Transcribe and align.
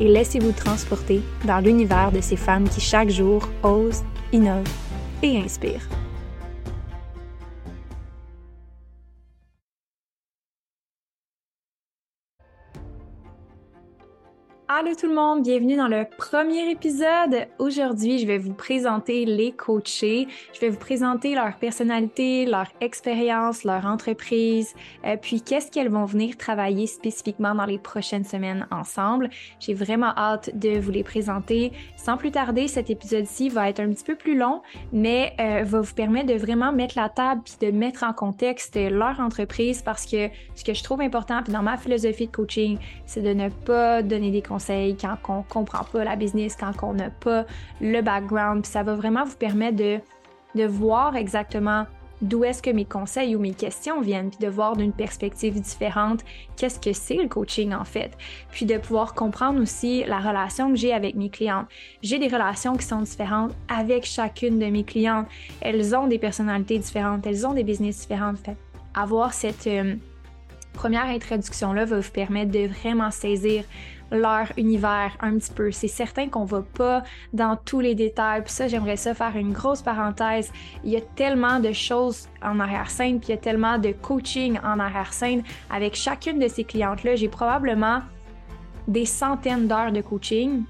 et 0.00 0.08
laissez-vous 0.08 0.52
transporter 0.52 1.20
dans 1.44 1.58
l'univers 1.58 2.12
de 2.12 2.20
ces 2.20 2.36
femmes 2.36 2.68
qui 2.68 2.80
chaque 2.80 3.10
jour 3.10 3.48
osent, 3.62 4.04
innovent 4.32 4.68
et 5.22 5.38
inspirent. 5.38 5.88
Allô 14.68 14.96
tout 14.96 15.06
le 15.06 15.14
monde, 15.14 15.44
bienvenue 15.44 15.76
dans 15.76 15.86
le 15.86 16.04
premier 16.18 16.68
épisode. 16.72 17.46
Aujourd'hui, 17.60 18.18
je 18.18 18.26
vais 18.26 18.36
vous 18.36 18.52
présenter 18.52 19.24
les 19.24 19.52
coachés. 19.52 20.26
Je 20.52 20.58
vais 20.58 20.70
vous 20.70 20.78
présenter 20.78 21.36
leur 21.36 21.54
personnalité, 21.54 22.46
leur 22.46 22.66
expérience, 22.80 23.62
leur 23.62 23.86
entreprise, 23.86 24.74
euh, 25.04 25.16
puis 25.22 25.40
qu'est-ce 25.40 25.70
qu'elles 25.70 25.88
vont 25.88 26.04
venir 26.04 26.36
travailler 26.36 26.88
spécifiquement 26.88 27.54
dans 27.54 27.64
les 27.64 27.78
prochaines 27.78 28.24
semaines 28.24 28.66
ensemble. 28.72 29.30
J'ai 29.60 29.72
vraiment 29.72 30.12
hâte 30.16 30.50
de 30.58 30.80
vous 30.80 30.90
les 30.90 31.04
présenter. 31.04 31.70
Sans 31.96 32.16
plus 32.16 32.32
tarder, 32.32 32.66
cet 32.66 32.90
épisode-ci 32.90 33.50
va 33.50 33.68
être 33.68 33.78
un 33.78 33.90
petit 33.90 34.04
peu 34.04 34.16
plus 34.16 34.36
long, 34.36 34.62
mais 34.92 35.32
euh, 35.38 35.62
va 35.62 35.80
vous 35.80 35.94
permettre 35.94 36.26
de 36.26 36.38
vraiment 36.38 36.72
mettre 36.72 36.98
la 36.98 37.08
table 37.08 37.42
puis 37.44 37.70
de 37.70 37.70
mettre 37.70 38.02
en 38.02 38.12
contexte 38.12 38.76
leur 38.76 39.20
entreprise 39.20 39.80
parce 39.82 40.06
que 40.06 40.28
ce 40.56 40.64
que 40.64 40.74
je 40.74 40.82
trouve 40.82 41.02
important 41.02 41.44
puis 41.44 41.52
dans 41.52 41.62
ma 41.62 41.76
philosophie 41.76 42.26
de 42.26 42.32
coaching, 42.32 42.78
c'est 43.04 43.22
de 43.22 43.32
ne 43.32 43.48
pas 43.48 44.02
donner 44.02 44.32
des 44.32 44.42
conseils 44.42 44.55
quand 45.00 45.16
on 45.28 45.42
comprend 45.42 45.84
pas 45.84 46.04
la 46.04 46.16
business, 46.16 46.56
quand 46.56 46.72
on 46.82 46.94
n'a 46.94 47.10
pas 47.10 47.44
le 47.80 48.00
background. 48.00 48.66
ça 48.66 48.82
va 48.82 48.94
vraiment 48.94 49.24
vous 49.24 49.36
permettre 49.36 49.76
de, 49.76 49.98
de 50.54 50.66
voir 50.66 51.16
exactement 51.16 51.86
d'où 52.22 52.44
est-ce 52.44 52.62
que 52.62 52.70
mes 52.70 52.84
conseils 52.84 53.36
ou 53.36 53.38
mes 53.38 53.52
questions 53.52 54.00
viennent, 54.00 54.30
puis 54.30 54.38
de 54.38 54.48
voir 54.48 54.76
d'une 54.76 54.92
perspective 54.92 55.60
différente 55.60 56.24
qu'est-ce 56.56 56.80
que 56.80 56.92
c'est 56.92 57.16
le 57.16 57.28
coaching 57.28 57.74
en 57.74 57.84
fait, 57.84 58.16
puis 58.50 58.66
de 58.66 58.78
pouvoir 58.78 59.14
comprendre 59.14 59.60
aussi 59.60 60.04
la 60.04 60.18
relation 60.18 60.70
que 60.70 60.76
j'ai 60.76 60.92
avec 60.92 61.14
mes 61.14 61.30
clientes. 61.30 61.66
J'ai 62.02 62.18
des 62.18 62.28
relations 62.28 62.76
qui 62.76 62.86
sont 62.86 63.02
différentes 63.02 63.52
avec 63.68 64.04
chacune 64.06 64.58
de 64.58 64.66
mes 64.66 64.84
clientes. 64.84 65.26
Elles 65.60 65.94
ont 65.94 66.06
des 66.06 66.18
personnalités 66.18 66.78
différentes, 66.78 67.26
elles 67.26 67.46
ont 67.46 67.52
des 67.52 67.64
business 67.64 68.00
différentes. 68.00 68.38
Fait, 68.38 68.56
avoir 68.94 69.34
cette 69.34 69.66
euh, 69.66 69.96
première 70.72 71.06
introduction-là 71.06 71.84
va 71.84 72.00
vous 72.00 72.10
permettre 72.10 72.50
de 72.50 72.66
vraiment 72.66 73.10
saisir 73.10 73.64
leur 74.10 74.52
univers 74.56 75.16
un 75.20 75.36
petit 75.38 75.52
peu. 75.52 75.70
C'est 75.70 75.88
certain 75.88 76.28
qu'on 76.28 76.44
va 76.44 76.62
pas 76.62 77.02
dans 77.32 77.56
tous 77.56 77.80
les 77.80 77.94
détails. 77.94 78.42
Puis 78.42 78.52
ça, 78.52 78.68
j'aimerais 78.68 78.96
ça 78.96 79.14
faire 79.14 79.36
une 79.36 79.52
grosse 79.52 79.82
parenthèse. 79.82 80.52
Il 80.84 80.90
y 80.90 80.96
a 80.96 81.00
tellement 81.00 81.60
de 81.60 81.72
choses 81.72 82.28
en 82.42 82.60
arrière-scène, 82.60 83.18
puis 83.18 83.28
il 83.28 83.32
y 83.32 83.34
a 83.34 83.40
tellement 83.40 83.78
de 83.78 83.92
coaching 83.92 84.58
en 84.64 84.78
arrière-scène. 84.78 85.42
Avec 85.70 85.94
chacune 85.94 86.38
de 86.38 86.48
ces 86.48 86.64
clientes-là, 86.64 87.16
j'ai 87.16 87.28
probablement 87.28 88.02
des 88.88 89.04
centaines 89.04 89.66
d'heures 89.66 89.92
de 89.92 90.00
coaching 90.00 90.62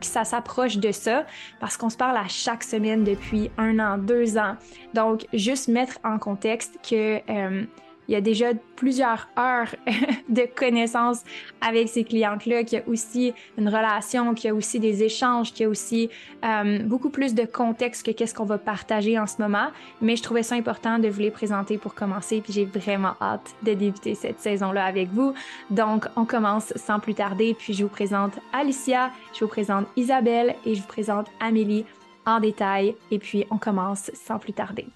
que 0.00 0.06
ça 0.06 0.24
s'approche 0.24 0.78
de 0.78 0.90
ça 0.90 1.26
parce 1.60 1.76
qu'on 1.76 1.90
se 1.90 1.96
parle 1.96 2.16
à 2.16 2.26
chaque 2.28 2.64
semaine 2.64 3.04
depuis 3.04 3.50
un 3.56 3.78
an, 3.78 3.98
deux 3.98 4.36
ans. 4.36 4.56
Donc, 4.94 5.26
juste 5.32 5.68
mettre 5.68 5.98
en 6.02 6.18
contexte 6.18 6.78
que 6.88 7.20
euh, 7.30 7.64
il 8.08 8.12
y 8.12 8.16
a 8.16 8.20
déjà 8.20 8.48
plusieurs 8.76 9.28
heures 9.38 9.74
de 10.28 10.46
connaissances 10.54 11.22
avec 11.60 11.88
ces 11.88 12.04
clientes-là, 12.04 12.64
qu'il 12.64 12.78
y 12.78 12.82
a 12.82 12.88
aussi 12.88 13.32
une 13.58 13.68
relation, 13.68 14.34
qu'il 14.34 14.48
y 14.48 14.50
a 14.50 14.54
aussi 14.54 14.80
des 14.80 15.02
échanges, 15.02 15.52
qu'il 15.52 15.64
y 15.64 15.66
a 15.66 15.68
aussi 15.68 16.10
euh, 16.44 16.78
beaucoup 16.80 17.10
plus 17.10 17.34
de 17.34 17.44
contexte 17.44 18.04
que 18.04 18.10
qu'est-ce 18.10 18.34
qu'on 18.34 18.44
va 18.44 18.58
partager 18.58 19.18
en 19.18 19.26
ce 19.26 19.40
moment. 19.40 19.68
Mais 20.00 20.16
je 20.16 20.22
trouvais 20.22 20.42
ça 20.42 20.54
important 20.54 20.98
de 20.98 21.08
vous 21.08 21.20
les 21.20 21.30
présenter 21.30 21.78
pour 21.78 21.94
commencer, 21.94 22.40
puis 22.40 22.52
j'ai 22.52 22.64
vraiment 22.64 23.14
hâte 23.20 23.54
de 23.62 23.74
débuter 23.74 24.14
cette 24.14 24.40
saison-là 24.40 24.84
avec 24.84 25.08
vous. 25.10 25.34
Donc, 25.70 26.06
on 26.16 26.24
commence 26.24 26.72
sans 26.76 27.00
plus 27.00 27.14
tarder, 27.14 27.54
puis 27.58 27.72
je 27.74 27.82
vous 27.82 27.90
présente 27.90 28.32
Alicia, 28.52 29.10
je 29.34 29.44
vous 29.44 29.50
présente 29.50 29.86
Isabelle 29.96 30.54
et 30.64 30.74
je 30.74 30.80
vous 30.80 30.88
présente 30.88 31.26
Amélie 31.40 31.84
en 32.26 32.40
détail, 32.40 32.96
et 33.10 33.18
puis 33.18 33.46
on 33.50 33.58
commence 33.58 34.10
sans 34.14 34.38
plus 34.38 34.52
tarder. 34.52 34.86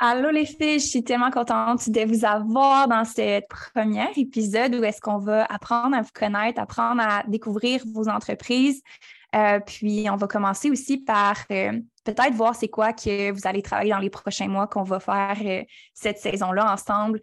Allô 0.00 0.30
les 0.30 0.46
filles, 0.46 0.78
je 0.78 0.86
suis 0.86 1.02
tellement 1.02 1.32
contente 1.32 1.90
de 1.90 2.04
vous 2.06 2.24
avoir 2.24 2.86
dans 2.86 3.04
ce 3.04 3.40
premier 3.48 4.06
épisode 4.14 4.76
où 4.76 4.84
est-ce 4.84 5.00
qu'on 5.00 5.18
va 5.18 5.44
apprendre 5.46 5.96
à 5.96 6.02
vous 6.02 6.12
connaître, 6.14 6.60
apprendre 6.60 7.02
à 7.02 7.24
découvrir 7.26 7.82
vos 7.92 8.08
entreprises. 8.08 8.80
Euh, 9.34 9.58
puis 9.58 10.08
on 10.08 10.14
va 10.14 10.28
commencer 10.28 10.70
aussi 10.70 10.98
par 10.98 11.36
euh, 11.50 11.72
peut-être 12.04 12.32
voir 12.34 12.54
c'est 12.54 12.68
quoi 12.68 12.92
que 12.92 13.32
vous 13.32 13.40
allez 13.44 13.60
travailler 13.60 13.90
dans 13.90 13.98
les 13.98 14.08
prochains 14.08 14.46
mois 14.46 14.68
qu'on 14.68 14.84
va 14.84 15.00
faire 15.00 15.36
euh, 15.44 15.64
cette 15.94 16.18
saison-là 16.18 16.72
ensemble. 16.72 17.20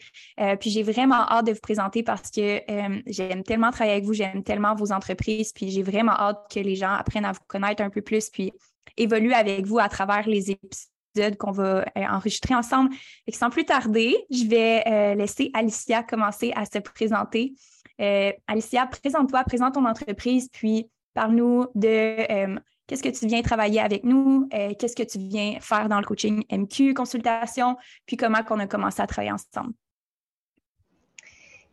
puis 0.59 0.69
j'ai 0.69 0.84
vraiment 0.84 1.25
hâte 1.30 1.47
de 1.47 1.53
vous 1.53 1.62
présenter 1.62 2.03
parce 2.03 2.30
que 2.30 2.59
j'aime 3.07 3.44
tellement 3.44 3.72
travailler 3.72 3.94
avec 3.94 4.06
vous, 4.06 4.13
j'aime 4.13 4.44
tellement 4.44 4.75
vos 4.75 4.92
entreprises, 4.92 5.53
puis 5.53 5.69
j'ai 5.72 5.81
vraiment 5.81 6.12
hâte 6.12 6.52
que 6.53 6.59
les 6.59 6.75
gens 6.75 6.92
apprennent 6.92 7.25
à 7.25 7.31
vous 7.31 7.40
connaître 7.47 7.81
un 7.81 7.90
peu 7.90 8.02
plus, 8.02 8.30
puis 8.30 8.52
évoluent 8.97 9.34
avec 9.34 9.66
vous 9.66 9.80
à 9.80 9.88
travers 9.88 10.28
les 10.28 10.52
épisodes 10.52 10.94
qu'on 11.37 11.51
va 11.51 11.79
euh, 11.81 11.83
enregistrer 11.95 12.55
ensemble. 12.55 12.93
Et 13.27 13.31
sans 13.31 13.49
plus 13.49 13.65
tarder, 13.65 14.15
je 14.29 14.45
vais 14.45 14.83
euh, 14.87 15.15
laisser 15.15 15.51
Alicia 15.53 16.03
commencer 16.03 16.51
à 16.55 16.65
se 16.65 16.79
présenter. 16.79 17.53
Euh, 18.01 18.31
Alicia, 18.47 18.85
présente-toi, 18.87 19.43
présente 19.43 19.75
ton 19.75 19.85
entreprise, 19.85 20.49
puis 20.51 20.89
parle-nous 21.13 21.67
de 21.75 22.57
qu'est-ce 22.87 23.03
que 23.03 23.09
tu 23.09 23.25
viens 23.25 23.41
travailler 23.41 23.79
avec 23.79 24.03
nous, 24.03 24.49
qu'est-ce 24.51 24.95
que 24.95 25.03
tu 25.03 25.17
viens 25.17 25.59
faire 25.61 25.87
dans 25.87 25.99
le 25.99 26.05
coaching 26.05 26.43
MQ, 26.51 26.93
consultation, 26.93 27.77
puis 28.05 28.17
comment 28.17 28.43
qu'on 28.43 28.59
a 28.59 28.67
commencé 28.67 29.01
à 29.01 29.07
travailler 29.07 29.31
ensemble. 29.31 29.73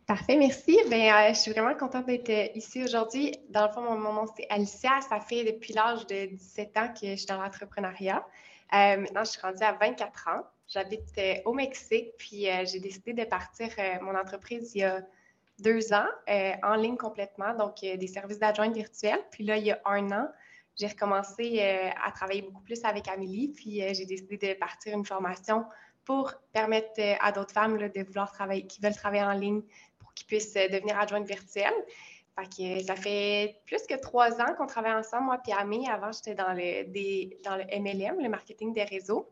Parfait, 0.07 0.37
merci. 0.37 0.77
Ben, 0.89 1.33
je 1.33 1.39
suis 1.39 1.51
vraiment 1.51 1.75
contente 1.75 2.05
d'être 2.05 2.55
ici 2.55 2.83
aujourd'hui. 2.83 3.35
Dans 3.49 3.67
le 3.67 3.71
fond, 3.71 3.81
mon 3.81 4.13
nom, 4.13 4.25
c'est 4.35 4.45
Alicia. 4.49 5.01
Ça 5.01 5.19
fait 5.19 5.43
depuis 5.43 5.73
l'âge 5.73 6.05
de 6.07 6.25
17 6.25 6.77
ans 6.77 6.87
que 6.89 7.07
je 7.07 7.15
suis 7.15 7.25
dans 7.25 7.41
l'entrepreneuriat. 7.41 8.25
Euh, 8.73 8.97
maintenant, 8.97 9.23
je 9.23 9.31
suis 9.31 9.41
rendue 9.41 9.63
à 9.63 9.73
24 9.73 10.27
ans. 10.29 10.43
J'habite 10.67 11.15
euh, 11.17 11.35
au 11.45 11.53
Mexique, 11.53 12.13
puis 12.17 12.49
euh, 12.49 12.65
j'ai 12.65 12.79
décidé 12.79 13.13
de 13.13 13.23
partir 13.23 13.69
mon 14.01 14.15
entreprise 14.15 14.73
il 14.73 14.79
y 14.79 14.83
a 14.83 15.01
deux 15.59 15.93
ans, 15.93 16.07
en 16.63 16.73
ligne 16.73 16.97
complètement, 16.97 17.53
donc 17.53 17.75
des 17.81 18.07
services 18.07 18.39
d'adjointe 18.39 18.73
virtuelle. 18.73 19.19
Puis 19.31 19.43
là, 19.43 19.55
il 19.57 19.65
y 19.65 19.71
a 19.71 19.79
un 19.85 20.11
an, 20.11 20.27
j'ai 20.75 20.87
recommencé 20.87 21.61
à 21.61 22.11
travailler 22.11 22.41
beaucoup 22.41 22.63
plus 22.63 22.83
avec 22.83 23.07
Amélie, 23.07 23.49
puis 23.49 23.81
j'ai 23.93 24.05
décidé 24.05 24.37
de 24.37 24.53
partir 24.55 24.97
une 24.97 25.05
formation 25.05 25.63
pour 26.05 26.33
permettre 26.51 26.99
à 27.21 27.31
d'autres 27.31 27.53
femmes 27.53 27.77
de 27.77 28.03
vouloir 28.03 28.31
travailler, 28.31 28.65
qui 28.65 28.81
veulent 28.81 28.95
travailler 28.95 29.23
en 29.23 29.33
ligne, 29.33 29.61
pour 29.99 30.11
qu'ils 30.15 30.25
puissent 30.25 30.55
devenir 30.55 30.99
adjointes 30.99 31.27
virtuelles. 31.27 31.71
Ça 32.35 32.95
fait 32.95 33.61
plus 33.65 33.85
que 33.87 33.99
trois 33.99 34.41
ans 34.41 34.55
qu'on 34.57 34.65
travaille 34.65 34.93
ensemble, 34.93 35.25
moi 35.25 35.41
et 35.47 35.53
Amé. 35.53 35.87
Avant, 35.89 36.11
j'étais 36.11 36.35
dans 36.35 36.53
le, 36.53 36.83
dans 37.43 37.55
le 37.55 37.63
MLM, 37.79 38.19
le 38.19 38.29
marketing 38.29 38.73
des 38.73 38.83
réseaux. 38.83 39.29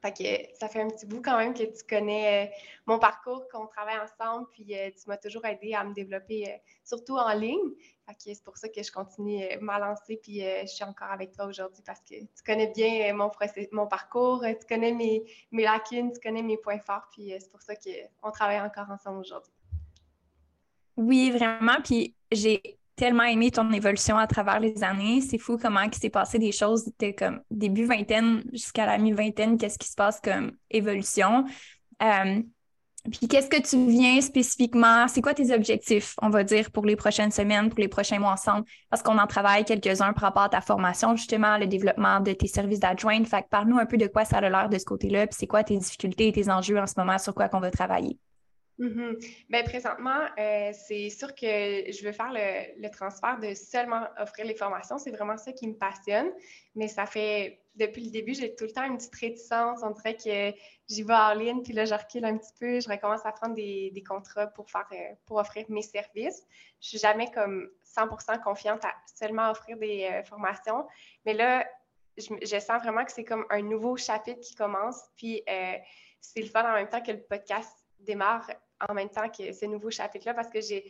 Fait 0.00 0.12
que 0.12 0.56
ça 0.56 0.68
fait 0.68 0.80
un 0.80 0.88
petit 0.88 1.06
bout 1.06 1.20
quand 1.20 1.36
même 1.38 1.54
que 1.54 1.64
tu 1.64 1.84
connais 1.88 2.46
euh, 2.46 2.50
mon 2.86 2.98
parcours, 3.00 3.48
qu'on 3.48 3.66
travaille 3.66 3.98
ensemble, 3.98 4.46
puis 4.52 4.76
euh, 4.76 4.90
tu 4.90 5.08
m'as 5.08 5.16
toujours 5.16 5.44
aidé 5.44 5.74
à 5.74 5.82
me 5.82 5.92
développer, 5.92 6.48
euh, 6.48 6.56
surtout 6.84 7.16
en 7.16 7.32
ligne. 7.32 7.72
Fait 8.06 8.14
que 8.14 8.34
c'est 8.34 8.44
pour 8.44 8.56
ça 8.56 8.68
que 8.68 8.80
je 8.80 8.92
continue 8.92 9.44
ma 9.60 9.78
lancée, 9.80 10.20
puis 10.22 10.40
je 10.40 10.66
suis 10.66 10.84
encore 10.84 11.10
avec 11.10 11.32
toi 11.32 11.46
aujourd'hui 11.46 11.82
parce 11.84 12.00
que 12.00 12.14
tu 12.14 12.42
connais 12.46 12.68
bien 12.68 13.12
mon, 13.12 13.30
mon 13.72 13.86
parcours, 13.86 14.42
tu 14.42 14.66
connais 14.66 14.92
mes 14.92 15.24
lacunes, 15.52 16.12
tu 16.12 16.20
connais 16.20 16.42
mes 16.42 16.56
points 16.56 16.78
forts, 16.78 17.08
puis 17.12 17.34
c'est 17.38 17.50
pour 17.50 17.60
ça 17.60 17.74
qu'on 17.76 18.30
travaille 18.30 18.60
encore 18.60 18.90
ensemble 18.90 19.18
aujourd'hui. 19.18 19.52
Oui, 20.98 21.30
vraiment. 21.30 21.76
Puis 21.82 22.14
j'ai 22.32 22.60
tellement 22.96 23.22
aimé 23.22 23.52
ton 23.52 23.70
évolution 23.70 24.18
à 24.18 24.26
travers 24.26 24.58
les 24.58 24.82
années. 24.82 25.20
C'est 25.20 25.38
fou 25.38 25.56
comment 25.56 25.80
il 25.80 25.94
s'est 25.94 26.10
passé 26.10 26.40
des 26.40 26.50
choses 26.50 26.90
de 26.98 27.12
comme 27.12 27.40
début 27.52 27.84
vingtaine 27.84 28.42
jusqu'à 28.52 28.84
la 28.84 28.98
mi-vingtaine, 28.98 29.56
qu'est-ce 29.56 29.78
qui 29.78 29.88
se 29.88 29.94
passe 29.94 30.20
comme 30.20 30.52
évolution. 30.70 31.44
Euh, 32.02 32.42
puis 33.12 33.28
qu'est-ce 33.28 33.48
que 33.48 33.62
tu 33.62 33.88
viens 33.88 34.20
spécifiquement? 34.20 35.06
C'est 35.06 35.22
quoi 35.22 35.34
tes 35.34 35.54
objectifs, 35.54 36.16
on 36.20 36.30
va 36.30 36.42
dire, 36.42 36.72
pour 36.72 36.84
les 36.84 36.96
prochaines 36.96 37.30
semaines, 37.30 37.68
pour 37.68 37.78
les 37.78 37.86
prochains 37.86 38.18
mois 38.18 38.32
ensemble? 38.32 38.66
Parce 38.90 39.00
qu'on 39.04 39.18
en 39.18 39.28
travaille 39.28 39.64
quelques-uns 39.64 40.12
par 40.12 40.24
rapport 40.24 40.42
à 40.42 40.48
ta 40.48 40.60
formation, 40.60 41.14
justement, 41.14 41.58
le 41.58 41.68
développement 41.68 42.18
de 42.18 42.32
tes 42.32 42.48
services 42.48 42.80
d'adjoint. 42.80 43.24
Fait 43.24 43.42
que 43.42 43.48
parle-nous 43.48 43.78
un 43.78 43.86
peu 43.86 43.98
de 43.98 44.08
quoi 44.08 44.24
ça 44.24 44.38
a 44.38 44.50
l'air 44.50 44.68
de 44.68 44.78
ce 44.78 44.84
côté-là, 44.84 45.28
puis 45.28 45.36
c'est 45.38 45.46
quoi 45.46 45.62
tes 45.62 45.76
difficultés 45.76 46.26
et 46.26 46.32
tes 46.32 46.50
enjeux 46.50 46.78
en 46.78 46.88
ce 46.88 46.94
moment, 46.96 47.18
sur 47.18 47.34
quoi 47.34 47.48
qu'on 47.48 47.60
va 47.60 47.70
travailler. 47.70 48.18
Mm 48.78 49.14
présentement, 49.64 50.20
euh, 50.38 50.70
c'est 50.72 51.10
sûr 51.10 51.34
que 51.34 51.90
je 51.90 52.04
veux 52.04 52.12
faire 52.12 52.30
le, 52.32 52.88
transfert 52.90 53.38
de 53.40 53.52
seulement 53.54 54.06
offrir 54.18 54.46
les 54.46 54.54
formations. 54.54 54.98
C'est 54.98 55.10
vraiment 55.10 55.36
ça 55.36 55.52
qui 55.52 55.66
me 55.66 55.74
passionne. 55.74 56.30
Mais 56.76 56.86
ça 56.86 57.06
fait, 57.06 57.60
depuis 57.74 58.04
le 58.04 58.10
début, 58.10 58.34
j'ai 58.34 58.54
tout 58.54 58.64
le 58.64 58.70
temps 58.70 58.84
une 58.84 58.96
petite 58.96 59.14
réticence. 59.16 59.80
On 59.82 59.90
dirait 59.90 60.14
que 60.14 60.56
j'y 60.88 61.02
vais 61.02 61.14
en 61.14 61.34
ligne, 61.34 61.62
puis 61.62 61.72
là, 61.72 61.84
je 61.86 61.94
recule 61.94 62.24
un 62.24 62.36
petit 62.38 62.52
peu. 62.58 62.80
Je 62.80 62.88
recommence 62.88 63.26
à 63.26 63.32
prendre 63.32 63.54
des, 63.54 64.04
contrats 64.06 64.46
pour, 64.46 64.70
faire, 64.70 64.86
euh, 64.92 65.14
pour 65.26 65.38
offrir 65.38 65.66
mes 65.68 65.82
services. 65.82 66.46
Je 66.80 66.88
suis 66.88 66.98
jamais 66.98 67.30
comme 67.32 67.68
100 67.82 68.08
confiante 68.44 68.84
à 68.84 68.94
seulement 69.12 69.50
offrir 69.50 69.76
des 69.76 70.08
euh, 70.10 70.22
formations. 70.22 70.86
Mais 71.26 71.34
là, 71.34 71.66
je, 72.16 72.28
je, 72.42 72.58
sens 72.60 72.82
vraiment 72.82 73.04
que 73.04 73.12
c'est 73.12 73.24
comme 73.24 73.44
un 73.50 73.62
nouveau 73.62 73.96
chapitre 73.96 74.40
qui 74.40 74.54
commence. 74.54 75.02
Puis 75.16 75.42
c'est 76.20 76.40
le 76.40 76.48
fun 76.48 76.68
en 76.68 76.74
même 76.74 76.88
temps 76.88 77.00
que 77.00 77.12
le 77.12 77.22
podcast 77.22 77.84
démarre 78.00 78.48
en 78.88 78.94
même 78.94 79.10
temps 79.10 79.28
que 79.28 79.52
ce 79.52 79.66
nouveau 79.66 79.90
chapitre-là 79.90 80.34
parce 80.34 80.50
que 80.50 80.60
j'ai, 80.60 80.84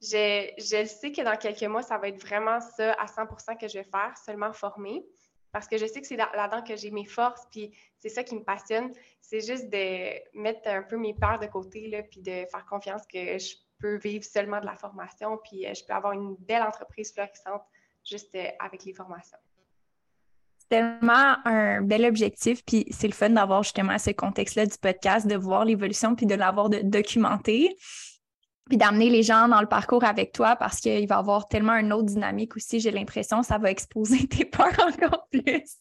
je 0.00 0.86
sais 0.86 1.12
que 1.12 1.22
dans 1.22 1.36
quelques 1.36 1.62
mois, 1.64 1.82
ça 1.82 1.98
va 1.98 2.08
être 2.08 2.20
vraiment 2.20 2.60
ça 2.60 2.92
à 2.92 3.06
100% 3.06 3.58
que 3.58 3.68
je 3.68 3.78
vais 3.78 3.84
faire, 3.84 4.14
seulement 4.24 4.52
former. 4.52 5.04
Parce 5.52 5.68
que 5.68 5.78
je 5.78 5.86
sais 5.86 6.00
que 6.00 6.06
c'est 6.06 6.16
là-dedans 6.16 6.62
que 6.62 6.74
j'ai 6.74 6.90
mes 6.90 7.04
forces, 7.04 7.46
puis 7.52 7.72
c'est 8.00 8.08
ça 8.08 8.24
qui 8.24 8.34
me 8.34 8.42
passionne. 8.42 8.92
C'est 9.20 9.40
juste 9.40 9.70
de 9.70 10.36
mettre 10.36 10.68
un 10.68 10.82
peu 10.82 10.96
mes 10.96 11.14
peurs 11.14 11.38
de 11.38 11.46
côté, 11.46 11.88
là, 11.88 12.02
puis 12.02 12.20
de 12.20 12.44
faire 12.50 12.66
confiance 12.68 13.06
que 13.06 13.38
je 13.38 13.54
peux 13.78 13.96
vivre 13.96 14.24
seulement 14.24 14.60
de 14.60 14.66
la 14.66 14.74
formation, 14.74 15.38
puis 15.44 15.66
euh, 15.66 15.74
je 15.74 15.84
peux 15.84 15.92
avoir 15.92 16.12
une 16.12 16.34
belle 16.36 16.62
entreprise 16.62 17.12
florissante 17.12 17.62
juste 18.04 18.34
euh, 18.34 18.48
avec 18.58 18.84
les 18.84 18.92
formations 18.92 19.38
tellement 20.74 21.36
un 21.44 21.82
bel 21.82 22.04
objectif, 22.04 22.64
puis 22.64 22.84
c'est 22.90 23.06
le 23.06 23.12
fun 23.12 23.30
d'avoir 23.30 23.62
justement 23.62 23.96
ce 23.96 24.10
contexte-là 24.10 24.66
du 24.66 24.76
podcast, 24.76 25.24
de 25.24 25.36
voir 25.36 25.64
l'évolution, 25.64 26.16
puis 26.16 26.26
de 26.26 26.34
l'avoir 26.34 26.68
documenté, 26.68 27.76
puis 28.68 28.76
d'amener 28.76 29.08
les 29.08 29.22
gens 29.22 29.46
dans 29.46 29.60
le 29.60 29.68
parcours 29.68 30.02
avec 30.02 30.32
toi 30.32 30.56
parce 30.56 30.80
qu'il 30.80 31.06
va 31.06 31.14
y 31.14 31.18
avoir 31.18 31.46
tellement 31.46 31.76
une 31.76 31.92
autre 31.92 32.06
dynamique 32.06 32.56
aussi, 32.56 32.80
j'ai 32.80 32.90
l'impression, 32.90 33.44
ça 33.44 33.58
va 33.58 33.70
exposer 33.70 34.26
tes 34.28 34.44
peurs 34.44 34.74
encore 34.80 35.28
plus. 35.30 35.76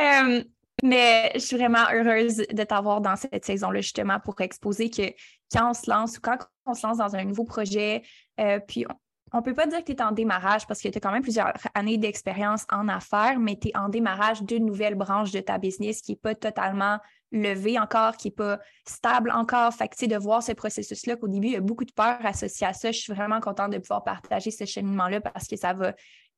Euh, 0.00 0.42
mais 0.82 1.30
je 1.34 1.40
suis 1.40 1.56
vraiment 1.56 1.86
heureuse 1.92 2.38
de 2.38 2.62
t'avoir 2.64 3.00
dans 3.00 3.14
cette 3.14 3.44
saison-là, 3.44 3.80
justement, 3.82 4.18
pour 4.18 4.40
exposer 4.40 4.90
que 4.90 5.12
quand 5.52 5.70
on 5.70 5.74
se 5.74 5.88
lance 5.88 6.18
ou 6.18 6.20
quand 6.20 6.38
on 6.66 6.74
se 6.74 6.84
lance 6.84 6.98
dans 6.98 7.14
un 7.14 7.24
nouveau 7.24 7.44
projet, 7.44 8.02
euh, 8.40 8.58
puis 8.66 8.84
on 9.32 9.42
peut 9.42 9.54
pas 9.54 9.66
dire 9.66 9.80
que 9.80 9.92
tu 9.92 9.92
es 9.92 10.02
en 10.02 10.12
démarrage 10.12 10.66
parce 10.66 10.80
que 10.80 10.88
tu 10.88 10.98
as 10.98 11.00
quand 11.00 11.12
même 11.12 11.22
plusieurs 11.22 11.52
années 11.74 11.98
d'expérience 11.98 12.64
en 12.70 12.88
affaires, 12.88 13.38
mais 13.38 13.58
tu 13.60 13.68
es 13.68 13.76
en 13.76 13.88
démarrage 13.88 14.42
d'une 14.42 14.64
nouvelle 14.64 14.94
branche 14.94 15.30
de 15.32 15.40
ta 15.40 15.58
business 15.58 16.00
qui 16.02 16.12
n'est 16.12 16.18
pas 16.18 16.34
totalement 16.34 16.98
levée 17.30 17.78
encore, 17.78 18.16
qui 18.16 18.28
n'est 18.28 18.34
pas 18.34 18.58
stable 18.86 19.30
encore. 19.30 19.72
Fait 19.74 19.88
que, 19.88 20.06
de 20.06 20.16
voir 20.16 20.42
ce 20.42 20.52
processus-là, 20.52 21.16
qu'au 21.16 21.28
début, 21.28 21.48
il 21.48 21.52
y 21.52 21.56
a 21.56 21.60
beaucoup 21.60 21.84
de 21.84 21.92
peur 21.92 22.18
associée 22.24 22.66
à 22.66 22.72
ça. 22.72 22.90
Je 22.90 22.98
suis 22.98 23.12
vraiment 23.12 23.40
contente 23.40 23.72
de 23.72 23.78
pouvoir 23.78 24.04
partager 24.04 24.50
ce 24.50 24.64
cheminement-là 24.64 25.20
parce 25.20 25.46
que 25.46 25.56
ça 25.56 25.72
va 25.72 25.92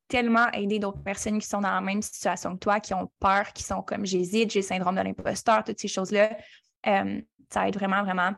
tellement 0.08 0.50
aider 0.52 0.80
d'autres 0.80 1.02
personnes 1.02 1.38
qui 1.38 1.46
sont 1.46 1.60
dans 1.60 1.70
la 1.70 1.80
même 1.80 2.02
situation 2.02 2.54
que 2.54 2.58
toi, 2.58 2.80
qui 2.80 2.92
ont 2.94 3.10
peur, 3.20 3.52
qui 3.52 3.62
sont 3.62 3.82
comme 3.82 4.04
j'hésite, 4.04 4.50
j'ai 4.50 4.60
le 4.60 4.66
syndrome 4.66 4.96
de 4.96 5.02
l'imposteur, 5.02 5.62
toutes 5.62 5.78
ces 5.78 5.88
choses-là. 5.88 6.36
Euh, 6.88 7.20
ça 7.48 7.68
aide 7.68 7.76
vraiment, 7.76 8.02
vraiment 8.02 8.32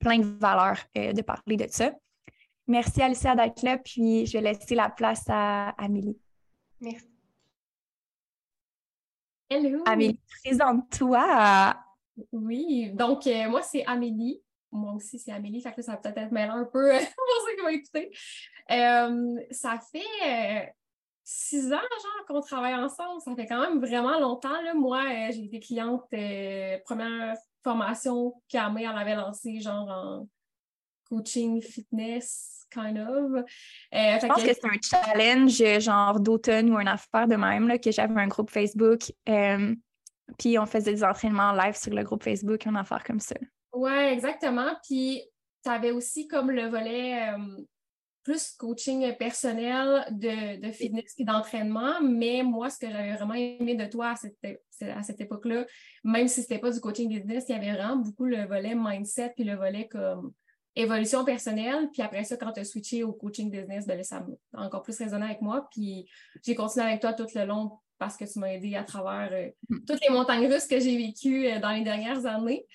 plein 0.00 0.18
de 0.18 0.26
valeurs 0.40 0.78
euh, 0.98 1.12
de 1.12 1.22
parler 1.22 1.56
de 1.56 1.66
ça. 1.70 1.92
Merci 2.68 3.00
Alicia 3.00 3.36
d'être 3.36 3.62
là, 3.62 3.78
puis 3.78 4.26
je 4.26 4.32
vais 4.32 4.52
laisser 4.52 4.74
la 4.74 4.90
place 4.90 5.24
à 5.28 5.68
Amélie. 5.78 6.18
Merci. 6.80 7.06
Hello. 9.48 9.84
Amélie, 9.86 10.18
présente-toi. 10.44 11.76
Oui, 12.32 12.90
donc 12.92 13.26
euh, 13.28 13.48
moi 13.48 13.62
c'est 13.62 13.84
Amélie. 13.86 14.42
Moi 14.72 14.94
aussi 14.94 15.20
c'est 15.20 15.30
Amélie, 15.30 15.60
fait 15.60 15.72
que 15.72 15.82
ça 15.82 15.92
va 15.92 15.98
peut-être 15.98 16.18
être 16.18 16.32
mêlant 16.32 16.56
un 16.56 16.64
peu 16.64 16.90
pour 17.16 17.46
ceux 17.46 17.54
qui 17.54 17.62
vont 17.62 17.68
écouter. 17.68 18.10
Euh, 18.72 19.36
ça 19.52 19.78
fait 19.92 20.02
euh, 20.26 20.66
six 21.22 21.72
ans, 21.72 21.76
genre, 21.76 22.26
qu'on 22.26 22.40
travaille 22.40 22.74
ensemble. 22.74 23.20
Ça 23.20 23.36
fait 23.36 23.46
quand 23.46 23.60
même 23.60 23.78
vraiment 23.78 24.18
longtemps. 24.18 24.60
Là. 24.62 24.74
Moi, 24.74 25.30
j'ai 25.30 25.44
été 25.44 25.60
cliente 25.60 26.02
première 26.84 27.36
formation 27.62 28.34
qu'Amé 28.48 28.88
en 28.88 28.96
avait 28.96 29.14
lancée, 29.14 29.60
genre 29.60 29.88
en 29.88 30.28
coaching 31.08 31.60
fitness 31.62 32.56
kind 32.70 32.98
of. 32.98 33.44
Euh, 33.94 34.18
je 34.20 34.26
pense 34.26 34.42
que, 34.42 34.52
c'est 34.52 34.64
un 34.64 34.78
challenge 34.82 35.80
genre 35.80 36.20
d'automne 36.20 36.70
ou 36.70 36.78
une 36.78 36.88
affaire 36.88 37.26
de 37.26 37.36
même, 37.36 37.68
là, 37.68 37.78
que 37.78 37.90
j'avais 37.90 38.20
un 38.20 38.28
groupe 38.28 38.50
Facebook. 38.50 39.12
Euh, 39.28 39.74
puis 40.38 40.58
on 40.58 40.66
faisait 40.66 40.92
des 40.92 41.04
entraînements 41.04 41.52
live 41.52 41.76
sur 41.76 41.92
le 41.92 42.02
groupe 42.02 42.22
Facebook, 42.22 42.66
une 42.66 42.76
affaire 42.76 43.04
comme 43.04 43.20
ça. 43.20 43.36
Oui, 43.72 43.92
exactement. 43.92 44.74
Puis 44.86 45.22
tu 45.64 45.70
avais 45.70 45.90
aussi 45.90 46.26
comme 46.26 46.50
le 46.50 46.68
volet 46.68 47.30
euh, 47.30 47.62
plus 48.24 48.52
coaching 48.58 49.14
personnel 49.16 50.04
de, 50.10 50.60
de 50.60 50.72
fitness 50.72 51.14
et 51.18 51.24
d'entraînement. 51.24 52.00
Mais 52.02 52.42
moi, 52.42 52.70
ce 52.70 52.78
que 52.78 52.90
j'avais 52.90 53.14
vraiment 53.14 53.34
aimé 53.34 53.76
de 53.76 53.86
toi 53.86 54.10
à 54.10 54.16
cette, 54.16 54.38
à 54.82 55.02
cette 55.02 55.20
époque-là, 55.20 55.64
même 56.02 56.26
si 56.26 56.36
ce 56.36 56.40
n'était 56.40 56.58
pas 56.58 56.72
du 56.72 56.80
coaching 56.80 57.08
business, 57.08 57.44
il 57.48 57.52
y 57.52 57.58
avait 57.58 57.72
vraiment 57.72 57.96
beaucoup 57.96 58.24
le 58.24 58.44
volet 58.46 58.74
mindset 58.74 59.32
puis 59.36 59.44
le 59.44 59.54
volet 59.54 59.86
comme 59.86 60.32
évolution 60.76 61.24
personnelle. 61.24 61.88
Puis 61.92 62.02
après 62.02 62.24
ça, 62.24 62.36
quand 62.36 62.52
tu 62.52 62.60
as 62.60 62.64
switché 62.64 63.02
au 63.02 63.12
coaching 63.12 63.50
business, 63.50 63.86
ben 63.86 64.02
ça 64.04 64.24
a 64.54 64.62
encore 64.62 64.82
plus 64.82 64.96
résonné 64.98 65.24
avec 65.24 65.40
moi. 65.40 65.66
Puis 65.70 66.08
j'ai 66.44 66.54
continué 66.54 66.86
avec 66.86 67.00
toi 67.00 67.14
tout 67.14 67.26
le 67.34 67.44
long 67.44 67.72
parce 67.98 68.16
que 68.16 68.24
tu 68.24 68.38
m'as 68.38 68.52
aidé 68.52 68.76
à 68.76 68.84
travers 68.84 69.30
euh, 69.32 69.50
hmm. 69.70 69.84
toutes 69.86 70.00
les 70.06 70.10
montagnes 70.10 70.46
russes 70.46 70.66
que 70.66 70.78
j'ai 70.78 70.96
vécues 70.96 71.46
euh, 71.46 71.58
dans 71.58 71.70
les 71.70 71.82
dernières 71.82 72.26
années. 72.26 72.66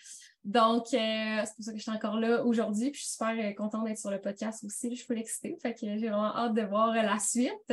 Donc, 0.44 0.88
euh, 0.94 1.42
c'est 1.46 1.56
pour 1.56 1.66
ça 1.66 1.72
que 1.72 1.78
je 1.78 1.84
suis 1.84 1.92
encore 1.92 2.20
là 2.20 2.44
aujourd'hui. 2.44 2.90
Puis 2.90 3.02
je 3.02 3.06
suis 3.06 3.14
super 3.14 3.56
contente 3.56 3.86
d'être 3.86 4.00
sur 4.00 4.10
le 4.10 4.20
podcast 4.20 4.64
aussi. 4.64 4.90
Je 4.90 4.96
suis 4.96 5.06
full 5.06 5.20
excitée. 5.20 5.56
Fait 5.62 5.74
que 5.74 5.82
j'ai 5.82 6.10
vraiment 6.10 6.36
hâte 6.36 6.56
de 6.56 6.64
voir 6.64 6.96
la 6.96 7.20
suite. 7.20 7.72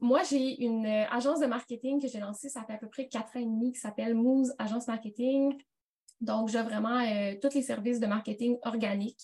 moi, 0.00 0.22
j'ai 0.22 0.62
une 0.62 0.86
agence 0.86 1.40
de 1.40 1.46
marketing 1.46 2.00
que 2.00 2.06
j'ai 2.06 2.20
lancée, 2.20 2.48
ça 2.48 2.62
fait 2.62 2.74
à 2.74 2.78
peu 2.78 2.88
près 2.88 3.08
quatre 3.08 3.36
ans 3.36 3.40
et 3.40 3.44
demi, 3.44 3.72
qui 3.72 3.80
s'appelle 3.80 4.14
Moose 4.14 4.54
Agence 4.56 4.86
Marketing. 4.86 5.60
Donc, 6.22 6.48
j'ai 6.48 6.62
vraiment 6.62 7.00
euh, 7.00 7.34
tous 7.42 7.52
les 7.54 7.62
services 7.62 7.98
de 7.98 8.06
marketing 8.06 8.56
organique, 8.62 9.20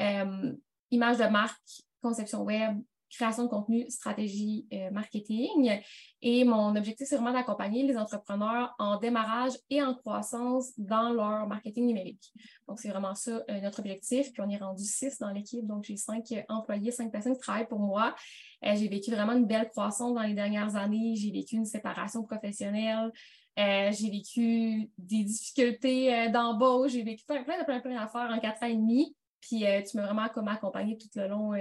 euh, 0.00 0.54
image 0.90 1.18
de 1.18 1.24
marque, 1.24 1.84
conception 2.00 2.42
web, 2.42 2.80
création 3.10 3.44
de 3.44 3.48
contenu, 3.48 3.84
stratégie 3.90 4.66
euh, 4.72 4.90
marketing. 4.90 5.78
Et 6.22 6.44
mon 6.44 6.74
objectif, 6.74 7.06
c'est 7.06 7.16
vraiment 7.16 7.34
d'accompagner 7.34 7.82
les 7.82 7.98
entrepreneurs 7.98 8.74
en 8.78 8.98
démarrage 8.98 9.52
et 9.68 9.82
en 9.82 9.94
croissance 9.94 10.72
dans 10.78 11.10
leur 11.12 11.46
marketing 11.46 11.86
numérique. 11.86 12.32
Donc, 12.66 12.78
c'est 12.80 12.88
vraiment 12.88 13.14
ça 13.14 13.42
notre 13.62 13.80
objectif. 13.80 14.32
Puis, 14.32 14.42
on 14.42 14.48
est 14.48 14.56
rendu 14.56 14.84
six 14.84 15.18
dans 15.18 15.30
l'équipe. 15.30 15.66
Donc, 15.66 15.84
j'ai 15.84 15.96
cinq 15.98 16.32
employés, 16.48 16.92
cinq 16.92 17.12
personnes 17.12 17.34
qui 17.34 17.40
travaillent 17.40 17.68
pour 17.68 17.80
moi. 17.80 18.14
j'ai 18.62 18.88
vécu 18.88 19.10
vraiment 19.10 19.32
une 19.34 19.46
belle 19.46 19.68
croissance 19.68 20.14
dans 20.14 20.22
les 20.22 20.34
dernières 20.34 20.76
années. 20.76 21.14
J'ai 21.14 21.30
vécu 21.30 21.56
une 21.56 21.66
séparation 21.66 22.22
professionnelle. 22.24 23.12
Euh, 23.58 23.90
j'ai 23.92 24.10
vécu 24.10 24.88
des 24.98 25.24
difficultés 25.24 26.14
euh, 26.14 26.28
d'embauche, 26.28 26.92
j'ai 26.92 27.02
vécu 27.02 27.24
plein, 27.24 27.42
plein, 27.42 27.64
plein, 27.64 27.80
plein 27.80 27.96
d'affaires 27.96 28.30
en 28.30 28.38
quatre 28.38 28.62
ans 28.62 28.66
et 28.66 28.76
demi. 28.76 29.16
Puis 29.40 29.66
euh, 29.66 29.82
tu 29.82 29.96
m'as 29.96 30.04
vraiment 30.06 30.28
comme 30.28 30.46
accompagné 30.46 30.96
tout 30.96 31.08
le 31.16 31.26
long 31.26 31.52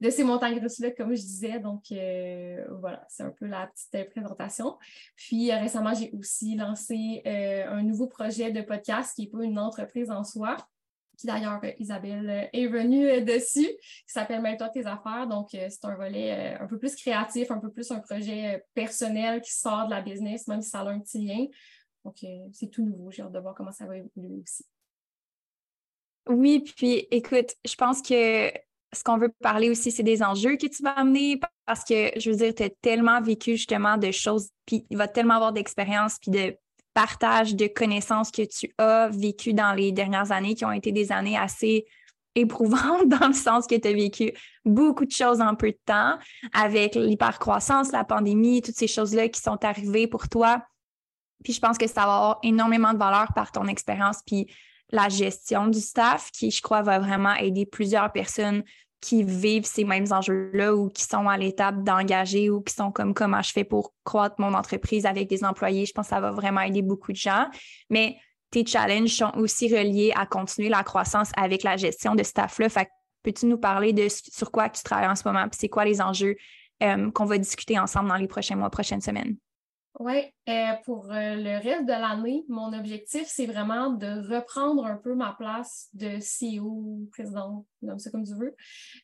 de 0.00 0.10
ces 0.10 0.24
montagnes 0.24 0.58
russes-là, 0.60 0.90
comme 0.92 1.14
je 1.14 1.20
disais. 1.20 1.60
Donc 1.60 1.84
voilà, 2.80 3.04
c'est 3.08 3.22
un 3.22 3.30
peu 3.30 3.46
la 3.46 3.68
petite 3.68 4.10
présentation. 4.10 4.76
Puis 5.16 5.52
récemment, 5.52 5.92
j'ai 5.94 6.10
aussi 6.12 6.56
lancé 6.56 7.22
un 7.24 7.82
nouveau 7.82 8.06
projet 8.06 8.52
de 8.52 8.62
podcast 8.62 9.14
qui 9.14 9.22
n'est 9.22 9.28
pas 9.28 9.44
une 9.44 9.58
entreprise 9.58 10.10
en 10.10 10.24
soi, 10.24 10.56
qui 11.16 11.26
d'ailleurs, 11.26 11.60
euh, 11.64 11.72
Isabelle 11.78 12.28
euh, 12.28 12.48
est 12.52 12.66
venue 12.66 13.08
euh, 13.08 13.20
dessus, 13.20 13.66
qui 13.66 14.04
s'appelle 14.06 14.42
Mêle-toi 14.42 14.68
tes 14.68 14.86
affaires. 14.86 15.26
Donc, 15.26 15.48
c'est 15.52 15.84
un 15.84 15.94
volet 15.94 16.56
un 16.60 16.66
peu 16.66 16.78
plus 16.78 16.94
créatif, 16.94 17.50
un 17.50 17.58
peu 17.58 17.70
plus 17.70 17.90
un 17.90 18.00
projet 18.00 18.64
personnel 18.74 19.40
qui 19.40 19.52
sort 19.52 19.86
de 19.86 19.90
la 19.90 20.02
business, 20.02 20.46
même 20.46 20.62
si 20.62 20.70
ça 20.70 20.80
a 20.80 20.88
un 20.88 21.00
petit 21.00 21.24
lien. 21.24 21.46
Donc, 22.04 22.16
c'est 22.52 22.70
tout 22.70 22.84
nouveau. 22.84 23.10
J'ai 23.10 23.22
hâte 23.22 23.32
de 23.32 23.38
voir 23.38 23.54
comment 23.54 23.72
ça 23.72 23.86
va 23.86 23.96
évoluer 23.96 24.42
aussi. 24.42 24.64
Oui, 26.28 26.60
puis 26.60 27.06
écoute, 27.10 27.54
je 27.64 27.74
pense 27.76 28.02
que 28.02 28.50
ce 28.92 29.04
qu'on 29.04 29.18
veut 29.18 29.32
parler 29.42 29.70
aussi, 29.70 29.90
c'est 29.90 30.02
des 30.02 30.22
enjeux 30.22 30.56
que 30.56 30.66
tu 30.66 30.82
vas 30.82 30.90
amener 30.90 31.40
parce 31.64 31.84
que, 31.84 32.18
je 32.18 32.30
veux 32.30 32.36
dire, 32.36 32.54
tu 32.54 32.62
as 32.62 32.70
tellement 32.70 33.20
vécu 33.20 33.52
justement 33.52 33.96
de 33.96 34.10
choses, 34.10 34.50
puis 34.64 34.86
il 34.90 34.96
va 34.96 35.08
tellement 35.08 35.34
avoir 35.34 35.52
d'expérience, 35.52 36.18
puis 36.20 36.30
de 36.30 36.56
partage 36.96 37.54
de 37.54 37.66
connaissances 37.66 38.30
que 38.30 38.40
tu 38.40 38.72
as 38.78 39.10
vécues 39.10 39.52
dans 39.52 39.74
les 39.74 39.92
dernières 39.92 40.32
années 40.32 40.54
qui 40.54 40.64
ont 40.64 40.72
été 40.72 40.92
des 40.92 41.12
années 41.12 41.36
assez 41.36 41.84
éprouvante 42.34 43.06
dans 43.20 43.28
le 43.28 43.34
sens 43.34 43.66
que 43.66 43.74
tu 43.74 43.86
as 43.86 43.92
vécu 43.92 44.32
beaucoup 44.64 45.04
de 45.04 45.10
choses 45.10 45.42
en 45.42 45.54
peu 45.56 45.72
de 45.72 45.78
temps 45.84 46.18
avec 46.54 46.94
l'hypercroissance, 46.94 47.92
la 47.92 48.04
pandémie, 48.04 48.62
toutes 48.62 48.76
ces 48.76 48.86
choses-là 48.86 49.28
qui 49.28 49.42
sont 49.42 49.62
arrivées 49.62 50.06
pour 50.06 50.30
toi. 50.30 50.62
Puis 51.44 51.52
je 51.52 51.60
pense 51.60 51.76
que 51.76 51.86
ça 51.86 52.06
va 52.06 52.14
avoir 52.14 52.38
énormément 52.42 52.94
de 52.94 52.98
valeur 52.98 53.34
par 53.34 53.52
ton 53.52 53.66
expérience 53.66 54.20
puis 54.26 54.46
la 54.88 55.10
gestion 55.10 55.66
du 55.66 55.80
staff 55.80 56.30
qui, 56.30 56.50
je 56.50 56.62
crois, 56.62 56.80
va 56.80 56.98
vraiment 56.98 57.34
aider 57.34 57.66
plusieurs 57.66 58.10
personnes 58.10 58.62
qui 59.00 59.22
vivent 59.22 59.66
ces 59.66 59.84
mêmes 59.84 60.06
enjeux-là 60.10 60.74
ou 60.74 60.88
qui 60.88 61.04
sont 61.04 61.28
à 61.28 61.36
l'étape 61.36 61.82
d'engager 61.82 62.50
ou 62.50 62.60
qui 62.60 62.74
sont 62.74 62.90
comme 62.90 63.14
comment 63.14 63.42
je 63.42 63.52
fais 63.52 63.64
pour 63.64 63.92
croître 64.04 64.36
mon 64.38 64.54
entreprise 64.54 65.06
avec 65.06 65.28
des 65.28 65.44
employés. 65.44 65.86
Je 65.86 65.92
pense 65.92 66.06
que 66.06 66.10
ça 66.10 66.20
va 66.20 66.30
vraiment 66.30 66.62
aider 66.62 66.82
beaucoup 66.82 67.12
de 67.12 67.16
gens. 67.16 67.46
Mais 67.90 68.16
tes 68.50 68.64
challenges 68.64 69.10
sont 69.10 69.32
aussi 69.36 69.68
reliés 69.68 70.12
à 70.16 70.26
continuer 70.26 70.68
la 70.68 70.82
croissance 70.82 71.30
avec 71.36 71.62
la 71.62 71.76
gestion 71.76 72.14
de 72.14 72.22
staff-là. 72.22 72.68
Fait 72.68 72.88
peux-tu 73.22 73.46
nous 73.46 73.58
parler 73.58 73.92
de 73.92 74.06
sur 74.08 74.52
quoi 74.52 74.68
tu 74.68 74.82
travailles 74.82 75.08
en 75.08 75.16
ce 75.16 75.26
moment? 75.26 75.48
Puis 75.48 75.58
c'est 75.60 75.68
quoi 75.68 75.84
les 75.84 76.00
enjeux 76.00 76.36
euh, 76.82 77.10
qu'on 77.10 77.24
va 77.24 77.38
discuter 77.38 77.78
ensemble 77.78 78.08
dans 78.08 78.16
les 78.16 78.28
prochains 78.28 78.56
mois, 78.56 78.70
prochaines 78.70 79.00
semaines? 79.00 79.36
Oui, 79.98 80.24
euh, 80.50 80.72
pour 80.84 81.10
euh, 81.10 81.36
le 81.36 81.58
reste 81.58 81.86
de 81.86 81.92
l'année, 81.92 82.44
mon 82.50 82.70
objectif, 82.78 83.24
c'est 83.28 83.46
vraiment 83.46 83.88
de 83.88 84.28
reprendre 84.30 84.84
un 84.84 84.98
peu 84.98 85.14
ma 85.14 85.34
place 85.38 85.88
de 85.94 86.18
CEO, 86.18 87.08
président, 87.12 87.64
nomme 87.80 87.98
ça 87.98 88.10
comme 88.10 88.24
tu 88.24 88.34
veux, 88.34 88.54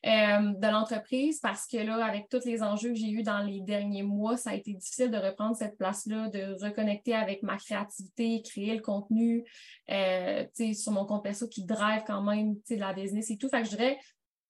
euh, 0.05 0.53
de 0.53 0.67
l'entreprise 0.67 1.39
parce 1.39 1.65
que 1.65 1.77
là, 1.77 2.05
avec 2.05 2.29
tous 2.29 2.45
les 2.45 2.61
enjeux 2.61 2.89
que 2.89 2.95
j'ai 2.95 3.09
eus 3.09 3.23
dans 3.23 3.39
les 3.39 3.61
derniers 3.61 4.03
mois, 4.03 4.37
ça 4.37 4.51
a 4.51 4.53
été 4.53 4.71
difficile 4.71 5.09
de 5.09 5.17
reprendre 5.17 5.55
cette 5.55 5.79
place-là, 5.79 6.29
de 6.29 6.63
reconnecter 6.63 7.15
avec 7.15 7.41
ma 7.41 7.57
créativité, 7.57 8.43
créer 8.43 8.75
le 8.75 8.81
contenu, 8.81 9.45
sur 9.87 10.91
mon 10.91 11.05
compte 11.05 11.23
perso 11.23 11.47
qui 11.47 11.65
drive 11.65 12.03
quand 12.05 12.21
même 12.21 12.55
la 12.69 12.93
business 12.93 13.31
et 13.31 13.37
tout. 13.37 13.49
Fait 13.49 13.63
que 13.63 13.69
je 13.69 13.75
dirais 13.75 13.97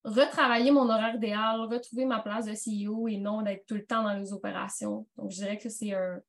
retravailler 0.04 0.72
mon 0.72 0.90
horaire 0.90 1.16
idéal, 1.16 1.62
retrouver 1.62 2.04
ma 2.04 2.20
place 2.20 2.46
de 2.46 2.52
CEO 2.52 3.08
et 3.08 3.16
non 3.16 3.44
d'être 3.44 3.66
tout 3.66 3.76
le 3.76 3.86
temps 3.86 4.04
dans 4.04 4.14
les 4.14 4.34
opérations. 4.34 5.08
Donc, 5.16 5.32
je 5.32 5.38
dirais 5.38 5.58
que 5.58 5.70
c'est 5.70 5.94
un, 5.94 6.20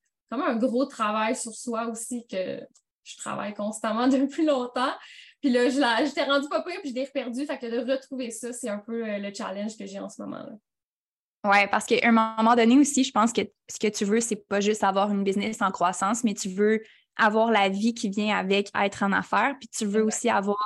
un 0.43 0.57
gros 0.57 0.87
travail 0.87 1.37
sur 1.37 1.53
soi 1.53 1.87
aussi 1.87 2.27
que 2.27 2.61
je 3.05 3.17
travaille 3.19 3.55
constamment 3.55 4.09
depuis 4.09 4.45
longtemps. 4.45 4.93
Puis 5.41 5.51
là, 5.51 5.69
je 5.69 6.07
j'étais 6.07 6.25
rendue 6.25 6.49
pas 6.49 6.63
pire, 6.63 6.81
puis 6.81 6.91
je 6.91 6.95
l'ai 6.95 7.07
perdu. 7.07 7.45
Fait 7.45 7.59
que 7.59 7.67
de 7.67 7.91
retrouver 7.91 8.31
ça, 8.31 8.53
c'est 8.53 8.71
un 8.71 8.79
peu 8.79 9.07
euh, 9.07 9.19
le 9.19 9.33
challenge 9.33 9.77
que 9.77 9.87
j'ai 9.87 9.99
en 9.99 10.09
ce 10.09 10.23
moment-là. 10.23 10.53
Oui, 11.45 11.67
parce 11.71 11.85
qu'à 11.85 12.09
un 12.09 12.13
moment 12.13 12.57
donné 12.57 12.79
aussi, 12.79 13.05
je 13.05 13.13
pense 13.13 13.31
que 13.31 13.43
ce 13.69 13.79
que 13.79 13.89
tu 13.89 14.07
veux, 14.07 14.21
c'est 14.21 14.49
pas 14.49 14.61
juste 14.61 14.83
avoir 14.83 15.11
une 15.11 15.23
business 15.23 15.61
en 15.61 15.71
croissance, 15.71 16.25
mais 16.25 16.33
tu 16.33 16.49
veux 16.49 16.83
avoir 17.17 17.51
la 17.51 17.69
vie 17.69 17.93
qui 17.93 18.09
vient 18.09 18.35
avec 18.35 18.71
être 18.75 19.03
en 19.03 19.13
affaires, 19.13 19.55
puis 19.61 19.69
tu 19.69 19.85
veux 19.85 20.03
aussi 20.03 20.31
avoir 20.31 20.57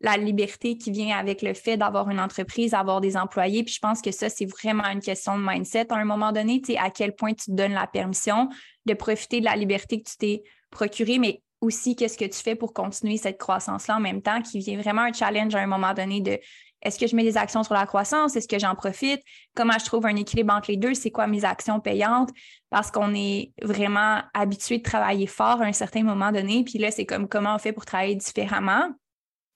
la 0.00 0.16
liberté 0.16 0.76
qui 0.76 0.90
vient 0.90 1.16
avec 1.16 1.42
le 1.42 1.54
fait 1.54 1.76
d'avoir 1.76 2.10
une 2.10 2.20
entreprise, 2.20 2.72
d'avoir 2.72 3.00
des 3.00 3.16
employés. 3.16 3.64
Puis 3.64 3.74
je 3.74 3.80
pense 3.80 4.02
que 4.02 4.10
ça, 4.10 4.28
c'est 4.28 4.46
vraiment 4.46 4.84
une 4.84 5.00
question 5.00 5.38
de 5.38 5.44
mindset. 5.46 5.92
À 5.92 5.96
un 5.96 6.04
moment 6.04 6.32
donné, 6.32 6.60
tu 6.60 6.72
sais, 6.72 6.78
à 6.78 6.90
quel 6.90 7.14
point 7.14 7.32
tu 7.32 7.46
te 7.46 7.52
donnes 7.52 7.72
la 7.72 7.86
permission 7.86 8.48
de 8.84 8.94
profiter 8.94 9.40
de 9.40 9.46
la 9.46 9.56
liberté 9.56 10.02
que 10.02 10.08
tu 10.08 10.16
t'es 10.16 10.42
procurée, 10.70 11.18
mais 11.18 11.42
aussi 11.60 11.96
qu'est-ce 11.96 12.18
que 12.18 12.26
tu 12.26 12.38
fais 12.38 12.54
pour 12.54 12.74
continuer 12.74 13.16
cette 13.16 13.38
croissance-là 13.38 13.96
en 13.96 14.00
même 14.00 14.22
temps, 14.22 14.42
qui 14.42 14.58
vient 14.58 14.78
vraiment 14.78 15.02
un 15.02 15.12
challenge 15.12 15.54
à 15.54 15.60
un 15.60 15.66
moment 15.66 15.94
donné 15.94 16.20
de 16.20 16.38
est-ce 16.82 16.98
que 16.98 17.06
je 17.06 17.16
mets 17.16 17.24
des 17.24 17.38
actions 17.38 17.62
sur 17.62 17.74
la 17.74 17.86
croissance? 17.86 18.36
Est-ce 18.36 18.46
que 18.46 18.58
j'en 18.58 18.74
profite? 18.74 19.20
Comment 19.56 19.78
je 19.78 19.84
trouve 19.86 20.06
un 20.06 20.14
équilibre 20.14 20.52
entre 20.54 20.70
les 20.70 20.76
deux? 20.76 20.94
C'est 20.94 21.10
quoi 21.10 21.26
mes 21.26 21.44
actions 21.44 21.80
payantes? 21.80 22.30
Parce 22.70 22.90
qu'on 22.90 23.14
est 23.14 23.52
vraiment 23.62 24.20
habitué 24.34 24.78
de 24.78 24.82
travailler 24.82 25.26
fort 25.26 25.62
à 25.62 25.64
un 25.64 25.72
certain 25.72 26.02
moment 26.02 26.30
donné. 26.30 26.64
Puis 26.64 26.78
là, 26.78 26.90
c'est 26.90 27.06
comme 27.06 27.28
comment 27.28 27.54
on 27.54 27.58
fait 27.58 27.72
pour 27.72 27.86
travailler 27.86 28.14
différemment? 28.14 28.90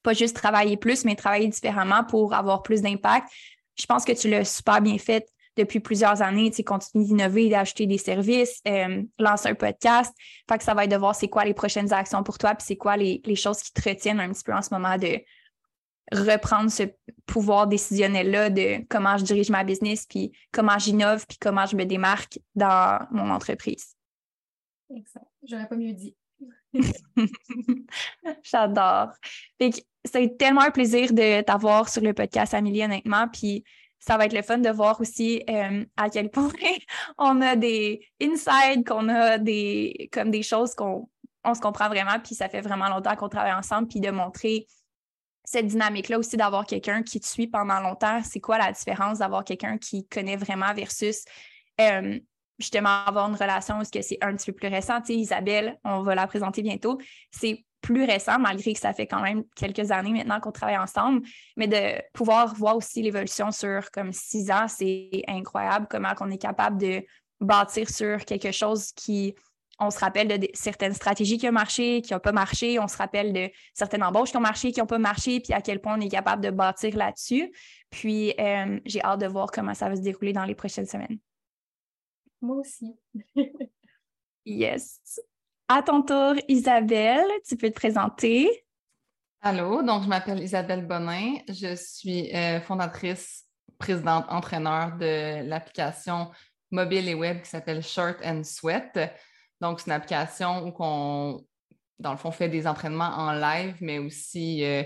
Pas 0.03 0.13
juste 0.13 0.37
travailler 0.37 0.77
plus, 0.77 1.05
mais 1.05 1.15
travailler 1.15 1.49
différemment 1.49 2.05
pour 2.05 2.35
avoir 2.35 2.63
plus 2.63 2.83
d'impact. 2.83 3.29
Je 3.79 3.87
pense 3.87 4.05
que 4.05 4.13
tu 4.13 4.29
l'as 4.29 4.45
super 4.45 4.81
bien 4.81 4.99
fait 4.99 5.27
depuis 5.57 5.81
plusieurs 5.81 6.23
années, 6.23 6.51
tu 6.51 6.65
continues 6.65 7.05
d'innover, 7.05 7.49
d'acheter 7.49 7.87
des 7.87 7.99
services, 7.99 8.61
euh, 8.67 9.03
lancer 9.19 9.49
un 9.49 9.55
podcast. 9.55 10.15
Fait 10.49 10.59
que 10.59 10.65
ça 10.65 10.75
va 10.75 10.85
être 10.85 10.91
de 10.91 10.97
voir 10.97 11.15
c'est 11.15 11.29
quoi 11.29 11.45
les 11.45 11.55
prochaines 11.55 11.93
actions 11.93 12.23
pour 12.23 12.39
toi, 12.39 12.55
puis 12.55 12.65
c'est 12.67 12.77
quoi 12.77 12.97
les, 12.97 13.21
choses 13.35 13.63
qui 13.63 13.73
te 13.73 13.89
retiennent 13.89 14.21
un 14.21 14.31
petit 14.31 14.45
peu 14.45 14.55
en 14.55 14.63
ce 14.63 14.73
moment 14.73 14.97
de 14.97 15.21
reprendre 16.13 16.71
ce 16.71 16.85
pouvoir 17.27 17.67
décisionnel-là 17.67 18.51
de 18.51 18.85
comment 18.89 19.17
je 19.17 19.25
dirige 19.25 19.51
ma 19.51 19.65
business, 19.65 20.07
puis 20.07 20.33
comment 20.53 20.79
j'innove, 20.79 21.27
puis 21.27 21.39
comment 21.39 21.67
je 21.67 21.77
me 21.77 21.85
démarque 21.85 22.41
dans 22.55 23.07
mon 23.11 23.31
entreprise. 23.31 23.95
Exact. 24.95 25.27
J'aurais 25.43 25.69
pas 25.69 25.77
mieux 25.77 25.93
dit. 25.93 26.17
J'adore. 28.43 29.11
C'est 30.05 30.39
tellement 30.39 30.63
un 30.63 30.71
plaisir 30.71 31.13
de 31.13 31.43
t'avoir 31.43 31.89
sur 31.89 32.03
le 32.03 32.15
podcast, 32.15 32.55
Amélie, 32.55 32.85
honnêtement. 32.85 33.29
Puis 33.29 33.65
ça 33.99 34.17
va 34.17 34.27
être 34.27 34.33
le 34.33 34.43
fun 34.43 34.59
de 34.59 34.71
voir 34.71 35.01
aussi 35.01 35.43
euh, 35.49 35.85
à 35.97 36.09
quel 36.09 36.31
point 36.31 36.51
on 37.19 37.41
a 37.43 37.55
des 37.57 38.01
insides, 38.21 38.87
qu'on 38.87 39.09
a 39.09 39.39
des 39.39 40.09
comme 40.13 40.31
des 40.31 40.43
choses 40.43 40.75
qu'on 40.75 41.09
on 41.45 41.55
se 41.55 41.61
comprend 41.61 41.89
vraiment, 41.89 42.19
puis 42.23 42.35
ça 42.35 42.49
fait 42.49 42.61
vraiment 42.61 42.89
longtemps 42.89 43.17
qu'on 43.17 43.29
travaille 43.29 43.55
ensemble, 43.55 43.89
puis 43.89 44.01
de 44.01 44.11
montrer 44.11 44.67
cette 45.45 45.67
dynamique-là 45.67 46.19
aussi 46.19 46.37
d'avoir 46.37 46.67
quelqu'un 46.67 47.03
qui 47.03 47.19
te 47.19 47.27
suit 47.27 47.47
pendant 47.47 47.81
longtemps. 47.81 48.21
C'est 48.23 48.41
quoi 48.41 48.59
la 48.59 48.73
différence 48.73 49.19
d'avoir 49.19 49.45
quelqu'un 49.45 49.79
qui 49.79 50.07
connaît 50.07 50.37
vraiment 50.37 50.73
versus 50.75 51.25
euh, 51.81 52.19
justement 52.59 53.05
avoir 53.07 53.29
une 53.29 53.37
relation 53.37 53.79
où 53.79 53.85
c'est 53.85 54.19
un 54.21 54.37
petit 54.37 54.53
peu 54.53 54.59
plus 54.59 54.69
récent. 54.69 55.01
Tu 55.01 55.07
sais, 55.07 55.15
Isabelle, 55.15 55.79
on 55.83 56.03
va 56.03 56.15
la 56.15 56.27
présenter 56.27 56.63
bientôt. 56.63 56.99
C'est 57.31 57.65
plus 57.81 58.05
récent, 58.05 58.39
malgré 58.39 58.73
que 58.73 58.81
ça 58.81 58.93
fait 58.93 59.07
quand 59.07 59.23
même 59.23 59.45
quelques 59.57 59.91
années 59.91 60.13
maintenant 60.13 60.41
qu'on 60.41 60.53
travaille 60.53 60.79
ensemble, 60.79 61.27
mais 61.57 61.67
de 61.67 62.01
pouvoir 62.13 62.55
voir 62.55 62.77
aussi 62.77 63.03
l'évolution 63.03 63.51
sur 63.51 63.91
comme 63.91 64.13
six 64.13 64.51
ans, 64.51 64.69
c'est 64.69 65.23
incroyable 65.27 65.87
comment 65.91 66.13
on 66.21 66.31
est 66.31 66.39
capable 66.39 66.79
de 66.79 67.03
bâtir 67.41 67.89
sur 67.89 68.25
quelque 68.25 68.53
chose 68.53 68.93
qui, 68.93 69.35
on 69.81 69.91
se 69.91 69.99
rappelle 69.99 70.29
de 70.29 70.47
certaines 70.53 70.93
stratégies 70.93 71.39
qui 71.39 71.49
ont 71.49 71.53
marché, 71.53 72.03
qui 72.03 72.13
n'ont 72.13 72.21
pas 72.21 72.33
marché, 72.33 72.79
on 72.79 72.87
se 72.87 72.99
rappelle 72.99 73.33
de 73.33 73.49
certaines 73.73 74.03
embauches 74.03 74.31
qui 74.31 74.37
ont 74.37 74.41
marché, 74.41 74.73
qui 74.73 74.81
n'ont 74.81 74.87
pas 74.87 74.99
marché, 74.99 75.41
puis 75.41 75.55
à 75.55 75.63
quel 75.63 75.81
point 75.81 75.97
on 75.97 76.01
est 76.01 76.11
capable 76.11 76.45
de 76.45 76.51
bâtir 76.51 76.95
là-dessus. 76.97 77.51
Puis 77.89 78.35
euh, 78.39 78.79
j'ai 78.85 79.03
hâte 79.03 79.21
de 79.23 79.27
voir 79.27 79.51
comment 79.51 79.73
ça 79.73 79.89
va 79.89 79.97
se 79.97 80.03
dérouler 80.03 80.35
dans 80.35 80.45
les 80.45 80.55
prochaines 80.55 80.87
semaines. 80.87 81.19
Moi 82.43 82.57
aussi. 82.57 82.95
yes. 84.45 85.01
À 85.73 85.85
ton 85.85 86.03
tour, 86.03 86.35
Isabelle, 86.49 87.29
tu 87.47 87.57
peux 87.57 87.69
te 87.69 87.77
présenter. 87.77 88.65
Allô, 89.41 89.85
donc 89.85 90.03
je 90.03 90.09
m'appelle 90.09 90.43
Isabelle 90.43 90.85
Bonin. 90.85 91.35
Je 91.47 91.77
suis 91.77 92.35
euh, 92.35 92.61
fondatrice, 92.61 93.45
présidente, 93.79 94.25
entraîneur 94.31 94.97
de 94.97 95.47
l'application 95.49 96.33
mobile 96.73 97.09
et 97.09 97.15
web 97.15 97.43
qui 97.43 97.51
s'appelle 97.51 97.85
Short 97.85 98.17
and 98.25 98.43
Sweat. 98.43 98.99
Donc, 99.61 99.79
c'est 99.79 99.87
une 99.87 99.93
application 99.93 100.67
où 100.67 100.75
on, 100.81 101.47
dans 102.01 102.11
le 102.11 102.19
fond, 102.19 102.33
fait 102.33 102.49
des 102.49 102.67
entraînements 102.67 103.17
en 103.17 103.31
live, 103.31 103.77
mais 103.81 104.01
aussi 104.01 104.65
euh, 104.65 104.83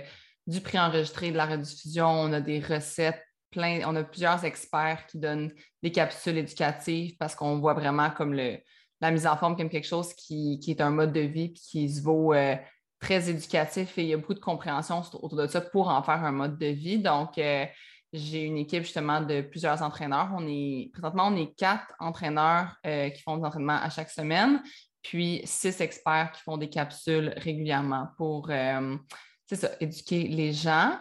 du 0.46 0.60
pré-enregistré, 0.60 1.30
de 1.30 1.38
la 1.38 1.46
rediffusion. 1.46 2.08
On 2.08 2.30
a 2.34 2.42
des 2.42 2.60
recettes, 2.60 3.24
plein, 3.50 3.80
on 3.86 3.96
a 3.96 4.04
plusieurs 4.04 4.44
experts 4.44 5.06
qui 5.06 5.18
donnent 5.18 5.50
des 5.82 5.92
capsules 5.92 6.36
éducatives 6.36 7.16
parce 7.18 7.34
qu'on 7.34 7.58
voit 7.58 7.72
vraiment 7.72 8.10
comme 8.10 8.34
le, 8.34 8.58
la 9.00 9.10
mise 9.10 9.26
en 9.26 9.36
forme 9.36 9.56
comme 9.56 9.68
quelque 9.68 9.86
chose 9.86 10.14
qui, 10.14 10.60
est 10.66 10.80
un 10.80 10.90
mode 10.90 11.12
de 11.12 11.20
vie 11.20 11.52
qui 11.52 11.88
se 11.88 12.02
vaut 12.02 12.32
euh, 12.32 12.56
très 13.00 13.28
éducatif 13.28 13.98
et 13.98 14.02
il 14.02 14.08
y 14.08 14.14
a 14.14 14.16
beaucoup 14.16 14.34
de 14.34 14.40
compréhension 14.40 15.02
autour 15.12 15.36
de 15.36 15.46
ça 15.46 15.60
pour 15.60 15.88
en 15.88 16.02
faire 16.02 16.24
un 16.24 16.32
mode 16.32 16.58
de 16.58 16.66
vie. 16.66 16.98
Donc, 16.98 17.38
euh, 17.38 17.66
j'ai 18.12 18.44
une 18.44 18.58
équipe 18.58 18.84
justement 18.84 19.20
de 19.20 19.40
plusieurs 19.40 19.82
entraîneurs. 19.82 20.30
On 20.36 20.46
est 20.46 20.90
présentement, 20.92 21.26
on 21.26 21.36
est 21.36 21.54
quatre 21.56 21.92
entraîneurs 21.98 22.76
euh, 22.86 23.10
qui 23.10 23.22
font 23.22 23.36
des 23.36 23.44
entraînements 23.44 23.80
à 23.80 23.90
chaque 23.90 24.10
semaine, 24.10 24.62
puis 25.02 25.42
six 25.44 25.80
experts 25.80 26.32
qui 26.32 26.42
font 26.42 26.56
des 26.56 26.70
capsules 26.70 27.34
régulièrement 27.36 28.08
pour 28.16 28.50
éduquer 29.80 30.28
les 30.28 30.52
gens. 30.52 30.98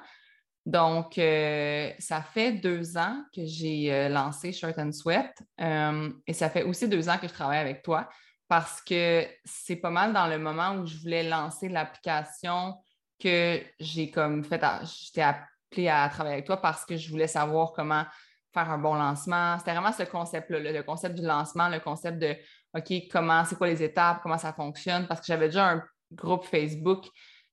Donc, 0.66 1.18
euh, 1.18 1.92
ça 2.00 2.22
fait 2.22 2.54
deux 2.54 2.98
ans 2.98 3.22
que 3.36 3.46
j'ai 3.46 3.94
euh, 3.94 4.08
lancé 4.08 4.54
Shirt 4.54 4.78
and 4.80 4.94
Sweat 4.94 5.32
euh, 5.60 6.10
et 6.26 6.32
ça 6.32 6.50
fait 6.50 6.64
aussi 6.64 6.88
deux 6.88 7.10
ans 7.10 7.18
que 7.18 7.28
je 7.28 7.34
travaille 7.34 7.60
avec 7.60 7.84
toi 7.84 8.08
parce 8.48 8.82
que 8.82 9.28
c'est 9.44 9.76
pas 9.76 9.90
mal 9.90 10.14
dans 10.14 10.28
le 10.28 10.38
moment 10.38 10.76
où 10.76 10.86
je 10.86 10.98
voulais 11.00 11.28
lancer 11.28 11.68
l'application 11.68 12.76
que 13.20 13.62
j'ai 13.80 14.10
comme 14.10 14.44
fait, 14.46 14.62
j'étais 14.84 15.22
appelée 15.22 15.90
à 15.90 16.08
travailler 16.08 16.36
avec 16.36 16.46
toi 16.46 16.58
parce 16.58 16.86
que 16.86 16.96
je 16.96 17.10
voulais 17.10 17.28
savoir 17.28 17.74
comment 17.74 18.06
faire 18.54 18.70
un 18.70 18.78
bon 18.78 18.94
lancement. 18.94 19.58
C'était 19.60 19.72
vraiment 19.72 19.92
ce 19.92 20.04
concept-là, 20.04 20.60
le 20.60 20.84
concept 20.84 21.16
du 21.16 21.26
lancement, 21.26 21.68
le 21.68 21.80
concept 21.80 22.20
de 22.20 22.38
OK, 22.76 23.08
comment, 23.12 23.44
c'est 23.44 23.58
quoi 23.58 23.68
les 23.68 23.84
étapes, 23.84 24.20
comment 24.22 24.38
ça 24.38 24.54
fonctionne, 24.54 25.08
parce 25.08 25.20
que 25.20 25.26
j'avais 25.26 25.48
déjà 25.48 25.72
un 25.72 25.84
groupe 26.12 26.46
Facebook 26.46 27.08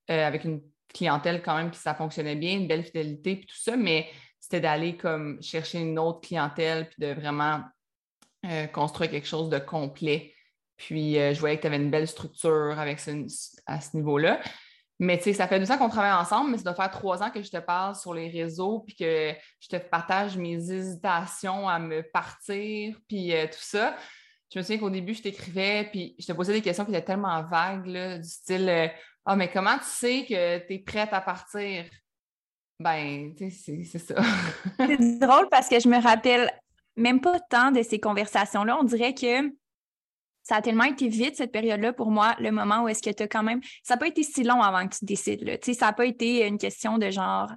avec 0.09 0.45
une 0.45 0.61
clientèle 0.93 1.43
quand 1.43 1.57
même, 1.57 1.71
puis 1.71 1.81
ça 1.81 1.95
fonctionnait 1.95 2.37
bien, 2.37 2.59
une 2.59 2.69
belle 2.69 2.85
fidélité, 2.85 3.37
puis 3.37 3.47
tout 3.47 3.59
ça, 3.59 3.77
mais 3.77 4.09
c'était 4.39 4.61
d'aller 4.61 4.97
comme 4.97 5.43
chercher 5.43 5.79
une 5.79 5.99
autre 5.99 6.21
clientèle, 6.21 6.89
puis 6.89 6.97
de 6.99 7.13
vraiment 7.13 7.63
euh, 8.47 8.67
construire 8.67 9.11
quelque 9.11 9.29
chose 9.29 9.51
de 9.51 9.59
complet. 9.59 10.35
Puis 10.77 11.19
euh, 11.19 11.35
je 11.35 11.41
voyais 11.41 11.57
que 11.57 11.63
tu 11.63 11.67
avais 11.67 11.77
une 11.77 11.91
belle 11.91 12.09
structure 12.09 12.79
avec 12.79 13.01
ce, 13.01 13.27
à 13.67 13.81
ce 13.81 13.97
niveau-là. 13.97 14.41
Mais 14.99 15.19
tu 15.19 15.25
sais, 15.25 15.33
ça 15.35 15.47
fait 15.47 15.59
deux 15.59 15.71
ans 15.71 15.79
qu'on 15.79 15.89
travaille 15.89 16.13
ensemble, 16.13 16.51
mais 16.51 16.59
ça 16.59 16.65
doit 16.65 16.75
faire 16.75 16.91
trois 16.91 17.23
ans 17.23 17.31
que 17.31 17.43
je 17.43 17.51
te 17.51 17.57
parle 17.59 17.95
sur 17.95 18.13
les 18.13 18.29
réseaux, 18.29 18.81
puis 18.81 18.97
que 18.97 19.33
je 19.61 19.69
te 19.69 19.77
partage 19.77 20.37
mes 20.37 20.55
hésitations 20.55 21.69
à 21.69 21.79
me 21.79 22.03
partir, 22.03 22.99
puis 23.09 23.35
euh, 23.35 23.47
tout 23.47 23.63
ça. 23.63 23.97
Je 24.53 24.59
me 24.59 24.63
souviens 24.63 24.79
qu'au 24.79 24.91
début, 24.91 25.15
je 25.15 25.23
t'écrivais, 25.23 25.89
puis 25.91 26.17
je 26.19 26.27
te 26.27 26.33
posais 26.33 26.53
des 26.53 26.61
questions 26.61 26.85
qui 26.85 26.91
étaient 26.91 27.05
tellement 27.05 27.43
vagues, 27.45 28.21
du 28.21 28.29
style 28.29 28.91
Ah, 29.33 29.37
mais 29.37 29.49
comment 29.49 29.79
tu 29.79 29.85
sais 29.85 30.27
que 30.29 30.59
tu 30.67 30.75
es 30.75 30.79
prête 30.81 31.13
à 31.13 31.21
partir? 31.21 31.85
Ben, 32.81 33.33
tu 33.37 33.49
sais, 33.49 33.85
c'est 33.85 34.01
ça. 34.01 34.17
c'est 34.77 35.21
drôle 35.21 35.49
parce 35.49 35.69
que 35.69 35.79
je 35.79 35.89
me 35.89 36.03
rappelle 36.03 36.51
même 36.97 37.21
pas 37.21 37.39
tant 37.39 37.71
de 37.71 37.81
ces 37.85 38.01
conversations-là. 38.01 38.77
On 38.81 38.83
dirait 38.83 39.15
que 39.15 39.49
ça 40.43 40.57
a 40.57 40.63
tellement 40.63 40.83
été 40.83 41.07
vite 41.07 41.37
cette 41.37 41.53
période-là 41.53 41.93
pour 41.93 42.11
moi, 42.11 42.35
le 42.41 42.51
moment 42.51 42.83
où 42.83 42.89
est-ce 42.89 43.03
que 43.03 43.11
tu 43.11 43.23
as 43.23 43.29
quand 43.29 43.45
même. 43.45 43.61
Ça 43.85 43.95
n'a 43.95 43.99
pas 43.99 44.09
été 44.09 44.25
si 44.25 44.43
long 44.43 44.61
avant 44.63 44.89
que 44.89 44.97
tu 44.97 45.05
décides. 45.05 45.43
Là. 45.43 45.59
Ça 45.63 45.87
n'a 45.87 45.93
pas 45.93 46.07
été 46.07 46.45
une 46.45 46.59
question 46.59 46.99
de 46.99 47.09
genre. 47.09 47.53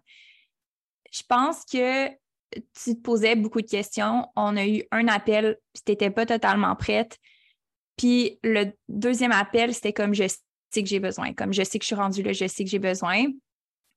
Je 1.12 1.24
pense 1.28 1.66
que 1.66 2.08
tu 2.10 2.96
te 2.96 3.02
posais 3.02 3.36
beaucoup 3.36 3.62
de 3.62 3.68
questions. 3.68 4.28
On 4.36 4.56
a 4.58 4.68
eu 4.68 4.84
un 4.92 5.08
appel, 5.08 5.58
puis 5.74 5.82
tu 5.84 5.92
n'étais 5.92 6.12
pas 6.12 6.28
totalement 6.28 6.76
prête. 6.76 7.18
Puis 7.98 8.38
le 8.44 8.74
deuxième 8.90 9.32
appel, 9.32 9.74
c'était 9.74 9.92
comme 9.92 10.14
je 10.14 10.28
que 10.82 10.90
j'ai 10.90 11.00
besoin, 11.00 11.34
comme 11.34 11.54
je 11.54 11.64
sais 11.64 11.78
que 11.78 11.84
je 11.84 11.88
suis 11.88 11.96
rendue 11.96 12.24
là, 12.24 12.34
je 12.34 12.48
sais 12.48 12.64
que 12.64 12.70
j'ai 12.70 12.80
besoin. 12.80 13.26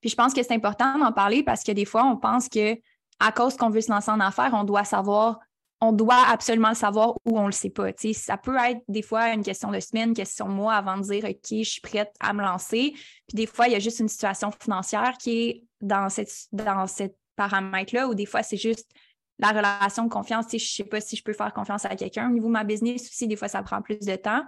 Puis 0.01 0.11
je 0.11 0.15
pense 0.15 0.35
que 0.35 0.43
c'est 0.43 0.53
important 0.53 0.99
d'en 0.99 1.13
parler 1.13 1.43
parce 1.43 1.63
que 1.63 1.73
des 1.73 1.85
fois, 1.85 2.05
on 2.05 2.17
pense 2.17 2.49
que 2.49 2.77
à 3.19 3.33
cause 3.33 3.57
qu'on 3.57 3.71
veut 3.71 3.81
se 3.81 3.91
lancer 3.91 4.11
en 4.11 4.21
affaires, 4.21 4.51
on 4.53 4.65
doit 4.65 4.85
savoir 4.85 5.39
on 5.81 5.93
doit 5.93 6.25
absolument 6.29 6.71
le 6.71 6.75
savoir 6.75 7.17
ou 7.25 7.39
on 7.39 7.43
ne 7.43 7.47
le 7.47 7.53
sait 7.53 7.71
pas. 7.71 7.91
ça 8.15 8.37
peut 8.37 8.57
être 8.57 8.81
des 8.89 9.03
fois 9.03 9.33
une 9.33 9.43
question 9.43 9.71
de 9.71 9.79
semaine, 9.81 10.11
une 10.11 10.15
question 10.15 10.49
de 10.49 10.53
mois 10.53 10.75
avant 10.75 10.97
de 10.97 11.03
dire 11.03 11.25
OK, 11.25 11.49
je 11.51 11.63
suis 11.65 11.81
prête 11.81 12.13
à 12.21 12.33
me 12.33 12.43
lancer. 12.43 12.95
Puis 13.29 13.35
des 13.35 13.47
fois, 13.47 13.67
il 13.67 13.73
y 13.73 13.77
a 13.77 13.79
juste 13.79 14.01
une 14.01 14.09
situation 14.09 14.51
financière 14.51 15.13
qui 15.19 15.49
est 15.49 15.65
dans 15.81 16.09
cette, 16.09 16.33
dans 16.53 16.87
cette 16.87 17.17
paramètre-là, 17.37 18.09
ou 18.09 18.15
des 18.15 18.25
fois, 18.25 18.43
c'est 18.43 18.57
juste 18.57 18.91
la 19.39 19.49
relation 19.49 20.05
de 20.05 20.09
confiance. 20.09 20.47
Je 20.51 20.57
ne 20.57 20.61
sais 20.61 20.85
pas 20.85 21.01
si 21.01 21.17
je 21.17 21.23
peux 21.23 21.35
faire 21.35 21.53
confiance 21.53 21.85
à 21.85 21.95
quelqu'un. 21.95 22.31
Au 22.31 22.33
niveau 22.33 22.47
de 22.47 22.53
ma 22.53 22.65
business 22.65 23.03
aussi, 23.03 23.29
des 23.29 23.37
fois, 23.37 23.49
ça 23.49 23.63
prend 23.63 23.83
plus 23.83 23.99
de 23.99 24.17
temps. 24.17 24.43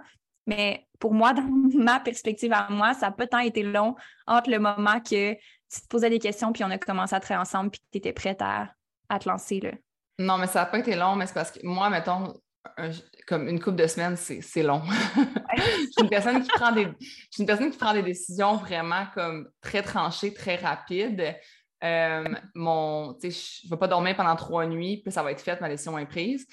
Mais 0.49 0.87
pour 0.99 1.13
moi, 1.13 1.33
dans 1.33 1.47
ma 1.75 1.99
perspective 1.99 2.51
à 2.51 2.67
moi, 2.69 2.93
ça 2.93 3.07
n'a 3.07 3.11
pas 3.11 3.27
tant 3.27 3.39
été 3.39 3.63
long 3.63 3.95
entre 4.27 4.49
le 4.49 4.59
moment 4.59 4.99
que 4.99 5.33
tu 5.33 5.81
te 5.81 5.87
posais 5.87 6.09
des 6.09 6.19
questions, 6.19 6.51
puis 6.51 6.63
on 6.63 6.71
a 6.71 6.77
commencé 6.77 7.15
à 7.15 7.19
travailler 7.19 7.41
ensemble, 7.41 7.69
puis 7.69 7.79
tu 7.91 7.99
étais 7.99 8.13
prête 8.13 8.41
à, 8.41 8.73
à 9.07 9.19
te 9.19 9.29
lancer. 9.29 9.59
Là. 9.59 9.71
Non, 10.17 10.37
mais 10.37 10.47
ça 10.47 10.61
n'a 10.61 10.65
pas 10.65 10.79
été 10.79 10.95
long, 10.95 11.15
mais 11.15 11.27
c'est 11.27 11.33
parce 11.33 11.51
que 11.51 11.59
moi, 11.63 11.89
mettons, 11.89 12.33
comme 13.27 13.47
une 13.47 13.59
couple 13.59 13.77
de 13.77 13.87
semaines, 13.87 14.17
c'est 14.17 14.63
long. 14.63 14.81
je, 15.55 15.61
suis 15.61 16.01
une 16.01 16.09
personne 16.09 16.41
qui 16.41 16.49
prend 16.49 16.71
des, 16.71 16.87
une 17.37 17.45
personne 17.45 17.69
qui 17.69 17.77
prend 17.77 17.93
des 17.93 18.01
décisions 18.01 18.55
vraiment 18.57 19.05
comme 19.13 19.47
très 19.61 19.83
tranchées, 19.83 20.33
très 20.33 20.55
rapides. 20.55 21.35
Euh, 21.83 22.25
mon, 22.55 23.15
je 23.21 23.27
ne 23.27 23.69
vais 23.69 23.77
pas 23.77 23.87
dormir 23.87 24.15
pendant 24.15 24.35
trois 24.35 24.65
nuits, 24.65 25.01
puis 25.03 25.11
ça 25.11 25.23
va 25.23 25.31
être 25.31 25.41
fait, 25.41 25.61
ma 25.61 25.69
décision 25.69 25.97
est 25.99 26.07
prise. 26.07 26.47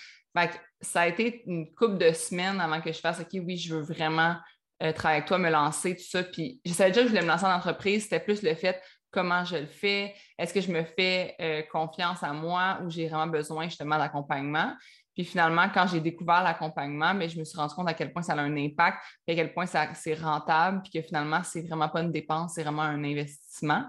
Ça 0.81 1.03
a 1.03 1.07
été 1.07 1.43
une 1.47 1.73
couple 1.75 1.99
de 1.99 2.13
semaines 2.13 2.61
avant 2.61 2.81
que 2.81 2.93
je 2.93 3.01
fasse 3.01 3.21
OK, 3.21 3.29
oui, 3.35 3.57
je 3.57 3.75
veux 3.75 3.83
vraiment 3.83 4.37
euh, 4.83 4.93
travailler 4.93 5.19
avec 5.19 5.29
toi, 5.29 5.39
me 5.39 5.51
lancer, 5.51 5.97
tout 5.97 6.05
ça. 6.05 6.23
Puis 6.23 6.61
je 6.65 6.73
savais 6.73 6.91
déjà 6.91 7.03
que 7.03 7.07
je 7.07 7.13
voulais 7.13 7.25
me 7.25 7.29
lancer 7.29 7.47
en 7.47 7.55
entreprise. 7.55 8.05
C'était 8.05 8.21
plus 8.21 8.43
le 8.43 8.55
fait 8.55 8.81
comment 9.17 9.45
je 9.45 9.57
le 9.57 9.67
fais, 9.67 10.15
est-ce 10.39 10.53
que 10.53 10.61
je 10.61 10.71
me 10.71 10.85
fais 10.85 11.35
euh, 11.41 11.63
confiance 11.73 12.23
à 12.23 12.35
moi 12.35 12.81
ou 12.85 12.91
j'ai 12.91 13.09
vraiment 13.09 13.27
besoin 13.27 13.65
justement 13.65 13.97
d'accompagnement? 13.97 14.75
Puis 15.15 15.25
finalement, 15.25 15.71
quand 15.73 15.87
j'ai 15.87 16.01
découvert 16.01 16.43
l'accompagnement, 16.43 17.19
je 17.27 17.39
me 17.39 17.45
suis 17.45 17.57
rendu 17.57 17.75
compte 17.75 17.89
à 17.89 17.95
quel 17.95 18.13
point 18.13 18.21
ça 18.21 18.35
a 18.35 18.41
un 18.41 18.55
impact, 18.55 18.99
et 19.27 19.33
à 19.33 19.35
quel 19.35 19.55
point 19.55 19.65
c'est 19.65 20.15
rentable, 20.15 20.83
puis 20.83 20.93
que 20.93 21.07
finalement, 21.07 21.43
c'est 21.43 21.63
vraiment 21.63 21.89
pas 21.89 22.03
une 22.03 22.13
dépense, 22.13 22.53
c'est 22.55 22.63
vraiment 22.63 22.83
un 22.83 23.03
investissement. 23.03 23.87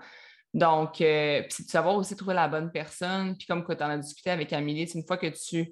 Donc, 0.54 1.02
euh, 1.02 1.44
puis 1.50 1.66
de 1.66 1.70
savoir 1.70 1.96
aussi 1.96 2.16
trouver 2.16 2.34
la 2.34 2.48
bonne 2.48 2.72
personne. 2.72 3.36
Puis 3.36 3.46
comme 3.46 3.66
quand 3.66 3.76
tu 3.76 3.84
en 3.84 3.90
as 3.90 3.98
discuté 3.98 4.30
avec 4.30 4.54
Amélie, 4.54 4.90
une 4.96 5.06
fois 5.06 5.18
que 5.18 5.28
tu 5.28 5.68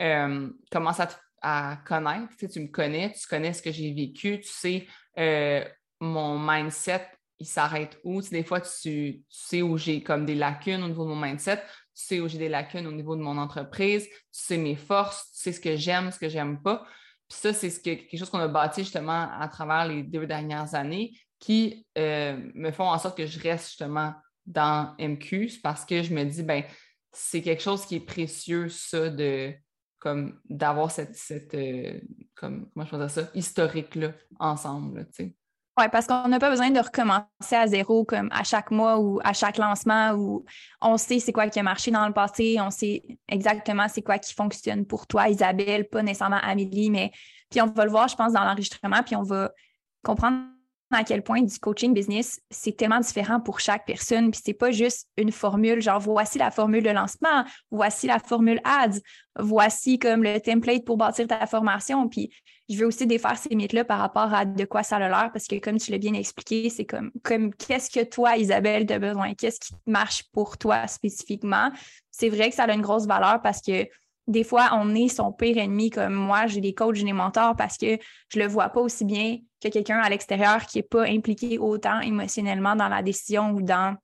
euh, 0.00 0.50
commences 0.70 1.00
à, 1.00 1.08
à 1.42 1.76
connaître, 1.86 2.34
tu, 2.38 2.60
me 2.60 2.68
connais, 2.68 3.12
tu 3.12 3.26
connais 3.26 3.52
ce 3.52 3.62
que 3.62 3.72
j'ai 3.72 3.92
vécu, 3.92 4.40
tu 4.40 4.48
sais 4.48 4.86
mon 5.98 6.38
mindset 6.38 7.08
il 7.38 7.46
s'arrête 7.46 7.98
où? 8.04 8.22
des 8.22 8.42
fois, 8.42 8.60
tu, 8.60 9.22
sais 9.28 9.62
où 9.62 9.76
j'ai 9.76 10.02
comme 10.02 10.24
des 10.24 10.34
lacunes 10.34 10.82
au 10.82 10.88
niveau 10.88 11.04
de 11.04 11.10
mon 11.10 11.20
mindset, 11.20 11.58
tu 11.58 11.62
sais 11.92 12.20
où 12.20 12.28
j'ai 12.28 12.38
des 12.38 12.48
lacunes 12.48 12.86
au 12.86 12.92
niveau 12.92 13.16
de 13.16 13.20
mon 13.20 13.36
entreprise, 13.36 14.08
tu 14.08 14.12
sais 14.30 14.58
mes 14.58 14.76
forces, 14.76 15.30
tu 15.32 15.42
sais 15.42 15.52
ce 15.52 15.60
que 15.60 15.76
j'aime, 15.76 16.10
ce 16.10 16.18
que 16.18 16.28
j'aime 16.28 16.62
pas. 16.62 16.86
Puis 17.28 17.38
ça, 17.38 17.52
c'est 17.52 17.70
ce 17.70 17.80
que, 17.80 17.94
quelque 17.94 18.16
chose 18.16 18.30
qu'on 18.30 18.38
a 18.38 18.48
bâti 18.48 18.82
justement 18.82 19.28
à 19.38 19.48
travers 19.48 19.86
les 19.86 20.02
deux 20.02 20.26
dernières 20.26 20.74
années 20.74 21.12
qui 21.38 21.86
euh, 21.98 22.38
me 22.54 22.70
font 22.70 22.88
en 22.88 22.98
sorte 22.98 23.16
que 23.16 23.26
je 23.26 23.38
reste 23.40 23.68
justement 23.68 24.14
dans 24.46 24.94
MQ 24.98 25.60
parce 25.62 25.84
que 25.84 26.02
je 26.02 26.14
me 26.14 26.24
dis, 26.24 26.42
ben 26.42 26.64
c'est 27.12 27.42
quelque 27.42 27.62
chose 27.62 27.84
qui 27.84 27.96
est 27.96 28.00
précieux, 28.00 28.68
ça, 28.68 29.10
de 29.10 29.52
comme 29.98 30.38
d'avoir 30.48 30.90
cette, 30.90 31.16
cette 31.16 31.54
euh, 31.54 32.00
comme, 32.34 32.68
comment 32.72 32.86
je 32.86 32.90
peux 32.90 32.98
dire 32.98 33.10
ça, 33.10 33.22
historique-là 33.34 34.12
ensemble, 34.38 35.06
tu 35.06 35.24
sais. 35.24 35.36
Oui, 35.78 35.84
parce 35.92 36.06
qu'on 36.06 36.26
n'a 36.28 36.38
pas 36.38 36.48
besoin 36.48 36.70
de 36.70 36.80
recommencer 36.80 37.54
à 37.54 37.66
zéro 37.66 38.06
comme 38.06 38.30
à 38.32 38.44
chaque 38.44 38.70
mois 38.70 38.98
ou 38.98 39.20
à 39.22 39.34
chaque 39.34 39.58
lancement 39.58 40.12
où 40.12 40.46
on 40.80 40.96
sait 40.96 41.18
c'est 41.18 41.32
quoi 41.32 41.48
qui 41.50 41.58
a 41.58 41.62
marché 41.62 41.90
dans 41.90 42.06
le 42.06 42.14
passé, 42.14 42.56
on 42.58 42.70
sait 42.70 43.02
exactement 43.28 43.86
c'est 43.86 44.00
quoi 44.00 44.18
qui 44.18 44.32
fonctionne 44.32 44.86
pour 44.86 45.06
toi, 45.06 45.28
Isabelle, 45.28 45.86
pas 45.86 46.02
nécessairement 46.02 46.40
Amélie, 46.42 46.88
mais 46.88 47.12
puis 47.50 47.60
on 47.60 47.66
va 47.66 47.84
le 47.84 47.90
voir, 47.90 48.08
je 48.08 48.16
pense, 48.16 48.32
dans 48.32 48.44
l'enregistrement, 48.44 49.02
puis 49.02 49.16
on 49.16 49.22
va 49.22 49.52
comprendre 50.02 50.46
à 50.90 51.04
quel 51.04 51.22
point 51.22 51.42
du 51.42 51.58
coaching 51.58 51.92
business, 51.92 52.40
c'est 52.50 52.76
tellement 52.76 53.00
différent 53.00 53.40
pour 53.40 53.60
chaque 53.60 53.86
personne. 53.86 54.30
Puis 54.30 54.40
c'est 54.44 54.54
pas 54.54 54.70
juste 54.70 55.08
une 55.16 55.32
formule, 55.32 55.82
genre 55.82 56.00
voici 56.00 56.38
la 56.38 56.50
formule 56.50 56.82
de 56.82 56.90
lancement, 56.90 57.44
voici 57.70 58.06
la 58.06 58.18
formule 58.18 58.60
ads, 58.64 58.98
voici 59.38 59.98
comme 59.98 60.22
le 60.22 60.40
template 60.40 60.84
pour 60.84 60.96
bâtir 60.96 61.26
ta 61.26 61.46
formation. 61.46 62.08
Puis 62.08 62.30
je 62.68 62.78
veux 62.78 62.86
aussi 62.86 63.06
défaire 63.06 63.36
ces 63.36 63.54
mythes-là 63.54 63.84
par 63.84 63.98
rapport 63.98 64.32
à 64.32 64.44
de 64.44 64.64
quoi 64.64 64.82
ça 64.82 64.96
a 64.96 65.08
l'air, 65.08 65.30
parce 65.32 65.46
que 65.46 65.56
comme 65.58 65.78
tu 65.78 65.90
l'as 65.90 65.98
bien 65.98 66.14
expliqué, 66.14 66.70
c'est 66.70 66.84
comme, 66.84 67.10
comme 67.22 67.54
qu'est-ce 67.54 67.90
que 67.90 68.04
toi, 68.04 68.36
Isabelle, 68.36 68.86
tu 68.86 68.92
as 68.92 68.98
besoin, 68.98 69.34
qu'est-ce 69.34 69.60
qui 69.60 69.74
marche 69.86 70.24
pour 70.32 70.58
toi 70.58 70.86
spécifiquement? 70.86 71.70
C'est 72.10 72.28
vrai 72.28 72.48
que 72.50 72.56
ça 72.56 72.64
a 72.64 72.72
une 72.72 72.82
grosse 72.82 73.06
valeur 73.06 73.40
parce 73.42 73.60
que 73.60 73.86
des 74.26 74.44
fois, 74.44 74.70
on 74.72 74.94
est 74.94 75.08
son 75.08 75.32
pire 75.32 75.58
ennemi 75.58 75.90
comme 75.90 76.14
moi, 76.14 76.46
j'ai 76.46 76.60
des 76.60 76.74
coachs, 76.74 76.96
j'ai 76.96 77.04
des 77.04 77.12
mentors 77.12 77.54
parce 77.54 77.78
que 77.78 77.98
je 78.28 78.38
le 78.38 78.46
vois 78.46 78.68
pas 78.70 78.80
aussi 78.80 79.04
bien 79.04 79.38
que 79.62 79.68
quelqu'un 79.68 79.98
à 79.98 80.08
l'extérieur 80.08 80.66
qui 80.66 80.78
n'est 80.78 80.82
pas 80.82 81.04
impliqué 81.04 81.58
autant 81.58 82.00
émotionnellement 82.00 82.74
dans 82.74 82.88
la 82.88 83.02
décision 83.02 83.50
ou 83.52 83.62
dans, 83.62 83.96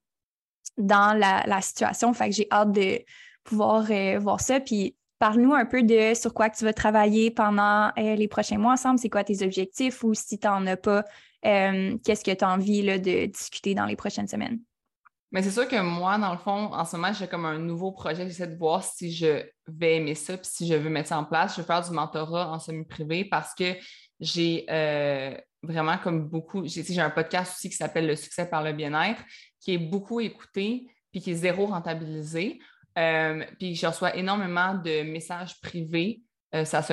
la, 0.78 1.60
situation. 1.60 2.12
Fait 2.12 2.30
que 2.30 2.36
j'ai 2.36 2.46
hâte 2.52 2.72
de 2.72 3.00
pouvoir 3.42 3.86
euh, 3.90 4.18
voir 4.20 4.40
ça. 4.40 4.60
Puis 4.60 4.96
parle-nous 5.18 5.54
un 5.54 5.66
peu 5.66 5.82
de 5.82 6.14
sur 6.14 6.32
quoi 6.32 6.50
tu 6.50 6.64
vas 6.64 6.72
travailler 6.72 7.32
pendant 7.32 7.90
euh, 7.98 8.14
les 8.14 8.28
prochains 8.28 8.58
mois 8.58 8.74
ensemble. 8.74 9.00
C'est 9.00 9.10
quoi 9.10 9.24
tes 9.24 9.44
objectifs? 9.44 10.04
Ou 10.04 10.14
si 10.14 10.38
tu 10.38 10.46
n'en 10.46 10.64
as 10.68 10.76
pas, 10.76 11.04
euh, 11.44 11.96
qu'est-ce 12.04 12.24
que 12.24 12.32
tu 12.32 12.44
as 12.44 12.48
envie 12.48 12.82
de 12.82 13.26
discuter 13.26 13.74
dans 13.74 13.86
les 13.86 13.96
prochaines 13.96 14.28
semaines? 14.28 14.60
Mais 15.32 15.42
c'est 15.42 15.50
sûr 15.50 15.66
que 15.66 15.80
moi, 15.80 16.18
dans 16.18 16.32
le 16.32 16.38
fond, 16.38 16.72
en 16.74 16.84
ce 16.84 16.94
moment, 16.96 17.12
j'ai 17.12 17.26
comme 17.26 17.46
un 17.46 17.58
nouveau 17.58 17.90
projet. 17.90 18.26
J'essaie 18.28 18.48
de 18.48 18.58
voir 18.58 18.84
si 18.84 19.10
je 19.10 19.42
vais 19.66 19.96
aimer 19.96 20.14
ça, 20.14 20.36
puis 20.36 20.46
si 20.46 20.66
je 20.66 20.74
veux 20.74 20.90
mettre 20.90 21.08
ça 21.08 21.18
en 21.18 21.24
place. 21.24 21.56
Je 21.56 21.62
vais 21.62 21.66
faire 21.66 21.82
du 21.82 21.90
mentorat 21.90 22.50
en 22.50 22.58
semi-privé 22.58 23.24
parce 23.24 23.54
que 23.54 23.74
j'ai 24.20 24.66
euh, 24.70 25.34
vraiment 25.62 25.96
comme 25.96 26.28
beaucoup. 26.28 26.66
J'ai 26.66 27.00
un 27.00 27.08
podcast 27.08 27.54
aussi 27.56 27.70
qui 27.70 27.76
s'appelle 27.76 28.06
Le 28.06 28.14
succès 28.14 28.48
par 28.48 28.62
le 28.62 28.74
bien-être, 28.74 29.22
qui 29.58 29.72
est 29.72 29.78
beaucoup 29.78 30.20
écouté, 30.20 30.86
puis 31.10 31.22
qui 31.22 31.30
est 31.30 31.36
zéro 31.36 31.64
rentabilisé. 31.64 32.60
Euh, 32.98 33.42
puis 33.58 33.74
je 33.74 33.86
reçois 33.86 34.14
énormément 34.14 34.74
de 34.74 35.02
messages 35.02 35.58
privés. 35.62 36.22
Euh, 36.54 36.66
ça 36.66 36.82
se 36.82 36.92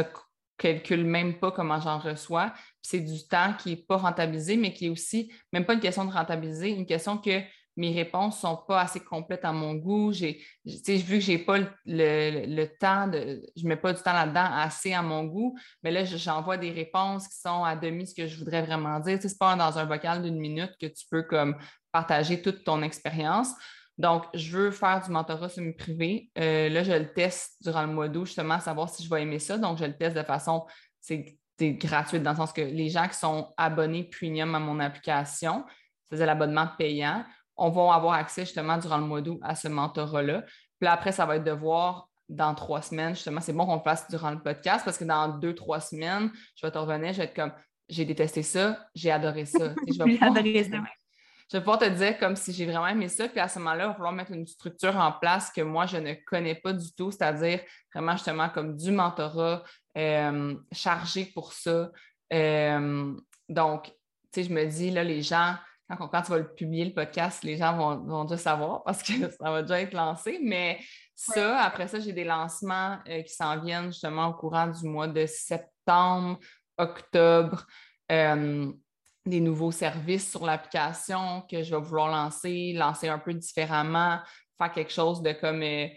calcule 0.58 1.04
même 1.04 1.40
pas 1.40 1.52
comment 1.52 1.82
j'en 1.82 2.00
reçois. 2.00 2.54
C'est 2.82 3.02
du 3.02 3.28
temps 3.28 3.54
qui 3.54 3.72
n'est 3.72 3.84
pas 3.84 3.98
rentabilisé, 3.98 4.56
mais 4.56 4.72
qui 4.74 4.86
est 4.86 4.90
aussi, 4.90 5.30
même 5.52 5.66
pas 5.66 5.74
une 5.74 5.82
question 5.82 6.06
de 6.06 6.12
rentabiliser, 6.14 6.70
une 6.70 6.86
question 6.86 7.18
que 7.18 7.42
mes 7.80 7.94
réponses 7.94 8.36
ne 8.36 8.50
sont 8.50 8.58
pas 8.68 8.82
assez 8.82 9.00
complètes 9.00 9.46
à 9.46 9.54
mon 9.54 9.74
goût. 9.74 10.12
J'ai, 10.12 10.42
vu 10.66 11.20
que 11.20 11.24
je 11.24 11.32
n'ai 11.32 11.38
pas 11.38 11.60
le, 11.86 12.66
temps, 12.78 13.08
de, 13.08 13.42
je 13.56 13.64
ne 13.64 13.70
mets 13.70 13.78
pas 13.78 13.94
du 13.94 14.02
temps 14.02 14.12
là-dedans 14.12 14.48
assez 14.54 14.94
à 14.94 15.02
mon 15.02 15.24
goût, 15.24 15.58
mais 15.82 15.90
là, 15.90 16.04
j'envoie 16.04 16.58
des 16.58 16.72
réponses 16.72 17.30
qui 17.30 17.40
sont 17.40 17.64
à 17.64 17.78
demi 17.78 18.06
ce 18.06 18.14
que 18.14 18.28
je 18.28 18.38
voudrais 18.38 18.62
vraiment 18.64 19.00
dire. 19.00 19.18
Ce 19.22 19.28
n'est 19.28 19.34
pas 19.40 19.56
dans 19.56 19.80
un 19.80 19.86
vocal 19.86 20.22
d'une 20.22 20.38
minute 20.38 20.76
que 20.80 20.88
tu 20.88 21.06
peux 21.10 21.24
comme, 21.24 21.56
partager 21.94 22.42
toute 22.42 22.66
ton 22.66 22.82
expérience. 22.82 23.54
Donc, 23.98 24.26
je 24.34 24.58
veux 24.58 24.72
faire 24.72 25.02
du 25.02 25.10
mentorat 25.12 25.48
semi-privé. 25.48 26.30
Euh, 26.38 26.68
là, 26.68 26.84
je 26.84 26.92
le 26.92 27.14
teste 27.14 27.56
durant 27.62 27.84
le 27.84 27.94
mois 27.94 28.10
d'août, 28.10 28.26
justement, 28.26 28.60
savoir 28.60 28.90
si 28.90 29.04
je 29.04 29.10
vais 29.10 29.22
aimer 29.22 29.40
ça. 29.40 29.58
Donc, 29.58 29.78
je 29.78 29.86
le 29.86 29.96
teste 29.96 30.18
de 30.18 30.24
façon, 30.24 30.66
c'est 31.00 31.38
gratuite, 31.62 32.24
dans 32.24 32.32
le 32.32 32.38
sens 32.38 32.52
que 32.52 32.62
les 32.62 32.90
gens 32.90 33.08
qui 33.08 33.18
sont 33.18 33.54
abonnés 33.56 34.04
premium 34.04 34.54
à 34.54 34.60
mon 34.60 34.80
application, 34.80 35.64
c'est 36.10 36.26
l'abonnement 36.26 36.68
payant, 36.78 37.24
on 37.60 37.70
va 37.70 37.94
avoir 37.94 38.14
accès 38.14 38.46
justement 38.46 38.78
durant 38.78 38.98
le 38.98 39.06
mois 39.06 39.22
d'août 39.22 39.40
à 39.44 39.56
ce 39.56 39.68
mentorat-là. 39.68 40.44
Puis 40.80 40.88
après, 40.88 41.12
ça 41.12 41.26
va 41.26 41.36
être 41.36 41.44
de 41.44 41.52
voir 41.52 42.10
dans 42.30 42.54
trois 42.54 42.82
semaines, 42.82 43.16
justement, 43.16 43.42
c'est 43.42 43.54
bon 43.54 43.66
qu'on 43.66 43.78
le 43.78 43.82
fasse 43.82 44.08
durant 44.10 44.30
le 44.30 44.40
podcast 44.40 44.86
parce 44.86 44.98
que 44.98 45.04
dans 45.04 45.28
deux, 45.28 45.56
trois 45.56 45.80
semaines, 45.80 46.32
je 46.56 46.66
vais 46.66 46.72
te 46.72 46.78
revenir, 46.78 47.12
je 47.12 47.18
vais 47.18 47.24
être 47.26 47.36
comme 47.36 47.52
j'ai 47.90 48.06
détesté 48.06 48.44
ça, 48.44 48.88
j'ai 48.94 49.12
adoré 49.12 49.46
ça. 49.46 49.74
j'ai 49.88 50.22
adoré 50.22 50.64
ça. 50.64 50.78
je 51.52 51.58
vais 51.58 51.60
pouvoir 51.60 51.80
te 51.80 51.90
dire 51.90 52.20
comme 52.20 52.36
si 52.36 52.54
j'ai 52.54 52.68
vraiment 52.68 52.88
aimé 52.88 53.10
ça. 53.10 53.28
Puis 53.28 53.40
à 53.40 53.48
ce 53.48 53.58
moment-là, 53.58 53.86
il 53.86 53.88
va 53.88 53.94
falloir 53.94 54.14
mettre 54.14 54.32
une 54.32 54.46
structure 54.46 54.96
en 54.96 55.12
place 55.12 55.50
que 55.50 55.62
moi, 55.62 55.88
je 55.88 55.98
ne 55.98 56.14
connais 56.28 56.56
pas 56.56 56.72
du 56.72 56.94
tout, 56.94 57.10
c'est-à-dire 57.10 57.62
vraiment 57.94 58.14
justement 58.14 58.50
comme 58.50 58.76
du 58.76 58.92
mentorat 58.92 59.64
euh, 59.98 60.56
chargé 60.72 61.26
pour 61.34 61.52
ça. 61.52 61.90
Euh, 62.32 63.14
donc, 63.50 63.86
tu 64.32 64.44
sais, 64.44 64.44
je 64.44 64.54
me 64.54 64.66
dis, 64.66 64.92
là, 64.92 65.04
les 65.04 65.24
gens, 65.24 65.56
quand, 65.90 66.08
quand, 66.08 66.22
tu 66.22 66.32
vas 66.32 66.38
le 66.38 66.54
publier, 66.54 66.86
le 66.86 66.94
podcast, 66.94 67.44
les 67.44 67.58
gens 67.58 67.76
vont, 67.76 67.98
vont 68.06 68.24
déjà 68.26 68.38
savoir 68.38 68.84
parce 68.84 69.04
que 69.04 69.14
ça 69.32 69.52
va 69.52 69.62
déjà 69.62 69.82
être 69.82 69.94
lancé. 69.94 70.40
Mais 70.44 70.80
ça, 71.16 71.60
après 71.62 71.88
ça, 71.88 72.00
j'ai 72.00 72.14
des 72.14 72.24
lancements 72.24 72.98
euh, 73.08 73.22
qui 73.24 73.34
s'en 73.34 73.60
viennent 73.60 73.92
justement 73.92 74.28
au 74.28 74.34
courant 74.34 74.68
du 74.68 74.88
mois 74.88 75.08
de 75.08 75.26
septembre, 75.26 76.40
octobre 76.78 77.66
des 79.26 79.40
nouveaux 79.40 79.72
services 79.72 80.32
sur 80.32 80.46
l'application 80.46 81.44
que 81.50 81.64
je 81.64 81.76
vais 81.76 81.82
vouloir 81.82 82.10
lancer, 82.10 82.74
lancer 82.74 83.08
un 83.08 83.20
peu 83.20 83.34
différemment, 83.34 84.20
faire 84.58 84.72
quelque 84.72 84.92
chose 84.92 85.22
de 85.22 85.32
comme 85.34 85.62
euh, 85.62 85.88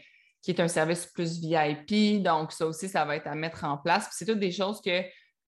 qui 0.42 0.50
est 0.50 0.60
un 0.60 0.68
service 0.68 1.06
plus 1.06 1.40
VIP. 1.40 2.22
Donc, 2.22 2.52
ça 2.52 2.66
aussi, 2.66 2.88
ça 2.88 3.04
va 3.04 3.16
être 3.16 3.26
à 3.26 3.34
mettre 3.34 3.64
en 3.64 3.78
place. 3.78 4.08
c'est 4.12 4.26
toutes 4.26 4.40
des 4.40 4.52
choses 4.52 4.80
que, 4.80 5.02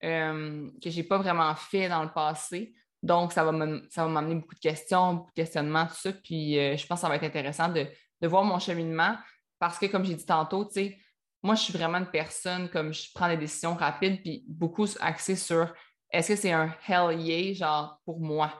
euh, 0.04 0.70
que 0.82 0.90
je 0.90 0.96
n'ai 0.96 1.02
pas 1.02 1.18
vraiment 1.18 1.54
fait 1.54 1.88
dans 1.88 2.02
le 2.02 2.12
passé. 2.12 2.74
Donc, 3.04 3.32
ça 3.32 3.44
va 3.44 3.52
m'amener 3.52 4.36
beaucoup 4.36 4.54
de 4.54 4.60
questions, 4.60 5.12
beaucoup 5.12 5.30
de 5.30 5.42
questionnements, 5.42 5.86
tout 5.86 5.94
ça. 5.94 6.10
Puis, 6.10 6.58
euh, 6.58 6.74
je 6.74 6.86
pense 6.86 7.00
que 7.00 7.02
ça 7.02 7.08
va 7.10 7.16
être 7.16 7.24
intéressant 7.24 7.68
de, 7.68 7.86
de 8.22 8.26
voir 8.26 8.44
mon 8.44 8.58
cheminement 8.58 9.14
parce 9.58 9.78
que, 9.78 9.84
comme 9.84 10.06
j'ai 10.06 10.14
dit 10.14 10.24
tantôt, 10.24 10.64
tu 10.64 10.72
sais, 10.72 10.98
moi, 11.42 11.54
je 11.54 11.64
suis 11.64 11.72
vraiment 11.74 11.98
une 11.98 12.10
personne 12.10 12.70
comme 12.70 12.94
je 12.94 13.08
prends 13.14 13.28
des 13.28 13.36
décisions 13.36 13.74
rapides, 13.74 14.22
puis 14.22 14.46
beaucoup 14.48 14.86
axée 15.00 15.36
sur 15.36 15.70
est-ce 16.10 16.28
que 16.28 16.36
c'est 16.36 16.52
un 16.52 16.74
hell 16.88 17.20
yeah, 17.20 17.52
genre, 17.52 18.00
pour 18.06 18.20
moi? 18.20 18.58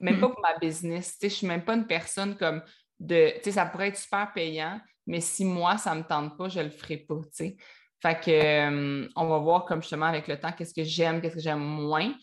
Même 0.00 0.18
pas 0.18 0.30
pour 0.30 0.40
ma 0.40 0.56
business. 0.58 1.18
Je 1.20 1.26
ne 1.26 1.30
suis 1.30 1.46
même 1.46 1.62
pas 1.62 1.74
une 1.74 1.86
personne 1.86 2.36
comme 2.36 2.62
de. 2.98 3.34
Tu 3.36 3.44
sais, 3.44 3.52
ça 3.52 3.66
pourrait 3.66 3.88
être 3.88 3.98
super 3.98 4.32
payant, 4.32 4.80
mais 5.06 5.20
si 5.20 5.44
moi, 5.44 5.76
ça 5.76 5.94
ne 5.94 6.00
me 6.00 6.04
tente 6.04 6.38
pas, 6.38 6.48
je 6.48 6.60
le 6.60 6.70
ferai 6.70 6.96
pas. 6.96 7.20
sais. 7.32 7.58
Fait 8.00 8.18
que, 8.18 8.30
euh, 8.30 9.08
on 9.14 9.26
va 9.26 9.38
voir 9.38 9.66
comme 9.66 9.82
justement 9.82 10.06
avec 10.06 10.26
le 10.26 10.40
temps 10.40 10.52
qu'est-ce 10.52 10.72
que 10.72 10.84
j'aime, 10.84 11.20
qu'est-ce 11.20 11.34
que 11.34 11.42
j'aime 11.42 11.60
moins. 11.60 12.14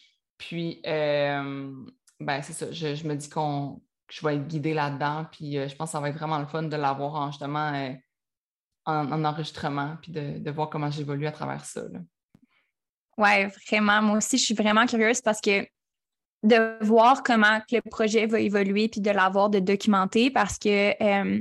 Puis, 0.42 0.82
euh, 0.88 1.72
ben, 2.20 2.42
c'est 2.42 2.54
ça. 2.54 2.72
Je, 2.72 3.08
me 3.08 3.16
dis 3.16 3.30
qu'on, 3.30 3.80
que 4.08 4.14
je 4.14 4.26
vais 4.26 4.36
être 4.36 4.48
guidée 4.48 4.74
là-dedans. 4.74 5.28
Puis, 5.32 5.58
euh, 5.58 5.68
je 5.68 5.76
pense 5.76 5.90
que 5.90 5.92
ça 5.92 6.00
va 6.00 6.10
être 6.10 6.18
vraiment 6.18 6.40
le 6.40 6.48
fun 6.48 6.64
de 6.64 6.76
l'avoir 6.76 7.14
en 7.14 7.32
justement 7.32 7.96
en, 8.86 9.24
enregistrement, 9.24 9.98
puis 10.02 10.12
de, 10.12 10.40
de 10.40 10.52
voir 10.52 10.72
comment 10.72 10.90
j'évolue 10.90 11.28
à 11.28 11.32
travers 11.32 11.64
ça. 11.64 11.82
Oui, 13.18 13.46
vraiment. 13.68 14.02
Moi 14.02 14.18
aussi, 14.18 14.40
je 14.40 14.46
suis 14.46 14.56
vraiment 14.56 14.88
curieuse 14.88 15.22
parce 15.22 15.40
que 15.40 15.68
de 16.42 16.84
voir 16.84 17.22
comment 17.22 17.62
le 17.72 17.82
projet 17.88 18.26
va 18.26 18.40
évoluer 18.40 18.90
puis 18.90 19.00
de 19.00 19.12
l'avoir 19.12 19.52
de 19.52 19.60
documenter 19.60 20.32
parce 20.32 20.58
que 20.58 20.92
euh, 21.04 21.40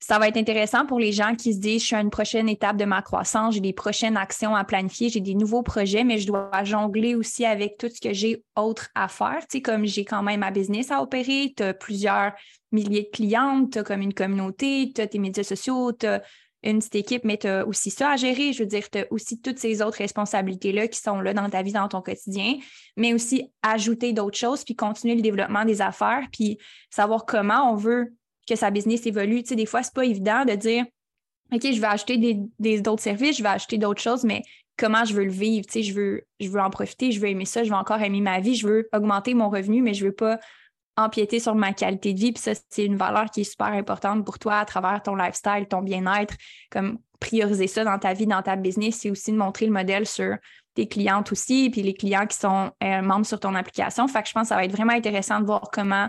ça 0.00 0.18
va 0.18 0.28
être 0.28 0.36
intéressant 0.36 0.86
pour 0.86 1.00
les 1.00 1.12
gens 1.12 1.34
qui 1.34 1.54
se 1.54 1.58
disent 1.58 1.82
je 1.82 1.86
suis 1.88 1.96
à 1.96 2.00
une 2.00 2.10
prochaine 2.10 2.48
étape 2.48 2.76
de 2.76 2.84
ma 2.84 3.02
croissance, 3.02 3.54
j'ai 3.54 3.60
des 3.60 3.72
prochaines 3.72 4.16
actions 4.16 4.54
à 4.54 4.64
planifier, 4.64 5.08
j'ai 5.08 5.20
des 5.20 5.34
nouveaux 5.34 5.62
projets, 5.62 6.04
mais 6.04 6.18
je 6.18 6.26
dois 6.26 6.50
jongler 6.64 7.14
aussi 7.14 7.44
avec 7.44 7.78
tout 7.78 7.88
ce 7.88 8.00
que 8.00 8.12
j'ai 8.12 8.44
autre 8.56 8.90
à 8.94 9.08
faire. 9.08 9.40
Tu 9.40 9.58
sais, 9.58 9.62
comme 9.62 9.84
j'ai 9.84 10.04
quand 10.04 10.22
même 10.22 10.40
ma 10.40 10.50
business 10.50 10.90
à 10.90 11.02
opérer, 11.02 11.52
tu 11.56 11.62
as 11.62 11.74
plusieurs 11.74 12.32
milliers 12.70 13.02
de 13.02 13.10
clientes, 13.10 13.72
tu 13.72 13.78
as 13.78 13.82
comme 13.82 14.02
une 14.02 14.14
communauté, 14.14 14.92
tu 14.94 15.00
as 15.00 15.06
tes 15.06 15.18
médias 15.18 15.42
sociaux, 15.42 15.92
tu 15.92 16.06
as 16.06 16.22
une 16.62 16.78
petite 16.78 16.96
équipe, 16.96 17.24
mais 17.24 17.36
tu 17.36 17.46
as 17.46 17.66
aussi 17.66 17.90
ça 17.90 18.10
à 18.10 18.16
gérer. 18.16 18.52
Je 18.52 18.60
veux 18.60 18.68
dire, 18.68 18.88
tu 18.90 18.98
as 18.98 19.06
aussi 19.10 19.40
toutes 19.40 19.58
ces 19.58 19.82
autres 19.82 19.98
responsabilités-là 19.98 20.88
qui 20.88 21.00
sont 21.00 21.20
là 21.20 21.34
dans 21.34 21.48
ta 21.48 21.62
vie, 21.62 21.72
dans 21.72 21.88
ton 21.88 22.02
quotidien, 22.02 22.54
mais 22.96 23.14
aussi 23.14 23.50
ajouter 23.62 24.12
d'autres 24.12 24.38
choses, 24.38 24.64
puis 24.64 24.74
continuer 24.74 25.14
le 25.14 25.22
développement 25.22 25.64
des 25.64 25.80
affaires, 25.80 26.26
puis 26.32 26.58
savoir 26.90 27.26
comment 27.26 27.72
on 27.72 27.76
veut 27.76 28.12
que 28.48 28.56
sa 28.56 28.70
business 28.70 29.06
évolue. 29.06 29.42
Tu 29.42 29.50
sais, 29.50 29.56
des 29.56 29.66
fois, 29.66 29.82
c'est 29.82 29.94
pas 29.94 30.04
évident 30.04 30.44
de 30.44 30.54
dire 30.54 30.84
OK, 31.52 31.62
je 31.62 31.80
vais 31.80 31.86
acheter 31.86 32.16
des, 32.58 32.80
d'autres 32.80 33.02
services, 33.02 33.38
je 33.38 33.42
vais 33.42 33.48
acheter 33.48 33.78
d'autres 33.78 34.02
choses, 34.02 34.24
mais 34.24 34.42
comment 34.76 35.04
je 35.04 35.14
veux 35.14 35.24
le 35.24 35.30
vivre? 35.30 35.66
Tu 35.66 35.72
sais, 35.72 35.82
je 35.82 35.94
veux, 35.94 36.22
je 36.40 36.48
veux 36.48 36.60
en 36.60 36.70
profiter, 36.70 37.10
je 37.10 37.20
veux 37.20 37.28
aimer 37.28 37.46
ça, 37.46 37.64
je 37.64 37.70
veux 37.70 37.76
encore 37.76 38.02
aimer 38.02 38.20
ma 38.20 38.40
vie, 38.40 38.54
je 38.54 38.66
veux 38.66 38.88
augmenter 38.92 39.34
mon 39.34 39.48
revenu, 39.48 39.80
mais 39.80 39.94
je 39.94 40.04
veux 40.04 40.12
pas 40.12 40.38
empiéter 40.96 41.40
sur 41.40 41.54
ma 41.54 41.72
qualité 41.72 42.12
de 42.12 42.18
vie. 42.18 42.32
Puis 42.32 42.42
ça, 42.42 42.52
c'est 42.68 42.84
une 42.84 42.96
valeur 42.96 43.30
qui 43.30 43.42
est 43.42 43.44
super 43.44 43.68
importante 43.68 44.24
pour 44.24 44.38
toi 44.38 44.58
à 44.58 44.64
travers 44.64 45.02
ton 45.02 45.14
lifestyle, 45.14 45.66
ton 45.68 45.80
bien-être. 45.80 46.34
Comme 46.70 46.98
prioriser 47.20 47.66
ça 47.66 47.84
dans 47.84 47.98
ta 47.98 48.12
vie, 48.12 48.26
dans 48.26 48.42
ta 48.42 48.56
business, 48.56 48.98
c'est 49.00 49.10
aussi 49.10 49.32
de 49.32 49.36
montrer 49.36 49.66
le 49.66 49.72
modèle 49.72 50.06
sur 50.06 50.36
tes 50.74 50.86
clientes 50.86 51.32
aussi, 51.32 51.70
puis 51.70 51.82
les 51.82 51.94
clients 51.94 52.26
qui 52.26 52.36
sont 52.36 52.70
euh, 52.82 53.02
membres 53.02 53.26
sur 53.26 53.40
ton 53.40 53.54
application. 53.54 54.06
Je 54.06 54.12
pense 54.12 54.32
que 54.32 54.44
ça 54.44 54.54
va 54.54 54.64
être 54.64 54.72
vraiment 54.72 54.92
intéressant 54.92 55.40
de 55.40 55.46
voir 55.46 55.70
comment 55.72 56.08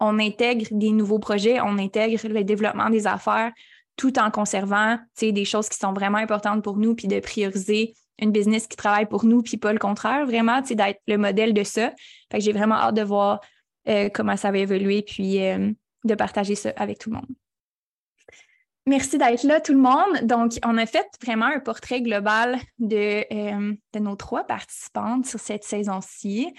on 0.00 0.18
intègre 0.18 0.66
des 0.70 0.90
nouveaux 0.90 1.18
projets, 1.18 1.60
on 1.60 1.78
intègre 1.78 2.26
le 2.28 2.44
développement 2.44 2.90
des 2.90 3.06
affaires 3.06 3.52
tout 3.96 4.18
en 4.18 4.30
conservant 4.30 4.98
des 5.20 5.44
choses 5.44 5.68
qui 5.68 5.78
sont 5.78 5.92
vraiment 5.92 6.18
importantes 6.18 6.62
pour 6.62 6.76
nous, 6.76 6.94
puis 6.94 7.08
de 7.08 7.20
prioriser 7.20 7.94
une 8.18 8.32
business 8.32 8.66
qui 8.66 8.76
travaille 8.76 9.06
pour 9.06 9.24
nous, 9.24 9.42
puis 9.42 9.56
pas 9.56 9.72
le 9.72 9.78
contraire, 9.78 10.26
vraiment, 10.26 10.60
d'être 10.60 11.00
le 11.06 11.18
modèle 11.18 11.54
de 11.54 11.64
ça. 11.64 11.92
J'ai 12.36 12.52
vraiment 12.52 12.76
hâte 12.76 12.94
de 12.94 13.02
voir 13.02 13.40
euh, 13.88 14.08
comment 14.12 14.36
ça 14.36 14.50
va 14.50 14.58
évoluer, 14.58 15.02
puis 15.02 15.42
euh, 15.42 15.70
de 16.04 16.14
partager 16.14 16.54
ça 16.54 16.72
avec 16.76 16.98
tout 16.98 17.10
le 17.10 17.16
monde. 17.16 17.26
Merci 18.86 19.16
d'être 19.16 19.44
là, 19.44 19.60
tout 19.60 19.72
le 19.72 19.78
monde. 19.78 20.24
Donc, 20.24 20.58
on 20.64 20.76
a 20.76 20.84
fait 20.84 21.06
vraiment 21.24 21.46
un 21.46 21.58
portrait 21.58 22.02
global 22.02 22.58
de, 22.78 23.24
euh, 23.32 23.74
nos 23.98 24.16
trois 24.16 24.44
participantes 24.44 25.24
sur 25.24 25.40
cette 25.40 25.64
saison-ci. 25.64 26.52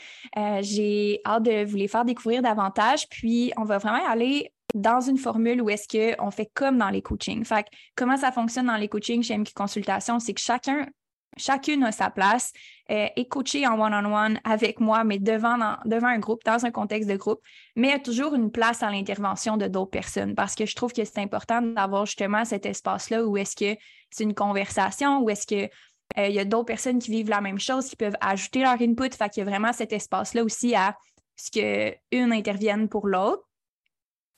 J'ai 0.62 1.22
hâte 1.24 1.44
de 1.44 1.64
vous 1.66 1.78
les 1.78 1.88
faire 1.88 2.04
découvrir 2.04 2.42
davantage, 2.42 3.08
puis 3.10 3.54
on 3.58 3.64
va 3.64 3.78
vraiment 3.78 4.04
aller 4.08 4.52
dans 4.74 5.00
une 5.00 5.18
formule 5.18 5.62
où 5.62 5.70
est-ce 5.70 5.88
qu'on 5.88 6.32
fait 6.32 6.50
comme 6.54 6.78
dans 6.78 6.90
les 6.90 7.02
coachings. 7.02 7.46
Fait 7.46 7.66
comment 7.96 8.18
ça 8.18 8.32
fonctionne 8.32 8.68
dans 8.68 8.76
les 8.76 8.90
coachings 8.90 9.24
chez 9.24 9.38
MQ 9.38 9.54
Consultation, 9.54 10.20
c'est 10.20 10.34
que 10.34 10.42
chacun 10.42 10.88
chacune 11.38 11.84
a 11.84 11.91
sa 11.91 12.10
place, 12.10 12.52
euh, 12.91 13.08
est 13.15 13.28
coachée 13.28 13.67
en 13.67 13.80
one-on-one 13.80 14.39
avec 14.43 14.80
moi, 14.80 15.04
mais 15.04 15.19
devant, 15.19 15.58
devant 15.86 16.08
un 16.08 16.19
groupe, 16.19 16.43
dans 16.45 16.65
un 16.65 16.71
contexte 16.71 17.10
de 17.10 17.17
groupe, 17.17 17.41
mais 17.76 17.88
il 17.89 17.91
y 17.91 17.95
a 17.95 18.00
toujours 18.00 18.36
une 18.36 18.52
place 18.52 18.84
à 18.84 18.91
l'intervention 18.91 19.58
de 19.58 19.67
d'autres 19.67 19.91
personnes 19.91 20.36
parce 20.36 20.56
que 20.56 20.65
je 20.65 20.76
trouve 20.76 20.93
que 20.93 21.04
c'est 21.04 21.19
important 21.19 21.62
d'avoir 21.62 22.06
justement 22.06 22.45
cet 22.45 22.65
espace-là 22.65 23.26
où 23.26 23.38
est-ce 23.38 23.56
que 23.56 23.80
c'est 24.10 24.24
une 24.24 24.36
conversation, 24.36 25.21
où 25.21 25.30
est-ce 25.30 25.48
que 25.48 25.69
euh, 26.17 26.28
y 26.28 26.39
a 26.39 26.45
d'autres 26.45 26.65
personnes 26.65 27.00
qui 27.00 27.12
vivent 27.12 27.30
la 27.30 27.41
même 27.41 27.60
chose, 27.60 27.88
qui 27.89 27.95
peuvent 27.95 28.17
ajouter 28.21 28.62
leur 28.62 28.80
input. 28.82 29.13
Fait 29.13 29.30
qu'il 29.30 29.43
y 29.43 29.48
a 29.48 29.50
vraiment 29.50 29.74
cet 29.74 29.91
espace-là 29.91 30.43
aussi 30.43 30.76
à 30.76 30.95
ce 31.36 31.52
qu'une 31.52 32.32
intervienne 32.32 32.88
pour 32.88 33.08
l'autre. 33.08 33.43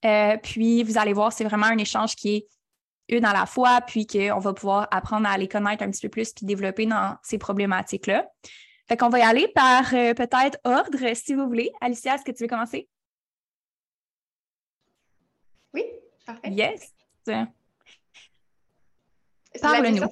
Euh, 0.06 0.38
puis, 0.42 0.84
vous 0.84 0.98
allez 0.98 1.14
voir, 1.14 1.34
c'est 1.34 1.44
vraiment 1.44 1.66
un 1.66 1.78
échange 1.78 2.16
qui 2.16 2.36
est 2.36 2.48
une 3.10 3.26
à 3.26 3.34
la 3.34 3.46
fois, 3.46 3.82
puis 3.82 4.06
qu'on 4.06 4.40
va 4.40 4.54
pouvoir 4.54 4.88
apprendre 4.92 5.28
à 5.28 5.38
les 5.38 5.48
connaître 5.48 5.84
un 5.84 5.92
petit 5.92 6.02
peu 6.02 6.10
plus 6.10 6.34
puis 6.34 6.46
développer 6.46 6.86
dans 6.86 7.18
ces 7.24 7.38
problématiques-là. 7.38 8.30
Fait 8.88 8.98
qu'on 8.98 9.10
va 9.10 9.20
y 9.20 9.22
aller 9.22 9.48
par 9.50 9.94
euh, 9.94 10.14
peut-être 10.14 10.58
ordre, 10.64 11.14
si 11.14 11.34
vous 11.34 11.46
voulez. 11.46 11.72
Alicia, 11.82 12.16
est-ce 12.16 12.24
que 12.24 12.32
tu 12.32 12.44
veux 12.44 12.50
commencer? 12.50 12.88
Oui, 15.74 15.84
parfait. 16.26 16.50
Yes. 16.52 16.94
Parle-nous. 19.62 20.04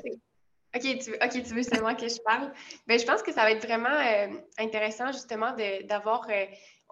OK, 0.76 0.82
tu, 1.00 1.14
OK, 1.14 1.32
tu 1.32 1.54
veux 1.54 1.64
seulement 1.64 1.96
que 1.96 2.10
je 2.10 2.22
parle? 2.22 2.52
Bien, 2.86 2.98
je 2.98 3.06
pense 3.06 3.22
que 3.22 3.32
ça 3.32 3.44
va 3.44 3.52
être 3.52 3.66
vraiment 3.66 3.88
euh, 3.88 4.28
intéressant 4.58 5.14
justement 5.14 5.56
d'avoir 5.86 6.28
euh, 6.30 6.46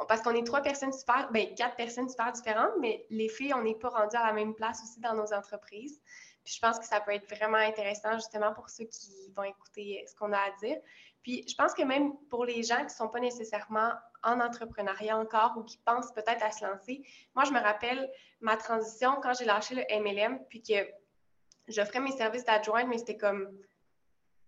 parce 0.08 0.22
qu'on 0.22 0.34
est 0.34 0.46
trois 0.46 0.62
personnes 0.62 0.94
super, 0.94 1.30
ben, 1.32 1.54
quatre 1.56 1.76
personnes 1.76 2.10
super 2.10 2.32
différentes, 2.32 2.74
mais 2.80 3.06
les 3.10 3.30
filles, 3.30 3.54
on 3.54 3.62
n'est 3.62 3.76
pas 3.76 3.90
rendues 3.90 4.18
à 4.18 4.26
la 4.26 4.34
même 4.34 4.56
place 4.56 4.82
aussi 4.84 5.00
dans 5.00 5.14
nos 5.14 5.34
entreprises. 5.34 6.02
Puis 6.44 6.56
je 6.56 6.60
pense 6.60 6.78
que 6.78 6.86
ça 6.86 7.00
peut 7.00 7.12
être 7.12 7.30
vraiment 7.34 7.58
intéressant 7.58 8.14
justement 8.14 8.54
pour 8.54 8.70
ceux 8.70 8.86
qui 8.86 9.32
vont 9.36 9.44
écouter 9.44 10.04
ce 10.08 10.16
qu'on 10.16 10.34
a 10.34 10.38
à 10.38 10.52
dire. 10.62 10.78
Puis 11.22 11.46
je 11.48 11.56
pense 11.56 11.74
que 11.74 11.84
même 11.84 12.18
pour 12.30 12.44
les 12.44 12.64
gens 12.64 12.78
qui 12.78 12.84
ne 12.86 12.90
sont 12.90 13.08
pas 13.08 13.20
nécessairement 13.20 13.94
en 14.24 14.42
entrepreneuriat 14.42 15.18
encore 15.18 15.54
ou 15.58 15.64
qui 15.64 15.78
pensent 15.78 16.12
peut-être 16.12 16.44
à 16.44 16.52
se 16.52 16.66
lancer, 16.66 17.06
moi 17.34 17.46
je 17.46 17.52
me 17.52 17.60
rappelle 17.60 18.12
ma 18.42 18.58
transition 18.58 19.20
quand 19.22 19.34
j'ai 19.34 19.46
lâché 19.46 19.76
le 19.76 19.84
MLM, 20.02 20.40
puis 20.50 20.62
que 20.62 20.86
j'offrais 21.70 22.02
mes 22.02 22.12
services 22.12 22.44
d'adjointe, 22.44 22.88
mais 22.90 22.98
c'était 22.98 23.18
comme 23.18 23.58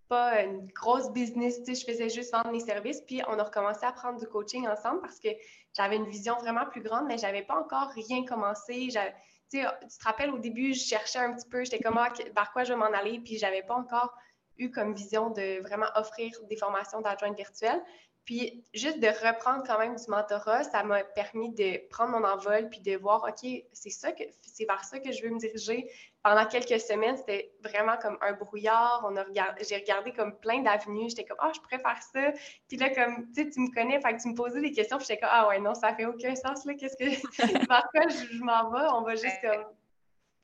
pas 0.07 0.41
une 0.43 0.67
grosse 0.67 1.11
business, 1.11 1.63
tu 1.63 1.73
sais, 1.73 1.81
je 1.81 1.91
faisais 1.91 2.09
juste 2.09 2.31
vendre 2.31 2.51
mes 2.51 2.59
services, 2.59 3.01
puis 3.01 3.21
on 3.27 3.39
a 3.39 3.43
recommencé 3.43 3.85
à 3.85 3.91
prendre 3.91 4.19
du 4.19 4.27
coaching 4.27 4.67
ensemble 4.67 5.01
parce 5.01 5.19
que 5.19 5.29
j'avais 5.73 5.95
une 5.95 6.09
vision 6.09 6.35
vraiment 6.37 6.65
plus 6.65 6.81
grande, 6.81 7.05
mais 7.07 7.17
j'avais 7.17 7.43
pas 7.43 7.59
encore 7.59 7.89
rien 7.89 8.25
commencé. 8.25 8.87
Tu, 8.87 8.91
sais, 8.91 9.65
tu 9.81 9.97
te 9.97 10.03
rappelles, 10.03 10.31
au 10.31 10.39
début, 10.39 10.73
je 10.73 10.83
cherchais 10.83 11.19
un 11.19 11.33
petit 11.33 11.47
peu, 11.47 11.63
j'étais 11.63 11.79
comme, 11.79 11.97
ah, 11.97 12.11
vers 12.35 12.51
quoi 12.51 12.63
je 12.63 12.73
vais 12.73 12.79
m'en 12.79 12.85
aller, 12.85 13.19
puis 13.19 13.37
j'avais 13.37 13.63
pas 13.63 13.75
encore 13.75 14.13
eu 14.57 14.71
comme 14.71 14.93
vision 14.93 15.29
de 15.29 15.61
vraiment 15.61 15.87
offrir 15.95 16.31
des 16.49 16.55
formations 16.55 17.01
d'adjointe 17.01 17.35
virtuelle. 17.35 17.81
Puis 18.25 18.65
juste 18.73 18.99
de 18.99 19.07
reprendre 19.07 19.63
quand 19.67 19.77
même 19.77 19.95
du 19.95 20.03
mentorat, 20.07 20.63
ça 20.63 20.83
m'a 20.83 21.03
permis 21.03 21.53
de 21.53 21.87
prendre 21.89 22.17
mon 22.17 22.27
envol 22.27 22.69
puis 22.69 22.79
de 22.81 22.97
voir, 22.97 23.23
OK, 23.23 23.47
c'est 23.71 23.89
ça 23.91 24.11
que 24.11 24.23
c'est 24.41 24.65
vers 24.65 24.83
ça 24.83 24.99
que 24.99 25.11
je 25.11 25.21
veux 25.23 25.29
me 25.29 25.37
diriger. 25.37 25.91
Pendant 26.25 26.47
quelques 26.47 26.79
semaines, 26.79 27.17
c'était 27.17 27.53
vraiment 27.63 27.97
comme 28.01 28.17
un 28.19 28.33
brouillard. 28.33 29.05
On 29.07 29.15
a 29.15 29.23
j'ai 29.61 29.75
regardé 29.75 30.11
comme 30.11 30.35
plein 30.39 30.63
d'avenues. 30.63 31.07
J'étais 31.09 31.23
comme, 31.23 31.38
ah, 31.39 31.51
je 31.53 31.59
pourrais 31.59 31.77
faire 31.77 32.01
ça. 32.01 32.31
Puis 32.67 32.77
là, 32.77 32.89
comme, 32.89 33.27
tu 33.27 33.43
sais, 33.43 33.49
tu 33.51 33.59
me 33.59 33.71
connais, 33.71 34.01
fait 34.01 34.15
que 34.15 34.23
tu 34.23 34.29
me 34.29 34.33
posais 34.33 34.59
des 34.59 34.71
questions. 34.71 34.97
Puis 34.97 35.05
j'étais 35.07 35.19
comme, 35.19 35.29
ah 35.31 35.47
ouais, 35.49 35.59
non, 35.59 35.75
ça 35.75 35.93
fait 35.93 36.07
aucun 36.07 36.33
sens, 36.33 36.65
là. 36.65 36.73
Qu'est-ce 36.73 36.97
que, 36.97 37.05
vers 37.69 37.88
quoi 37.91 38.07
je, 38.07 38.43
m'en 38.43 38.71
vais? 38.71 38.88
On 38.93 39.03
va 39.03 39.13
juste 39.13 39.39
comme 39.39 39.65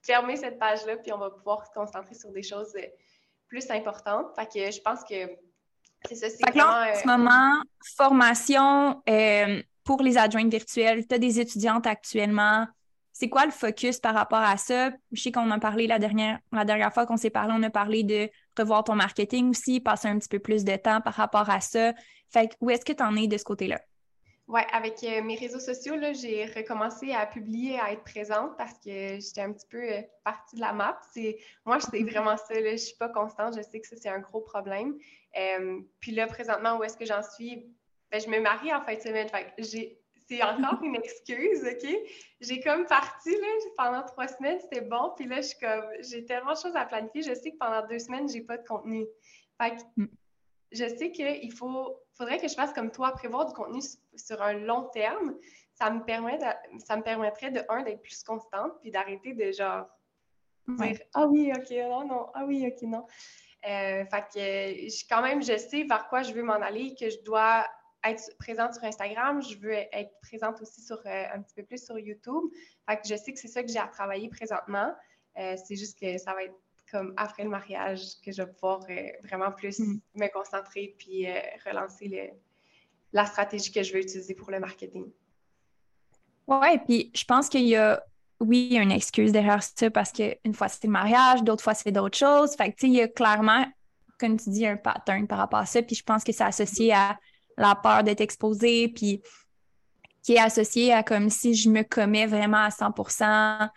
fermer 0.04 0.36
cette 0.36 0.60
page-là, 0.60 0.98
puis 0.98 1.12
on 1.14 1.18
va 1.18 1.32
pouvoir 1.32 1.66
se 1.66 1.72
concentrer 1.72 2.14
sur 2.14 2.32
des 2.32 2.44
choses 2.44 2.76
euh, 2.76 2.86
plus 3.48 3.68
importantes. 3.72 4.28
Fait 4.36 4.46
que 4.46 4.72
je 4.72 4.82
pense 4.82 5.04
que 5.04 5.36
c'est 6.06 6.16
ça, 6.16 6.30
c'est 6.30 6.48
vraiment... 6.48 6.74
en 6.74 6.94
ce 6.94 7.02
euh, 7.02 7.18
moment, 7.18 7.64
formation 7.96 9.02
euh, 9.10 9.64
pour 9.84 10.04
les 10.04 10.16
adjointes 10.16 10.52
virtuelles, 10.52 11.08
tu 11.08 11.16
as 11.16 11.18
des 11.18 11.40
étudiantes 11.40 11.88
actuellement. 11.88 12.68
C'est 13.14 13.30
quoi 13.30 13.46
le 13.46 13.52
focus 13.52 14.00
par 14.00 14.14
rapport 14.14 14.40
à 14.40 14.58
ça? 14.58 14.92
Je 15.12 15.22
sais 15.22 15.32
qu'on 15.32 15.52
a 15.52 15.60
parlé 15.60 15.88
la 15.88 16.00
dernière, 16.00 16.40
la 16.52 16.66
dernière 16.66 16.94
fois 16.94 17.06
qu'on 17.06 17.18
s'est 17.18 17.30
parlé, 17.30 17.54
on 17.56 17.64
a 17.64 17.70
parlé 17.70 18.04
de 18.04 18.30
revoir 18.58 18.84
ton 18.84 18.96
marketing 18.96 19.50
aussi, 19.50 19.80
passer 19.80 20.08
un 20.08 20.18
petit 20.18 20.30
peu 20.30 20.40
plus 20.40 20.64
de 20.64 20.76
temps 20.76 21.02
par 21.02 21.14
rapport 21.14 21.50
à 21.50 21.60
ça. 21.60 21.94
Fait 22.30 22.48
que 22.48 22.56
où 22.62 22.70
est-ce 22.70 22.86
que 22.86 22.94
tu 22.94 23.04
en 23.04 23.16
es 23.16 23.28
de 23.28 23.38
ce 23.38 23.44
côté-là? 23.44 23.80
Oui, 24.48 24.62
avec 24.74 25.02
euh, 25.04 25.22
mes 25.24 25.36
réseaux 25.36 25.60
sociaux, 25.60 25.96
j'ai 26.14 26.46
recommencé 26.46 27.14
à 27.14 27.26
publier, 27.26 27.80
à 27.80 27.94
être 27.94 28.04
présente 28.04 28.58
parce 28.58 28.74
que 28.74 29.18
j'étais 29.20 29.42
un 29.42 29.54
petit 29.54 29.68
peu 29.68 29.82
partie 30.26 30.58
de 30.58 30.62
la 30.62 30.74
map. 30.74 31.00
Moi, 31.66 31.80
c'est 31.80 32.04
vraiment 32.04 32.36
ça. 32.36 32.56
je 32.56 32.72
ne 32.72 32.76
suis 32.76 32.98
pas 32.98 33.08
constante. 33.08 33.56
Je 33.56 33.62
sais 33.62 33.80
que 33.80 33.88
ça, 33.88 33.96
c'est 33.98 34.10
un 34.10 34.20
gros 34.20 34.42
problème. 34.42 34.98
Euh, 35.38 35.80
puis 36.02 36.12
là, 36.12 36.28
présentement, 36.28 36.78
où 36.78 36.84
est-ce 36.84 36.98
que 36.98 37.06
j'en 37.06 37.24
suis? 37.24 37.66
Ben, 38.12 38.20
je 38.20 38.28
me 38.28 38.42
marie 38.42 38.74
en 38.74 38.82
fin 38.82 38.96
de 38.96 39.00
semaine. 39.00 39.30
C'est 40.32 40.42
encore 40.44 40.82
une 40.82 40.96
excuse, 40.96 41.66
OK? 41.66 41.94
J'ai 42.40 42.62
comme 42.62 42.86
parti 42.86 43.32
là, 43.32 43.48
pendant 43.78 44.04
trois 44.04 44.30
semaines, 44.30 44.60
c'était 44.62 44.82
bon. 44.82 45.12
Puis 45.18 45.28
là, 45.28 45.42
je 45.42 45.48
suis 45.48 45.60
comme, 45.60 45.84
j'ai 46.00 46.26
tellement 46.26 46.54
de 46.54 46.58
choses 46.58 46.76
à 46.76 46.86
planifier. 46.86 47.22
Je 47.22 47.34
sais 47.34 47.52
que 47.52 47.58
pendant 47.58 47.86
deux 47.86 48.00
semaines, 48.00 48.30
j'ai 48.30 48.42
pas 48.42 48.58
de 48.58 48.66
contenu. 48.66 49.06
Fait 49.62 49.76
que 49.76 49.82
mm. 49.98 50.08
je 50.72 50.88
sais 50.88 51.12
qu'il 51.12 51.54
faut, 51.54 51.98
faudrait 52.18 52.40
que 52.40 52.48
je 52.48 52.54
fasse 52.54 52.72
comme 52.72 52.92
toi, 52.92 53.12
prévoir 53.12 53.46
du 53.46 53.54
contenu 53.54 53.82
sur 54.16 54.42
un 54.42 54.54
long 54.54 54.84
terme. 54.94 55.36
Ça 55.74 55.90
me, 55.90 56.04
permet 56.04 56.40
ça 56.86 56.96
me 56.96 57.02
permettrait 57.02 57.52
de, 57.52 57.62
un, 57.68 57.84
d'être 57.84 58.02
plus 58.02 58.24
constante, 58.24 58.74
puis 58.82 58.92
d'arrêter 58.92 59.34
de 59.34 59.52
genre 59.52 59.86
dire 60.68 61.00
Ah 61.14 61.28
oui, 61.28 61.52
OK, 61.54 61.72
non, 61.72 62.08
non, 62.08 62.28
ah 62.34 62.46
oui, 62.46 62.66
OK, 62.68 62.82
non. 62.84 63.06
Euh, 63.68 64.06
fait 64.06 64.26
que 64.34 65.10
quand 65.10 65.22
même, 65.22 65.44
je 65.44 65.58
sais 65.58 65.84
vers 65.84 66.08
quoi 66.08 66.24
je 66.24 66.34
veux 66.34 66.44
m'en 66.44 66.54
aller, 66.54 66.96
que 66.96 67.10
je 67.10 67.22
dois 67.24 67.68
être 68.04 68.38
présente 68.38 68.74
sur 68.74 68.84
Instagram, 68.84 69.42
je 69.42 69.58
veux 69.58 69.74
être 69.74 70.12
présente 70.22 70.62
aussi 70.62 70.82
sur 70.82 70.98
euh, 71.06 71.24
un 71.34 71.42
petit 71.42 71.56
peu 71.56 71.64
plus 71.64 71.84
sur 71.84 71.98
YouTube. 72.00 72.44
Fait 72.90 72.98
que 72.98 73.08
je 73.08 73.16
sais 73.16 73.32
que 73.34 73.40
c'est 73.40 73.48
ça 73.48 73.64
que 73.64 73.70
j'ai 73.70 73.80
à 73.80 73.88
travailler 73.88 74.30
présentement. 74.30 74.94
Euh, 75.38 75.56
c'est 75.66 75.76
juste 75.76 76.00
que 76.00 76.18
ça 76.18 76.34
va 76.34 76.44
être 76.44 76.56
comme 76.92 77.14
après 77.16 77.44
le 77.44 77.50
mariage 77.50 78.02
que 78.26 78.32
je 78.32 78.42
vais 78.42 78.52
pouvoir 78.52 78.82
vraiment 79.24 79.52
plus 79.52 79.80
mm. 79.80 80.02
me 80.16 80.28
concentrer 80.28 80.96
puis 80.98 81.26
relancer 81.66 82.34
la 83.14 83.26
stratégie 83.26 83.72
que 83.72 83.82
je 83.82 83.94
veux 83.94 84.00
utiliser 84.00 84.34
pour 84.34 84.52
le 84.52 84.60
marketing. 84.60 85.10
Ouais, 86.48 86.80
puis 86.80 87.12
je 87.16 87.24
pense 87.24 87.48
qu'il 87.48 87.68
y 87.68 87.78
a 87.78 88.04
oui, 88.42 88.68
il 88.72 88.74
y 88.74 88.78
a 88.80 88.82
une 88.82 88.92
excuse 88.92 89.32
derrière 89.32 89.62
ça 89.62 89.90
parce 89.92 90.12
qu'une 90.12 90.54
fois 90.54 90.68
c'est 90.68 90.84
le 90.84 90.90
mariage, 90.90 91.44
d'autres 91.44 91.64
fois 91.64 91.74
c'est 91.74 91.92
d'autres 91.92 92.18
choses. 92.18 92.56
Fait 92.56 92.72
que, 92.72 92.76
tu 92.76 92.82
sais, 92.82 92.88
il 92.88 92.94
y 92.94 93.02
a 93.02 93.08
clairement, 93.08 93.66
comme 94.20 94.38
tu 94.38 94.50
dis, 94.50 94.66
un 94.66 94.78
pattern 94.78 95.28
par 95.28 95.38
rapport 95.38 95.60
à 95.60 95.66
ça. 95.66 95.82
Puis 95.82 95.96
je 95.96 96.04
pense 96.04 96.24
que 96.24 96.32
c'est 96.32 96.44
associé 96.44 96.92
à 96.92 97.20
la 97.62 97.76
peur 97.76 98.04
d'être 98.04 98.22
exposé, 98.22 98.90
puis 98.90 99.22
qui 100.24 100.34
est 100.34 100.40
associé 100.40 100.94
à 100.94 101.04
comme 101.04 101.30
si 101.30 101.54
je 101.56 101.70
me 101.70 101.84
commets 101.84 102.28
vraiment 102.28 102.64
à 102.64 102.70
100% 102.70 103.70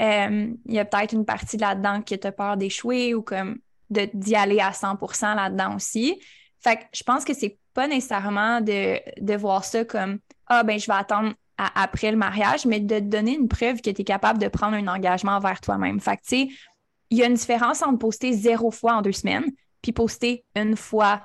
euh, 0.00 0.54
il 0.64 0.74
y 0.74 0.78
a 0.78 0.84
peut-être 0.84 1.12
une 1.12 1.26
partie 1.26 1.58
là-dedans 1.58 2.00
qui 2.00 2.14
a 2.14 2.32
peur 2.32 2.56
d'échouer 2.56 3.14
ou 3.14 3.22
comme 3.22 3.58
d'y 3.90 4.34
aller 4.34 4.60
à 4.60 4.70
100% 4.70 5.34
là-dedans 5.34 5.76
aussi. 5.76 6.18
Fait 6.60 6.76
que 6.76 6.82
je 6.94 7.02
pense 7.02 7.24
que 7.24 7.34
c'est 7.34 7.58
pas 7.74 7.86
nécessairement 7.86 8.60
de, 8.60 8.98
de 9.20 9.34
voir 9.34 9.64
ça 9.64 9.84
comme 9.84 10.18
Ah, 10.46 10.62
ben, 10.62 10.78
je 10.78 10.86
vais 10.86 10.96
attendre 10.96 11.34
après 11.58 12.10
le 12.10 12.16
mariage, 12.16 12.64
mais 12.64 12.80
de 12.80 12.98
te 12.98 13.04
donner 13.04 13.34
une 13.34 13.48
preuve 13.48 13.82
que 13.82 13.90
tu 13.90 14.00
es 14.00 14.04
capable 14.04 14.38
de 14.38 14.48
prendre 14.48 14.76
un 14.76 14.88
engagement 14.88 15.32
envers 15.32 15.60
toi-même. 15.60 16.00
Fait 16.00 16.16
que, 16.16 16.22
tu 16.22 16.28
sais, 16.28 16.48
il 17.10 17.18
y 17.18 17.22
a 17.22 17.26
une 17.26 17.34
différence 17.34 17.82
entre 17.82 17.98
poster 17.98 18.32
zéro 18.32 18.70
fois 18.70 18.94
en 18.94 19.02
deux 19.02 19.12
semaines 19.12 19.44
puis 19.82 19.92
poster 19.92 20.44
une 20.54 20.76
fois 20.76 21.22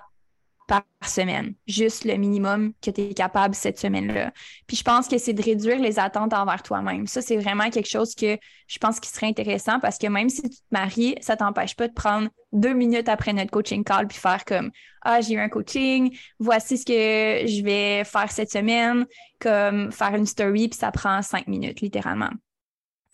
par 0.68 0.84
semaine, 1.06 1.54
juste 1.68 2.06
le 2.06 2.16
minimum 2.16 2.74
que 2.82 2.90
tu 2.92 3.02
es 3.02 3.14
capable 3.14 3.54
cette 3.54 3.80
semaine-là. 3.80 4.32
Puis 4.68 4.78
je 4.78 4.84
pense 4.84 5.08
que 5.08 5.18
c'est 5.18 5.34
de 5.34 5.42
réduire 5.42 5.80
les 5.80 6.00
attentes 6.00 6.34
envers 6.34 6.64
toi-même. 6.64 7.08
Ça, 7.08 7.22
c'est 7.22 7.38
vraiment 7.38 7.70
quelque 7.70 7.90
chose 7.90 8.16
que 8.16 8.38
je 8.68 8.78
pense 8.80 9.00
qui 9.00 9.10
serait 9.10 9.28
intéressant 9.28 9.80
parce 9.80 9.98
que 9.98 10.08
même 10.08 10.30
si 10.30 10.42
tu 10.42 10.50
te 10.50 10.64
maries, 10.72 11.16
ça 11.22 11.38
t'empêche 11.38 11.76
pas 11.76 11.88
de 11.88 11.94
prendre 11.94 12.30
deux 12.52 12.74
minutes 12.74 13.10
après 13.10 13.34
notre 13.34 13.52
coaching 13.52 13.84
call 13.84 14.08
puis 14.08 14.18
faire 14.18 14.44
comme 14.46 14.72
Ah, 15.02 15.22
j'ai 15.22 15.36
eu 15.36 15.40
un 15.40 15.50
coaching, 15.50 16.18
voici 16.40 16.78
ce 16.78 16.86
que 16.86 17.48
je 17.48 17.64
vais 17.64 18.04
faire 18.04 18.32
cette 18.32 18.52
semaine, 18.52 19.06
comme 19.40 19.92
faire 19.92 20.16
une 20.16 20.26
story, 20.26 20.70
puis 20.70 20.80
ça 20.80 20.92
prend 20.92 21.22
cinq 21.22 21.48
minutes, 21.48 21.82
littéralement. 21.82 22.32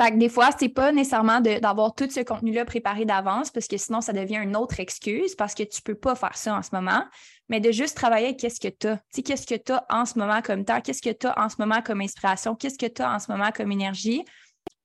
Fait 0.01 0.11
que 0.11 0.17
des 0.17 0.29
fois, 0.29 0.49
c'est 0.57 0.69
pas 0.69 0.91
nécessairement 0.91 1.41
d'avoir 1.41 1.93
tout 1.93 2.09
ce 2.09 2.21
contenu-là 2.21 2.65
préparé 2.65 3.05
d'avance 3.05 3.51
parce 3.51 3.67
que 3.67 3.77
sinon, 3.77 4.01
ça 4.01 4.13
devient 4.13 4.39
une 4.41 4.55
autre 4.55 4.79
excuse 4.79 5.35
parce 5.35 5.53
que 5.53 5.61
tu 5.61 5.83
peux 5.83 5.93
pas 5.93 6.15
faire 6.15 6.35
ça 6.35 6.55
en 6.55 6.63
ce 6.63 6.69
moment, 6.73 7.05
mais 7.49 7.59
de 7.59 7.71
juste 7.71 7.97
travailler 7.97 8.35
qu'est-ce 8.35 8.59
que 8.59 8.67
tu 8.67 8.87
as. 8.87 8.97
Tu 8.97 9.03
sais, 9.11 9.21
qu'est-ce 9.21 9.45
que 9.45 9.53
tu 9.53 9.71
as 9.71 9.85
en 9.91 10.05
ce 10.05 10.17
moment 10.17 10.41
comme 10.41 10.65
temps, 10.65 10.81
qu'est-ce 10.81 11.03
que 11.03 11.11
tu 11.11 11.27
as 11.27 11.39
en 11.39 11.49
ce 11.49 11.57
moment 11.59 11.83
comme 11.83 12.01
inspiration, 12.01 12.55
qu'est-ce 12.55 12.79
que 12.79 12.87
tu 12.87 13.03
as 13.03 13.13
en 13.13 13.19
ce 13.19 13.31
moment 13.31 13.51
comme 13.51 13.71
énergie? 13.71 14.25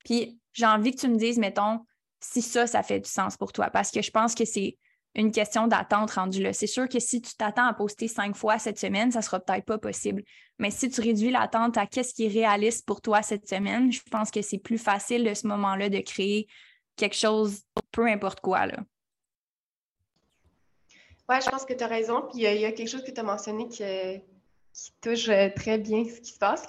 Puis 0.04 0.38
j'ai 0.52 0.66
envie 0.66 0.94
que 0.94 1.00
tu 1.00 1.08
me 1.08 1.16
dises, 1.16 1.38
mettons, 1.38 1.80
si 2.20 2.42
ça, 2.42 2.66
ça 2.66 2.82
fait 2.82 3.00
du 3.00 3.08
sens 3.08 3.38
pour 3.38 3.52
toi 3.52 3.70
parce 3.70 3.90
que 3.90 4.02
je 4.02 4.10
pense 4.10 4.34
que 4.34 4.44
c'est 4.44 4.76
une 5.16 5.32
question 5.32 5.66
d'attente 5.66 6.10
rendue 6.12 6.42
là. 6.42 6.52
C'est 6.52 6.66
sûr 6.66 6.88
que 6.88 7.00
si 7.00 7.22
tu 7.22 7.34
t'attends 7.34 7.66
à 7.66 7.72
poster 7.72 8.06
cinq 8.06 8.36
fois 8.36 8.58
cette 8.58 8.78
semaine, 8.78 9.10
ça 9.10 9.22
sera 9.22 9.40
peut-être 9.40 9.64
pas 9.64 9.78
possible. 9.78 10.22
Mais 10.58 10.70
si 10.70 10.90
tu 10.90 11.00
réduis 11.00 11.30
l'attente 11.30 11.78
à 11.78 11.86
qu'est-ce 11.86 12.14
qui 12.14 12.26
est 12.26 12.28
réaliste 12.28 12.86
pour 12.86 13.00
toi 13.00 13.22
cette 13.22 13.48
semaine, 13.48 13.90
je 13.90 14.02
pense 14.10 14.30
que 14.30 14.42
c'est 14.42 14.58
plus 14.58 14.78
facile 14.78 15.24
de 15.24 15.32
ce 15.32 15.46
moment-là 15.46 15.88
de 15.88 15.98
créer 16.00 16.46
quelque 16.96 17.16
chose, 17.16 17.62
peu 17.92 18.06
importe 18.06 18.40
quoi. 18.40 18.66
Là. 18.66 18.76
Oui, 21.28 21.36
je 21.42 21.50
pense 21.50 21.64
que 21.64 21.72
tu 21.72 21.82
as 21.82 21.88
raison. 21.88 22.22
Puis 22.30 22.42
il 22.42 22.60
y, 22.60 22.64
a 22.66 22.72
quelque 22.72 22.88
chose 22.88 23.02
que 23.02 23.10
tu 23.10 23.20
as 23.20 23.24
mentionné 23.24 23.68
qui, 23.68 23.84
qui, 24.72 24.92
touche 25.00 25.28
euh, 25.30 25.48
très 25.56 25.78
bien 25.78 26.04
ce 26.04 26.20
qui 26.20 26.32
se 26.32 26.38
passe. 26.38 26.68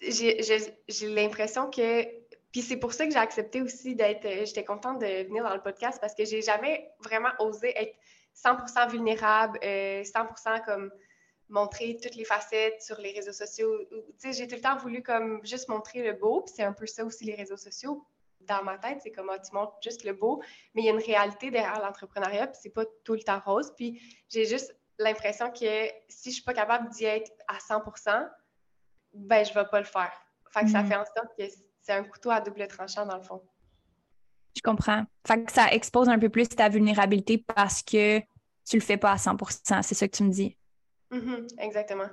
J'ai 0.00 1.08
l'impression 1.08 1.68
que 1.68 2.06
puis 2.52 2.62
c'est 2.62 2.76
pour 2.76 2.92
ça 2.92 3.06
que 3.06 3.12
j'ai 3.12 3.18
accepté 3.18 3.60
aussi 3.60 3.94
d'être. 3.94 4.24
Euh, 4.24 4.44
j'étais 4.44 4.64
contente 4.64 5.00
de 5.00 5.24
venir 5.26 5.44
dans 5.44 5.54
le 5.54 5.62
podcast 5.62 5.98
parce 6.00 6.14
que 6.14 6.24
j'ai 6.24 6.42
jamais 6.42 6.90
vraiment 7.00 7.30
osé 7.40 7.72
être 7.76 7.94
100% 8.34 8.90
vulnérable, 8.90 9.58
100% 9.62 9.62
euh, 9.64 10.58
comme 10.64 10.90
montrer 11.48 11.96
toutes 12.02 12.14
les 12.14 12.24
facettes 12.24 12.82
sur 12.82 12.98
les 13.00 13.12
réseaux 13.12 13.32
sociaux. 13.32 13.70
Tu 13.90 13.96
sais, 14.18 14.32
j'ai 14.32 14.46
tout 14.46 14.56
le 14.56 14.60
temps 14.60 14.76
voulu 14.76 15.02
comme 15.02 15.44
juste 15.44 15.68
montrer 15.68 16.02
le 16.02 16.12
beau, 16.12 16.42
puis 16.42 16.54
c'est 16.56 16.62
un 16.62 16.72
peu 16.72 16.86
ça 16.86 17.04
aussi 17.04 17.24
les 17.24 17.34
réseaux 17.34 17.56
sociaux. 17.56 18.06
Dans 18.40 18.62
ma 18.62 18.78
tête, 18.78 19.00
c'est 19.02 19.10
comme 19.10 19.30
ah, 19.30 19.38
tu 19.38 19.52
montres 19.52 19.76
juste 19.82 20.04
le 20.04 20.12
beau, 20.12 20.42
mais 20.74 20.82
il 20.82 20.84
y 20.84 20.88
a 20.88 20.92
une 20.92 21.02
réalité 21.02 21.50
derrière 21.50 21.80
l'entrepreneuriat, 21.80 22.46
puis 22.48 22.58
c'est 22.62 22.70
pas 22.70 22.84
tout 23.04 23.14
le 23.14 23.22
temps 23.22 23.40
rose. 23.40 23.72
Puis 23.76 24.00
j'ai 24.28 24.46
juste 24.46 24.74
l'impression 24.98 25.50
que 25.50 25.88
si 26.08 26.30
je 26.30 26.34
suis 26.36 26.44
pas 26.44 26.54
capable 26.54 26.88
d'y 26.90 27.04
être 27.04 27.30
à 27.48 27.58
100%, 27.58 28.30
ben 29.14 29.44
je 29.44 29.52
vais 29.52 29.66
pas 29.70 29.80
le 29.80 29.86
faire. 29.86 30.12
Fait 30.50 30.62
que 30.62 30.70
ça 30.70 30.82
mm-hmm. 30.82 30.88
fait 30.88 30.96
en 30.96 31.04
sorte 31.04 31.36
que 31.36 31.44
c'est 31.88 31.94
un 31.94 32.04
couteau 32.04 32.30
à 32.30 32.40
double 32.42 32.66
tranchant 32.68 33.06
dans 33.06 33.16
le 33.16 33.22
fond. 33.22 33.42
Je 34.54 34.60
comprends. 34.62 35.04
Fait 35.26 35.42
que 35.42 35.50
ça 35.50 35.72
expose 35.72 36.08
un 36.08 36.18
peu 36.18 36.28
plus 36.28 36.46
ta 36.46 36.68
vulnérabilité 36.68 37.38
parce 37.38 37.82
que 37.82 38.20
tu 38.20 38.76
le 38.76 38.80
fais 38.80 38.98
pas 38.98 39.12
à 39.12 39.16
100% 39.16 39.82
c'est 39.82 39.94
ça 39.94 40.06
que 40.06 40.16
tu 40.16 40.22
me 40.24 40.30
dis? 40.30 40.56
Mm-hmm. 41.10 41.60
exactement. 41.60 42.08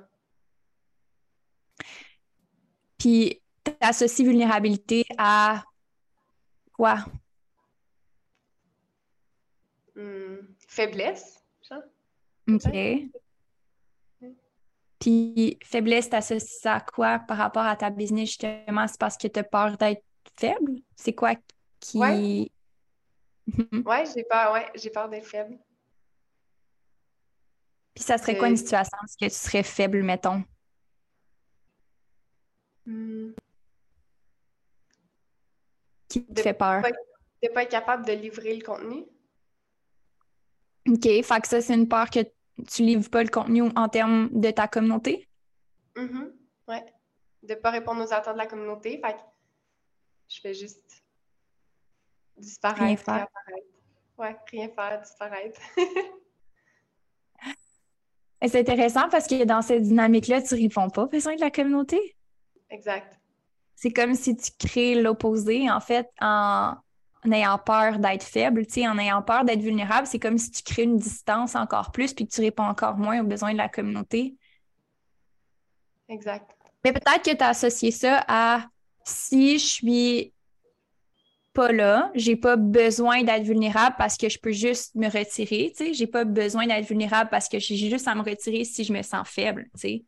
Puis, 2.97 3.41
tu 3.65 3.71
associes 3.81 4.23
vulnérabilité 4.23 5.03
à 5.17 5.63
quoi? 6.71 6.99
Hmm, 9.95 10.37
faiblesse, 10.69 11.43
ça? 11.61 11.83
OK. 12.49 13.11
Puis 14.99 15.57
faiblesse, 15.63 16.09
t'associes 16.09 16.59
ça 16.61 16.75
à 16.75 16.81
quoi 16.81 17.19
par 17.19 17.37
rapport 17.37 17.65
à 17.65 17.75
ta 17.75 17.89
business, 17.89 18.29
justement? 18.29 18.87
C'est 18.87 18.99
parce 18.99 19.17
que 19.17 19.27
tu 19.27 19.39
as 19.39 19.43
peur 19.43 19.77
d'être 19.77 20.03
faible? 20.37 20.73
C'est 20.95 21.13
quoi 21.13 21.35
qui. 21.79 21.99
Ouais, 21.99 22.49
ouais 23.73 24.03
j'ai 24.13 24.23
peur, 24.23 24.53
ouais, 24.53 24.67
j'ai 24.75 24.89
peur 24.89 25.09
d'être 25.09 25.27
faible. 25.27 25.57
Puis 27.93 28.03
ça 28.03 28.17
serait 28.17 28.37
quoi 28.37 28.49
une 28.49 28.57
situation 28.57 28.97
où 29.01 29.05
tu 29.17 29.29
serais 29.29 29.63
faible, 29.63 30.03
mettons? 30.03 30.43
Hmm. 32.85 33.31
Qui 36.09 36.25
te 36.25 36.41
fait 36.41 36.53
peur? 36.53 36.83
De 37.41 37.49
pas 37.49 37.63
être 37.63 37.71
capable 37.71 38.05
de 38.05 38.11
livrer 38.11 38.55
le 38.55 38.63
contenu. 38.63 39.05
OK, 40.87 41.03
fait 41.03 41.41
que 41.41 41.47
ça, 41.47 41.61
c'est 41.61 41.73
une 41.73 41.87
peur 41.87 42.09
que 42.09 42.19
tu 42.67 42.83
livres 42.83 43.09
pas 43.09 43.23
le 43.23 43.29
contenu 43.29 43.63
en 43.75 43.89
termes 43.89 44.29
de 44.31 44.51
ta 44.51 44.67
communauté? 44.67 45.27
Mm 45.95 46.25
Ouais. 46.67 46.83
De 47.43 47.53
pas 47.53 47.69
répondre 47.69 48.03
aux 48.03 48.11
attentes 48.11 48.33
de 48.33 48.39
la 48.39 48.47
communauté. 48.47 48.99
Fait 49.03 49.13
que 49.13 49.19
je 50.27 50.41
fais 50.41 50.53
juste 50.53 51.03
disparaître, 52.37 52.83
rien 52.83 52.97
faire. 52.97 53.27
Ouais, 54.17 54.35
rien 54.49 54.69
faire, 54.69 55.01
disparaître. 55.01 55.61
C'est 58.41 58.59
intéressant 58.59 59.09
parce 59.09 59.27
que 59.27 59.43
dans 59.43 59.61
cette 59.61 59.83
dynamique-là, 59.83 60.41
tu 60.41 60.55
réponds 60.55 60.89
pas 60.89 61.03
aux 61.03 61.07
besoins 61.07 61.35
de 61.35 61.41
la 61.41 61.51
communauté? 61.51 62.15
Exact. 62.69 63.19
C'est 63.75 63.91
comme 63.91 64.15
si 64.15 64.35
tu 64.35 64.51
crées 64.57 65.01
l'opposé, 65.01 65.69
en 65.69 65.79
fait, 65.79 66.09
en 66.21 66.75
ayant 67.31 67.57
peur 67.57 67.99
d'être 67.99 68.23
faible, 68.23 68.65
tu 68.65 68.73
sais, 68.73 68.87
en 68.87 68.97
ayant 68.97 69.21
peur 69.21 69.45
d'être 69.45 69.61
vulnérable, 69.61 70.07
c'est 70.07 70.19
comme 70.19 70.37
si 70.37 70.51
tu 70.51 70.63
crées 70.63 70.83
une 70.83 70.97
distance 70.97 71.55
encore 71.55 71.91
plus 71.91 72.13
puis 72.13 72.27
que 72.27 72.33
tu 72.33 72.41
réponds 72.41 72.63
encore 72.63 72.97
moins 72.97 73.21
aux 73.21 73.25
besoins 73.25 73.53
de 73.53 73.57
la 73.57 73.69
communauté. 73.69 74.35
Exact. 76.09 76.49
Mais 76.83 76.93
peut-être 76.93 77.23
que 77.23 77.35
tu 77.35 77.43
as 77.43 77.49
associé 77.49 77.91
ça 77.91 78.23
à 78.27 78.67
si 79.03 79.57
je 79.57 79.65
suis 79.65 80.33
pas 81.53 81.71
là, 81.71 82.11
j'ai 82.13 82.35
pas 82.35 82.57
besoin 82.57 83.23
d'être 83.23 83.43
vulnérable 83.43 83.95
parce 83.97 84.17
que 84.17 84.29
je 84.29 84.37
peux 84.37 84.51
juste 84.51 84.93
me 84.93 85.07
retirer, 85.07 85.73
tu 85.75 85.85
sais, 85.85 85.93
j'ai 85.93 86.05
pas 86.05 86.25
besoin 86.25 86.67
d'être 86.67 86.85
vulnérable 86.85 87.29
parce 87.29 87.47
que 87.47 87.57
j'ai 87.59 87.77
juste 87.77 88.07
à 88.07 88.13
me 88.13 88.21
retirer 88.21 88.65
si 88.65 88.83
je 88.83 88.91
me 88.91 89.01
sens 89.01 89.27
faible, 89.27 89.63
tu 89.73 89.79
sais. 89.79 90.03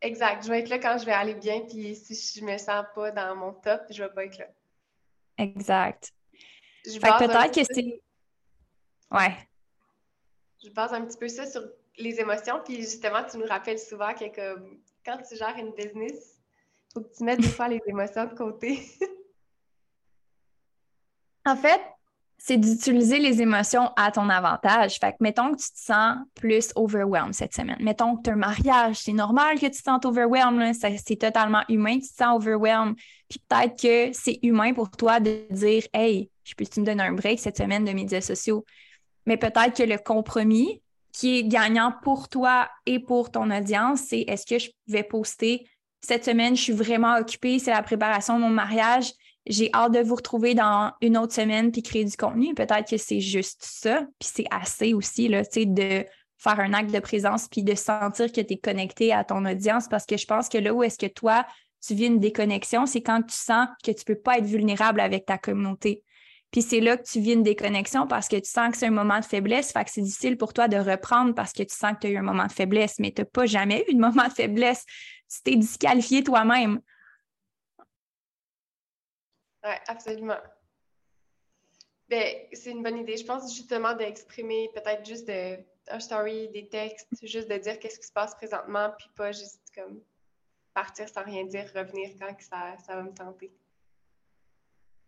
Exact, 0.00 0.44
je 0.44 0.48
vais 0.48 0.60
être 0.60 0.68
là 0.68 0.78
quand 0.78 0.96
je 0.98 1.04
vais 1.04 1.12
aller 1.12 1.34
bien, 1.34 1.60
puis 1.60 1.94
si 1.94 2.40
je 2.40 2.44
me 2.44 2.56
sens 2.56 2.84
pas 2.94 3.10
dans 3.10 3.36
mon 3.36 3.52
top, 3.52 3.82
je 3.90 4.02
vais 4.02 4.10
pas 4.10 4.24
être 4.24 4.38
là. 4.38 4.46
Exact. 5.38 6.12
Je 6.84 6.98
peut-être 6.98 7.54
que 7.54 7.64
c'est... 7.64 8.02
Ouais. 9.10 9.36
Je 10.62 10.70
base 10.70 10.92
un 10.92 11.04
petit 11.04 11.18
peu 11.18 11.28
ça 11.28 11.46
sur 11.46 11.62
les 11.98 12.20
émotions, 12.20 12.60
puis 12.64 12.76
justement, 12.76 13.22
tu 13.30 13.38
nous 13.38 13.46
rappelles 13.46 13.78
souvent 13.78 14.14
que 14.14 14.56
quand 15.04 15.18
tu 15.28 15.36
gères 15.36 15.56
une 15.58 15.72
business, 15.72 16.40
il 16.90 16.92
faut 16.94 17.00
que 17.00 17.14
tu 17.16 17.24
mettes 17.24 17.40
des 17.40 17.48
fois 17.48 17.68
les 17.68 17.80
émotions 17.86 18.26
de 18.26 18.34
côté. 18.34 18.80
En 21.44 21.56
fait, 21.56 21.80
c'est 22.44 22.56
d'utiliser 22.56 23.20
les 23.20 23.40
émotions 23.40 23.92
à 23.96 24.10
ton 24.10 24.28
avantage. 24.28 24.98
Fait 24.98 25.12
que 25.12 25.18
mettons 25.20 25.52
que 25.52 25.60
tu 25.60 25.70
te 25.70 25.78
sens 25.78 26.16
plus 26.34 26.72
overwhelmed 26.74 27.34
cette 27.34 27.54
semaine. 27.54 27.78
Mettons 27.78 28.16
que 28.16 28.22
tu 28.22 28.30
as 28.30 28.32
un 28.32 28.36
mariage, 28.36 28.96
c'est 28.96 29.12
normal 29.12 29.60
que 29.60 29.66
tu 29.66 29.70
te 29.70 29.82
sentes 29.82 30.04
overwhelmed, 30.04 30.74
c'est 30.74 31.16
totalement 31.16 31.62
humain 31.68 31.98
que 31.98 32.04
tu 32.04 32.10
te 32.10 32.16
sens 32.16 32.36
overwhelmed. 32.36 32.96
Puis 33.28 33.40
peut-être 33.48 33.80
que 33.80 34.12
c'est 34.12 34.40
humain 34.42 34.74
pour 34.74 34.90
toi 34.90 35.20
de 35.20 35.46
dire 35.50 35.84
Hey, 35.92 36.31
je 36.44 36.54
peux-tu 36.54 36.80
me 36.80 36.86
donner 36.86 37.02
un 37.02 37.12
break 37.12 37.40
cette 37.40 37.56
semaine 37.56 37.84
de 37.84 37.92
médias 37.92 38.20
sociaux? 38.20 38.64
Mais 39.26 39.36
peut-être 39.36 39.76
que 39.76 39.82
le 39.82 39.98
compromis 39.98 40.82
qui 41.12 41.38
est 41.38 41.44
gagnant 41.44 41.92
pour 42.02 42.28
toi 42.28 42.68
et 42.86 42.98
pour 42.98 43.30
ton 43.30 43.50
audience, 43.50 44.00
c'est 44.08 44.20
est-ce 44.22 44.46
que 44.46 44.58
je 44.58 44.70
vais 44.88 45.02
poster 45.02 45.66
cette 46.00 46.24
semaine, 46.24 46.56
je 46.56 46.62
suis 46.62 46.72
vraiment 46.72 47.16
occupée, 47.16 47.60
c'est 47.60 47.70
la 47.70 47.82
préparation 47.82 48.36
de 48.36 48.42
mon 48.42 48.50
mariage 48.50 49.12
j'ai 49.46 49.70
hâte 49.74 49.92
de 49.92 50.00
vous 50.00 50.14
retrouver 50.14 50.54
dans 50.54 50.92
une 51.00 51.16
autre 51.16 51.34
semaine 51.34 51.72
puis 51.72 51.82
créer 51.82 52.04
du 52.04 52.16
contenu. 52.16 52.54
Peut-être 52.54 52.88
que 52.88 52.96
c'est 52.96 53.20
juste 53.20 53.62
ça, 53.62 54.06
puis 54.18 54.30
c'est 54.32 54.46
assez 54.50 54.94
aussi 54.94 55.28
là, 55.28 55.42
de 55.42 56.04
faire 56.38 56.60
un 56.60 56.72
acte 56.72 56.92
de 56.92 57.00
présence 57.00 57.48
puis 57.48 57.62
de 57.62 57.74
sentir 57.74 58.30
que 58.30 58.40
tu 58.40 58.54
es 58.54 58.58
connecté 58.58 59.12
à 59.12 59.24
ton 59.24 59.44
audience 59.44 59.88
parce 59.88 60.06
que 60.06 60.16
je 60.16 60.26
pense 60.26 60.48
que 60.48 60.58
là 60.58 60.72
où 60.72 60.82
est-ce 60.82 60.98
que 60.98 61.06
toi, 61.06 61.46
tu 61.84 61.94
vis 61.94 62.06
une 62.06 62.20
déconnexion, 62.20 62.86
c'est 62.86 63.02
quand 63.02 63.22
tu 63.22 63.34
sens 63.34 63.66
que 63.82 63.90
tu 63.90 64.02
ne 64.08 64.14
peux 64.14 64.20
pas 64.20 64.38
être 64.38 64.46
vulnérable 64.46 65.00
avec 65.00 65.26
ta 65.26 65.38
communauté. 65.38 66.04
Puis 66.52 66.60
c'est 66.60 66.80
là 66.80 66.98
que 66.98 67.02
tu 67.02 67.18
vis 67.18 67.32
une 67.32 67.42
déconnexion 67.42 68.06
parce 68.06 68.28
que 68.28 68.36
tu 68.36 68.48
sens 68.48 68.70
que 68.70 68.76
c'est 68.76 68.86
un 68.86 68.90
moment 68.90 69.18
de 69.18 69.24
faiblesse, 69.24 69.72
fait 69.72 69.84
que 69.84 69.90
c'est 69.90 70.02
difficile 70.02 70.36
pour 70.36 70.52
toi 70.52 70.68
de 70.68 70.76
reprendre 70.76 71.34
parce 71.34 71.52
que 71.52 71.62
tu 71.62 71.74
sens 71.74 71.94
que 71.94 72.00
tu 72.00 72.06
as 72.08 72.10
eu 72.10 72.18
un 72.18 72.22
moment 72.22 72.46
de 72.46 72.52
faiblesse, 72.52 72.98
mais 72.98 73.10
tu 73.10 73.22
n'as 73.22 73.26
pas 73.26 73.46
jamais 73.46 73.84
eu 73.88 73.94
de 73.94 73.98
moment 73.98 74.28
de 74.28 74.32
faiblesse. 74.32 74.84
Tu 75.30 75.42
t'es 75.42 75.56
disqualifié 75.56 76.22
toi-même. 76.22 76.80
Oui, 79.64 79.74
absolument. 79.88 80.36
Ben, 82.10 82.36
c'est 82.52 82.72
une 82.72 82.82
bonne 82.82 82.98
idée. 82.98 83.16
Je 83.16 83.24
pense 83.24 83.54
justement 83.54 83.94
d'exprimer 83.94 84.68
peut-être 84.74 85.06
juste 85.06 85.26
de, 85.26 85.56
un 85.88 86.00
story, 86.00 86.50
des 86.50 86.68
textes, 86.68 87.08
juste 87.22 87.48
de 87.48 87.56
dire 87.56 87.78
qu'est-ce 87.78 87.98
qui 87.98 88.06
se 88.06 88.12
passe 88.12 88.34
présentement, 88.34 88.92
puis 88.98 89.08
pas 89.16 89.32
juste 89.32 89.62
comme 89.74 90.02
partir 90.74 91.08
sans 91.08 91.22
rien 91.22 91.44
dire, 91.44 91.70
revenir 91.74 92.10
quand 92.20 92.34
que 92.34 92.44
ça, 92.44 92.76
ça 92.86 92.96
va 92.96 93.02
me 93.02 93.14
tenter. 93.14 93.50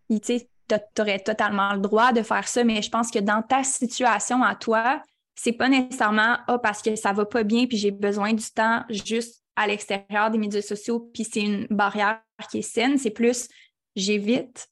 Tu 0.08 0.18
sais, 0.22 0.48
tu 0.68 1.02
aurais 1.02 1.18
totalement 1.18 1.72
le 1.74 1.80
droit 1.80 2.12
de 2.12 2.22
faire 2.22 2.48
ça, 2.48 2.64
mais 2.64 2.82
je 2.82 2.90
pense 2.90 3.10
que 3.10 3.18
dans 3.18 3.42
ta 3.42 3.64
situation 3.64 4.42
à 4.42 4.54
toi, 4.54 5.02
c'est 5.34 5.52
pas 5.52 5.68
nécessairement 5.68 6.38
ah, 6.46 6.58
parce 6.58 6.82
que 6.82 6.96
ça 6.96 7.12
va 7.12 7.24
pas 7.24 7.42
bien 7.42 7.66
puis 7.66 7.76
j'ai 7.76 7.90
besoin 7.90 8.32
du 8.32 8.44
temps 8.44 8.84
juste 8.88 9.42
à 9.56 9.66
l'extérieur 9.66 10.30
des 10.30 10.38
médias 10.38 10.62
sociaux 10.62 11.10
puis 11.12 11.24
c'est 11.24 11.42
une 11.42 11.66
barrière 11.70 12.22
qui 12.50 12.58
est 12.58 12.62
saine, 12.62 12.98
c'est 12.98 13.10
plus 13.10 13.48
j'évite 13.96 14.68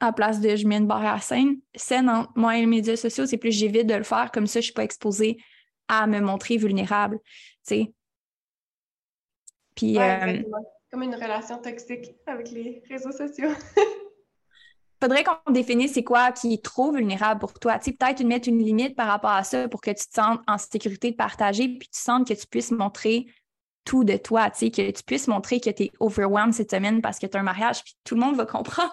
à 0.00 0.12
place 0.12 0.40
de 0.40 0.56
je 0.56 0.66
mets 0.66 0.78
une 0.78 0.86
barrière 0.86 1.22
saine. 1.22 1.60
Saine 1.74 2.08
entre 2.08 2.32
moi 2.34 2.56
et 2.56 2.60
les 2.60 2.66
médias 2.66 2.96
sociaux, 2.96 3.24
c'est 3.26 3.36
plus 3.36 3.52
j'évite 3.52 3.86
de 3.86 3.94
le 3.94 4.02
faire, 4.02 4.30
comme 4.32 4.46
ça 4.46 4.54
je 4.54 4.58
ne 4.58 4.64
suis 4.64 4.72
pas 4.72 4.84
exposée 4.84 5.38
à 5.88 6.06
me 6.06 6.20
montrer 6.20 6.56
vulnérable. 6.56 7.18
Tu 7.66 7.86
Puis. 9.76 9.98
Euh, 9.98 10.42
comme 10.90 11.02
une 11.02 11.14
relation 11.14 11.58
toxique 11.58 12.14
avec 12.26 12.50
les 12.50 12.82
réseaux 12.90 13.12
sociaux. 13.12 13.50
faudrait 15.02 15.24
qu'on 15.24 15.52
définisse 15.52 15.94
c'est 15.94 16.04
quoi 16.04 16.30
qui 16.30 16.54
est 16.54 16.64
trop 16.64 16.92
vulnérable 16.92 17.40
pour 17.40 17.54
toi. 17.54 17.78
Tu 17.78 17.90
sais, 17.90 17.96
peut-être 17.96 18.22
mettre 18.22 18.48
une 18.48 18.62
limite 18.62 18.94
par 18.94 19.08
rapport 19.08 19.32
à 19.32 19.42
ça 19.42 19.68
pour 19.68 19.80
que 19.80 19.90
tu 19.90 20.06
te 20.06 20.14
sentes 20.14 20.40
en 20.46 20.58
sécurité 20.58 21.10
de 21.10 21.16
partager, 21.16 21.68
puis 21.68 21.88
tu 21.88 22.00
sentes 22.00 22.28
que 22.28 22.34
tu 22.34 22.46
puisses 22.46 22.70
montrer 22.70 23.26
tout 23.84 24.04
de 24.04 24.16
toi, 24.16 24.48
que 24.50 24.90
tu 24.90 25.02
puisses 25.02 25.26
montrer 25.26 25.58
que 25.58 25.70
tu 25.70 25.84
es 25.84 25.90
overwhelmed 25.98 26.54
cette 26.54 26.70
semaine 26.70 27.02
parce 27.02 27.18
que 27.18 27.26
tu 27.26 27.36
as 27.36 27.40
un 27.40 27.42
mariage, 27.42 27.82
puis 27.82 27.96
tout 28.04 28.14
le 28.14 28.20
monde 28.20 28.36
va 28.36 28.46
comprendre. 28.58 28.92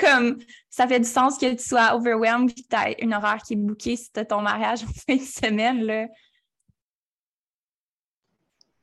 Comme 0.00 0.38
ça 0.70 0.88
fait 0.88 1.00
du 1.00 1.08
sens 1.08 1.36
que 1.36 1.52
tu 1.52 1.62
sois 1.62 1.94
overwhelmed 1.94 2.50
puis 2.54 2.64
tu 2.64 2.74
as 2.76 2.98
une 3.02 3.12
horaire 3.12 3.42
qui 3.46 3.52
est 3.52 3.56
bouquée 3.56 3.96
si 3.96 4.10
tu 4.10 4.20
as 4.20 4.24
ton 4.24 4.40
mariage 4.40 4.82
en 4.84 4.86
fin 4.86 5.16
de 5.16 5.20
semaine. 5.20 5.82
Là. 5.82 6.06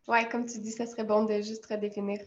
Ouais, 0.08 0.30
comme 0.30 0.46
tu 0.46 0.60
dis, 0.60 0.72
ça 0.72 0.86
serait 0.86 1.04
bon 1.06 1.26
de 1.26 1.42
juste 1.42 1.66
redéfinir 1.66 2.20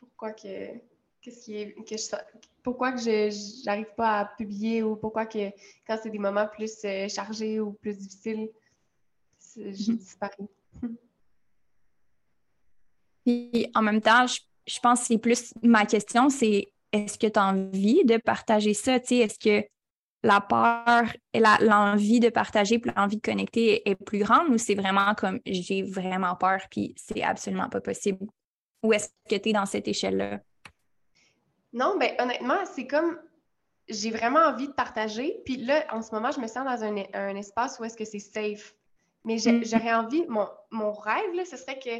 pourquoi 0.00 0.32
que 0.32 0.93
qu'est-ce 1.24 1.44
qui 1.46 1.56
est 1.56 1.72
que 1.72 1.96
je, 1.96 2.16
pourquoi 2.62 2.92
que 2.92 3.00
je 3.00 3.64
n'arrive 3.64 3.94
pas 3.96 4.20
à 4.20 4.24
publier 4.26 4.82
ou 4.82 4.94
pourquoi 4.96 5.24
que 5.26 5.50
quand 5.86 5.98
c'est 6.02 6.10
des 6.10 6.18
moments 6.18 6.46
plus 6.46 6.84
euh, 6.84 7.08
chargés 7.08 7.60
ou 7.60 7.72
plus 7.72 7.96
difficiles, 7.96 8.50
je 9.56 9.60
mm-hmm. 9.62 9.96
disparais. 9.96 10.48
Puis 13.24 13.70
en 13.74 13.82
même 13.82 14.02
temps, 14.02 14.26
je, 14.26 14.80
pense 14.80 15.00
que 15.00 15.06
c'est 15.06 15.18
plus 15.18 15.54
ma 15.62 15.86
question, 15.86 16.28
c'est 16.28 16.72
est-ce 16.92 17.18
que 17.18 17.26
tu 17.26 17.38
as 17.38 17.46
envie 17.46 18.04
de 18.04 18.18
partager 18.18 18.74
ça? 18.74 18.96
Est-ce 18.96 19.38
que 19.38 19.66
la 20.22 20.40
peur 20.40 21.10
et 21.32 21.40
l'envie 21.40 22.20
de 22.20 22.28
partager 22.28 22.78
puis 22.78 22.90
l'envie 22.96 23.16
de 23.16 23.22
connecter 23.22 23.88
est, 23.88 23.94
plus 23.94 24.18
grande 24.18 24.48
ou 24.50 24.58
c'est 24.58 24.74
vraiment 24.74 25.14
comme 25.14 25.40
j'ai 25.46 25.82
vraiment 25.82 26.34
peur 26.36 26.60
puis 26.70 26.94
c'est 26.96 27.22
absolument 27.22 27.70
pas 27.70 27.80
possible? 27.80 28.26
Ou 28.82 28.92
est-ce 28.92 29.08
que 29.28 29.36
tu 29.36 29.48
es 29.48 29.52
dans 29.52 29.66
cette 29.66 29.88
échelle-là? 29.88 30.40
Non, 31.74 31.96
ben 31.98 32.12
honnêtement, 32.20 32.64
c'est 32.74 32.86
comme 32.86 33.18
j'ai 33.88 34.10
vraiment 34.10 34.40
envie 34.40 34.68
de 34.68 34.72
partager. 34.72 35.42
Puis 35.44 35.56
là, 35.56 35.84
en 35.90 36.00
ce 36.00 36.14
moment, 36.14 36.30
je 36.30 36.40
me 36.40 36.46
sens 36.46 36.64
dans 36.64 36.84
un, 36.84 37.36
espace 37.36 37.78
où 37.78 37.84
est-ce 37.84 37.96
que 37.96 38.04
c'est 38.04 38.20
safe. 38.20 38.74
Mais 39.24 39.36
mm. 39.36 39.64
j'aurais 39.64 39.92
envie, 39.92 40.24
mon, 40.28 40.48
mon 40.70 40.92
rêve, 40.92 41.34
là, 41.34 41.44
ce 41.44 41.56
serait 41.56 41.78
que 41.78 41.90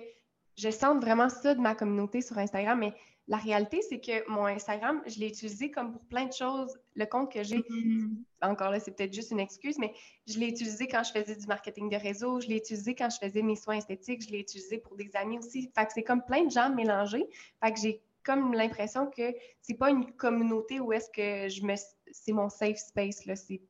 je 0.56 0.70
sens 0.70 0.98
vraiment 1.02 1.28
ça 1.28 1.54
de 1.54 1.60
ma 1.60 1.74
communauté 1.74 2.20
sur 2.22 2.38
Instagram, 2.38 2.78
mais 2.78 2.94
la 3.26 3.38
réalité, 3.38 3.80
c'est 3.82 4.00
que 4.00 4.28
mon 4.30 4.44
Instagram, 4.44 5.02
je 5.06 5.18
l'ai 5.18 5.28
utilisé 5.28 5.70
comme 5.70 5.92
pour 5.92 6.04
plein 6.04 6.26
de 6.26 6.32
choses. 6.32 6.78
Le 6.94 7.06
compte 7.06 7.32
que 7.32 7.42
j'ai, 7.42 7.58
mm-hmm. 7.58 8.10
encore 8.42 8.70
là, 8.70 8.78
c'est 8.78 8.94
peut-être 8.94 9.14
juste 9.14 9.30
une 9.30 9.40
excuse, 9.40 9.78
mais 9.78 9.94
je 10.26 10.38
l'ai 10.38 10.48
utilisé 10.48 10.86
quand 10.86 11.02
je 11.02 11.10
faisais 11.10 11.34
du 11.34 11.46
marketing 11.46 11.88
de 11.88 11.96
réseau, 11.96 12.40
je 12.40 12.48
l'ai 12.48 12.58
utilisé 12.58 12.94
quand 12.94 13.08
je 13.10 13.26
faisais 13.26 13.42
mes 13.42 13.56
soins 13.56 13.76
esthétiques, 13.76 14.22
je 14.26 14.30
l'ai 14.30 14.40
utilisé 14.40 14.78
pour 14.78 14.94
des 14.94 15.10
amis 15.14 15.38
aussi. 15.38 15.70
Fait 15.74 15.86
que 15.86 15.92
c'est 15.94 16.02
comme 16.02 16.22
plein 16.22 16.44
de 16.44 16.50
gens 16.50 16.68
mélangés. 16.68 17.26
Fait 17.62 17.72
que 17.72 17.80
j'ai 17.80 18.02
comme 18.24 18.54
l'impression 18.54 19.10
que 19.10 19.34
c'est 19.60 19.78
pas 19.78 19.90
une 19.90 20.12
communauté 20.12 20.80
où 20.80 20.92
est-ce 20.92 21.10
que 21.10 21.48
je 21.48 21.62
me 21.64 21.74
c'est 22.10 22.32
mon 22.32 22.48
safe 22.48 22.78
space 22.78 23.26
là, 23.26 23.36
c'est 23.36 23.62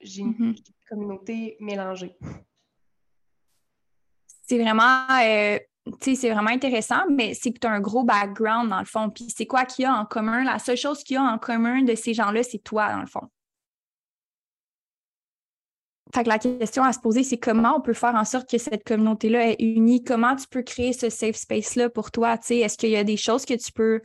j'ai 0.00 0.22
une 0.22 0.32
mm-hmm. 0.32 0.64
communauté 0.88 1.56
mélangée. 1.60 2.16
C'est 4.42 4.58
vraiment 4.58 5.06
euh, 5.22 5.58
c'est 6.00 6.30
vraiment 6.30 6.50
intéressant, 6.50 7.08
mais 7.10 7.34
c'est 7.34 7.52
que 7.52 7.58
tu 7.58 7.66
as 7.66 7.70
un 7.70 7.80
gros 7.80 8.04
background 8.04 8.70
dans 8.70 8.78
le 8.78 8.84
fond. 8.84 9.10
Puis 9.10 9.28
c'est 9.36 9.46
quoi 9.46 9.64
qu'il 9.64 9.84
y 9.84 9.86
a 9.86 9.94
en 9.94 10.04
commun? 10.04 10.44
La 10.44 10.58
seule 10.58 10.76
chose 10.76 11.02
qu'il 11.02 11.14
y 11.14 11.18
a 11.18 11.22
en 11.22 11.38
commun 11.38 11.82
de 11.82 11.94
ces 11.94 12.14
gens-là, 12.14 12.42
c'est 12.42 12.58
toi, 12.58 12.92
dans 12.92 13.00
le 13.00 13.06
fond. 13.06 13.28
Fait 16.14 16.24
que 16.24 16.28
la 16.28 16.38
question 16.38 16.84
à 16.84 16.92
se 16.92 16.98
poser, 16.98 17.24
c'est 17.24 17.38
comment 17.38 17.76
on 17.78 17.80
peut 17.80 17.94
faire 17.94 18.14
en 18.14 18.26
sorte 18.26 18.50
que 18.50 18.58
cette 18.58 18.84
communauté-là 18.84 19.52
est 19.52 19.62
unie? 19.62 20.04
Comment 20.04 20.36
tu 20.36 20.46
peux 20.46 20.62
créer 20.62 20.92
ce 20.92 21.08
safe 21.08 21.36
space-là 21.36 21.88
pour 21.88 22.10
toi? 22.10 22.34
Est-ce 22.34 22.76
qu'il 22.76 22.90
y 22.90 22.96
a 22.96 23.04
des 23.04 23.16
choses 23.16 23.46
que 23.46 23.54
tu 23.54 23.72
peux 23.72 24.02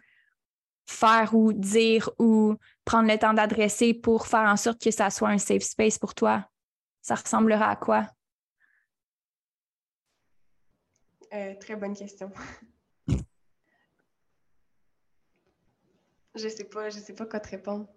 faire 0.86 1.36
ou 1.36 1.52
dire 1.52 2.10
ou 2.18 2.56
prendre 2.86 3.12
le 3.12 3.18
temps 3.18 3.34
d'adresser 3.34 3.94
pour 3.94 4.28
faire 4.28 4.48
en 4.48 4.56
sorte 4.56 4.82
que 4.82 4.90
ça 4.90 5.10
soit 5.10 5.28
un 5.28 5.38
safe 5.38 5.64
space 5.64 6.00
pour 6.00 6.16
toi? 6.16 6.50
Ça 7.02 7.16
ressemblera 7.16 7.72
à 7.72 7.76
quoi? 7.76 8.08
Euh, 11.34 11.56
très 11.60 11.76
bonne 11.76 11.94
question. 11.94 12.32
je 16.36 16.48
sais 16.48 16.64
pas, 16.64 16.90
je 16.90 17.00
sais 17.00 17.14
pas 17.14 17.26
quoi 17.26 17.42
te 17.42 17.50
répondre. 17.50 17.90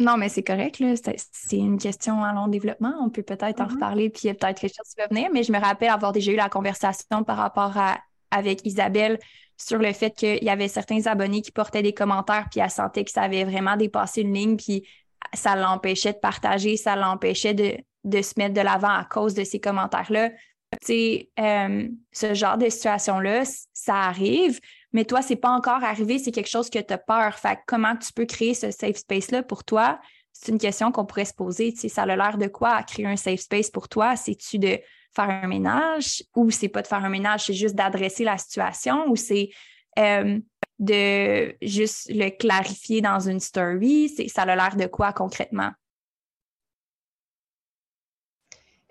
Non, 0.00 0.16
mais 0.16 0.28
c'est 0.28 0.44
correct, 0.44 0.78
là. 0.78 0.94
C'est 1.32 1.56
une 1.56 1.78
question 1.78 2.22
à 2.22 2.32
long 2.32 2.46
développement. 2.46 2.94
On 3.00 3.10
peut 3.10 3.22
peut-être 3.22 3.60
en 3.60 3.64
mm-hmm. 3.64 3.72
reparler, 3.72 4.10
puis 4.10 4.22
il 4.24 4.26
y 4.28 4.30
a 4.30 4.34
peut-être 4.34 4.60
quelque 4.60 4.76
chose 4.76 4.88
qui 4.94 5.00
va 5.00 5.08
venir. 5.08 5.28
Mais 5.32 5.42
je 5.42 5.52
me 5.52 5.58
rappelle 5.58 5.90
avoir 5.90 6.12
déjà 6.12 6.30
eu 6.32 6.36
la 6.36 6.48
conversation 6.48 7.24
par 7.24 7.36
rapport 7.36 7.76
à 7.76 7.98
avec 8.30 8.64
Isabelle 8.66 9.18
sur 9.56 9.78
le 9.78 9.92
fait 9.92 10.10
qu'il 10.10 10.42
y 10.42 10.50
avait 10.50 10.68
certains 10.68 11.06
abonnés 11.06 11.42
qui 11.42 11.50
portaient 11.50 11.82
des 11.82 11.94
commentaires, 11.94 12.46
puis 12.50 12.60
elle 12.60 12.70
sentait 12.70 13.04
que 13.04 13.10
ça 13.10 13.22
avait 13.22 13.44
vraiment 13.44 13.76
dépassé 13.76 14.22
une 14.22 14.34
ligne, 14.34 14.56
puis 14.56 14.86
ça 15.34 15.56
l'empêchait 15.56 16.12
de 16.12 16.18
partager, 16.18 16.76
ça 16.76 16.94
l'empêchait 16.94 17.54
de, 17.54 17.76
de, 18.04 18.22
se 18.22 18.34
mettre 18.36 18.54
de 18.54 18.60
l'avant 18.60 18.94
à 18.94 19.04
cause 19.04 19.34
de 19.34 19.44
ces 19.44 19.60
commentaires-là. 19.60 20.30
Tu 20.84 21.26
euh, 21.40 21.88
ce 22.12 22.34
genre 22.34 22.58
de 22.58 22.68
situation-là, 22.68 23.42
ça 23.72 23.94
arrive, 23.94 24.60
mais 24.92 25.04
toi, 25.04 25.22
c'est 25.22 25.36
pas 25.36 25.50
encore 25.50 25.84
arrivé, 25.84 26.18
c'est 26.18 26.32
quelque 26.32 26.48
chose 26.48 26.70
que 26.70 26.78
tu 26.78 26.92
as 26.92 26.98
peur. 26.98 27.34
Fait 27.34 27.58
comment 27.66 27.96
tu 27.96 28.12
peux 28.12 28.24
créer 28.24 28.54
ce 28.54 28.70
safe 28.70 28.96
space-là 28.96 29.42
pour 29.42 29.64
toi? 29.64 30.00
C'est 30.32 30.52
une 30.52 30.58
question 30.58 30.92
qu'on 30.92 31.04
pourrait 31.04 31.24
se 31.24 31.34
poser. 31.34 31.72
Tu 31.72 31.88
ça 31.88 32.02
a 32.02 32.16
l'air 32.16 32.38
de 32.38 32.46
quoi 32.46 32.82
créer 32.82 33.06
un 33.06 33.16
safe 33.16 33.40
space 33.40 33.70
pour 33.70 33.88
toi? 33.88 34.16
C'est-tu 34.16 34.58
de 34.58 34.78
faire 35.14 35.30
un 35.30 35.48
ménage 35.48 36.22
ou 36.34 36.50
c'est 36.50 36.68
pas 36.68 36.82
de 36.82 36.86
faire 36.86 37.04
un 37.04 37.08
ménage, 37.08 37.46
c'est 37.46 37.54
juste 37.54 37.74
d'adresser 37.74 38.24
la 38.24 38.38
situation 38.38 39.08
ou 39.08 39.16
c'est 39.16 39.50
euh, 39.98 40.38
de 40.78 41.56
juste 41.60 42.10
le 42.10 42.30
clarifier 42.30 43.00
dans 43.00 43.20
une 43.20 43.40
story? 43.40 44.08
Ça 44.28 44.42
a 44.42 44.56
l'air 44.56 44.76
de 44.76 44.86
quoi 44.86 45.12
concrètement? 45.12 45.72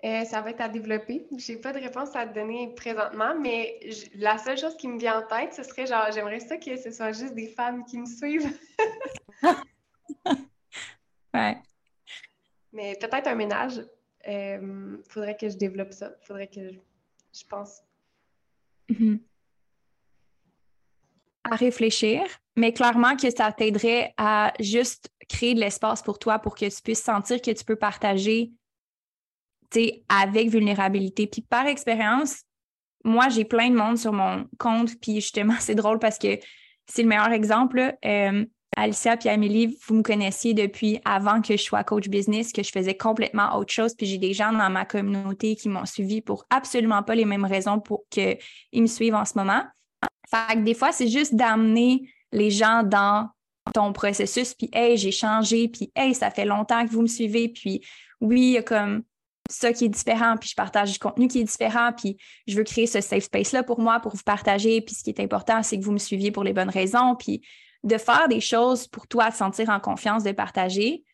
Euh, 0.04 0.24
ça 0.24 0.40
va 0.40 0.50
être 0.50 0.60
à 0.60 0.68
développer. 0.68 1.26
Je 1.36 1.52
n'ai 1.52 1.58
pas 1.58 1.72
de 1.72 1.80
réponse 1.80 2.14
à 2.14 2.24
te 2.24 2.32
donner 2.32 2.72
présentement, 2.74 3.34
mais 3.38 3.80
la 4.14 4.38
seule 4.38 4.56
chose 4.56 4.76
qui 4.76 4.86
me 4.86 4.96
vient 4.96 5.20
en 5.20 5.26
tête, 5.26 5.52
ce 5.54 5.64
serait 5.64 5.86
genre, 5.86 6.06
j'aimerais 6.12 6.38
ça 6.38 6.56
que 6.56 6.76
ce 6.76 6.92
soit 6.92 7.10
juste 7.10 7.34
des 7.34 7.48
femmes 7.48 7.84
qui 7.84 7.98
me 7.98 8.06
suivent. 8.06 8.56
ouais. 11.34 11.58
Mais 12.72 12.96
peut-être 13.00 13.26
un 13.26 13.34
ménage. 13.34 13.84
Il 14.24 14.32
euh, 14.32 15.02
faudrait 15.08 15.36
que 15.36 15.48
je 15.48 15.56
développe 15.56 15.92
ça. 15.92 16.12
Faudrait 16.22 16.48
que 16.48 16.70
je, 17.32 17.44
pense. 17.48 17.80
Mm-hmm. 18.90 19.18
À 21.42 21.56
réfléchir, 21.56 22.22
mais 22.56 22.72
clairement 22.72 23.16
que 23.16 23.34
ça 23.34 23.50
t'aiderait 23.50 24.14
à 24.16 24.52
juste 24.60 25.10
créer 25.28 25.54
de 25.54 25.60
l'espace 25.60 26.02
pour 26.02 26.20
toi 26.20 26.38
pour 26.38 26.54
que 26.54 26.66
tu 26.66 26.82
puisses 26.82 27.02
sentir 27.02 27.40
que 27.40 27.50
tu 27.50 27.64
peux 27.64 27.76
partager 27.76 28.52
avec 30.08 30.48
vulnérabilité. 30.48 31.26
Puis 31.26 31.42
par 31.42 31.66
expérience, 31.66 32.42
moi, 33.04 33.28
j'ai 33.28 33.44
plein 33.44 33.70
de 33.70 33.76
monde 33.76 33.96
sur 33.96 34.12
mon 34.12 34.46
compte, 34.58 34.98
puis 35.00 35.16
justement, 35.16 35.54
c'est 35.60 35.74
drôle 35.74 35.98
parce 35.98 36.18
que 36.18 36.38
c'est 36.86 37.02
le 37.02 37.08
meilleur 37.08 37.32
exemple. 37.32 37.96
Euh, 38.04 38.44
Alicia 38.76 39.16
et 39.24 39.28
Amélie, 39.28 39.78
vous 39.86 39.94
me 39.96 40.02
connaissiez 40.02 40.54
depuis 40.54 41.00
avant 41.04 41.40
que 41.40 41.56
je 41.56 41.62
sois 41.62 41.84
coach 41.84 42.08
business, 42.08 42.52
que 42.52 42.62
je 42.62 42.70
faisais 42.70 42.96
complètement 42.96 43.56
autre 43.56 43.72
chose. 43.72 43.94
Puis 43.94 44.06
j'ai 44.06 44.18
des 44.18 44.34
gens 44.34 44.52
dans 44.52 44.70
ma 44.70 44.84
communauté 44.84 45.56
qui 45.56 45.68
m'ont 45.68 45.86
suivi 45.86 46.20
pour 46.20 46.44
absolument 46.50 47.02
pas 47.02 47.14
les 47.14 47.24
mêmes 47.24 47.44
raisons 47.44 47.80
pour 47.80 48.04
qu'ils 48.10 48.38
me 48.74 48.86
suivent 48.86 49.14
en 49.14 49.24
ce 49.24 49.36
moment. 49.36 49.64
Fait 50.30 50.54
que 50.54 50.60
des 50.60 50.74
fois, 50.74 50.92
c'est 50.92 51.08
juste 51.08 51.34
d'amener 51.34 52.08
les 52.30 52.50
gens 52.50 52.82
dans 52.82 53.28
ton 53.74 53.92
processus, 53.92 54.54
puis 54.54 54.68
hey, 54.72 54.96
j'ai 54.96 55.10
changé, 55.10 55.68
puis 55.68 55.90
hey, 55.94 56.14
ça 56.14 56.30
fait 56.30 56.44
longtemps 56.44 56.86
que 56.86 56.90
vous 56.90 57.02
me 57.02 57.06
suivez, 57.06 57.48
puis 57.48 57.82
oui, 58.20 58.40
il 58.40 58.52
y 58.52 58.58
a 58.58 58.62
comme 58.62 59.02
ça 59.48 59.72
qui 59.72 59.86
est 59.86 59.88
différent, 59.88 60.36
puis 60.38 60.50
je 60.50 60.54
partage 60.54 60.92
du 60.92 60.98
contenu 60.98 61.28
qui 61.28 61.40
est 61.40 61.44
différent, 61.44 61.90
puis 61.96 62.16
je 62.46 62.56
veux 62.56 62.64
créer 62.64 62.86
ce 62.86 63.00
safe 63.00 63.24
space-là 63.24 63.62
pour 63.62 63.80
moi, 63.80 64.00
pour 64.00 64.14
vous 64.14 64.22
partager. 64.24 64.80
Puis 64.80 64.94
ce 64.94 65.02
qui 65.02 65.10
est 65.10 65.20
important, 65.20 65.62
c'est 65.62 65.78
que 65.78 65.84
vous 65.84 65.92
me 65.92 65.98
suiviez 65.98 66.30
pour 66.30 66.44
les 66.44 66.52
bonnes 66.52 66.70
raisons, 66.70 67.16
puis 67.16 67.42
de 67.84 67.96
faire 67.96 68.28
des 68.28 68.40
choses 68.40 68.86
pour 68.88 69.06
toi, 69.06 69.30
te 69.30 69.36
sentir 69.36 69.70
en 69.70 69.80
confiance, 69.80 70.24
de 70.24 70.32
partager, 70.32 71.04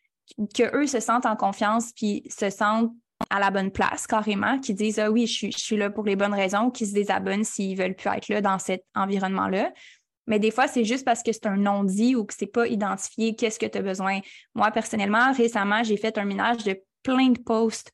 que 0.53 0.75
eux 0.75 0.87
se 0.87 0.99
sentent 0.99 1.25
en 1.25 1.35
confiance, 1.35 1.91
puis 1.95 2.23
se 2.29 2.49
sentent 2.49 2.91
à 3.29 3.39
la 3.39 3.51
bonne 3.51 3.71
place 3.71 4.07
carrément, 4.07 4.59
qui 4.59 4.73
disent 4.73 4.99
Ah 4.99 5.11
oui, 5.11 5.27
je 5.27 5.49
suis, 5.51 5.77
là 5.77 5.89
pour 5.89 6.03
les 6.03 6.15
bonnes 6.15 6.33
raisons, 6.33 6.69
qui 6.69 6.85
se 6.85 6.93
désabonnent 6.93 7.43
s'ils 7.43 7.77
veulent 7.77 7.95
plus 7.95 8.09
être 8.09 8.27
là 8.29 8.41
dans 8.41 8.59
cet 8.59 8.83
environnement-là. 8.95 9.71
Mais 10.27 10.39
des 10.39 10.51
fois, 10.51 10.67
c'est 10.67 10.83
juste 10.83 11.05
parce 11.05 11.21
que 11.21 11.31
c'est 11.31 11.45
un 11.45 11.57
non-dit 11.57 12.15
ou 12.15 12.25
que 12.25 12.33
c'est 12.35 12.47
pas 12.47 12.67
identifié 12.67 13.35
qu'est-ce 13.35 13.59
que 13.59 13.65
tu 13.67 13.77
as 13.77 13.81
besoin. 13.81 14.21
Moi, 14.55 14.71
personnellement, 14.71 15.31
récemment, 15.33 15.83
j'ai 15.83 15.97
fait 15.97 16.17
un 16.17 16.25
ménage 16.25 16.63
de 16.63 16.81
plein 17.03 17.29
de 17.29 17.39
posts 17.39 17.91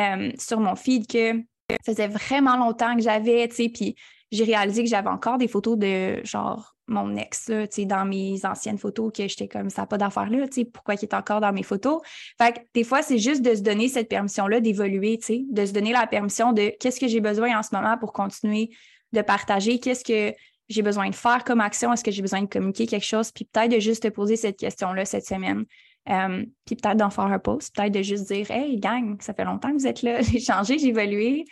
euh, 0.00 0.30
sur 0.38 0.60
mon 0.60 0.74
feed 0.76 1.06
que 1.06 1.38
ça 1.70 1.76
faisait 1.84 2.08
vraiment 2.08 2.56
longtemps 2.56 2.96
que 2.96 3.02
j'avais, 3.02 3.48
tu 3.48 3.56
sais, 3.56 3.68
puis 3.68 3.96
j'ai 4.32 4.44
réalisé 4.44 4.82
que 4.82 4.88
j'avais 4.88 5.08
encore 5.08 5.38
des 5.38 5.48
photos 5.48 5.78
de 5.78 6.20
genre 6.24 6.74
mon 6.86 7.16
ex, 7.16 7.46
tu 7.46 7.66
sais, 7.70 7.84
dans 7.86 8.04
mes 8.04 8.44
anciennes 8.44 8.76
photos, 8.78 9.10
que 9.12 9.26
j'étais 9.26 9.48
comme 9.48 9.70
ça, 9.70 9.86
pas 9.86 9.96
d'affaires 9.96 10.28
là, 10.28 10.46
tu 10.46 10.60
sais, 10.60 10.64
pourquoi 10.66 10.94
il 10.94 11.02
est 11.02 11.14
encore 11.14 11.40
dans 11.40 11.52
mes 11.52 11.62
photos. 11.62 12.02
Fait 12.38 12.52
que 12.52 12.58
des 12.74 12.84
fois, 12.84 13.02
c'est 13.02 13.18
juste 13.18 13.42
de 13.42 13.54
se 13.54 13.62
donner 13.62 13.88
cette 13.88 14.08
permission-là 14.08 14.60
d'évoluer, 14.60 15.16
tu 15.18 15.24
sais, 15.24 15.44
de 15.48 15.64
se 15.64 15.72
donner 15.72 15.92
la 15.92 16.06
permission 16.06 16.52
de 16.52 16.72
qu'est-ce 16.78 17.00
que 17.00 17.08
j'ai 17.08 17.20
besoin 17.20 17.58
en 17.58 17.62
ce 17.62 17.74
moment 17.74 17.96
pour 17.96 18.12
continuer 18.12 18.70
de 19.12 19.22
partager, 19.22 19.78
qu'est-ce 19.78 20.04
que 20.04 20.36
j'ai 20.68 20.82
besoin 20.82 21.08
de 21.08 21.14
faire 21.14 21.44
comme 21.44 21.60
action, 21.60 21.92
est-ce 21.92 22.04
que 22.04 22.10
j'ai 22.10 22.22
besoin 22.22 22.42
de 22.42 22.48
communiquer 22.48 22.86
quelque 22.86 23.06
chose, 23.06 23.30
puis 23.30 23.44
peut-être 23.44 23.70
de 23.70 23.80
juste 23.80 24.02
te 24.02 24.08
poser 24.08 24.36
cette 24.36 24.58
question-là 24.58 25.04
cette 25.04 25.26
semaine. 25.26 25.64
Euh, 26.10 26.44
puis 26.66 26.76
peut-être 26.76 26.98
d'en 26.98 27.10
faire 27.10 27.24
un 27.24 27.38
post, 27.38 27.74
peut-être 27.74 27.92
de 27.92 28.02
juste 28.02 28.30
dire 28.30 28.50
Hey, 28.50 28.78
gang, 28.78 29.20
ça 29.20 29.32
fait 29.32 29.44
longtemps 29.44 29.70
que 29.70 29.76
vous 29.76 29.86
êtes 29.86 30.02
là, 30.02 30.20
j'ai 30.22 30.40
changé, 30.40 30.78
j'ai 30.78 30.88
évolué. 30.88 31.44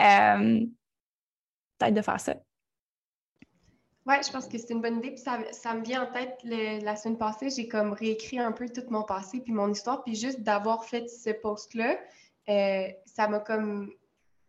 Euh, 0.00 0.60
peut-être 1.78 1.94
de 1.94 2.02
faire 2.02 2.20
ça. 2.20 2.34
Oui, 4.06 4.14
je 4.26 4.32
pense 4.32 4.48
que 4.48 4.58
c'est 4.58 4.72
une 4.72 4.80
bonne 4.80 4.98
idée. 4.98 5.12
Puis 5.12 5.22
ça, 5.22 5.74
me 5.74 5.84
vient 5.84 6.04
en 6.04 6.12
tête 6.12 6.40
la 6.42 6.96
semaine 6.96 7.18
passée, 7.18 7.50
j'ai 7.50 7.68
comme 7.68 7.92
réécrit 7.92 8.38
un 8.38 8.50
peu 8.50 8.68
tout 8.68 8.82
mon 8.88 9.02
passé 9.02 9.40
puis 9.40 9.52
mon 9.52 9.70
histoire. 9.70 10.02
Puis 10.02 10.16
juste 10.16 10.40
d'avoir 10.40 10.84
fait 10.84 11.08
ce 11.08 11.30
post-là, 11.30 11.98
euh, 12.48 12.88
ça 13.04 13.28
m'a 13.28 13.38
comme 13.40 13.92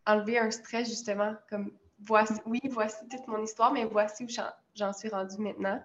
enlevé 0.06 0.38
un 0.38 0.50
stress 0.50 0.88
justement. 0.88 1.34
Comme 1.48 1.70
voici, 2.00 2.34
oui, 2.46 2.60
voici 2.70 3.06
toute 3.08 3.26
mon 3.28 3.42
histoire, 3.42 3.72
mais 3.72 3.84
voici 3.84 4.24
où 4.24 4.28
j'en 4.74 4.92
suis 4.92 5.08
rendue 5.10 5.38
maintenant. 5.38 5.80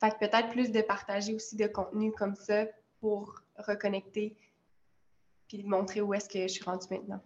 Fait 0.00 0.10
que 0.12 0.18
peut-être 0.18 0.48
plus 0.48 0.70
de 0.70 0.80
partager 0.80 1.34
aussi 1.34 1.56
de 1.56 1.66
contenu 1.66 2.12
comme 2.12 2.34
ça 2.34 2.64
pour 3.00 3.40
reconnecter 3.56 4.36
puis 5.48 5.64
montrer 5.64 6.00
où 6.00 6.14
est-ce 6.14 6.28
que 6.28 6.42
je 6.42 6.48
suis 6.48 6.64
rendue 6.64 6.86
maintenant. 6.90 7.20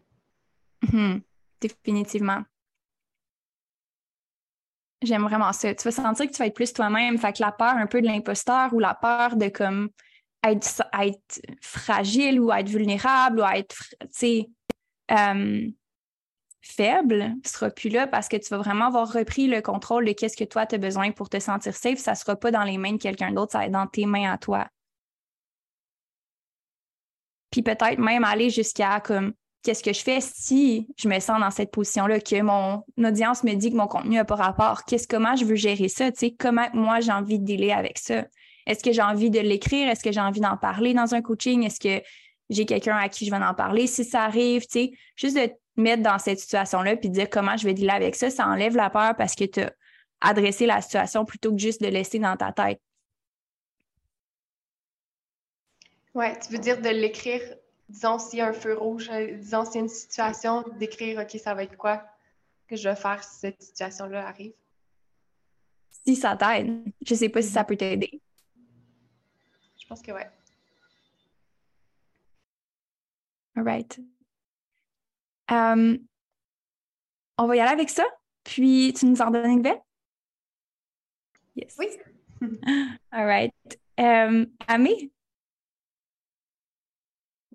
Mhm. 0.92 1.22
définitivement. 1.60 2.42
J'aime 5.02 5.22
vraiment 5.22 5.52
ça. 5.52 5.74
Tu 5.74 5.84
vas 5.84 5.90
sentir 5.90 6.26
que 6.26 6.32
tu 6.32 6.38
vas 6.38 6.46
être 6.46 6.54
plus 6.54 6.72
toi-même. 6.72 7.18
Fait 7.18 7.32
que 7.32 7.42
la 7.42 7.52
peur 7.52 7.74
un 7.76 7.86
peu 7.86 8.00
de 8.00 8.06
l'imposteur 8.06 8.72
ou 8.72 8.78
la 8.78 8.94
peur 8.94 9.36
de 9.36 9.48
comme 9.48 9.90
être, 10.42 10.82
être 10.98 11.40
fragile 11.60 12.40
ou 12.40 12.52
être 12.52 12.68
vulnérable 12.68 13.40
ou 13.40 13.44
être, 13.44 13.76
tu 14.00 14.08
sais, 14.10 14.50
euh, 15.10 15.70
faible 16.62 17.34
sera 17.44 17.70
plus 17.70 17.90
là 17.90 18.06
parce 18.06 18.28
que 18.28 18.36
tu 18.36 18.48
vas 18.48 18.58
vraiment 18.58 18.86
avoir 18.86 19.12
repris 19.12 19.46
le 19.46 19.60
contrôle 19.60 20.06
de 20.06 20.12
qu'est-ce 20.12 20.36
que 20.36 20.44
toi 20.44 20.64
tu 20.66 20.76
as 20.76 20.78
besoin 20.78 21.12
pour 21.12 21.28
te 21.28 21.38
sentir 21.38 21.74
safe. 21.74 21.98
Ça 21.98 22.12
ne 22.12 22.16
sera 22.16 22.36
pas 22.36 22.50
dans 22.50 22.64
les 22.64 22.78
mains 22.78 22.92
de 22.92 22.98
quelqu'un 22.98 23.32
d'autre, 23.32 23.52
ça 23.52 23.58
va 23.58 23.66
être 23.66 23.72
dans 23.72 23.86
tes 23.86 24.06
mains 24.06 24.32
à 24.32 24.38
toi. 24.38 24.66
Puis 27.54 27.62
peut-être 27.62 27.98
même 27.98 28.24
aller 28.24 28.50
jusqu'à 28.50 28.98
comme 28.98 29.32
qu'est-ce 29.62 29.84
que 29.84 29.92
je 29.92 30.00
fais 30.00 30.18
si 30.20 30.88
je 30.96 31.08
me 31.08 31.20
sens 31.20 31.38
dans 31.38 31.52
cette 31.52 31.70
position-là, 31.70 32.18
que 32.18 32.42
mon 32.42 32.82
audience 32.98 33.44
me 33.44 33.54
dit 33.54 33.70
que 33.70 33.76
mon 33.76 33.86
contenu 33.86 34.16
n'a 34.16 34.24
pas 34.24 34.34
rapport, 34.34 34.82
qu'est-ce 34.84 35.06
comment 35.06 35.36
je 35.36 35.44
veux 35.44 35.54
gérer 35.54 35.86
ça, 35.86 36.06
comment 36.36 36.66
moi 36.72 36.98
j'ai 36.98 37.12
envie 37.12 37.38
de 37.38 37.44
dealer 37.44 37.70
avec 37.70 37.98
ça? 37.98 38.24
Est-ce 38.66 38.82
que 38.82 38.90
j'ai 38.90 39.02
envie 39.02 39.30
de 39.30 39.38
l'écrire? 39.38 39.88
Est-ce 39.88 40.02
que 40.02 40.10
j'ai 40.10 40.20
envie 40.20 40.40
d'en 40.40 40.56
parler 40.56 40.94
dans 40.94 41.14
un 41.14 41.22
coaching? 41.22 41.62
Est-ce 41.62 41.78
que 41.78 42.04
j'ai 42.50 42.66
quelqu'un 42.66 42.96
à 42.96 43.08
qui 43.08 43.24
je 43.24 43.30
vais 43.30 43.36
en 43.36 43.54
parler? 43.54 43.86
Si 43.86 44.04
ça 44.04 44.24
arrive? 44.24 44.62
Tu 44.62 44.72
sais, 44.72 44.92
juste 45.14 45.36
de 45.36 45.46
te 45.46 45.54
mettre 45.76 46.02
dans 46.02 46.18
cette 46.18 46.40
situation-là 46.40 46.96
puis 46.96 47.08
de 47.08 47.14
dire 47.14 47.30
comment 47.30 47.56
je 47.56 47.68
vais 47.68 47.74
dealer 47.74 47.94
avec 47.94 48.16
ça, 48.16 48.30
ça 48.30 48.48
enlève 48.48 48.74
la 48.74 48.90
peur 48.90 49.14
parce 49.16 49.36
que 49.36 49.44
tu 49.44 49.60
as 49.60 49.72
adressé 50.20 50.66
la 50.66 50.80
situation 50.80 51.24
plutôt 51.24 51.52
que 51.52 51.58
juste 51.58 51.80
de 51.80 51.86
laisser 51.86 52.18
dans 52.18 52.34
ta 52.34 52.50
tête. 52.50 52.80
Oui, 56.14 56.26
tu 56.38 56.52
veux 56.52 56.58
dire 56.58 56.80
de 56.80 56.88
l'écrire, 56.88 57.42
disons 57.88 58.18
s'il 58.18 58.38
y 58.38 58.42
a 58.42 58.48
un 58.48 58.52
feu 58.52 58.76
rouge, 58.78 59.10
euh, 59.10 59.36
disons 59.36 59.64
s'il 59.64 59.74
y 59.74 59.78
a 59.78 59.80
une 59.82 59.88
situation, 59.88 60.64
d'écrire 60.78 61.20
OK, 61.20 61.40
ça 61.40 61.54
va 61.54 61.64
être 61.64 61.76
quoi 61.76 62.04
que 62.68 62.76
je 62.76 62.88
vais 62.88 62.94
faire 62.94 63.22
si 63.24 63.40
cette 63.40 63.60
situation-là 63.60 64.26
arrive? 64.26 64.52
Si 66.06 66.14
ça 66.14 66.36
t'aide. 66.36 66.84
Je 67.04 67.14
sais 67.14 67.28
pas 67.28 67.42
si 67.42 67.48
ça 67.48 67.60
mhm. 67.60 67.66
peut 67.66 67.76
t'aider. 67.76 68.20
Je 69.80 69.86
pense 69.86 70.02
que 70.02 70.12
oui. 70.12 70.22
All 73.56 73.64
right. 73.64 74.00
Um, 75.50 75.98
on 77.38 77.46
va 77.46 77.56
y 77.56 77.60
aller 77.60 77.72
avec 77.72 77.90
ça. 77.90 78.04
Puis 78.44 78.92
tu 78.96 79.06
nous 79.06 79.20
en 79.20 79.30
donnes 79.30 79.50
une 79.50 79.56
nouvelle? 79.58 79.82
Yes. 81.56 81.76
Oui. 81.78 81.88
All 83.12 83.26
right. 83.26 83.54
Um, 83.96 84.46
Amé, 84.66 85.12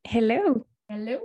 Hello. 0.03 0.65
Hello. 0.87 1.19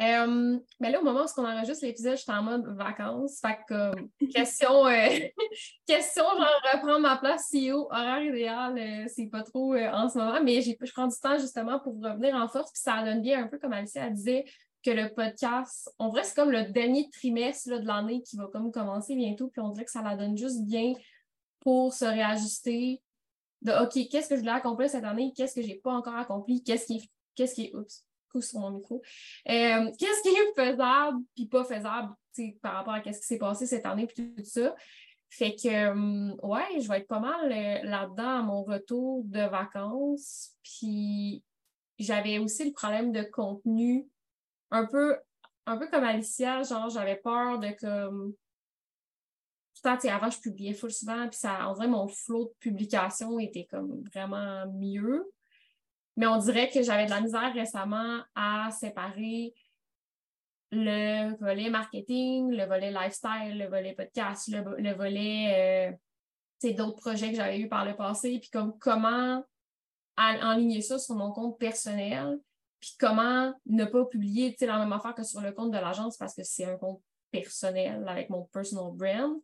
Euh, 0.00 0.58
mais 0.80 0.90
là, 0.90 1.00
au 1.00 1.04
moment 1.04 1.24
où 1.24 1.40
on 1.40 1.44
enregistre 1.44 1.84
l'épisode, 1.84 2.16
je 2.16 2.22
suis 2.22 2.32
en 2.32 2.42
mode 2.42 2.66
vacances. 2.76 3.40
Fait 3.40 3.58
que, 3.68 3.92
question, 4.32 4.86
euh, 4.86 5.08
question, 5.86 6.24
genre, 6.24 6.60
reprendre 6.72 7.00
ma 7.00 7.16
place 7.18 7.50
CEO, 7.50 7.86
horaire 7.90 8.22
idéal, 8.22 8.78
euh, 8.78 9.04
c'est 9.08 9.26
pas 9.26 9.42
trop 9.42 9.76
en 9.76 10.08
ce 10.08 10.18
moment, 10.18 10.42
mais 10.42 10.60
je 10.60 10.92
prends 10.92 11.06
du 11.06 11.16
temps 11.18 11.38
justement 11.38 11.78
pour 11.78 11.94
revenir 12.02 12.34
en 12.34 12.48
force. 12.48 12.72
Puis 12.72 12.82
ça 12.82 13.02
donne 13.04 13.22
bien 13.22 13.44
un 13.44 13.48
peu 13.48 13.58
comme 13.58 13.72
Alicia 13.72 14.10
disait 14.10 14.44
que 14.84 14.90
le 14.90 15.14
podcast, 15.14 15.90
on 15.98 16.08
dirait 16.08 16.22
que 16.22 16.28
c'est 16.28 16.34
comme 16.34 16.50
le 16.50 16.64
dernier 16.72 17.08
trimestre 17.10 17.68
de 17.68 17.86
l'année 17.86 18.22
qui 18.22 18.36
va 18.36 18.48
comme 18.52 18.72
commencer 18.72 19.14
bientôt. 19.14 19.48
Puis 19.48 19.60
on 19.60 19.68
dirait 19.68 19.84
que 19.84 19.92
ça 19.92 20.02
la 20.02 20.16
donne 20.16 20.36
juste 20.36 20.64
bien 20.64 20.94
pour 21.60 21.92
se 21.94 22.04
réajuster 22.04 23.00
de 23.60 23.70
OK, 23.70 24.08
qu'est-ce 24.10 24.28
que 24.28 24.34
je 24.34 24.40
voulais 24.40 24.52
accomplir 24.52 24.90
cette 24.90 25.04
année, 25.04 25.32
qu'est-ce 25.36 25.54
que 25.54 25.62
j'ai 25.62 25.76
pas 25.76 25.92
encore 25.92 26.16
accompli, 26.16 26.64
qu'est-ce 26.64 26.86
qui, 26.86 27.08
qu'est-ce 27.34 27.54
qui 27.54 27.64
est. 27.66 27.74
Oups 27.74 28.04
sur 28.40 28.60
mon 28.60 28.70
micro. 28.70 29.02
Euh, 29.48 29.90
qu'est-ce 29.98 30.22
qui 30.22 30.28
est 30.30 30.54
faisable 30.56 31.18
puis 31.34 31.46
pas 31.46 31.64
faisable 31.64 32.14
par 32.62 32.74
rapport 32.74 32.94
à 32.94 33.12
ce 33.12 33.20
qui 33.20 33.26
s'est 33.26 33.38
passé 33.38 33.66
cette 33.66 33.86
année 33.86 34.06
puis 34.06 34.34
tout 34.34 34.44
ça? 34.44 34.74
Fait 35.28 35.54
que, 35.54 35.68
euh, 35.68 36.34
ouais, 36.42 36.80
je 36.80 36.88
vais 36.88 36.98
être 36.98 37.08
pas 37.08 37.20
mal 37.20 37.50
euh, 37.50 37.88
là-dedans 37.88 38.38
à 38.38 38.42
mon 38.42 38.62
retour 38.64 39.24
de 39.24 39.40
vacances. 39.40 40.50
Puis 40.62 41.42
j'avais 41.98 42.38
aussi 42.38 42.66
le 42.66 42.72
problème 42.72 43.12
de 43.12 43.22
contenu 43.22 44.06
un 44.70 44.86
peu, 44.86 45.16
un 45.66 45.76
peu 45.78 45.88
comme 45.88 46.04
Alicia, 46.04 46.62
genre 46.62 46.90
j'avais 46.90 47.16
peur 47.16 47.58
de 47.58 47.70
comme. 47.80 48.34
Tout 49.82 49.88
avant, 49.88 50.30
je 50.30 50.38
publiais 50.38 50.74
full 50.74 50.92
souvent, 50.92 51.28
puis 51.28 51.40
ça, 51.40 51.68
on 51.68 51.72
dirait 51.72 51.88
mon 51.88 52.06
flow 52.06 52.44
de 52.44 52.52
publication 52.60 53.40
était 53.40 53.66
comme 53.68 54.04
vraiment 54.14 54.64
mieux. 54.72 55.28
Mais 56.16 56.26
on 56.26 56.36
dirait 56.38 56.68
que 56.68 56.82
j'avais 56.82 57.06
de 57.06 57.10
la 57.10 57.20
misère 57.20 57.52
récemment 57.54 58.20
à 58.34 58.70
séparer 58.70 59.54
le 60.70 61.36
volet 61.36 61.68
marketing, 61.68 62.50
le 62.50 62.64
volet 62.64 62.90
lifestyle, 62.90 63.58
le 63.58 63.68
volet 63.68 63.94
podcast, 63.94 64.48
le, 64.48 64.94
volet 64.94 65.92
euh, 66.64 66.72
d'autres 66.72 66.96
projets 66.96 67.30
que 67.30 67.36
j'avais 67.36 67.60
eu 67.60 67.68
par 67.68 67.84
le 67.84 67.94
passé, 67.94 68.38
puis 68.38 68.50
comme 68.50 68.78
comment 68.78 69.44
enligner 70.16 70.80
ça 70.80 70.98
sur 70.98 71.14
mon 71.14 71.32
compte 71.32 71.58
personnel, 71.58 72.38
puis 72.80 72.94
comment 72.98 73.52
ne 73.66 73.84
pas 73.84 74.04
publier 74.06 74.56
la 74.60 74.78
même 74.78 74.92
affaire 74.92 75.14
que 75.14 75.24
sur 75.24 75.40
le 75.40 75.52
compte 75.52 75.70
de 75.70 75.78
l'agence 75.78 76.16
parce 76.16 76.34
que 76.34 76.42
c'est 76.42 76.64
un 76.64 76.76
compte 76.76 77.02
personnel 77.30 78.06
avec 78.08 78.30
mon 78.30 78.44
personal 78.44 78.92
brand. 78.92 79.40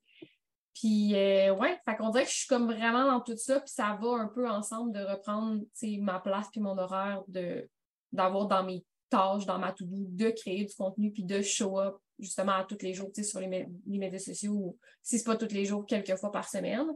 Puis, 0.78 1.16
euh, 1.16 1.52
ouais, 1.54 1.76
fait 1.84 1.96
qu'on 1.96 2.10
dirait 2.10 2.24
que 2.24 2.30
je 2.30 2.36
suis 2.36 2.46
comme 2.46 2.72
vraiment 2.72 3.10
dans 3.10 3.20
tout 3.20 3.36
ça, 3.36 3.58
puis 3.58 3.70
ça 3.70 3.98
va 4.00 4.10
un 4.10 4.28
peu 4.28 4.48
ensemble 4.48 4.92
de 4.92 5.00
reprendre 5.00 5.60
ma 6.00 6.20
place 6.20 6.46
puis 6.52 6.60
mon 6.60 6.78
horaire, 6.78 7.24
de, 7.26 7.68
d'avoir 8.12 8.46
dans 8.46 8.62
mes 8.62 8.84
tâches, 9.10 9.44
dans 9.44 9.58
ma 9.58 9.72
to-do, 9.72 10.06
de 10.08 10.30
créer 10.30 10.64
du 10.64 10.74
contenu 10.76 11.10
puis 11.10 11.24
de 11.24 11.42
show 11.42 11.80
up 11.80 11.96
justement 12.20 12.52
à 12.52 12.64
tous 12.64 12.80
les 12.82 12.94
jours 12.94 13.10
sur 13.20 13.40
les, 13.40 13.66
les, 13.86 13.98
médias 13.98 14.20
sociaux, 14.20 14.52
ou 14.52 14.78
si 15.02 15.18
ce 15.18 15.28
n'est 15.28 15.34
pas 15.34 15.46
tous 15.46 15.52
les 15.52 15.64
jours, 15.64 15.84
quelques 15.84 16.14
fois 16.16 16.30
par 16.30 16.48
semaine. 16.48 16.86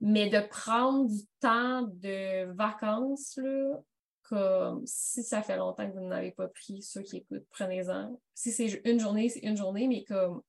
Mais 0.00 0.28
de 0.28 0.40
prendre 0.46 1.08
du 1.08 1.22
temps 1.40 1.82
de 1.82 2.52
vacances, 2.52 3.38
là, 3.42 3.78
comme 4.24 4.82
si 4.86 5.22
ça 5.22 5.42
fait 5.42 5.56
longtemps 5.56 5.90
que 5.90 5.96
vous 5.96 6.06
n'avez 6.06 6.32
pas 6.32 6.48
pris, 6.48 6.82
ceux 6.82 7.02
qui 7.02 7.18
écoutent, 7.18 7.46
prenez-en. 7.50 8.20
Si 8.34 8.52
c'est 8.52 8.82
une 8.84 9.00
journée, 9.00 9.30
c'est 9.30 9.40
une 9.40 9.56
journée, 9.56 9.88
mais 9.88 10.04
comme 10.04 10.42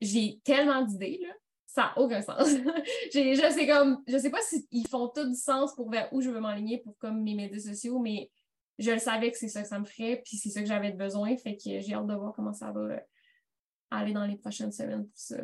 j'ai 0.00 0.40
tellement 0.44 0.82
d'idées, 0.82 1.20
là, 1.22 1.32
ça 1.66 1.82
n'a 1.82 1.98
aucun 1.98 2.22
sens. 2.22 2.48
je 3.12 3.52
sais 3.54 3.66
comme, 3.66 4.02
je 4.06 4.16
sais 4.18 4.30
pas 4.30 4.40
s'ils 4.40 4.88
font 4.88 5.08
tout 5.08 5.28
du 5.28 5.34
sens 5.34 5.74
pour 5.74 5.90
vers 5.90 6.08
où 6.12 6.20
je 6.20 6.30
veux 6.30 6.40
m'aligner 6.40 6.78
pour 6.78 6.96
comme 6.98 7.22
mes 7.22 7.34
médias 7.34 7.58
sociaux, 7.58 7.98
mais 7.98 8.30
je 8.78 8.90
le 8.90 8.98
savais 8.98 9.30
que 9.30 9.38
c'est 9.38 9.48
ça 9.48 9.62
que 9.62 9.68
ça 9.68 9.78
me 9.78 9.84
ferait, 9.84 10.22
puis 10.24 10.36
c'est 10.36 10.50
ça 10.50 10.60
que 10.60 10.66
j'avais 10.66 10.92
besoin, 10.92 11.36
fait 11.36 11.56
que 11.56 11.80
j'ai 11.80 11.94
hâte 11.94 12.06
de 12.06 12.14
voir 12.14 12.32
comment 12.34 12.52
ça 12.52 12.70
va 12.72 12.80
euh, 12.80 13.00
aller 13.90 14.12
dans 14.12 14.26
les 14.26 14.36
prochaines 14.36 14.72
semaines 14.72 15.06
pour 15.06 15.18
ça. 15.18 15.36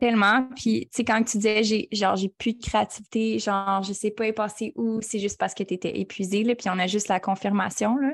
Tellement. 0.00 0.48
Puis, 0.56 0.88
tu 0.90 0.96
sais, 0.96 1.04
quand 1.04 1.22
tu 1.22 1.36
disais, 1.36 1.62
j'ai, 1.62 1.88
genre, 1.92 2.16
j'ai 2.16 2.28
plus 2.28 2.54
de 2.54 2.60
créativité, 2.60 3.38
genre, 3.38 3.82
je 3.84 3.92
sais 3.92 4.10
pas 4.10 4.26
y 4.26 4.32
passer 4.32 4.72
où, 4.74 5.00
c'est 5.02 5.20
juste 5.20 5.38
parce 5.38 5.54
que 5.54 5.62
tu 5.62 5.74
étais 5.74 6.00
épuisée, 6.00 6.42
là, 6.42 6.56
puis 6.56 6.68
on 6.68 6.78
a 6.78 6.88
juste 6.88 7.06
la 7.06 7.20
confirmation, 7.20 7.96
là. 7.96 8.10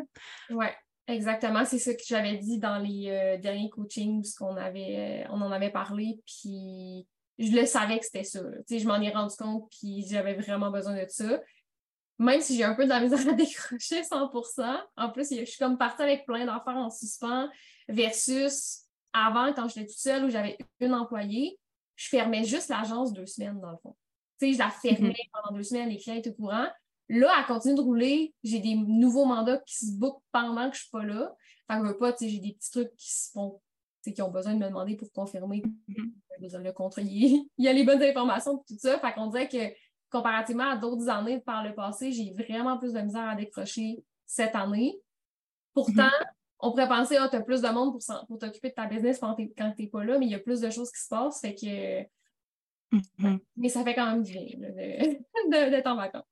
Ouais. 0.51 0.75
Exactement, 1.07 1.65
c'est 1.67 1.79
ça 1.79 1.93
que 1.93 2.03
j'avais 2.07 2.39
dit 2.39 2.59
dans 2.59 2.79
les 2.79 3.11
euh, 3.11 3.39
derniers 3.39 3.69
coachings, 3.69 4.27
qu'on 4.39 4.57
avait, 4.57 5.25
euh, 5.27 5.29
on 5.31 5.41
en 5.43 5.53
avait 5.53 5.71
parlé, 5.71 6.19
puis 6.27 7.07
je 7.39 7.53
le 7.53 7.67
savais 7.67 7.99
que 7.99 8.07
c'était 8.07 8.25
ça. 8.25 8.41
Je 8.71 8.87
m'en 8.87 9.01
ai 9.01 9.11
rendu 9.11 9.35
compte, 9.37 9.71
puis 9.71 10.07
j'avais 10.09 10.35
vraiment 10.35 10.71
besoin 10.71 10.95
de 10.95 11.09
ça. 11.09 11.41
Même 12.19 12.41
si 12.41 12.57
j'ai 12.57 12.65
un 12.65 12.75
peu 12.75 12.85
de 12.85 12.89
la 12.89 13.01
misère 13.01 13.29
à 13.29 13.33
décrocher 13.35 14.01
100% 14.01 14.83
en 14.97 15.11
plus, 15.11 15.29
je 15.31 15.45
suis 15.45 15.59
comme 15.59 15.77
partie 15.77 16.03
avec 16.03 16.25
plein 16.25 16.47
d'affaires 16.47 16.77
en 16.77 16.89
suspens, 16.89 17.51
versus 17.87 18.85
avant, 19.13 19.53
quand 19.53 19.69
j'étais 19.69 19.87
toute 19.87 19.99
seule, 19.99 20.25
où 20.25 20.31
j'avais 20.31 20.57
une 20.81 20.95
employée, 20.95 21.59
je 21.97 22.09
fermais 22.09 22.45
juste 22.45 22.71
l'agence 22.71 23.13
deux 23.13 23.27
semaines, 23.27 23.61
dans 23.61 23.73
le 23.73 23.77
fond. 23.83 23.95
je 24.41 24.59
la 24.59 24.71
fermais 24.71 25.11
mm-hmm. 25.11 25.31
pendant 25.33 25.57
deux 25.57 25.63
semaines, 25.65 25.91
les 25.91 25.99
clients 25.99 26.17
étaient 26.17 26.31
au 26.31 26.35
courant, 26.35 26.69
Là, 27.09 27.35
elle 27.39 27.47
continue 27.47 27.75
de 27.75 27.81
rouler. 27.81 28.35
J'ai 28.43 28.61
des 28.61 28.75
nouveaux 28.75 29.27
mandats 29.27 29.59
qui 29.59 29.75
se 29.75 29.93
bookent 29.99 30.23
pendant 30.33 30.71
que 30.71 30.77
je 30.77 30.81
ne 30.81 30.83
suis 30.83 30.91
pas 30.91 31.05
là. 31.05 31.35
Fait 31.71 31.81
que 31.81 31.93
pas, 31.99 32.15
j'ai 32.21 32.39
des 32.39 32.53
petits 32.53 32.71
trucs 32.71 32.95
qui 32.97 33.11
se 33.11 33.31
font, 33.31 33.61
qui 34.03 34.23
ont 34.23 34.31
besoin 34.31 34.55
de 34.55 34.59
me 34.59 34.69
demander 34.69 34.97
pour 34.97 35.11
confirmer 35.13 35.63
mm-hmm. 35.89 36.63
le 36.63 36.73
contrat. 36.73 37.03
Il, 37.03 37.47
y 37.59 37.69
a 37.69 37.73
les 37.73 37.85
bonnes 37.85 38.03
informations 38.03 38.59
et 38.59 38.75
tout 38.75 38.79
ça. 38.79 38.99
Fait 38.99 39.13
qu'on 39.13 39.29
dirait 39.29 39.49
que 39.49 39.75
comparativement 40.11 40.71
à 40.71 40.77
d'autres 40.77 41.09
années 41.09 41.41
par 41.41 41.65
le 41.65 41.75
passé, 41.75 42.13
j'ai 42.13 42.33
vraiment 42.33 42.79
plus 42.79 42.93
de 42.93 43.01
misère 43.01 43.29
à 43.29 43.35
décrocher 43.35 44.03
cette 44.27 44.55
année. 44.55 44.99
Pourtant, 45.75 46.05
mm-hmm. 46.05 46.27
on 46.61 46.71
pourrait 46.71 46.89
penser, 46.89 47.17
ah, 47.19 47.29
tu 47.29 47.37
as 47.37 47.43
plus 47.43 47.61
de 47.61 47.69
monde 47.69 47.99
pour, 48.29 48.39
t'occuper 48.39 48.71
de 48.71 48.75
ta 48.75 48.87
business 48.87 49.19
quand 49.19 49.35
tu 49.35 49.53
n'es 49.79 49.89
pas 49.89 50.05
là, 50.05 50.19
mais 50.19 50.27
il 50.27 50.33
y 50.33 50.37
a 50.37 50.41
plus 50.41 50.61
de 50.61 50.71
choses 50.71 50.91
qui 50.91 51.03
se 51.03 51.09
passent. 51.09 51.41
Fait 51.41 51.55
que. 51.55 52.03
Mm-hmm. 52.97 53.41
Mais 53.57 53.69
ça 53.69 53.83
fait 53.83 53.95
quand 53.95 54.07
même 54.07 54.23
du 54.23 54.33
bien 54.33 54.45
d'être 55.71 55.87
en 55.87 55.97
vacances. 55.97 56.25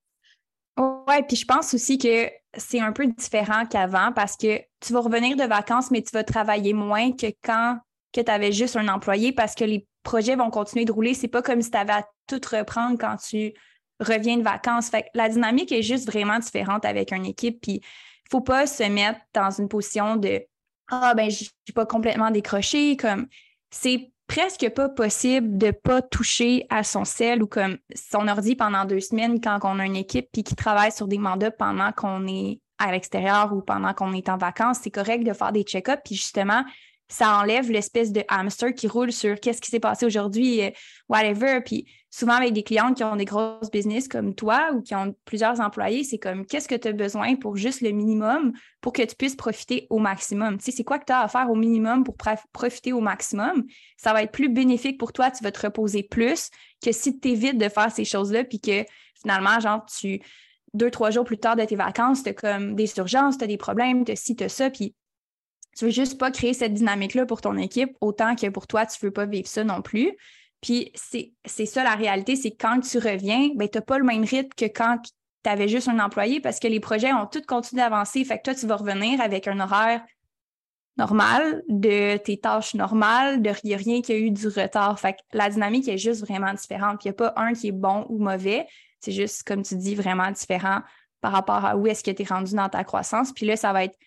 Oui, 1.07 1.15
puis 1.27 1.37
je 1.37 1.45
pense 1.45 1.73
aussi 1.73 1.97
que 1.97 2.29
c'est 2.55 2.79
un 2.79 2.91
peu 2.91 3.07
différent 3.07 3.65
qu'avant 3.65 4.11
parce 4.13 4.37
que 4.37 4.59
tu 4.79 4.93
vas 4.93 5.01
revenir 5.01 5.35
de 5.35 5.43
vacances, 5.43 5.91
mais 5.91 6.01
tu 6.01 6.11
vas 6.13 6.23
travailler 6.23 6.73
moins 6.73 7.11
que 7.11 7.27
quand 7.43 7.79
que 8.13 8.21
tu 8.21 8.31
avais 8.31 8.51
juste 8.51 8.75
un 8.75 8.87
employé 8.87 9.31
parce 9.33 9.55
que 9.55 9.63
les 9.63 9.87
projets 10.03 10.35
vont 10.35 10.51
continuer 10.51 10.85
de 10.85 10.91
rouler. 10.91 11.13
C'est 11.13 11.27
pas 11.27 11.41
comme 11.41 11.61
si 11.61 11.71
tu 11.71 11.77
avais 11.77 11.93
à 11.93 12.07
tout 12.27 12.39
reprendre 12.51 12.97
quand 12.99 13.17
tu 13.17 13.53
reviens 13.99 14.37
de 14.37 14.43
vacances. 14.43 14.89
Fait 14.89 15.07
la 15.13 15.29
dynamique 15.29 15.71
est 15.71 15.81
juste 15.81 16.05
vraiment 16.05 16.39
différente 16.39 16.85
avec 16.85 17.11
une 17.11 17.25
équipe. 17.25 17.59
Puis 17.61 17.81
il 17.81 18.29
faut 18.29 18.41
pas 18.41 18.67
se 18.67 18.83
mettre 18.83 19.19
dans 19.33 19.49
une 19.49 19.67
position 19.67 20.15
de 20.15 20.43
Ah 20.91 21.13
ben 21.15 21.29
je 21.29 21.37
suis 21.37 21.73
pas 21.73 21.85
complètement 21.85 22.29
décroché. 22.31 22.95
Comme 22.97 23.27
c'est 23.71 24.12
presque 24.33 24.67
pas 24.69 24.89
possible 24.89 25.59
de 25.59 25.69
pas 25.69 26.01
toucher 26.01 26.65
à 26.71 26.83
son 26.83 27.05
sel 27.05 27.43
ou 27.43 27.47
comme 27.47 27.77
son 27.93 28.27
ordi 28.27 28.55
pendant 28.55 28.83
deux 28.83 28.99
semaines 28.99 29.39
quand 29.39 29.59
on 29.61 29.77
a 29.77 29.85
une 29.85 29.95
équipe 29.95 30.27
puis 30.33 30.43
qui 30.43 30.55
travaille 30.55 30.91
sur 30.91 31.07
des 31.07 31.19
mandats 31.19 31.51
pendant 31.51 31.91
qu'on 31.91 32.25
est 32.25 32.59
à 32.79 32.91
l'extérieur 32.91 33.53
ou 33.53 33.61
pendant 33.61 33.93
qu'on 33.93 34.11
est 34.11 34.29
en 34.29 34.37
vacances. 34.37 34.79
C'est 34.81 34.89
correct 34.89 35.23
de 35.23 35.33
faire 35.33 35.51
des 35.51 35.61
check-ups 35.61 36.01
puis 36.03 36.15
justement, 36.15 36.65
ça 37.07 37.37
enlève 37.37 37.69
l'espèce 37.69 38.11
de 38.11 38.23
hamster 38.27 38.73
qui 38.73 38.87
roule 38.87 39.11
sur 39.11 39.39
qu'est-ce 39.39 39.61
qui 39.61 39.69
s'est 39.69 39.79
passé 39.79 40.07
aujourd'hui, 40.07 40.63
euh, 40.63 40.71
whatever. 41.09 41.59
Souvent, 42.13 42.33
avec 42.33 42.53
des 42.53 42.61
clients 42.61 42.93
qui 42.93 43.03
ont 43.03 43.15
des 43.15 43.25
grosses 43.25 43.71
business 43.71 44.07
comme 44.07 44.35
toi 44.35 44.69
ou 44.75 44.83
qui 44.83 44.93
ont 44.93 45.15
plusieurs 45.25 45.59
employés, 45.59 46.03
c'est 46.03 46.19
comme 46.19 46.45
qu'est-ce 46.45 46.67
que 46.67 46.75
tu 46.75 46.89
as 46.89 46.91
besoin 46.91 47.35
pour 47.35 47.57
juste 47.57 47.81
le 47.81 47.89
minimum 47.89 48.53
pour 48.81 48.93
que 48.93 49.01
tu 49.01 49.15
puisses 49.15 49.35
profiter 49.35 49.87
au 49.89 49.97
maximum? 49.97 50.59
Tu 50.59 50.65
sais, 50.65 50.71
c'est 50.71 50.83
quoi 50.83 50.99
que 50.99 51.05
tu 51.05 51.11
as 51.11 51.21
à 51.21 51.27
faire 51.27 51.49
au 51.49 51.55
minimum 51.55 52.03
pour 52.03 52.15
profiter 52.51 52.93
au 52.93 52.99
maximum? 52.99 53.63
Ça 53.97 54.13
va 54.13 54.21
être 54.21 54.31
plus 54.31 54.47
bénéfique 54.47 54.99
pour 54.99 55.11
toi, 55.11 55.31
tu 55.31 55.43
vas 55.43 55.51
te 55.51 55.65
reposer 55.65 56.03
plus 56.03 56.51
que 56.85 56.91
si 56.91 57.19
tu 57.19 57.29
évites 57.29 57.57
de 57.57 57.67
faire 57.67 57.91
ces 57.91 58.05
choses-là 58.05 58.43
puis 58.43 58.59
que 58.59 58.85
finalement, 59.19 59.59
genre, 59.59 59.83
tu 59.85 60.21
deux, 60.75 60.91
trois 60.91 61.09
jours 61.09 61.25
plus 61.25 61.39
tard 61.39 61.55
de 61.55 61.65
tes 61.65 61.75
vacances, 61.75 62.21
tu 62.21 62.29
as 62.29 62.33
comme 62.33 62.75
des 62.75 62.91
urgences, 62.95 63.39
tu 63.39 63.43
as 63.43 63.47
des 63.47 63.57
problèmes, 63.57 64.05
tu 64.05 64.11
as 64.11 64.15
ci, 64.15 64.35
tu 64.35 64.43
as 64.43 64.49
ça, 64.49 64.69
puis 64.69 64.93
tu 65.75 65.85
veux 65.85 65.91
juste 65.91 66.19
pas 66.19 66.29
créer 66.29 66.53
cette 66.53 66.75
dynamique-là 66.75 67.25
pour 67.25 67.41
ton 67.41 67.57
équipe, 67.57 67.97
autant 68.01 68.35
que 68.35 68.47
pour 68.49 68.67
toi, 68.67 68.85
tu 68.85 69.03
veux 69.03 69.11
pas 69.11 69.25
vivre 69.25 69.47
ça 69.47 69.63
non 69.63 69.81
plus. 69.81 70.15
Puis 70.63 70.93
c'est 70.95 71.65
ça 71.65 71.83
la 71.83 71.93
réalité, 71.95 72.37
c'est 72.37 72.51
quand 72.51 72.79
tu 72.79 72.97
reviens, 72.97 73.49
ben, 73.55 73.67
tu 73.67 73.77
n'as 73.77 73.81
pas 73.81 73.97
le 73.97 74.05
même 74.05 74.23
rythme 74.23 74.53
que 74.55 74.65
quand 74.65 74.97
tu 75.43 75.49
avais 75.49 75.67
juste 75.67 75.89
un 75.89 75.99
employé 75.99 76.39
parce 76.39 76.57
que 76.57 76.69
les 76.69 76.79
projets 76.79 77.11
ont 77.11 77.25
tous 77.25 77.41
continué 77.41 77.81
d'avancer. 77.81 78.23
Fait 78.23 78.37
que 78.37 78.43
toi, 78.43 78.55
tu 78.55 78.65
vas 78.65 78.77
revenir 78.77 79.19
avec 79.19 79.49
un 79.49 79.59
horaire 79.59 80.01
normal, 80.95 81.63
de 81.67 82.15
tes 82.15 82.37
tâches 82.37 82.75
normales, 82.75 83.41
de 83.41 83.49
rien 83.75 84.01
qui 84.01 84.13
a 84.13 84.17
eu 84.17 84.31
du 84.31 84.47
retard. 84.47 84.97
Fait 84.97 85.13
que 85.13 85.19
la 85.33 85.49
dynamique 85.49 85.89
est 85.89 85.97
juste 85.97 86.21
vraiment 86.21 86.53
différente. 86.53 86.99
Puis 86.99 87.09
il 87.09 87.11
n'y 87.11 87.15
a 87.15 87.29
pas 87.29 87.33
un 87.35 87.51
qui 87.51 87.67
est 87.67 87.73
bon 87.73 88.05
ou 88.07 88.17
mauvais. 88.17 88.65
C'est 89.01 89.11
juste, 89.11 89.43
comme 89.43 89.63
tu 89.63 89.75
dis, 89.75 89.95
vraiment 89.95 90.31
différent 90.31 90.79
par 91.19 91.33
rapport 91.33 91.65
à 91.65 91.75
où 91.75 91.87
est-ce 91.87 92.05
que 92.05 92.11
tu 92.11 92.21
es 92.21 92.25
rendu 92.25 92.55
dans 92.55 92.69
ta 92.69 92.85
croissance. 92.85 93.33
Puis 93.33 93.45
là, 93.45 93.57
ça 93.57 93.73
va 93.73 93.83
être 93.83 93.97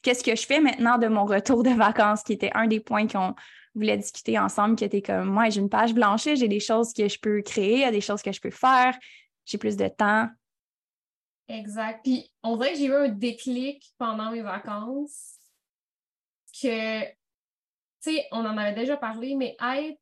qu'est-ce 0.00 0.24
que 0.24 0.34
je 0.34 0.46
fais 0.46 0.60
maintenant 0.60 0.96
de 0.96 1.08
mon 1.08 1.26
retour 1.26 1.62
de 1.62 1.70
vacances, 1.70 2.22
qui 2.22 2.32
était 2.32 2.52
un 2.54 2.68
des 2.68 2.80
points 2.80 3.06
qu'on 3.06 3.34
voulait 3.78 3.96
discuter 3.96 4.38
ensemble, 4.38 4.76
qui 4.76 4.84
était 4.84 5.02
comme, 5.02 5.28
moi, 5.28 5.48
j'ai 5.50 5.60
une 5.60 5.68
page 5.68 5.94
blanche, 5.94 6.24
j'ai 6.24 6.48
des 6.48 6.60
choses 6.60 6.92
que 6.92 7.08
je 7.08 7.18
peux 7.18 7.42
créer, 7.42 7.74
il 7.74 7.80
y 7.80 7.84
a 7.84 7.90
des 7.90 8.00
choses 8.00 8.22
que 8.22 8.32
je 8.32 8.40
peux 8.40 8.50
faire, 8.50 8.96
j'ai 9.44 9.58
plus 9.58 9.76
de 9.76 9.88
temps. 9.88 10.28
Exact. 11.48 12.00
Puis 12.02 12.30
on 12.42 12.56
dirait 12.56 12.72
que 12.72 12.78
j'ai 12.78 12.86
eu 12.86 12.94
un 12.94 13.08
déclic 13.08 13.94
pendant 13.98 14.30
mes 14.30 14.42
vacances 14.42 15.34
que, 16.60 17.04
tu 17.04 17.14
sais, 18.00 18.26
on 18.32 18.44
en 18.44 18.56
avait 18.56 18.74
déjà 18.74 18.96
parlé, 18.96 19.34
mais 19.34 19.56
être 19.60 20.00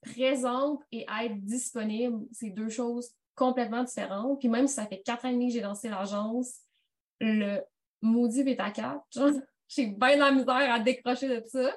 présente 0.00 0.82
et 0.90 1.06
être 1.22 1.38
disponible, 1.44 2.26
c'est 2.32 2.50
deux 2.50 2.68
choses 2.68 3.10
complètement 3.34 3.84
différentes. 3.84 4.40
Puis 4.40 4.48
même 4.48 4.66
si 4.66 4.74
ça 4.74 4.86
fait 4.86 5.02
quatre 5.02 5.24
ans 5.24 5.28
et 5.28 5.32
demi 5.32 5.48
que 5.48 5.54
j'ai 5.54 5.60
lancé 5.60 5.88
l'agence, 5.88 6.60
le 7.20 7.60
maudit 8.00 8.42
bêta 8.42 8.70
4, 8.70 9.04
j'ai 9.68 9.86
bien 9.86 10.16
la 10.16 10.32
misère 10.32 10.72
à 10.74 10.80
décrocher 10.80 11.28
de 11.28 11.46
ça. 11.46 11.72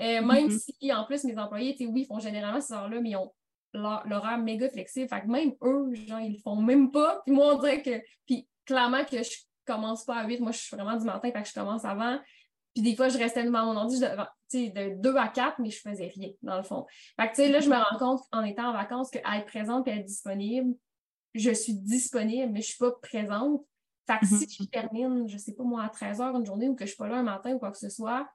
Euh, 0.00 0.22
même 0.22 0.48
mm-hmm. 0.48 0.74
si, 0.80 0.92
en 0.92 1.04
plus, 1.04 1.24
mes 1.24 1.38
employés, 1.38 1.76
oui, 1.80 2.02
ils 2.02 2.06
font 2.06 2.18
généralement 2.18 2.60
ces 2.60 2.74
heures-là, 2.74 3.00
mais 3.00 3.10
ils 3.10 3.16
ont 3.16 3.32
l'horaire 3.72 4.38
méga 4.38 4.68
flexible. 4.68 5.08
Fait 5.08 5.22
que 5.22 5.26
même 5.26 5.52
eux, 5.62 5.92
genre, 5.94 6.20
ils 6.20 6.32
le 6.32 6.38
font 6.38 6.56
même 6.56 6.90
pas. 6.90 7.22
Puis 7.24 7.34
moi, 7.34 7.54
on 7.54 7.58
dirait 7.58 7.82
que. 7.82 8.02
Puis 8.26 8.48
clairement 8.64 9.04
que 9.04 9.22
je 9.22 9.30
commence 9.66 10.04
pas 10.04 10.16
à 10.16 10.26
8. 10.26 10.40
Moi, 10.40 10.52
je 10.52 10.58
suis 10.58 10.76
vraiment 10.76 10.96
du 10.96 11.04
matin, 11.04 11.30
fait 11.30 11.42
que 11.42 11.48
je 11.48 11.54
commence 11.54 11.84
avant. 11.84 12.18
Puis 12.74 12.82
des 12.82 12.96
fois, 12.96 13.08
je 13.08 13.18
restais 13.18 13.44
devant 13.44 13.66
mon 13.66 13.76
ordi 13.76 14.00
de 14.00 15.00
2 15.00 15.16
à 15.16 15.28
4, 15.28 15.58
mais 15.60 15.70
je 15.70 15.80
faisais 15.80 16.10
rien, 16.14 16.30
dans 16.42 16.56
le 16.56 16.64
fond. 16.64 16.86
Fait 17.18 17.28
que, 17.28 17.34
tu 17.34 17.42
sais, 17.42 17.48
là, 17.48 17.60
je 17.60 17.68
me 17.68 17.76
rends 17.76 17.98
compte 17.98 18.22
en 18.32 18.42
étant 18.42 18.68
en 18.68 18.72
vacances 18.72 19.10
qu'être 19.10 19.46
présente 19.46 19.86
et 19.86 19.92
être 19.92 20.04
disponible, 20.04 20.74
je 21.34 21.50
suis 21.50 21.74
disponible, 21.74 22.52
mais 22.52 22.60
je 22.60 22.68
suis 22.68 22.78
pas 22.78 22.92
présente. 23.02 23.64
Fait 24.06 24.18
que 24.18 24.26
si 24.26 24.46
je 24.48 24.64
termine, 24.64 25.26
je 25.28 25.38
sais 25.38 25.54
pas 25.54 25.64
moi, 25.64 25.84
à 25.84 25.88
13 25.88 26.18
h 26.18 26.36
une 26.36 26.44
journée 26.44 26.68
ou 26.68 26.74
que 26.74 26.84
je 26.84 26.90
suis 26.90 26.98
pas 26.98 27.08
là 27.08 27.16
un 27.16 27.22
matin 27.22 27.54
ou 27.54 27.58
quoi 27.58 27.70
que 27.70 27.78
ce 27.78 27.88
soit, 27.88 28.28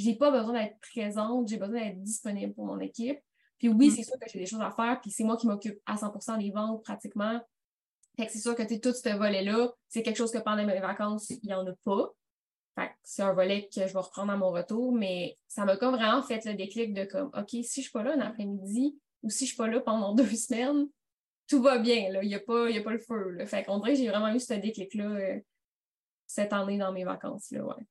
j'ai 0.00 0.14
pas 0.14 0.30
besoin 0.30 0.54
d'être 0.54 0.78
présente, 0.80 1.48
j'ai 1.48 1.56
besoin 1.56 1.80
d'être 1.80 2.02
disponible 2.02 2.54
pour 2.54 2.66
mon 2.66 2.80
équipe. 2.80 3.18
Puis 3.58 3.68
oui, 3.68 3.88
mm. 3.88 3.90
c'est 3.90 4.02
sûr 4.02 4.18
que 4.18 4.28
j'ai 4.32 4.38
des 4.38 4.46
choses 4.46 4.62
à 4.62 4.70
faire, 4.70 5.00
puis 5.00 5.10
c'est 5.10 5.24
moi 5.24 5.36
qui 5.36 5.46
m'occupe 5.46 5.78
à 5.86 5.96
100% 5.96 6.38
des 6.38 6.50
ventes 6.50 6.82
pratiquement. 6.82 7.40
Fait 8.16 8.26
que 8.26 8.32
c'est 8.32 8.38
sûr 8.38 8.54
que 8.54 8.62
tout 8.62 8.92
ce 8.92 9.16
volet-là, 9.16 9.72
c'est 9.88 10.02
quelque 10.02 10.16
chose 10.16 10.32
que 10.32 10.38
pendant 10.38 10.64
mes 10.64 10.80
vacances, 10.80 11.30
il 11.30 11.46
n'y 11.46 11.54
en 11.54 11.66
a 11.66 11.72
pas. 11.84 12.10
Fait 12.74 12.88
que 12.88 12.92
c'est 13.02 13.22
un 13.22 13.32
volet 13.32 13.68
que 13.74 13.86
je 13.86 13.92
vais 13.92 14.00
reprendre 14.00 14.32
à 14.32 14.36
mon 14.36 14.50
retour, 14.50 14.92
mais 14.92 15.36
ça 15.46 15.64
m'a 15.64 15.76
comme 15.76 15.94
vraiment 15.94 16.22
fait 16.22 16.44
le 16.44 16.54
déclic 16.54 16.94
de 16.94 17.04
comme, 17.04 17.30
OK, 17.36 17.50
si 17.50 17.62
je 17.62 17.80
ne 17.80 17.82
suis 17.82 17.90
pas 17.90 18.02
là 18.02 18.14
un 18.14 18.20
après-midi 18.20 18.98
ou 19.22 19.30
si 19.30 19.40
je 19.40 19.44
ne 19.44 19.46
suis 19.48 19.56
pas 19.56 19.66
là 19.66 19.80
pendant 19.80 20.14
deux 20.14 20.24
semaines, 20.26 20.88
tout 21.46 21.62
va 21.62 21.78
bien, 21.78 22.12
là. 22.12 22.22
Il 22.22 22.28
n'y 22.28 22.34
a, 22.34 22.40
pas, 22.40 22.68
a 22.68 22.80
pas 22.80 22.92
le 22.92 22.98
feu. 22.98 23.30
Là. 23.30 23.46
Fait 23.46 23.64
qu'on 23.64 23.78
dirait 23.78 23.92
que 23.92 23.98
j'ai 23.98 24.08
vraiment 24.08 24.32
eu 24.32 24.38
ce 24.38 24.54
déclic-là 24.54 25.04
euh, 25.04 25.40
cette 26.26 26.52
année 26.52 26.78
dans 26.78 26.92
mes 26.92 27.04
vacances, 27.04 27.50
là, 27.50 27.64
ouais. 27.64 27.84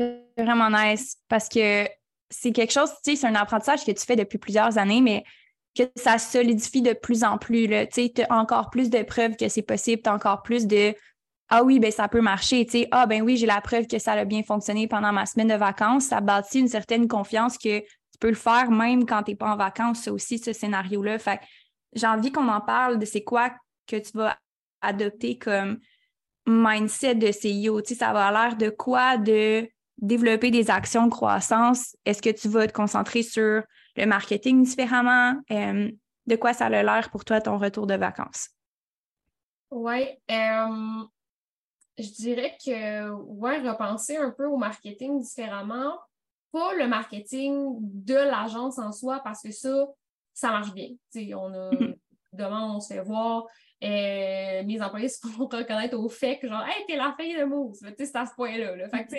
C'est 0.00 0.44
vraiment 0.44 0.70
nice 0.70 1.18
parce 1.28 1.48
que 1.48 1.86
c'est 2.30 2.52
quelque 2.52 2.72
chose, 2.72 2.90
tu 3.04 3.10
sais, 3.10 3.16
c'est 3.16 3.26
un 3.26 3.34
apprentissage 3.34 3.84
que 3.84 3.90
tu 3.90 4.06
fais 4.06 4.16
depuis 4.16 4.38
plusieurs 4.38 4.78
années, 4.78 5.02
mais 5.02 5.24
que 5.76 5.82
ça 5.94 6.18
solidifie 6.18 6.80
de 6.80 6.94
plus 6.94 7.22
en 7.22 7.36
plus. 7.36 7.68
Tu 7.92 8.10
as 8.22 8.34
encore 8.34 8.70
plus 8.70 8.88
de 8.88 9.02
preuves 9.02 9.36
que 9.36 9.48
c'est 9.48 9.62
possible, 9.62 10.00
tu 10.02 10.08
as 10.08 10.14
encore 10.14 10.42
plus 10.42 10.66
de 10.66 10.94
Ah 11.50 11.62
oui, 11.64 11.80
ben 11.80 11.90
ça 11.90 12.08
peut 12.08 12.22
marcher. 12.22 12.64
Tu 12.64 12.72
sais, 12.72 12.88
ah 12.92 13.06
ben 13.06 13.22
oui, 13.22 13.36
j'ai 13.36 13.46
la 13.46 13.60
preuve 13.60 13.86
que 13.86 13.98
ça 13.98 14.12
a 14.12 14.24
bien 14.24 14.42
fonctionné 14.42 14.88
pendant 14.88 15.12
ma 15.12 15.26
semaine 15.26 15.48
de 15.48 15.54
vacances. 15.54 16.04
Ça 16.06 16.20
bâtit 16.20 16.60
une 16.60 16.68
certaine 16.68 17.06
confiance 17.06 17.58
que 17.58 17.80
tu 17.80 18.18
peux 18.20 18.30
le 18.30 18.34
faire 18.34 18.70
même 18.70 19.04
quand 19.04 19.22
tu 19.24 19.32
n'es 19.32 19.36
pas 19.36 19.52
en 19.52 19.56
vacances, 19.56 20.02
ça 20.04 20.12
aussi, 20.12 20.38
ce 20.38 20.52
scénario-là. 20.52 21.18
Fait 21.18 21.40
j'ai 21.92 22.06
envie 22.06 22.32
qu'on 22.32 22.48
en 22.48 22.60
parle 22.60 22.98
de 22.98 23.04
c'est 23.04 23.24
quoi 23.24 23.52
que 23.86 23.96
tu 23.96 24.12
vas 24.14 24.38
adopter 24.80 25.36
comme 25.36 25.78
mindset 26.46 27.16
de 27.16 27.26
CEO. 27.26 27.82
Tu 27.82 27.88
sais, 27.90 27.94
ça 27.96 28.12
va 28.14 28.30
l'air 28.30 28.56
de 28.56 28.70
quoi 28.70 29.18
de 29.18 29.68
développer 30.00 30.50
des 30.50 30.70
actions 30.70 31.06
de 31.06 31.10
croissance? 31.10 31.96
Est-ce 32.04 32.22
que 32.22 32.30
tu 32.30 32.48
vas 32.48 32.66
te 32.66 32.72
concentrer 32.72 33.22
sur 33.22 33.62
le 33.96 34.06
marketing 34.06 34.64
différemment? 34.64 35.40
Euh, 35.50 35.90
de 36.26 36.36
quoi 36.36 36.52
ça 36.52 36.66
a 36.66 36.82
l'air 36.82 37.10
pour 37.10 37.24
toi 37.24 37.40
ton 37.40 37.58
retour 37.58 37.86
de 37.86 37.94
vacances? 37.94 38.50
Oui, 39.70 40.08
euh, 40.30 41.04
je 41.98 42.10
dirais 42.12 42.56
que, 42.64 43.10
ouais, 43.10 43.58
repenser 43.58 44.16
un 44.16 44.30
peu 44.30 44.46
au 44.46 44.56
marketing 44.56 45.20
différemment. 45.20 45.98
Pas 46.52 46.74
le 46.74 46.88
marketing 46.88 47.76
de 47.80 48.14
l'agence 48.14 48.78
en 48.78 48.90
soi, 48.90 49.20
parce 49.22 49.42
que 49.42 49.52
ça, 49.52 49.86
ça 50.34 50.50
marche 50.50 50.72
bien. 50.72 50.88
on 51.36 51.52
a, 51.52 51.70
mm-hmm. 51.70 51.96
demain, 52.32 52.74
on 52.74 52.80
se 52.80 52.94
fait 52.94 53.02
voir. 53.02 53.46
Euh, 53.82 54.62
mes 54.64 54.82
employés 54.82 55.08
se 55.08 55.26
font 55.26 55.46
reconnaître 55.46 55.96
au 55.96 56.08
fait 56.08 56.38
que, 56.38 56.48
genre, 56.48 56.64
hey, 56.66 56.84
t'es 56.86 56.96
la 56.96 57.14
fille 57.18 57.36
de 57.36 57.44
Mousse. 57.44 57.78
C'est 57.98 58.16
à 58.16 58.26
ce 58.26 58.34
point-là. 58.34 58.76
Là. 58.76 58.88
Fait 58.88 59.06
que, 59.06 59.16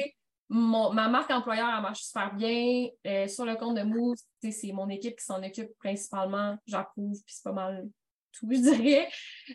ma 0.51 1.07
marque 1.07 1.31
employeur, 1.31 1.69
elle 1.75 1.81
marche 1.81 2.01
super 2.01 2.33
bien. 2.35 2.87
Euh, 3.07 3.27
sur 3.27 3.45
le 3.45 3.55
compte 3.55 3.77
de 3.77 3.83
Mousse, 3.83 4.19
c'est 4.41 4.71
mon 4.73 4.89
équipe 4.89 5.17
qui 5.17 5.23
s'en 5.23 5.41
occupe 5.41 5.77
principalement. 5.77 6.57
J'approuve, 6.65 7.17
puis 7.25 7.33
c'est 7.33 7.43
pas 7.43 7.53
mal 7.53 7.87
tout, 8.33 8.47
je 8.51 8.59
dirais. 8.59 9.09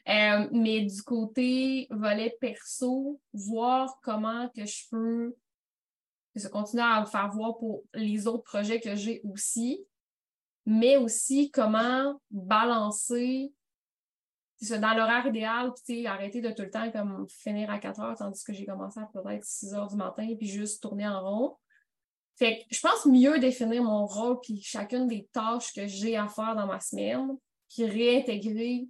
Euh, 0.09 0.49
mais 0.53 0.82
du 0.82 1.03
côté 1.03 1.86
volet 1.90 2.36
perso, 2.40 3.20
voir 3.32 3.99
comment 4.03 4.49
que 4.55 4.64
je 4.64 4.88
peux 4.90 5.36
continuer 6.51 6.82
à 6.82 7.01
me 7.01 7.07
faire 7.07 7.30
voir 7.30 7.57
pour 7.57 7.84
les 7.94 8.26
autres 8.26 8.44
projets 8.44 8.80
que 8.80 8.94
j'ai 8.94 9.20
aussi, 9.24 9.86
mais 10.66 10.97
aussi 10.97 11.51
comment 11.51 12.20
balancer 12.30 13.53
dans 14.61 14.94
l'horaire 14.94 15.26
idéal, 15.26 15.72
puis 15.84 16.07
arrêter 16.07 16.40
de 16.40 16.50
tout 16.50 16.62
le 16.62 16.70
temps 16.70 16.90
comme 16.90 17.26
finir 17.28 17.70
à 17.70 17.78
4 17.78 18.00
heures, 18.00 18.16
tandis 18.16 18.42
que 18.42 18.52
j'ai 18.52 18.64
commencé 18.64 18.98
à 19.00 19.07
peut-être 19.12 19.44
6 19.44 19.74
heures 19.74 19.88
du 19.88 19.96
matin, 19.96 20.26
puis 20.36 20.46
juste 20.46 20.82
tourner 20.82 21.07
en 21.07 21.20
rond. 21.20 21.57
Fait 22.36 22.59
que 22.59 22.64
je 22.70 22.80
pense 22.80 23.07
mieux 23.07 23.38
définir 23.38 23.82
mon 23.82 24.07
rôle, 24.07 24.40
puis 24.40 24.61
chacune 24.62 25.09
des 25.09 25.26
tâches 25.32 25.72
que 25.72 25.86
j'ai 25.86 26.16
à 26.16 26.28
faire 26.28 26.54
dans 26.54 26.66
ma 26.66 26.80
semaine, 26.80 27.36
puis 27.68 27.84
réintégrer. 27.84 28.88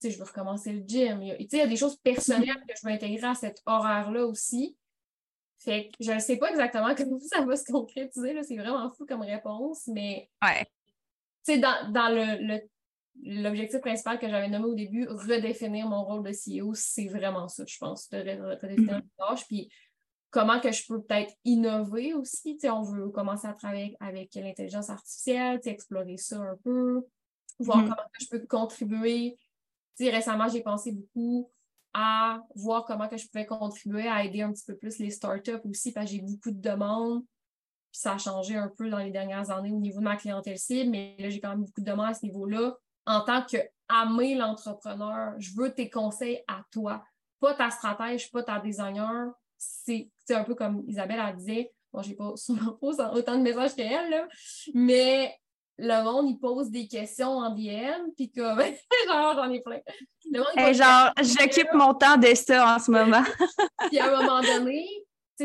Tu 0.00 0.08
sais, 0.08 0.10
je 0.12 0.18
veux 0.18 0.24
recommencer 0.24 0.72
le 0.72 0.82
gym. 0.86 1.22
Il 1.22 1.46
y 1.52 1.60
a 1.60 1.66
des 1.66 1.76
choses 1.76 1.96
personnelles 1.96 2.64
que 2.66 2.74
je 2.74 2.86
veux 2.86 2.92
intégrer 2.92 3.26
à 3.26 3.34
cet 3.34 3.60
horaire-là 3.66 4.24
aussi. 4.26 4.76
Fait 5.58 5.88
que 5.88 6.02
je 6.02 6.12
ne 6.12 6.18
sais 6.18 6.36
pas 6.36 6.50
exactement 6.50 6.94
comment 6.96 7.18
ça 7.20 7.44
va 7.44 7.56
se 7.56 7.70
concrétiser. 7.70 8.40
C'est 8.42 8.56
vraiment 8.56 8.90
fou 8.90 9.04
comme 9.04 9.22
réponse, 9.22 9.86
mais 9.88 10.30
ouais. 10.42 10.66
Dans, 11.58 11.90
dans 11.90 12.08
le, 12.08 12.46
le 12.46 12.60
l'objectif 13.22 13.80
principal 13.80 14.18
que 14.18 14.28
j'avais 14.28 14.48
nommé 14.48 14.66
au 14.66 14.74
début, 14.74 15.06
redéfinir 15.08 15.86
mon 15.86 16.04
rôle 16.04 16.22
de 16.22 16.30
CEO, 16.30 16.72
c'est 16.74 17.06
vraiment 17.06 17.48
ça, 17.48 17.64
je 17.66 17.78
pense, 17.78 18.08
de 18.10 18.18
redéfinir 18.18 18.98
mm 18.98 19.02
tâche. 19.18 19.46
Puis 19.46 19.70
comment 20.30 20.60
que 20.60 20.72
je 20.72 20.86
peux 20.86 21.02
peut-être 21.02 21.32
innover 21.44 22.14
aussi. 22.14 22.58
on 22.64 22.82
veut 22.82 23.08
commencer 23.10 23.46
à 23.46 23.52
travailler 23.52 23.96
avec 24.00 24.34
l'intelligence 24.34 24.90
artificielle, 24.90 25.60
explorer 25.64 26.16
ça 26.16 26.38
un 26.38 26.56
peu, 26.62 27.02
voir 27.58 27.78
mm-hmm. 27.78 27.88
comment 27.88 28.08
que 28.12 28.24
je 28.24 28.28
peux 28.30 28.46
contribuer. 28.46 29.38
récemment, 29.98 30.48
j'ai 30.48 30.62
pensé 30.62 30.92
beaucoup 30.92 31.50
à 31.92 32.40
voir 32.54 32.84
comment 32.84 33.08
que 33.08 33.16
je 33.16 33.26
pouvais 33.26 33.46
contribuer 33.46 34.06
à 34.06 34.24
aider 34.24 34.42
un 34.42 34.52
petit 34.52 34.64
peu 34.64 34.76
plus 34.76 34.98
les 34.98 35.10
startups 35.10 35.60
aussi, 35.64 35.92
parce 35.92 36.06
que 36.06 36.12
j'ai 36.12 36.22
beaucoup 36.22 36.52
de 36.52 36.60
demandes. 36.60 37.24
Puis 37.90 38.02
ça 38.02 38.14
a 38.14 38.18
changé 38.18 38.54
un 38.54 38.68
peu 38.68 38.88
dans 38.88 38.98
les 38.98 39.10
dernières 39.10 39.50
années 39.50 39.72
au 39.72 39.80
niveau 39.80 39.98
de 39.98 40.04
ma 40.04 40.16
clientèle 40.16 40.58
cible, 40.58 40.90
mais 40.90 41.16
là, 41.18 41.28
j'ai 41.28 41.40
quand 41.40 41.50
même 41.50 41.64
beaucoup 41.64 41.80
de 41.80 41.90
demandes 41.90 42.10
à 42.10 42.14
ce 42.14 42.24
niveau-là 42.24 42.76
en 43.06 43.20
tant 43.22 43.42
que 43.42 43.58
l'entrepreneur, 43.88 45.34
je 45.38 45.50
veux 45.56 45.72
tes 45.72 45.90
conseils 45.90 46.42
à 46.46 46.62
toi, 46.70 47.04
pas 47.40 47.54
ta 47.54 47.70
stratège, 47.70 48.30
pas 48.30 48.42
ta 48.42 48.58
designer. 48.58 49.32
C'est 49.56 50.10
un 50.30 50.44
peu 50.44 50.54
comme 50.54 50.84
Isabelle 50.86 51.20
a 51.20 51.32
dit, 51.32 51.68
bon, 51.92 52.02
j'ai 52.02 52.14
pas 52.14 52.32
souvent 52.36 52.72
posé 52.72 53.02
autant 53.12 53.36
de 53.36 53.42
messages 53.42 53.74
qu'elle, 53.74 54.28
mais 54.74 55.34
le 55.78 56.04
monde, 56.04 56.28
il 56.28 56.38
pose 56.38 56.70
des 56.70 56.86
questions 56.86 57.38
en 57.38 57.54
DM, 57.54 58.12
puis 58.16 58.30
comme, 58.30 58.60
genre, 59.08 59.34
j'en 59.34 59.50
ai 59.50 59.60
plein. 59.60 59.80
genre, 60.72 61.12
j'occupe 61.22 61.72
mon 61.72 61.94
temps 61.94 62.18
de 62.18 62.34
ça 62.34 62.76
en 62.76 62.78
ce 62.78 62.90
moment. 62.90 63.22
puis 63.88 63.98
à 63.98 64.06
un 64.14 64.20
moment 64.20 64.40
donné, 64.42 64.86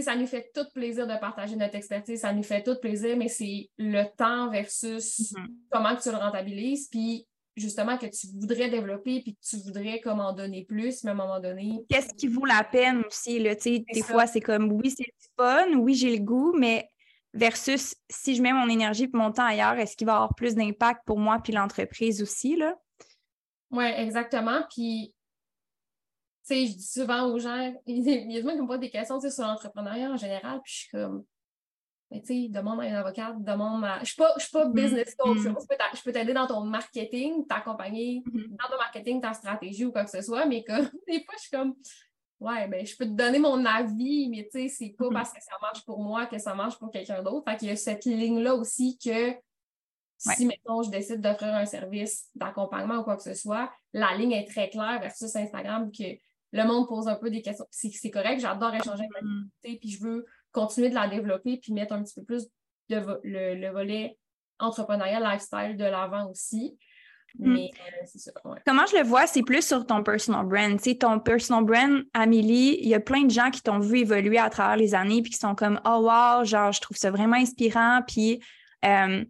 ça 0.02 0.16
nous 0.16 0.28
fait 0.28 0.52
tout 0.54 0.66
plaisir 0.74 1.08
de 1.08 1.18
partager 1.18 1.56
notre 1.56 1.76
expertise, 1.76 2.20
ça 2.20 2.34
nous 2.34 2.44
fait 2.44 2.64
tout 2.64 2.76
plaisir, 2.82 3.16
mais 3.16 3.30
c'est 3.30 3.70
le 3.78 4.04
temps 4.18 4.50
versus 4.50 5.32
mm-hmm. 5.32 5.48
comment 5.72 5.96
tu 5.96 6.12
le 6.12 6.18
rentabilises. 6.18 6.90
Puis 6.90 7.26
justement 7.56 7.98
que 7.98 8.06
tu 8.08 8.28
voudrais 8.40 8.70
développer 8.70 9.22
puis 9.22 9.36
que 9.36 9.40
tu 9.42 9.58
voudrais 9.58 10.02
comme 10.02 10.20
en 10.20 10.34
donner 10.34 10.66
plus, 10.66 11.04
mais 11.04 11.12
à 11.12 11.14
un 11.14 11.18
moment 11.18 11.40
donné. 11.40 11.86
Qu'est-ce 11.90 12.14
qui 12.14 12.28
vaut 12.28 12.46
la 12.46 12.64
peine 12.64 13.04
aussi? 13.06 13.40
Là, 13.40 13.56
des 13.56 14.02
fois, 14.04 14.28
c'est 14.28 14.42
comme 14.42 14.72
oui, 14.72 14.92
c'est 14.92 15.14
fun, 15.38 15.74
oui, 15.76 15.96
j'ai 15.96 16.16
le 16.18 16.24
goût, 16.24 16.54
mais 16.58 16.90
versus 17.34 17.96
si 18.10 18.36
je 18.36 18.42
mets 18.42 18.54
mon 18.54 18.70
énergie 18.70 19.04
et 19.04 19.10
mon 19.14 19.32
temps 19.32 19.46
ailleurs, 19.46 19.78
est-ce 19.78 19.96
qu'il 19.96 20.08
va 20.08 20.16
avoir 20.16 20.36
plus 20.36 20.56
d'impact 20.56 21.02
pour 21.06 21.20
moi 21.20 21.40
puis 21.40 21.54
l'entreprise 21.54 22.22
aussi? 22.22 22.62
Oui, 23.72 23.86
exactement. 23.86 24.62
Puis, 24.74 25.14
tu 26.48 26.56
sais, 26.56 26.68
je 26.68 26.74
dis 26.74 26.88
souvent 26.88 27.28
aux 27.28 27.40
gens, 27.40 27.74
il 27.86 28.04
y 28.04 28.38
a 28.38 28.42
des 28.42 28.42
gens 28.42 28.56
qui 28.56 28.62
me 28.62 28.68
posent 28.68 28.80
des 28.80 28.90
questions 28.90 29.20
sur 29.20 29.44
l'entrepreneuriat 29.44 30.12
en 30.12 30.18
général, 30.18 30.62
puis 30.64 30.74
je 30.74 30.80
suis 30.80 30.90
comme 30.90 31.26
mais 32.12 32.22
tu 32.22 32.28
sais, 32.28 32.50
demande 32.50 32.82
à 32.82 32.84
un 32.84 32.96
avocat, 32.96 33.36
demande 33.38 33.84
à. 33.84 33.98
Je 33.98 34.02
ne 34.02 34.40
suis 34.40 34.52
pas, 34.52 34.66
mm-hmm. 34.66 34.74
business 34.74 35.16
coach. 35.16 35.38
Mm-hmm. 35.40 35.98
Je 35.98 36.04
peux 36.04 36.12
t'aider 36.12 36.34
dans 36.34 36.48
ton 36.48 36.62
marketing, 36.62 37.46
t'accompagner 37.48 38.24
mm-hmm. 38.26 38.50
dans 38.50 38.70
ton 38.70 38.78
marketing, 38.78 39.22
ta 39.22 39.34
stratégie 39.34 39.86
ou 39.86 39.92
quoi 39.92 40.06
que 40.06 40.12
ce 40.12 40.22
soit, 40.22 40.46
mais 40.46 40.64
comme 40.64 40.90
des 41.08 41.24
fois, 41.24 41.36
je 41.38 41.42
suis 41.42 41.52
comme. 41.52 41.76
Ouais, 42.40 42.68
ben, 42.68 42.86
je 42.86 42.96
peux 42.98 43.06
te 43.06 43.12
donner 43.12 43.40
mon 43.40 43.64
avis, 43.66 44.30
mais 44.30 44.48
tu 44.52 44.60
sais, 44.62 44.68
c'est 44.68 44.96
pas 44.98 45.10
parce 45.10 45.32
que 45.32 45.42
ça 45.42 45.56
marche 45.62 45.86
pour 45.86 46.04
moi 46.04 46.26
que 46.26 46.38
ça 46.38 46.54
marche 46.54 46.78
pour 46.78 46.92
quelqu'un 46.92 47.24
d'autre. 47.24 47.50
Fait 47.50 47.58
qu'il 47.58 47.70
y 47.70 47.72
a 47.72 47.78
cette 47.78 48.04
ligne-là 48.04 48.56
aussi 48.56 48.98
que 48.98 49.34
si, 50.18 50.46
mettons, 50.46 50.84
je 50.84 50.90
décide 50.90 51.22
d'offrir 51.22 51.54
un 51.54 51.66
service 51.66 52.30
d'accompagnement 52.36 52.98
ou 52.98 53.04
quoi 53.04 53.16
que 53.16 53.24
ce 53.24 53.34
soit, 53.34 53.72
la 53.94 54.16
ligne 54.16 54.34
est 54.34 54.48
très 54.50 54.70
claire 54.70 55.00
versus 55.00 55.36
Instagram 55.36 55.92
que 55.92 56.04
le 56.52 56.64
monde 56.64 56.88
pose 56.88 57.08
un 57.08 57.16
peu 57.16 57.30
des 57.30 57.42
questions. 57.42 57.66
C'est 57.70 58.12
correct, 58.12 58.40
j'adore 58.40 58.74
échanger 58.74 59.04
avec 59.04 59.12
la 59.14 59.20
communauté, 59.20 59.80
puis 59.80 59.90
je 59.90 60.04
veux 60.04 60.26
continuer 60.56 60.90
de 60.90 60.96
la 60.96 61.08
développer 61.08 61.58
puis 61.58 61.74
mettre 61.74 61.94
un 61.94 62.02
petit 62.02 62.16
peu 62.16 62.24
plus 62.24 62.48
de 62.90 63.02
le, 63.24 63.72
volet 63.72 64.18
entrepreneurial, 64.58 65.22
lifestyle 65.22 65.76
de 65.78 65.84
l'avant 65.84 66.30
aussi. 66.30 66.78
Hmm. 67.38 67.54
Mais 67.54 67.70
euh, 67.74 68.06
c'est 68.06 68.20
ça. 68.20 68.32
Comment 68.66 68.86
je 68.86 68.98
le 68.98 69.04
vois, 69.04 69.28
c'est 69.28 69.44
plus 69.44 69.66
sur 69.66 69.86
ton 69.86 70.02
personal 70.04 70.46
brand. 70.46 70.78
Tu 70.78 70.92
sais, 70.92 70.96
ton 70.96 71.20
personal 71.20 71.66
brand, 71.66 72.04
Amélie, 72.14 72.80
il 72.82 72.88
y 72.88 72.96
a 72.96 73.02
plein 73.02 73.24
de 73.24 73.32
gens 73.32 73.52
qui 73.52 73.62
t'ont 73.62 73.80
vu 73.80 74.00
évoluer 74.00 74.38
à 74.38 74.50
travers 74.50 74.78
les 74.78 74.96
années 74.96 75.22
puis 75.22 75.32
qui 75.32 75.38
sont 75.38 75.56
comme 75.56 75.82
Oh 75.86 76.10
wow, 76.10 76.46
genre, 76.46 76.72
je 76.72 76.80
trouve 76.80 76.96
ça 76.96 77.12
vraiment 77.12 77.36
inspirant. 77.36 78.02
Puis 78.08 78.42
euh, 78.86 79.26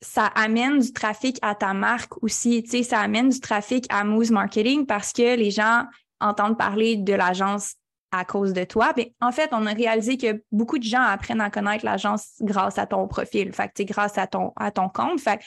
ça 0.00 0.26
amène 0.26 0.78
du 0.78 0.92
trafic 0.92 1.38
à 1.42 1.56
ta 1.56 1.74
marque 1.74 2.22
aussi. 2.22 2.62
Tu 2.62 2.70
sais, 2.70 2.82
ça 2.84 3.00
amène 3.00 3.30
du 3.30 3.40
trafic 3.40 3.86
à 3.88 4.04
Moose 4.04 4.30
Marketing 4.30 4.86
parce 4.86 5.12
que 5.12 5.34
les 5.36 5.50
gens 5.50 5.86
entendent 6.20 6.58
parler 6.58 6.96
de 6.96 7.14
l'agence 7.14 7.74
à 8.12 8.24
cause 8.24 8.52
de 8.52 8.64
toi. 8.64 8.92
Mais 8.96 9.14
en 9.20 9.32
fait, 9.32 9.50
on 9.52 9.66
a 9.66 9.72
réalisé 9.72 10.16
que 10.16 10.42
beaucoup 10.50 10.78
de 10.78 10.84
gens 10.84 11.02
apprennent 11.02 11.40
à 11.40 11.50
connaître 11.50 11.84
l'agence 11.84 12.34
grâce 12.40 12.78
à 12.78 12.86
ton 12.86 13.06
profil, 13.08 13.52
fait 13.52 13.72
que, 13.74 13.82
grâce 13.84 14.18
à 14.18 14.26
ton, 14.26 14.52
à 14.56 14.70
ton 14.70 14.88
compte. 14.88 15.20
Fait 15.20 15.40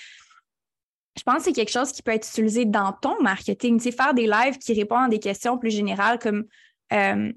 je 1.18 1.22
pense 1.22 1.38
que 1.38 1.44
c'est 1.44 1.54
quelque 1.54 1.72
chose 1.72 1.92
qui 1.92 2.02
peut 2.02 2.12
être 2.12 2.28
utilisé 2.28 2.66
dans 2.66 2.92
ton 2.92 3.22
marketing. 3.22 3.80
Sais, 3.80 3.92
faire 3.92 4.14
des 4.14 4.26
lives 4.26 4.58
qui 4.58 4.74
répondent 4.74 5.06
à 5.06 5.10
des 5.10 5.20
questions 5.20 5.58
plus 5.58 5.70
générales 5.70 6.18
comme 6.18 6.46
euh, 6.92 7.32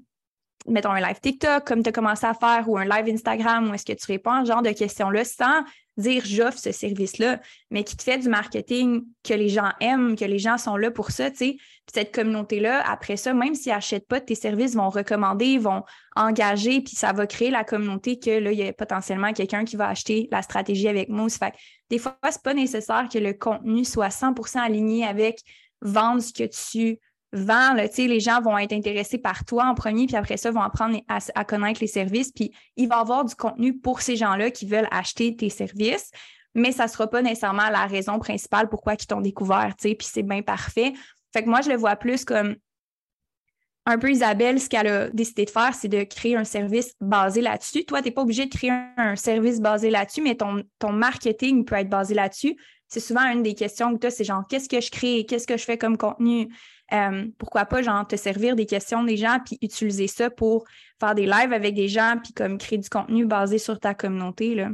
mettons 0.67 0.91
un 0.91 0.99
live 0.99 1.19
TikTok 1.21 1.65
comme 1.65 1.83
tu 1.83 1.89
as 1.89 1.91
commencé 1.91 2.25
à 2.25 2.33
faire 2.33 2.67
ou 2.67 2.77
un 2.77 2.85
live 2.85 3.13
Instagram 3.13 3.69
où 3.69 3.73
est-ce 3.73 3.85
que 3.85 3.93
tu 3.93 4.05
réponds 4.11 4.31
à 4.31 4.45
ce 4.45 4.51
genre 4.51 4.61
de 4.61 4.71
questions-là 4.71 5.23
sans 5.23 5.63
dire 5.97 6.23
j'offre 6.25 6.59
ce 6.59 6.71
service-là, 6.71 7.41
mais 7.71 7.83
qui 7.83 7.97
te 7.97 8.03
fait 8.03 8.17
du 8.17 8.29
marketing 8.29 9.03
que 9.23 9.33
les 9.33 9.49
gens 9.49 9.71
aiment, 9.81 10.15
que 10.15 10.25
les 10.25 10.39
gens 10.39 10.57
sont 10.57 10.77
là 10.77 10.91
pour 10.91 11.11
ça, 11.11 11.31
tu 11.31 11.37
sais. 11.37 11.51
Puis 11.57 11.93
cette 11.93 12.13
communauté-là, 12.13 12.83
après 12.87 13.17
ça, 13.17 13.33
même 13.33 13.55
s'ils 13.55 13.71
n'achètent 13.71 14.07
pas 14.07 14.21
tes 14.21 14.35
services, 14.35 14.75
vont 14.75 14.89
recommander, 14.89 15.57
vont 15.57 15.83
engager, 16.15 16.81
puis 16.81 16.95
ça 16.95 17.13
va 17.13 17.25
créer 17.25 17.49
la 17.49 17.63
communauté 17.63 18.19
que 18.19 18.29
là, 18.29 18.51
il 18.51 18.59
y 18.59 18.67
a 18.67 18.73
potentiellement 18.73 19.33
quelqu'un 19.33 19.65
qui 19.65 19.75
va 19.75 19.87
acheter 19.87 20.27
la 20.31 20.41
stratégie 20.41 20.87
avec 20.87 21.09
Mousse. 21.09 21.37
Fait 21.37 21.53
des 21.89 21.97
fois, 21.97 22.17
c'est 22.29 22.43
pas 22.43 22.53
nécessaire 22.53 23.07
que 23.11 23.17
le 23.17 23.33
contenu 23.33 23.85
soit 23.85 24.09
100% 24.09 24.59
aligné 24.59 25.05
avec 25.05 25.41
vendre 25.81 26.21
ce 26.21 26.33
que 26.33 26.43
tu 26.43 26.99
vends, 27.33 27.73
les 27.73 28.19
gens 28.19 28.41
vont 28.41 28.57
être 28.57 28.73
intéressés 28.73 29.17
par 29.17 29.45
toi 29.45 29.65
en 29.65 29.75
premier, 29.75 30.05
puis 30.05 30.15
après 30.15 30.37
ça, 30.37 30.51
vont 30.51 30.61
apprendre 30.61 30.99
à, 31.07 31.45
connaître 31.45 31.81
les 31.81 31.87
services, 31.87 32.31
puis 32.31 32.51
il 32.75 32.87
va 32.87 32.97
y 32.97 32.99
avoir 32.99 33.25
du 33.25 33.35
contenu 33.35 33.77
pour 33.77 34.01
ces 34.01 34.15
gens-là 34.15 34.51
qui 34.51 34.65
veulent 34.65 34.87
acheter 34.91 35.35
tes 35.35 35.49
services, 35.49 36.11
mais 36.55 36.71
ça 36.71 36.85
ne 36.85 36.89
sera 36.89 37.07
pas 37.07 37.21
nécessairement 37.21 37.69
la 37.69 37.85
raison 37.85 38.19
principale 38.19 38.69
pourquoi 38.69 38.93
ils 38.93 39.05
t'ont 39.05 39.21
découvert, 39.21 39.75
puis 39.77 39.95
c'est 40.01 40.23
bien 40.23 40.41
parfait. 40.41 40.93
Fait 41.33 41.43
que 41.43 41.49
moi, 41.49 41.61
je 41.61 41.69
le 41.69 41.75
vois 41.75 41.95
plus 41.95 42.25
comme 42.25 42.55
un 43.89 43.97
peu 43.97 44.11
Isabelle, 44.11 44.59
ce 44.59 44.67
qu'elle 44.67 44.87
a 44.87 45.09
décidé 45.09 45.45
de 45.45 45.49
faire, 45.49 45.73
c'est 45.73 45.87
de 45.87 46.03
créer 46.03 46.35
un 46.35 46.43
service 46.43 46.93
basé 46.99 47.39
là-dessus. 47.39 47.85
Toi, 47.85 48.01
tu 48.01 48.09
n'es 48.09 48.11
pas 48.11 48.21
obligé 48.21 48.45
de 48.45 48.53
créer 48.53 48.71
un, 48.97 49.15
service 49.15 49.61
basé 49.61 49.89
là-dessus, 49.89 50.21
mais 50.21 50.35
ton 50.35 50.91
marketing 50.91 51.63
peut 51.63 51.75
être 51.75 51.89
basé 51.89 52.13
là-dessus. 52.13 52.57
C'est 52.87 52.99
souvent 52.99 53.29
une 53.31 53.43
des 53.43 53.53
questions 53.53 53.93
que 53.93 53.99
tu 53.99 54.07
as, 54.07 54.11
c'est 54.11 54.23
genre, 54.23 54.45
qu'est-ce 54.47 54.69
que 54.69 54.79
je 54.79 54.91
crée? 54.91 55.25
Qu'est-ce 55.25 55.47
que 55.47 55.57
je 55.57 55.63
fais 55.63 55.77
comme 55.77 55.97
contenu? 55.97 56.47
Euh, 56.93 57.27
pourquoi 57.37 57.65
pas, 57.65 57.81
genre, 57.81 58.07
te 58.07 58.15
servir 58.15 58.55
des 58.55 58.65
questions 58.65 59.03
des 59.03 59.17
gens, 59.17 59.39
puis 59.45 59.57
utiliser 59.61 60.07
ça 60.07 60.29
pour 60.29 60.65
faire 60.99 61.15
des 61.15 61.25
lives 61.25 61.51
avec 61.51 61.75
des 61.75 61.89
gens, 61.89 62.15
puis 62.23 62.33
comme 62.33 62.57
créer 62.57 62.77
du 62.77 62.89
contenu 62.89 63.25
basé 63.25 63.57
sur 63.57 63.79
ta 63.79 63.93
communauté, 63.93 64.55
là. 64.55 64.69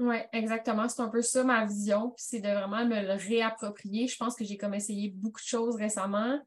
Oui, 0.00 0.16
exactement. 0.32 0.88
C'est 0.88 1.02
un 1.02 1.08
peu 1.08 1.20
ça 1.20 1.44
ma 1.44 1.66
vision. 1.66 2.10
Puis 2.10 2.24
c'est 2.26 2.40
de 2.40 2.48
vraiment 2.48 2.86
me 2.86 3.02
le 3.02 3.12
réapproprier. 3.12 4.08
Je 4.08 4.16
pense 4.16 4.34
que 4.34 4.44
j'ai 4.44 4.56
comme 4.56 4.72
essayé 4.72 5.10
beaucoup 5.14 5.40
de 5.40 5.46
choses 5.46 5.76
récemment. 5.76 6.40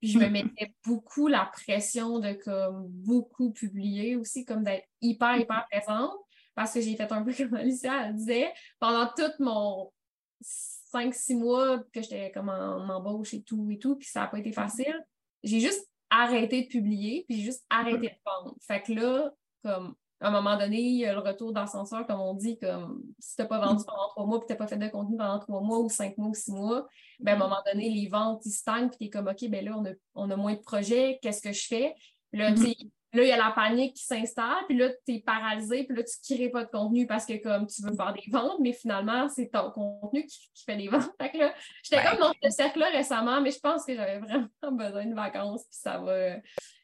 Puis 0.00 0.10
je 0.10 0.18
me 0.18 0.26
mm. 0.26 0.32
mettais 0.32 0.74
beaucoup 0.86 1.28
la 1.28 1.50
pression 1.52 2.18
de 2.18 2.32
comme 2.32 2.86
beaucoup 2.88 3.52
publier 3.52 4.16
aussi, 4.16 4.46
comme 4.46 4.64
d'être 4.64 4.86
hyper, 5.02 5.36
hyper 5.36 5.66
présente. 5.70 6.12
Parce 6.54 6.72
que 6.72 6.80
j'ai 6.80 6.96
fait 6.96 7.10
un 7.10 7.22
peu 7.22 7.32
comme 7.36 7.54
Alicia 7.54 8.12
disait, 8.12 8.52
pendant 8.78 9.08
tout 9.16 9.32
mon 9.40 9.92
cinq, 10.40 11.14
six 11.14 11.34
mois 11.34 11.78
que 11.92 12.02
j'étais 12.02 12.30
comme 12.30 12.48
en, 12.48 12.88
embauche 12.88 13.34
et 13.34 13.42
tout 13.42 13.68
et 13.70 13.78
tout, 13.78 13.96
puis 13.96 14.08
ça 14.08 14.20
n'a 14.20 14.26
pas 14.28 14.38
été 14.38 14.52
facile, 14.52 15.04
j'ai 15.42 15.60
juste 15.60 15.88
arrêté 16.10 16.62
de 16.62 16.68
publier, 16.68 17.24
puis 17.28 17.42
juste 17.42 17.64
arrêté 17.68 18.08
de 18.08 18.14
vendre. 18.24 18.56
Fait 18.60 18.82
que 18.82 18.92
là, 18.92 19.30
comme 19.62 19.96
à 20.20 20.28
un 20.28 20.30
moment 20.30 20.56
donné, 20.56 20.80
il 20.80 20.96
y 20.96 21.04
a 21.04 21.12
le 21.12 21.18
retour 21.18 21.52
d'ascenseur, 21.52 22.06
comme 22.06 22.20
on 22.20 22.34
dit, 22.34 22.58
comme 22.58 23.02
si 23.18 23.36
tu 23.36 23.42
n'as 23.42 23.48
pas 23.48 23.58
vendu 23.58 23.84
pendant 23.84 24.08
trois 24.08 24.26
mois, 24.26 24.38
puis 24.38 24.46
tu 24.46 24.52
n'as 24.52 24.58
pas 24.58 24.66
fait 24.66 24.78
de 24.78 24.88
contenu 24.88 25.16
pendant 25.16 25.38
trois 25.38 25.60
mois 25.60 25.80
ou 25.80 25.88
cinq 25.90 26.16
mois 26.16 26.28
ou 26.28 26.34
six 26.34 26.52
mois, 26.52 26.86
ben, 27.20 27.32
à 27.32 27.34
un 27.34 27.38
moment 27.38 27.60
donné, 27.66 27.90
les 27.90 28.08
ventes, 28.08 28.46
ils 28.46 28.52
stagnent, 28.52 28.88
puis 28.88 28.98
tu 28.98 29.04
es 29.04 29.10
comme, 29.10 29.28
OK, 29.28 29.48
ben 29.50 29.64
là, 29.64 29.76
on 29.76 29.84
a, 29.84 29.90
on 30.14 30.30
a 30.30 30.36
moins 30.36 30.54
de 30.54 30.60
projets, 30.60 31.18
qu'est-ce 31.20 31.42
que 31.42 31.52
je 31.52 31.66
fais? 31.66 31.94
Là, 32.32 32.52
tu 32.52 32.62
sais, 32.62 32.76
Là, 33.14 33.22
il 33.22 33.28
y 33.28 33.32
a 33.32 33.36
la 33.36 33.52
panique 33.52 33.94
qui 33.94 34.04
s'installe, 34.04 34.64
puis 34.68 34.76
là, 34.76 34.88
tu 35.06 35.14
es 35.14 35.20
paralysé, 35.20 35.84
puis 35.84 35.96
là, 35.96 36.02
tu 36.02 36.32
ne 36.32 36.36
crées 36.36 36.48
pas 36.48 36.64
de 36.64 36.70
contenu 36.70 37.06
parce 37.06 37.24
que 37.24 37.40
comme 37.40 37.68
tu 37.68 37.80
veux 37.82 37.94
faire 37.94 38.12
des 38.12 38.28
ventes, 38.28 38.58
mais 38.60 38.72
finalement, 38.72 39.28
c'est 39.28 39.50
ton 39.52 39.70
contenu 39.70 40.26
qui, 40.26 40.50
fait 40.66 40.76
des 40.76 40.88
ventes. 40.88 41.08
Fait 41.20 41.30
que 41.30 41.38
là, 41.38 41.54
j'étais 41.84 42.02
comme 42.02 42.18
dans 42.18 42.32
ce 42.42 42.50
cercle-là 42.50 42.88
récemment, 42.90 43.40
mais 43.40 43.52
je 43.52 43.60
pense 43.60 43.84
que 43.84 43.94
j'avais 43.94 44.18
vraiment 44.18 44.48
besoin 44.72 45.06
de 45.06 45.14
vacances, 45.14 45.62
puis 45.62 45.78
ça 45.80 45.98
va, 45.98 46.36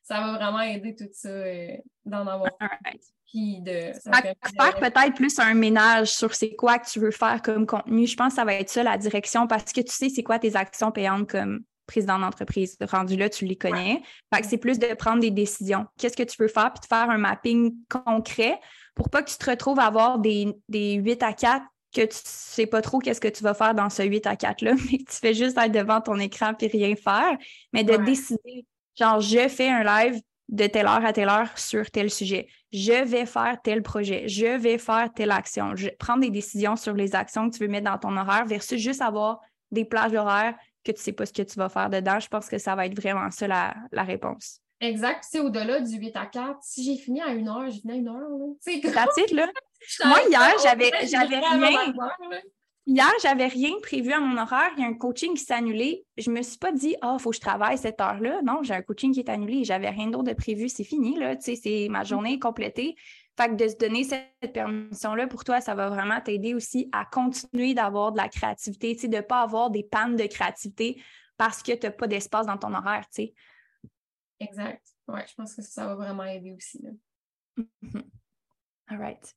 ça 0.04 0.20
va 0.20 0.32
vraiment 0.34 0.60
aider 0.60 0.94
tout 0.94 1.08
ça 1.12 1.28
euh, 1.28 1.76
d'en 2.04 2.24
avoir 2.28 2.50
Puis 3.26 3.60
de. 3.62 3.92
faire 3.92 4.76
peut-être 4.78 5.14
plus 5.14 5.36
un 5.40 5.54
ménage 5.54 6.12
sur 6.12 6.32
c'est 6.34 6.54
quoi 6.54 6.78
que 6.78 6.88
tu 6.88 7.00
veux 7.00 7.10
faire 7.10 7.42
comme 7.42 7.66
contenu. 7.66 8.06
Je 8.06 8.16
pense 8.16 8.28
que 8.28 8.36
ça 8.36 8.44
va 8.44 8.54
être 8.54 8.70
ça 8.70 8.84
la 8.84 8.98
direction 8.98 9.48
parce 9.48 9.72
que 9.72 9.80
tu 9.80 9.92
sais 9.92 10.08
c'est 10.08 10.22
quoi 10.22 10.38
tes 10.38 10.54
actions 10.54 10.92
payantes 10.92 11.28
comme 11.28 11.64
président 11.90 12.18
d'entreprise. 12.18 12.76
Rendu 12.80 13.16
là, 13.16 13.28
tu 13.28 13.44
les 13.44 13.56
connais. 13.56 14.02
Fait 14.32 14.40
que 14.40 14.46
c'est 14.46 14.58
plus 14.58 14.78
de 14.78 14.94
prendre 14.94 15.20
des 15.20 15.30
décisions. 15.30 15.86
Qu'est-ce 15.98 16.16
que 16.16 16.22
tu 16.22 16.36
veux 16.40 16.48
faire, 16.48 16.72
puis 16.72 16.80
de 16.80 16.86
faire 16.86 17.10
un 17.10 17.18
mapping 17.18 17.74
concret 17.88 18.60
pour 18.94 19.10
pas 19.10 19.22
que 19.22 19.30
tu 19.30 19.36
te 19.36 19.50
retrouves 19.50 19.78
à 19.78 19.84
avoir 19.84 20.18
des, 20.18 20.54
des 20.68 20.94
8 20.94 21.22
à 21.22 21.32
4 21.32 21.64
que 21.92 22.02
tu 22.02 22.16
sais 22.22 22.66
pas 22.66 22.82
trop 22.82 23.00
qu'est-ce 23.00 23.20
que 23.20 23.28
tu 23.28 23.42
vas 23.42 23.54
faire 23.54 23.74
dans 23.74 23.90
ce 23.90 24.02
8 24.04 24.26
à 24.26 24.34
4-là, 24.34 24.74
mais 24.92 24.98
tu 24.98 25.16
fais 25.20 25.34
juste 25.34 25.58
être 25.58 25.72
devant 25.72 26.00
ton 26.00 26.18
écran 26.18 26.54
puis 26.54 26.68
rien 26.68 26.94
faire, 26.94 27.36
mais 27.72 27.82
de 27.82 27.96
décider, 27.96 28.64
genre, 28.96 29.20
je 29.20 29.48
fais 29.48 29.68
un 29.68 29.82
live 29.82 30.20
de 30.48 30.66
telle 30.66 30.86
heure 30.86 31.04
à 31.04 31.12
telle 31.12 31.28
heure 31.28 31.56
sur 31.56 31.90
tel 31.90 32.10
sujet. 32.10 32.48
Je 32.72 33.04
vais 33.04 33.26
faire 33.26 33.56
tel 33.62 33.82
projet. 33.82 34.28
Je 34.28 34.58
vais 34.58 34.78
faire 34.78 35.08
telle 35.14 35.30
action. 35.30 35.74
Je 35.76 35.88
prends 35.98 36.16
des 36.16 36.30
décisions 36.30 36.76
sur 36.76 36.94
les 36.94 37.14
actions 37.14 37.48
que 37.48 37.56
tu 37.56 37.64
veux 37.64 37.70
mettre 37.70 37.90
dans 37.90 37.98
ton 37.98 38.16
horaire 38.16 38.46
versus 38.46 38.80
juste 38.80 39.00
avoir 39.00 39.40
des 39.70 39.84
plages 39.84 40.14
horaires 40.14 40.56
que 40.84 40.92
tu 40.92 40.98
ne 40.98 41.02
sais 41.02 41.12
pas 41.12 41.26
ce 41.26 41.32
que 41.32 41.42
tu 41.42 41.58
vas 41.58 41.68
faire 41.68 41.90
dedans. 41.90 42.18
Je 42.20 42.28
pense 42.28 42.48
que 42.48 42.58
ça 42.58 42.74
va 42.74 42.86
être 42.86 42.98
vraiment 42.98 43.30
ça 43.30 43.46
la, 43.46 44.02
réponse. 44.02 44.60
Exact. 44.80 45.24
C'est 45.28 45.40
au-delà 45.40 45.80
du 45.80 45.96
8 45.96 46.16
à 46.16 46.26
4. 46.26 46.58
Si 46.62 46.84
j'ai 46.84 46.96
fini 46.96 47.20
à 47.20 47.28
une 47.28 47.48
heure, 47.48 47.68
j'ai 47.70 47.80
fini 47.80 47.92
à 47.92 47.96
une 47.96 48.08
heure. 48.08 48.28
C'est 48.60 48.80
titre, 48.80 49.34
là. 49.34 49.48
Moi, 50.04 50.18
hier, 50.28 50.52
j'avais, 50.62 50.90
j'avais 51.06 51.38
rien. 51.38 51.92
Hier, 52.86 53.12
j'avais 53.22 53.46
rien 53.46 53.72
prévu 53.82 54.12
à 54.12 54.20
mon 54.20 54.40
horaire. 54.40 54.70
Il 54.76 54.82
y 54.82 54.84
a 54.84 54.88
un 54.88 54.94
coaching 54.94 55.34
qui 55.34 55.44
s'est 55.44 55.54
annulé. 55.54 56.04
Je 56.16 56.30
ne 56.30 56.36
me 56.36 56.42
suis 56.42 56.58
pas 56.58 56.72
dit, 56.72 56.96
ah, 57.02 57.16
il 57.18 57.22
faut 57.22 57.30
que 57.30 57.36
je 57.36 57.40
travaille 57.40 57.78
cette 57.78 58.00
heure-là. 58.00 58.40
Non, 58.42 58.62
j'ai 58.62 58.74
un 58.74 58.82
coaching 58.82 59.12
qui 59.12 59.20
est 59.20 59.28
annulé. 59.28 59.64
J'avais 59.64 59.90
rien 59.90 60.08
d'autre 60.08 60.24
de 60.24 60.32
prévu. 60.32 60.68
C'est 60.68 60.84
fini, 60.84 61.16
là. 61.16 61.36
Tu 61.36 61.42
sais, 61.42 61.60
c'est 61.62 61.88
ma 61.88 62.04
journée 62.04 62.38
complétée. 62.38 62.96
Fait 63.40 63.48
que 63.48 63.54
de 63.54 63.68
se 63.68 63.76
donner 63.76 64.04
cette 64.04 64.52
permission-là, 64.52 65.26
pour 65.26 65.44
toi, 65.44 65.62
ça 65.62 65.74
va 65.74 65.88
vraiment 65.88 66.20
t'aider 66.20 66.52
aussi 66.52 66.90
à 66.92 67.06
continuer 67.06 67.72
d'avoir 67.72 68.12
de 68.12 68.18
la 68.18 68.28
créativité, 68.28 68.94
de 68.94 69.16
ne 69.16 69.22
pas 69.22 69.40
avoir 69.40 69.70
des 69.70 69.82
pannes 69.82 70.14
de 70.14 70.26
créativité 70.26 71.02
parce 71.38 71.62
que 71.62 71.72
tu 71.72 71.86
n'as 71.86 71.92
pas 71.92 72.06
d'espace 72.06 72.46
dans 72.46 72.58
ton 72.58 72.74
horaire, 72.74 73.06
tu 73.06 73.22
sais. 73.22 73.34
Exact. 74.40 74.84
Oui, 75.08 75.20
je 75.26 75.34
pense 75.34 75.54
que 75.54 75.62
ça, 75.62 75.86
va 75.86 75.94
vraiment 75.94 76.24
aider 76.24 76.52
aussi. 76.52 76.84
Mm-hmm. 77.56 78.02
All 78.88 78.98
right. 78.98 79.34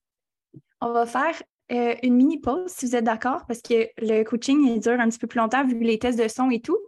On 0.82 0.92
va 0.92 1.06
faire 1.06 1.42
euh, 1.72 1.96
une 2.04 2.16
mini 2.16 2.42
pause 2.42 2.74
si 2.74 2.88
vous 2.88 2.98
êtes 2.98 3.06
d'accord, 3.06 3.46
parce 3.46 3.62
que 3.62 3.88
le 4.00 4.24
coaching 4.24 4.68
il 4.68 4.82
dure 4.82 5.00
un 5.00 5.08
petit 5.08 5.20
peu 5.20 5.28
plus 5.28 5.40
longtemps 5.40 5.66
vu 5.66 5.80
les 5.80 5.98
tests 5.98 6.20
de 6.20 6.28
son 6.28 6.50
et 6.50 6.60
tout. 6.60 6.80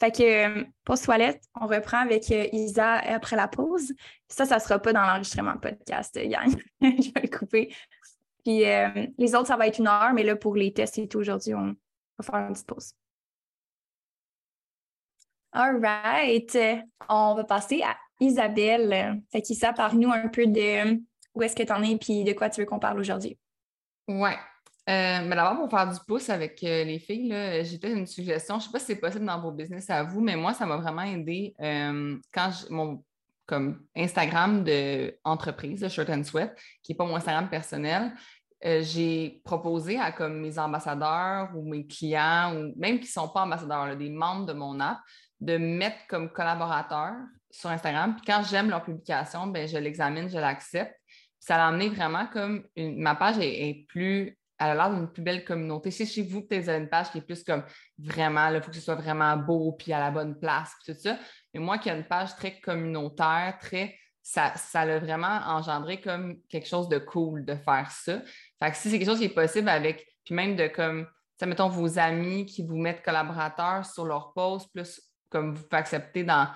Fait 0.00 0.10
que, 0.10 0.60
euh, 0.60 0.64
pause 0.84 1.02
toilette, 1.02 1.42
on 1.60 1.66
reprend 1.66 1.98
avec 1.98 2.30
euh, 2.30 2.46
Isa 2.52 2.94
après 2.94 3.36
la 3.36 3.48
pause. 3.48 3.92
Ça, 4.28 4.46
ça 4.46 4.56
ne 4.56 4.60
sera 4.60 4.78
pas 4.78 4.94
dans 4.94 5.02
l'enregistrement 5.02 5.58
podcast, 5.58 6.18
Yann. 6.22 6.50
Je 6.80 7.12
vais 7.12 7.22
le 7.22 7.38
couper. 7.38 7.74
Puis 8.42 8.64
euh, 8.64 9.06
les 9.18 9.34
autres, 9.34 9.48
ça 9.48 9.56
va 9.56 9.66
être 9.66 9.78
une 9.78 9.88
heure, 9.88 10.14
mais 10.14 10.22
là, 10.22 10.36
pour 10.36 10.56
les 10.56 10.72
tests 10.72 10.96
et 10.98 11.06
tout, 11.06 11.18
aujourd'hui, 11.18 11.54
on 11.54 11.76
va 12.18 12.24
faire 12.24 12.36
une 12.36 12.54
petite 12.54 12.66
pause. 12.66 12.94
All 15.52 15.84
right. 15.84 16.56
On 17.10 17.34
va 17.34 17.44
passer 17.44 17.82
à 17.82 17.94
Isabelle. 18.20 19.20
Fait 19.30 19.42
qu'Isa, 19.42 19.74
parle-nous 19.74 20.10
un 20.10 20.28
peu 20.28 20.46
de 20.46 20.98
où 21.34 21.42
est-ce 21.42 21.54
que 21.54 21.62
tu 21.62 21.72
en 21.72 21.82
es 21.82 21.98
et 22.08 22.24
de 22.24 22.32
quoi 22.32 22.48
tu 22.48 22.62
veux 22.62 22.66
qu'on 22.66 22.78
parle 22.78 22.98
aujourd'hui? 22.98 23.38
Ouais. 24.08 24.36
Euh, 24.90 25.20
mais 25.24 25.36
d'abord, 25.36 25.56
pour 25.56 25.70
faire 25.70 25.88
du 25.92 26.00
pouce 26.06 26.28
avec 26.30 26.64
euh, 26.64 26.82
les 26.82 26.98
filles, 26.98 27.32
j'ai 27.62 27.78
fait 27.78 27.92
une 27.92 28.06
suggestion. 28.06 28.58
Je 28.58 28.64
ne 28.64 28.66
sais 28.66 28.72
pas 28.72 28.78
si 28.80 28.86
c'est 28.86 28.96
possible 28.96 29.24
dans 29.24 29.40
vos 29.40 29.52
business 29.52 29.88
à 29.88 30.02
vous, 30.02 30.20
mais 30.20 30.34
moi, 30.34 30.52
ça 30.52 30.66
m'a 30.66 30.78
vraiment 30.78 31.02
aidé 31.02 31.54
euh, 31.60 32.18
quand 32.32 32.50
mon 32.70 33.04
comme 33.46 33.82
Instagram 33.96 34.64
d'entreprise, 34.64 35.80
de 35.80 35.88
Shirt 35.88 36.08
and 36.08 36.22
Sweat, 36.22 36.56
qui 36.82 36.92
n'est 36.92 36.96
pas 36.96 37.04
mon 37.04 37.16
Instagram 37.16 37.48
personnel, 37.48 38.12
j'ai 38.62 39.40
proposé 39.44 39.98
à 39.98 40.12
comme 40.12 40.40
mes 40.40 40.56
ambassadeurs 40.56 41.48
ou 41.56 41.68
mes 41.68 41.84
clients, 41.84 42.54
ou 42.54 42.72
même 42.76 43.00
qui 43.00 43.06
ne 43.06 43.10
sont 43.10 43.28
pas 43.28 43.42
ambassadeurs, 43.42 43.96
des 43.96 44.08
membres 44.08 44.46
de 44.46 44.52
mon 44.52 44.78
app, 44.78 44.98
de 45.40 45.56
mettre 45.56 45.96
comme 46.08 46.30
collaborateurs 46.30 47.16
sur 47.50 47.70
Instagram. 47.70 48.14
Puis 48.14 48.24
quand 48.24 48.42
j'aime 48.48 48.70
leur 48.70 48.84
publication, 48.84 49.48
ben, 49.48 49.66
je 49.66 49.78
l'examine, 49.78 50.28
je 50.28 50.38
l'accepte. 50.38 50.94
Ça 51.40 51.56
l'a 51.56 51.68
amené 51.68 51.88
vraiment 51.88 52.26
comme 52.26 52.64
ma 52.76 53.16
page 53.16 53.38
est, 53.40 53.84
plus. 53.88 54.38
Elle 54.60 54.70
a 54.70 54.74
l'air 54.74 54.90
d'une 54.90 55.10
plus 55.10 55.22
belle 55.22 55.44
communauté. 55.44 55.90
C'est 55.90 56.06
chez 56.06 56.22
vous 56.22 56.42
que 56.42 56.54
tu 56.54 56.68
as 56.68 56.76
une 56.76 56.88
page 56.88 57.10
qui 57.10 57.18
est 57.18 57.22
plus 57.22 57.42
comme 57.42 57.64
vraiment, 57.98 58.48
il 58.48 58.60
faut 58.62 58.70
que 58.70 58.76
ce 58.76 58.82
soit 58.82 58.94
vraiment 58.94 59.36
beau, 59.36 59.72
puis 59.72 59.92
à 59.92 59.98
la 59.98 60.10
bonne 60.10 60.38
place, 60.38 60.72
puis 60.82 60.92
tout 60.92 61.00
ça. 61.00 61.18
Mais 61.54 61.60
moi 61.60 61.78
qui 61.78 61.88
ai 61.88 61.92
une 61.92 62.04
page 62.04 62.36
très 62.36 62.60
communautaire, 62.60 63.56
très 63.60 63.96
ça, 64.22 64.52
ça 64.56 64.84
l'a 64.84 64.98
vraiment 64.98 65.40
engendré 65.46 66.00
comme 66.00 66.40
quelque 66.48 66.68
chose 66.68 66.88
de 66.88 66.98
cool 66.98 67.44
de 67.44 67.54
faire 67.54 67.90
ça. 67.90 68.20
Fait 68.62 68.70
que 68.70 68.76
si 68.76 68.90
c'est 68.90 68.98
quelque 68.98 69.08
chose 69.08 69.18
qui 69.18 69.24
est 69.24 69.34
possible 69.34 69.68
avec, 69.68 70.06
puis 70.24 70.34
même 70.34 70.56
de 70.56 70.68
comme, 70.68 71.06
ça 71.38 71.46
mettons 71.46 71.68
vos 71.68 71.98
amis 71.98 72.46
qui 72.46 72.64
vous 72.64 72.76
mettent 72.76 73.02
collaborateurs 73.02 73.86
sur 73.86 74.04
leur 74.04 74.32
post, 74.34 74.70
plus 74.72 75.00
comme 75.30 75.54
vous 75.54 75.62
pouvez 75.62 75.78
accepter 75.78 76.22
dans. 76.22 76.48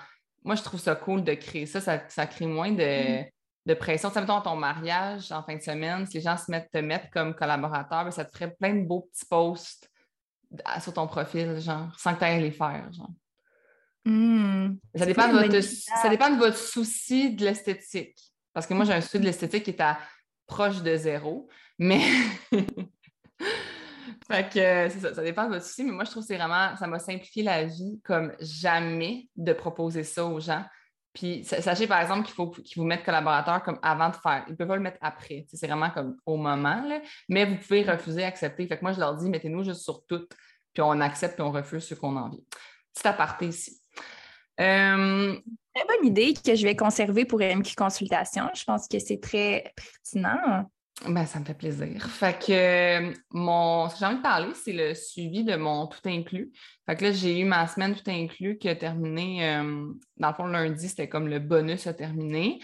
Moi, 0.43 0.57
je 0.57 0.63
trouve 0.63 0.81
ça 0.81 0.95
cool 0.95 1.25
de 1.25 1.33
créer 1.35 1.65
ça, 1.65 1.81
ça, 1.81 2.27
crée 2.27 2.47
moins 2.47 2.71
de, 2.71 2.83
mm-hmm. 2.83 3.31
De 3.67 3.75
pression. 3.75 4.11
Ça 4.11 4.21
mettons 4.21 4.41
ton 4.41 4.57
mariage 4.57 5.33
en 5.33 5.43
fin 5.43 5.57
de 5.57 5.63
semaine, 5.63 6.07
si 6.07 6.19
les 6.19 6.23
gens 6.23 6.37
se 6.37 6.51
mettent 6.51 6.71
te 6.71 6.79
mettre 6.79 7.11
comme 7.11 7.35
collaborateur, 7.35 8.05
ben, 8.05 8.11
ça 8.11 8.25
te 8.25 8.33
ferait 8.33 8.55
plein 8.55 8.75
de 8.75 8.87
beaux 8.87 9.09
petits 9.13 9.27
posts 9.27 9.91
sur 10.81 10.93
ton 10.93 11.07
profil, 11.07 11.59
genre, 11.59 11.89
sans 11.99 12.15
que 12.15 12.21
tu 12.21 12.25
ailles 12.25 12.43
les 12.43 12.53
faire, 12.53 12.93
genre. 12.93 13.11
Hmm. 14.05 14.77
Ça, 14.95 15.07
dépend 15.07 15.29
de 15.29 15.33
votre, 15.33 15.61
ça 15.63 16.09
dépend 16.11 16.31
de 16.31 16.37
votre 16.37 16.59
souci 16.59 17.35
de 17.35 17.45
l'esthétique. 17.45 18.19
Parce 18.53 18.67
que 18.67 18.75
moi, 18.75 18.85
j'ai 18.85 18.93
un 18.93 19.01
souci 19.01 19.19
de 19.19 19.25
l'esthétique 19.25 19.65
qui 19.65 19.71
est 19.71 19.81
à 19.81 19.99
proche 20.47 20.83
de 20.83 20.95
zéro. 20.97 21.49
Mais. 21.79 22.03
fait 24.29 24.53
que 24.53 24.89
ça, 25.01 25.15
ça 25.15 25.23
dépend 25.23 25.45
de 25.45 25.55
votre 25.55 25.65
souci. 25.65 25.85
Mais 25.85 25.93
moi, 25.93 26.05
je 26.05 26.11
trouve 26.11 26.23
que 26.23 26.27
c'est 26.27 26.37
vraiment. 26.37 26.77
Ça 26.77 26.87
m'a 26.87 26.99
simplifié 26.99 27.43
la 27.43 27.65
vie 27.65 27.99
comme 28.05 28.33
jamais 28.41 29.29
de 29.37 29.55
proposer 29.55 30.05
ça 30.05 30.27
aux 30.27 30.39
gens. 30.39 30.65
Puis 31.15 31.45
sachez 31.45 31.87
par 31.87 32.01
exemple 32.01 32.25
qu'il 32.25 32.35
faut 32.35 32.49
qu'ils 32.49 32.77
vous 32.77 32.85
mettent 32.85 33.05
collaborateur 33.05 33.63
comme 33.63 33.79
avant 33.83 34.09
de 34.09 34.17
faire. 34.17 34.45
Ils 34.49 34.53
ne 34.53 34.57
peuvent 34.57 34.67
pas 34.67 34.77
le 34.77 34.83
mettre 34.83 34.99
après. 35.01 35.47
C'est 35.49 35.67
vraiment 35.67 35.91
comme 35.91 36.17
au 36.27 36.37
moment. 36.37 36.83
Mais 37.29 37.47
vous 37.47 37.57
pouvez 37.57 37.85
refuser, 37.85 38.25
accepter. 38.25 38.67
Fait 38.67 38.77
que 38.77 38.83
moi, 38.83 38.93
je 38.93 38.99
leur 38.99 39.15
dis, 39.17 39.31
mettez-nous 39.31 39.63
juste 39.63 39.83
sur 39.83 40.05
tout. 40.07 40.27
Puis 40.73 40.83
on 40.83 41.01
accepte, 41.01 41.35
puis 41.35 41.43
on 41.43 41.53
refuse 41.53 41.85
ce 41.85 41.95
qu'on 41.95 42.17
envie. 42.17 42.45
Petit 42.93 43.07
aparté 43.07 43.47
ici. 43.47 43.81
Euh, 44.61 45.37
très 45.75 45.87
bonne 45.87 46.07
idée 46.07 46.35
que 46.35 46.55
je 46.55 46.65
vais 46.65 46.75
conserver 46.75 47.25
pour 47.25 47.41
MQ 47.41 47.75
Consultation. 47.77 48.51
Je 48.55 48.65
pense 48.65 48.89
que 48.89 48.99
c'est 48.99 49.21
très 49.21 49.73
pertinent. 49.77 50.69
Ben, 51.07 51.27
ça 51.27 51.41
me 51.41 51.45
fait 51.45 51.55
plaisir. 51.55 52.07
Fait 52.07 52.39
que 52.39 53.13
mon, 53.33 53.89
ce 53.89 53.95
que 53.95 53.99
j'ai 53.99 54.07
envie 54.07 54.17
de 54.17 54.23
parler, 54.23 54.55
c'est 54.55 54.73
le 54.73 54.95
suivi 54.95 55.45
de 55.45 55.57
mon 55.57 55.87
tout 55.89 55.99
inclus. 56.07 56.53
Fait 56.87 56.97
que 56.97 57.05
là, 57.05 57.13
j'ai 57.13 57.41
eu 57.41 57.45
ma 57.45 57.67
semaine 57.67 57.95
tout 57.95 58.09
inclus 58.11 58.59
qui 58.59 58.69
a 58.69 58.77
terminé, 58.77 59.45
euh, 59.45 59.87
dans 60.17 60.29
le 60.29 60.35
fond, 60.35 60.47
lundi, 60.47 60.89
c'était 60.89 61.09
comme 61.09 61.29
le 61.29 61.41
bonus 61.41 61.87
a 61.87 61.95
terminé. 61.95 62.61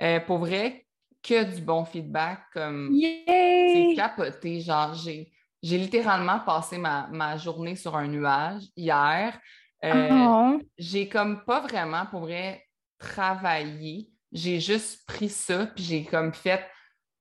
Euh, 0.00 0.18
pour 0.20 0.38
vrai, 0.38 0.86
que 1.22 1.44
du 1.54 1.62
bon 1.62 1.84
feedback, 1.84 2.40
comme 2.52 2.94
c'est 3.26 3.94
capoté. 3.96 4.60
Genre, 4.60 4.94
j'ai, 4.94 5.32
littéralement 5.62 6.40
passé 6.40 6.78
ma, 6.78 7.08
ma, 7.10 7.36
journée 7.36 7.76
sur 7.76 7.96
un 7.96 8.06
nuage 8.06 8.62
hier. 8.76 9.38
Euh, 9.84 10.08
ah. 10.10 10.56
J'ai 10.78 11.08
comme 11.08 11.44
pas 11.44 11.60
vraiment, 11.60 12.06
pour 12.06 12.20
vrai, 12.20 12.64
travaillé. 12.98 14.10
J'ai 14.32 14.60
juste 14.60 15.06
pris 15.06 15.28
ça, 15.28 15.66
puis 15.66 15.84
j'ai 15.84 16.04
comme 16.04 16.32
fait, 16.34 16.66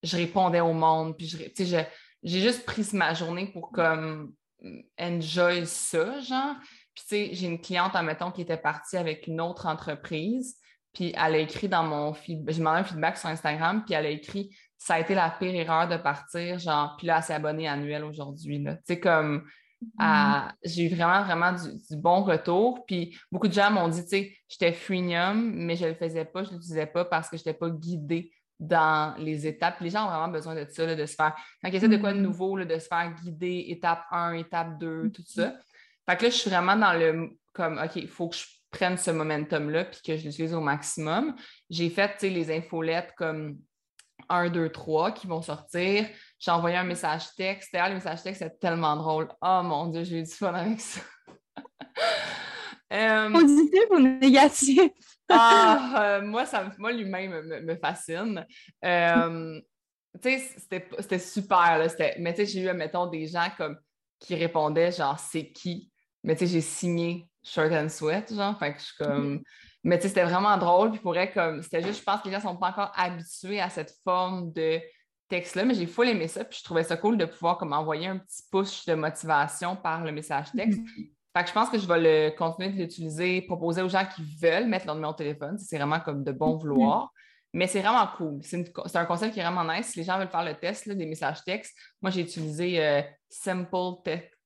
je 0.03 0.17
répondais 0.17 0.59
au 0.59 0.73
monde, 0.73 1.17
puis 1.17 1.27
j'ai 1.27 2.41
juste 2.41 2.65
pris 2.65 2.85
ma 2.93 3.13
journée 3.13 3.47
pour 3.47 3.71
comme 3.71 4.33
enjoy 4.99 5.65
ça, 5.65 6.19
genre. 6.19 6.55
Puis, 6.93 7.03
tu 7.07 7.15
sais, 7.15 7.29
j'ai 7.33 7.47
une 7.47 7.59
cliente, 7.59 7.95
admettons, 7.95 8.31
qui 8.31 8.41
était 8.41 8.57
partie 8.57 8.97
avec 8.97 9.25
une 9.25 9.41
autre 9.41 9.65
entreprise, 9.65 10.57
puis 10.93 11.13
elle 11.15 11.35
a 11.35 11.37
écrit 11.39 11.67
dans 11.67 11.83
mon 11.83 12.13
feedback, 12.13 12.53
j'ai 12.53 12.59
demandé 12.59 12.79
un 12.81 12.83
feedback 12.83 13.17
sur 13.17 13.29
Instagram, 13.29 13.83
puis 13.83 13.95
elle 13.95 14.05
a 14.05 14.09
écrit 14.09 14.55
ça 14.77 14.95
a 14.95 14.99
été 14.99 15.15
la 15.15 15.29
pire 15.31 15.55
erreur 15.55 15.87
de 15.87 15.97
partir, 15.97 16.59
genre, 16.59 16.95
puis 16.97 17.07
là, 17.07 17.17
elle 17.17 17.23
s'est 17.23 17.33
abonnée 17.33 17.67
annuelle 17.67 18.03
aujourd'hui, 18.03 18.63
Tu 18.63 18.71
sais, 18.85 18.99
comme, 18.99 19.47
Mm-hmm. 19.99 20.51
J'ai 20.63 20.85
eu 20.85 20.95
vraiment, 20.95 21.23
vraiment 21.23 21.51
du, 21.51 21.97
bon 21.97 22.23
retour. 22.23 22.85
Puis 22.85 23.17
beaucoup 23.31 23.47
de 23.47 23.53
gens 23.53 23.71
m'ont 23.71 23.87
dit, 23.87 24.03
tu 24.03 24.09
sais, 24.09 24.37
j'étais 24.47 24.73
freemium, 24.73 25.53
mais 25.53 25.75
je 25.75 25.85
ne 25.85 25.89
le 25.89 25.95
faisais 25.95 26.25
pas, 26.25 26.43
je 26.43 26.49
ne 26.49 26.55
l'utilisais 26.55 26.85
pas 26.85 27.05
parce 27.05 27.29
que 27.29 27.37
je 27.37 27.41
n'étais 27.41 27.53
pas 27.53 27.69
guidée 27.69 28.31
dans 28.67 29.15
les 29.17 29.45
étapes. 29.47 29.79
les 29.81 29.89
gens 29.89 30.05
ont 30.05 30.09
vraiment 30.09 30.29
besoin 30.29 30.55
de 30.55 30.65
ça, 30.69 30.95
de 30.95 31.05
se 31.05 31.15
faire, 31.15 31.35
quand 31.61 31.69
ils 31.69 31.75
essaient 31.75 31.87
de 31.87 31.97
quoi 31.97 32.13
de 32.13 32.17
mm-hmm. 32.17 32.21
nouveau, 32.21 32.59
de 32.59 32.79
se 32.79 32.87
faire 32.87 33.13
guider 33.21 33.65
étape 33.69 34.03
1, 34.11 34.33
étape 34.33 34.79
2, 34.79 35.11
tout 35.11 35.23
ça. 35.25 35.49
Mm-hmm. 35.49 35.59
Fait 36.09 36.17
que 36.17 36.23
là, 36.23 36.29
je 36.29 36.35
suis 36.35 36.49
vraiment 36.49 36.75
dans 36.75 36.93
le 36.93 37.29
comme, 37.53 37.77
OK, 37.77 37.95
il 37.97 38.07
faut 38.07 38.29
que 38.29 38.35
je 38.35 38.45
prenne 38.71 38.97
ce 38.97 39.11
momentum-là 39.11 39.85
puis 39.85 40.01
que 40.03 40.17
je 40.17 40.25
l'utilise 40.25 40.53
au 40.53 40.61
maximum. 40.61 41.35
J'ai 41.69 41.89
fait, 41.89 42.21
les 42.23 42.51
infolettes 42.51 43.13
comme 43.15 43.59
1, 44.29 44.49
2, 44.49 44.69
3 44.69 45.11
qui 45.11 45.27
vont 45.27 45.41
sortir. 45.41 46.07
J'ai 46.39 46.51
envoyé 46.51 46.77
un 46.77 46.83
message 46.83 47.27
texte. 47.35 47.69
D'ailleurs, 47.71 47.89
le 47.89 47.95
message 47.95 48.23
texte, 48.23 48.41
c'est 48.41 48.59
tellement 48.59 48.95
drôle. 48.95 49.27
Oh 49.41 49.61
mon 49.63 49.87
Dieu, 49.87 50.03
j'ai 50.03 50.19
eu 50.19 50.23
du 50.23 50.31
fun 50.31 50.53
avec 50.53 50.81
ça. 50.81 51.01
Euh... 52.93 53.31
Positif 53.31 53.83
ou 53.91 53.99
négatif? 53.99 54.91
ah, 55.29 56.03
euh, 56.03 56.21
moi, 56.25 56.45
ça, 56.45 56.71
moi 56.77 56.91
l'humain 56.91 57.27
me, 57.29 57.61
me, 57.61 57.75
fascine. 57.75 58.45
Euh, 58.83 59.59
tu 60.21 60.39
sais, 60.39 60.55
c'était 60.99 61.19
super. 61.19 61.77
Là, 61.77 61.87
mais 62.19 62.33
tu 62.33 62.45
sais, 62.45 62.45
j'ai 62.45 62.61
eu, 62.61 62.73
mettons, 62.73 63.07
des 63.07 63.27
gens 63.27 63.47
comme 63.57 63.77
qui 64.19 64.35
répondaient 64.35 64.91
genre, 64.91 65.19
c'est 65.19 65.51
qui? 65.51 65.91
Mais 66.23 66.35
tu 66.35 66.45
sais, 66.45 66.53
j'ai 66.53 66.61
signé 66.61 67.27
Shirt 67.43 67.71
and 67.71 67.89
Sweat, 67.89 68.33
genre. 68.33 68.57
Fait 68.57 68.73
que 68.73 68.79
je 68.79 68.85
suis 68.85 68.95
comme. 68.97 69.41
Mais 69.83 69.97
tu 69.97 70.03
sais, 70.03 70.09
c'était 70.09 70.23
vraiment 70.23 70.57
drôle. 70.57 70.91
Puis 70.91 70.99
pour 71.01 71.15
comme, 71.33 71.61
c'était 71.61 71.81
juste, 71.81 71.99
je 71.99 72.03
pense 72.03 72.21
que 72.21 72.27
les 72.27 72.31
gens 72.31 72.37
ne 72.37 72.43
sont 72.43 72.57
pas 72.57 72.69
encore 72.69 72.91
habitués 72.95 73.59
à 73.59 73.69
cette 73.69 73.93
forme 74.03 74.53
de 74.53 74.79
texte-là, 75.27 75.65
mais 75.65 75.73
j'ai 75.73 75.87
full 75.87 76.07
aimé 76.07 76.27
ça. 76.27 76.45
Puis 76.45 76.59
je 76.59 76.63
trouvais 76.63 76.83
ça 76.83 76.95
cool 76.95 77.17
de 77.17 77.25
pouvoir 77.25 77.57
comme 77.57 77.73
envoyer 77.73 78.07
un 78.07 78.17
petit 78.17 78.43
push 78.51 78.85
de 78.85 78.93
motivation 78.93 79.75
par 79.75 80.03
le 80.03 80.11
message 80.11 80.51
texte. 80.55 80.79
Mm-hmm. 80.79 81.09
Fait 81.35 81.43
que 81.43 81.49
je 81.49 81.53
pense 81.53 81.69
que 81.69 81.79
je 81.79 81.87
vais 81.87 82.29
le 82.29 82.35
continuer 82.35 82.69
de 82.69 82.77
l'utiliser, 82.77 83.41
proposer 83.41 83.81
aux 83.81 83.89
gens 83.89 84.05
qui 84.05 84.23
veulent 84.39 84.67
mettre 84.67 84.85
leur 84.85 84.95
numéro 84.95 85.13
de 85.13 85.17
téléphone. 85.17 85.57
C'est 85.57 85.77
vraiment 85.77 85.99
comme 85.99 86.23
de 86.23 86.31
bon 86.31 86.55
mm-hmm. 86.55 86.59
vouloir. 86.59 87.11
Mais 87.53 87.67
c'est 87.67 87.81
vraiment 87.81 88.07
cool. 88.17 88.39
C'est 88.43 88.95
un 88.95 89.05
concept 89.05 89.33
qui 89.33 89.39
est 89.39 89.43
vraiment 89.43 89.71
nice. 89.71 89.87
Si 89.87 89.99
les 89.99 90.05
gens 90.05 90.17
veulent 90.17 90.29
faire 90.29 90.43
le 90.43 90.55
test 90.55 90.89
des 90.89 91.05
messages 91.05 91.43
textes, 91.43 91.75
moi, 92.01 92.11
j'ai 92.11 92.21
utilisé 92.21 92.83
euh, 92.83 93.01
Simple 93.29 93.95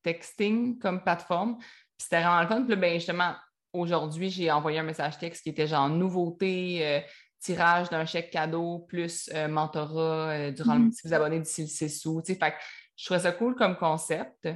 Texting 0.03 0.77
comme 0.77 1.01
plateforme. 1.03 1.57
C'était 1.97 2.21
vraiment 2.21 2.41
le 2.41 2.47
fun. 2.47 2.63
Puis 2.63 2.75
ben, 2.75 2.93
justement, 2.95 3.33
aujourd'hui, 3.73 4.29
j'ai 4.29 4.51
envoyé 4.51 4.79
un 4.79 4.83
message 4.83 5.17
texte 5.17 5.43
qui 5.43 5.49
était 5.49 5.67
genre 5.67 5.89
nouveauté, 5.89 6.85
euh, 6.85 6.99
tirage 7.39 7.89
d'un 7.89 8.05
chèque 8.05 8.29
cadeau, 8.29 8.79
plus 8.88 9.29
euh, 9.33 9.47
mentorat 9.47 10.51
durant 10.51 10.75
le, 10.75 10.85
mm-hmm. 10.85 10.91
si 10.91 11.07
vous 11.07 11.13
abonnez 11.13 11.39
d'ici 11.39 11.61
le 11.61 11.67
6 11.67 12.05
août. 12.05 12.25
Fait 12.27 12.53
je 12.97 13.05
trouvais 13.05 13.21
ça 13.21 13.31
cool 13.31 13.55
comme 13.55 13.77
concept. 13.77 14.49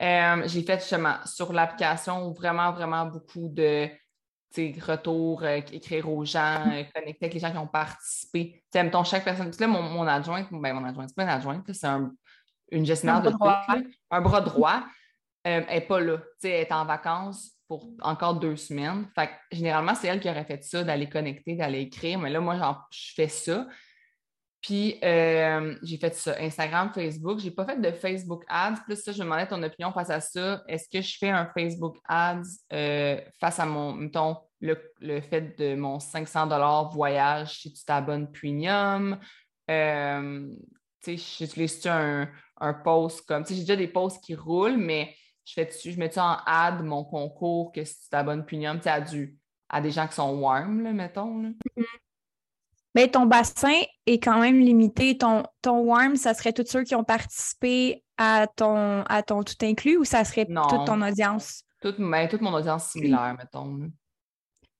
J'ai 0.00 0.62
fait 0.62 0.80
justement 0.80 1.16
sur 1.26 1.52
l'application 1.52 2.32
vraiment, 2.32 2.72
vraiment 2.72 3.06
beaucoup 3.06 3.52
de 3.54 3.88
retours, 4.56 5.44
écrire 5.44 6.08
aux 6.08 6.24
gens, 6.24 6.64
mm-hmm. 6.64 6.92
connecter 6.92 7.24
avec 7.26 7.34
les 7.34 7.40
gens 7.40 7.52
qui 7.52 7.58
ont 7.58 7.66
participé. 7.66 8.62
sais, 8.72 8.82
mettons, 8.82 9.04
chaque 9.04 9.24
personne. 9.24 9.50
Là, 9.58 9.66
mon, 9.66 9.82
mon 9.82 10.06
adjointe, 10.06 10.48
ben, 10.50 10.72
mon 10.72 10.84
adjointe, 10.84 11.08
c'est 11.08 11.16
pas 11.16 11.22
une 11.22 11.28
adjointe, 11.28 11.72
c'est 11.72 11.88
une 12.72 12.86
gestionnaire 12.86 13.22
de 13.22 13.30
droit. 13.30 13.64
un 14.10 14.20
bras 14.20 14.40
droit. 14.40 14.82
elle 15.44 15.66
n'est 15.66 15.80
pas 15.82 16.00
là. 16.00 16.18
Elle 16.42 16.50
est 16.50 16.72
en 16.72 16.84
vacances 16.84 17.52
pour 17.68 17.88
encore 18.02 18.40
deux 18.40 18.56
semaines. 18.56 19.06
Fait 19.14 19.30
généralement, 19.52 19.94
c'est 19.94 20.08
elle 20.08 20.20
qui 20.20 20.28
aurait 20.28 20.44
fait 20.44 20.64
ça, 20.64 20.82
d'aller 20.82 21.08
connecter, 21.08 21.54
d'aller 21.54 21.82
écrire. 21.82 22.18
Mais 22.18 22.30
là, 22.30 22.40
moi, 22.40 22.56
je 22.90 23.14
fais 23.14 23.28
ça. 23.28 23.66
Puis, 24.60 24.98
euh, 25.02 25.74
j'ai 25.82 25.96
fait 25.96 26.14
ça, 26.14 26.36
Instagram, 26.38 26.90
Facebook. 26.94 27.38
Je 27.38 27.46
n'ai 27.46 27.50
pas 27.50 27.64
fait 27.64 27.80
de 27.80 27.90
Facebook 27.92 28.44
Ads. 28.46 28.82
Plus 28.84 29.02
ça, 29.02 29.12
je 29.12 29.18
me 29.18 29.24
demandais 29.24 29.46
ton 29.46 29.62
opinion 29.62 29.90
face 29.92 30.10
à 30.10 30.20
ça. 30.20 30.62
Est-ce 30.68 30.88
que 30.88 31.00
je 31.00 31.16
fais 31.16 31.30
un 31.30 31.46
Facebook 31.46 31.96
Ads 32.06 32.42
euh, 32.72 33.20
face 33.40 33.58
à 33.58 33.64
mon, 33.64 33.94
mettons, 33.94 34.36
le, 34.60 34.76
fait 35.22 35.58
de 35.58 35.74
mon 35.74 35.98
500 35.98 36.90
voyage 36.90 37.60
si 37.60 37.72
tu 37.72 37.84
t'abonnes 37.84 38.30
premium? 38.30 39.18
Euh, 39.70 40.54
tu 41.02 41.16
sais, 41.16 41.44
j'utilise 41.46 41.86
un, 41.86 42.28
un 42.60 42.74
post 42.74 43.26
comme, 43.26 43.44
tu 43.44 43.50
sais, 43.50 43.54
j'ai 43.54 43.62
déjà 43.62 43.76
des 43.76 43.88
posts 43.88 44.22
qui 44.22 44.34
roulent, 44.34 44.76
mais 44.76 45.14
je 45.46 45.54
fais 45.54 45.70
je 45.82 45.98
mets 45.98 46.18
en 46.18 46.36
ad 46.44 46.84
mon 46.84 47.04
concours 47.04 47.72
que 47.72 47.82
si 47.82 48.02
tu 48.02 48.10
t'abonnes 48.10 48.44
premium, 48.44 48.78
tu 48.78 48.88
à, 48.88 49.00
du, 49.00 49.38
à 49.70 49.80
des 49.80 49.90
gens 49.90 50.06
qui 50.06 50.14
sont 50.14 50.38
warm, 50.38 50.92
mettons. 50.92 51.40
Là? 51.40 51.48
Mm-hmm. 51.48 51.99
Mais 52.94 53.08
ton 53.08 53.26
bassin 53.26 53.80
est 54.06 54.18
quand 54.18 54.40
même 54.40 54.58
limité. 54.58 55.16
Ton, 55.16 55.44
ton 55.62 55.78
warm, 55.80 56.16
ça 56.16 56.34
serait 56.34 56.52
tous 56.52 56.66
ceux 56.66 56.82
qui 56.82 56.94
ont 56.94 57.04
participé 57.04 58.04
à 58.18 58.46
ton, 58.48 59.02
à 59.02 59.22
ton 59.22 59.42
tout 59.42 59.54
inclus 59.62 59.96
ou 59.96 60.04
ça 60.04 60.24
serait 60.24 60.46
toute 60.46 60.86
ton 60.86 61.00
audience? 61.02 61.64
Toute, 61.80 61.98
ben, 61.98 62.28
toute 62.28 62.40
mon 62.40 62.52
audience 62.52 62.90
similaire, 62.90 63.36
mettons. 63.38 63.90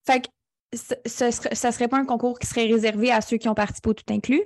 Fait 0.04 0.22
que 0.22 0.28
ce, 0.76 1.30
ça 1.52 1.72
serait 1.72 1.88
pas 1.88 1.98
un 1.98 2.04
concours 2.04 2.38
qui 2.38 2.46
serait 2.46 2.66
réservé 2.66 3.10
à 3.10 3.20
ceux 3.20 3.36
qui 3.36 3.48
ont 3.48 3.54
participé 3.54 3.90
au 3.90 3.94
tout 3.94 4.12
inclus? 4.12 4.44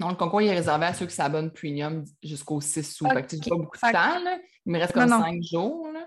Non, 0.00 0.08
le 0.10 0.16
concours 0.16 0.42
il 0.42 0.48
est 0.48 0.54
réservé 0.54 0.86
à 0.86 0.94
ceux 0.94 1.06
qui 1.06 1.14
s'abonnent 1.14 1.50
premium 1.50 2.04
jusqu'au 2.22 2.60
6 2.60 3.00
août. 3.00 3.08
Fait 3.12 3.22
que 3.22 3.48
pas 3.48 3.56
beaucoup 3.56 3.76
de 3.76 3.92
temps, 3.92 4.18
là. 4.24 4.38
Il 4.66 4.72
me 4.72 4.78
reste 4.78 4.92
comme 4.92 5.08
cinq 5.08 5.42
jours. 5.42 5.88
Là. 5.92 6.06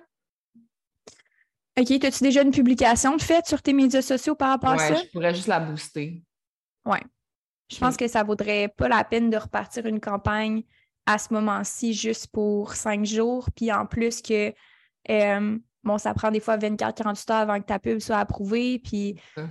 OK. 1.78 1.92
As-tu 2.04 2.24
déjà 2.24 2.42
une 2.42 2.52
publication 2.52 3.16
de 3.16 3.22
faite 3.22 3.48
sur 3.48 3.62
tes 3.62 3.74
médias 3.74 4.02
sociaux 4.02 4.36
par 4.36 4.50
rapport 4.50 4.72
à 4.72 4.78
ça? 4.78 4.96
je 4.96 5.12
pourrais 5.12 5.34
juste 5.34 5.48
la 5.48 5.60
booster. 5.60 6.24
Oui. 6.86 6.98
Je 7.72 7.80
pense 7.80 7.98
que 7.98 8.08
ça 8.08 8.24
vaudrait 8.24 8.68
pas 8.68 8.88
la 8.88 9.04
peine 9.04 9.30
de 9.30 9.38
repartir 9.38 9.86
une 9.86 10.00
campagne 10.00 10.64
à 11.06 11.18
ce 11.18 11.34
moment-ci 11.34 11.94
juste 11.94 12.28
pour 12.28 12.74
cinq 12.74 13.06
jours. 13.06 13.50
Puis 13.56 13.72
en 13.72 13.86
plus 13.86 14.22
que 14.22 14.54
euh, 15.10 15.58
bon, 15.84 15.98
ça 15.98 16.14
prend 16.14 16.32
des 16.32 16.40
fois 16.40 16.58
24-48 16.58 17.32
heures 17.32 17.38
avant 17.38 17.60
que 17.60 17.66
ta 17.66 17.80
pub 17.80 18.00
soit 18.00 18.18
approuvée. 18.18 18.80
Puis. 18.80 19.16
OK. 19.38 19.44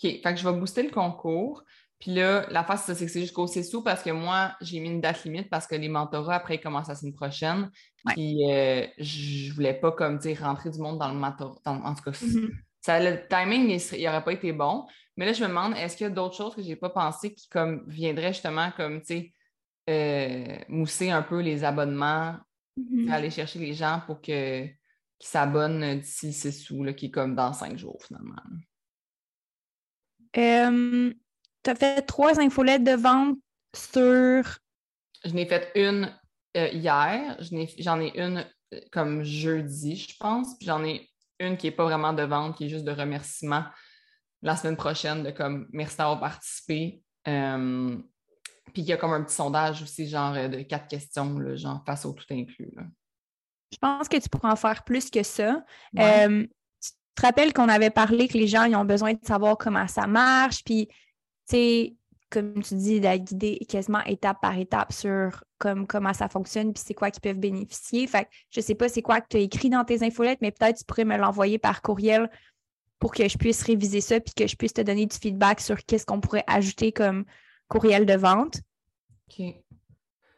Fait 0.00 0.22
que 0.22 0.36
je 0.36 0.48
vais 0.48 0.58
booster 0.58 0.82
le 0.82 0.90
concours. 0.90 1.62
Puis 1.98 2.12
là, 2.14 2.46
la 2.50 2.64
face, 2.64 2.92
c'est 2.92 3.06
que 3.06 3.12
c'est 3.12 3.20
jusqu'au 3.20 3.46
6 3.46 3.74
août 3.74 3.82
parce 3.84 4.02
que 4.02 4.10
moi, 4.10 4.56
j'ai 4.60 4.80
mis 4.80 4.88
une 4.88 5.00
date 5.00 5.22
limite 5.22 5.48
parce 5.48 5.68
que 5.68 5.76
les 5.76 5.88
mentorats, 5.88 6.34
après, 6.34 6.56
ils 6.56 6.60
commencent 6.60 6.88
la 6.88 6.96
semaine 6.96 7.14
prochaine. 7.14 7.70
Puis 8.06 8.50
euh, 8.50 8.84
je 8.98 9.52
voulais 9.52 9.74
pas, 9.74 9.92
comme, 9.92 10.18
dire 10.18 10.40
rentrer 10.40 10.70
du 10.70 10.80
monde 10.80 10.98
dans 10.98 11.08
le 11.08 11.14
mentorat. 11.14 11.60
en 11.64 11.94
tout 11.94 12.02
cas, 12.02 12.10
mm-hmm. 12.10 12.50
ça, 12.80 12.98
le 12.98 13.28
timing, 13.28 13.78
il 13.92 14.04
n'aurait 14.04 14.24
pas 14.24 14.32
été 14.32 14.52
bon. 14.52 14.84
Mais 15.16 15.26
là, 15.26 15.32
je 15.32 15.42
me 15.42 15.48
demande, 15.48 15.74
est-ce 15.76 15.96
qu'il 15.96 16.04
y 16.04 16.10
a 16.10 16.10
d'autres 16.10 16.36
choses 16.36 16.54
que 16.54 16.62
je 16.62 16.68
n'ai 16.68 16.76
pas 16.76 16.90
pensé 16.90 17.34
qui, 17.34 17.48
comme, 17.48 17.84
viendraient 17.86 18.32
justement, 18.32 18.70
comme, 18.76 19.00
tu 19.00 19.06
sais, 19.06 19.32
euh, 19.90 20.58
mousser 20.68 21.10
un 21.10 21.22
peu 21.22 21.40
les 21.40 21.64
abonnements, 21.64 22.36
mm-hmm. 22.78 23.10
aller 23.10 23.30
chercher 23.30 23.58
les 23.58 23.74
gens 23.74 24.02
pour 24.06 24.20
que, 24.20 24.66
qu'ils 24.66 25.28
s'abonnent 25.28 26.00
d'ici 26.00 26.26
le 26.26 26.32
6 26.32 26.70
août, 26.70 26.94
qui 26.94 27.06
est 27.06 27.10
comme 27.10 27.34
dans 27.34 27.52
cinq 27.52 27.76
jours, 27.78 28.02
finalement? 28.02 28.42
Euh, 30.36 31.12
tu 31.62 31.70
as 31.70 31.74
fait 31.74 32.02
trois 32.02 32.40
infolettes 32.40 32.84
de 32.84 32.92
vente 32.92 33.38
sur. 33.74 34.58
Je 35.24 35.32
n'ai 35.32 35.46
fait 35.46 35.70
une 35.74 36.12
euh, 36.56 36.68
hier. 36.68 37.36
J'en 37.78 38.00
ai, 38.00 38.18
une 38.18 38.44
euh, 38.74 38.80
comme 38.90 39.22
jeudi, 39.22 39.96
je 39.96 40.16
pense. 40.18 40.56
Puis 40.58 40.66
j'en 40.66 40.84
ai 40.84 41.08
une 41.38 41.56
qui 41.56 41.66
n'est 41.66 41.72
pas 41.72 41.84
vraiment 41.84 42.12
de 42.12 42.22
vente, 42.22 42.56
qui 42.56 42.64
est 42.64 42.68
juste 42.68 42.84
de 42.84 42.92
remerciement 42.92 43.64
la 44.42 44.56
semaine 44.56 44.76
prochaine, 44.76 45.22
de 45.22 45.30
comme 45.30 45.68
merci 45.72 45.96
d'avoir 45.96 46.20
participé. 46.20 47.02
Euh, 47.28 47.96
puis 48.72 48.82
il 48.82 48.84
y 48.84 48.92
a 48.92 48.96
comme 48.96 49.12
un 49.12 49.22
petit 49.22 49.34
sondage 49.34 49.82
aussi, 49.82 50.08
genre 50.08 50.34
de 50.34 50.62
quatre 50.62 50.88
questions, 50.88 51.38
là, 51.38 51.56
genre 51.56 51.82
face 51.86 52.04
au 52.04 52.12
tout 52.12 52.24
inclus. 52.30 52.72
Je 53.72 53.78
pense 53.78 54.08
que 54.08 54.16
tu 54.18 54.28
pourrais 54.28 54.50
en 54.50 54.56
faire 54.56 54.84
plus 54.84 55.10
que 55.10 55.22
ça. 55.22 55.64
tu 55.94 56.48
te 57.14 57.22
rappelles 57.22 57.52
qu'on 57.52 57.68
avait 57.68 57.90
parlé 57.90 58.26
que 58.28 58.38
les 58.38 58.46
gens 58.46 58.64
ils 58.64 58.74
ont 58.74 58.84
besoin 58.84 59.12
de 59.12 59.24
savoir 59.24 59.56
comment 59.58 59.86
ça 59.86 60.06
marche, 60.06 60.64
puis 60.64 60.88
sais, 61.46 61.94
comme 62.30 62.62
tu 62.62 62.74
dis, 62.74 63.00
de 63.00 63.16
guider 63.16 63.58
quasiment 63.68 64.02
étape 64.04 64.40
par 64.40 64.56
étape 64.56 64.92
sur 64.92 65.44
comme, 65.58 65.86
comment 65.86 66.14
ça 66.14 66.28
fonctionne 66.28 66.72
puis 66.72 66.82
c'est 66.84 66.94
quoi 66.94 67.10
qu'ils 67.10 67.20
peuvent 67.20 67.38
bénéficier. 67.38 68.06
Fait 68.06 68.24
que 68.24 68.30
je 68.50 68.60
sais 68.60 68.74
pas 68.74 68.88
c'est 68.88 69.02
quoi 69.02 69.20
que 69.20 69.28
tu 69.28 69.36
as 69.36 69.40
écrit 69.40 69.68
dans 69.68 69.84
tes 69.84 70.02
infolettes, 70.02 70.40
mais 70.40 70.50
peut-être 70.50 70.78
tu 70.78 70.84
pourrais 70.84 71.04
me 71.04 71.16
l'envoyer 71.16 71.58
par 71.58 71.82
courriel 71.82 72.30
pour 73.02 73.10
que 73.12 73.26
je 73.26 73.36
puisse 73.36 73.64
réviser 73.64 74.00
ça 74.00 74.20
puis 74.20 74.32
que 74.32 74.46
je 74.46 74.54
puisse 74.54 74.74
te 74.74 74.80
donner 74.80 75.06
du 75.06 75.16
feedback 75.16 75.60
sur 75.60 75.76
qu'est-ce 75.84 76.06
qu'on 76.06 76.20
pourrait 76.20 76.44
ajouter 76.46 76.92
comme 76.92 77.24
courriel 77.66 78.06
de 78.06 78.14
vente. 78.14 78.60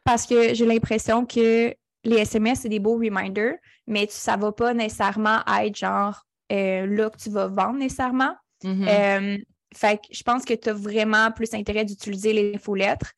Parce 0.02 0.24
que 0.24 0.54
j'ai 0.54 0.64
l'impression 0.64 1.26
que 1.26 1.74
les 2.04 2.16
SMS, 2.16 2.60
c'est 2.60 2.70
des 2.70 2.78
beaux 2.78 2.96
reminders, 2.96 3.56
mais 3.86 4.06
ça 4.08 4.38
ne 4.38 4.40
va 4.40 4.52
pas 4.52 4.72
nécessairement 4.72 5.40
être 5.60 5.76
genre 5.76 6.24
euh, 6.52 6.86
là 6.86 7.10
que 7.10 7.18
tu 7.18 7.28
vas 7.28 7.48
vendre 7.48 7.74
nécessairement. 7.74 8.34
Mm-hmm. 8.62 8.88
Euh, 8.88 9.38
fait 9.76 9.98
que 9.98 10.04
je 10.10 10.22
pense 10.22 10.46
que 10.46 10.54
tu 10.54 10.70
as 10.70 10.72
vraiment 10.72 11.32
plus 11.32 11.52
intérêt 11.52 11.84
d'utiliser 11.84 12.32
les 12.32 12.54
infolettres 12.54 13.12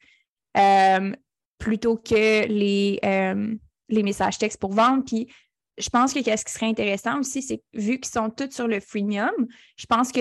euh, 0.59 1.13
plutôt 1.59 1.97
que 1.97 2.49
les, 2.49 2.99
les 3.89 4.03
messages 4.03 4.39
textes 4.39 4.59
pour 4.61 4.73
vendre. 4.73 5.05
Puis 5.05 5.29
je 5.79 5.89
pense 5.89 6.13
que 6.13 6.21
ce 6.21 6.45
qui 6.45 6.53
serait 6.53 6.67
intéressant 6.67 7.21
aussi, 7.21 7.43
c'est 7.43 7.63
vu 7.75 7.99
qu'ils 7.99 8.13
sont 8.13 8.31
tous 8.31 8.51
sur 8.51 8.67
le 8.67 8.81
freemium, 8.81 9.33
je 9.77 9.87
pense 9.87 10.13
que 10.13 10.21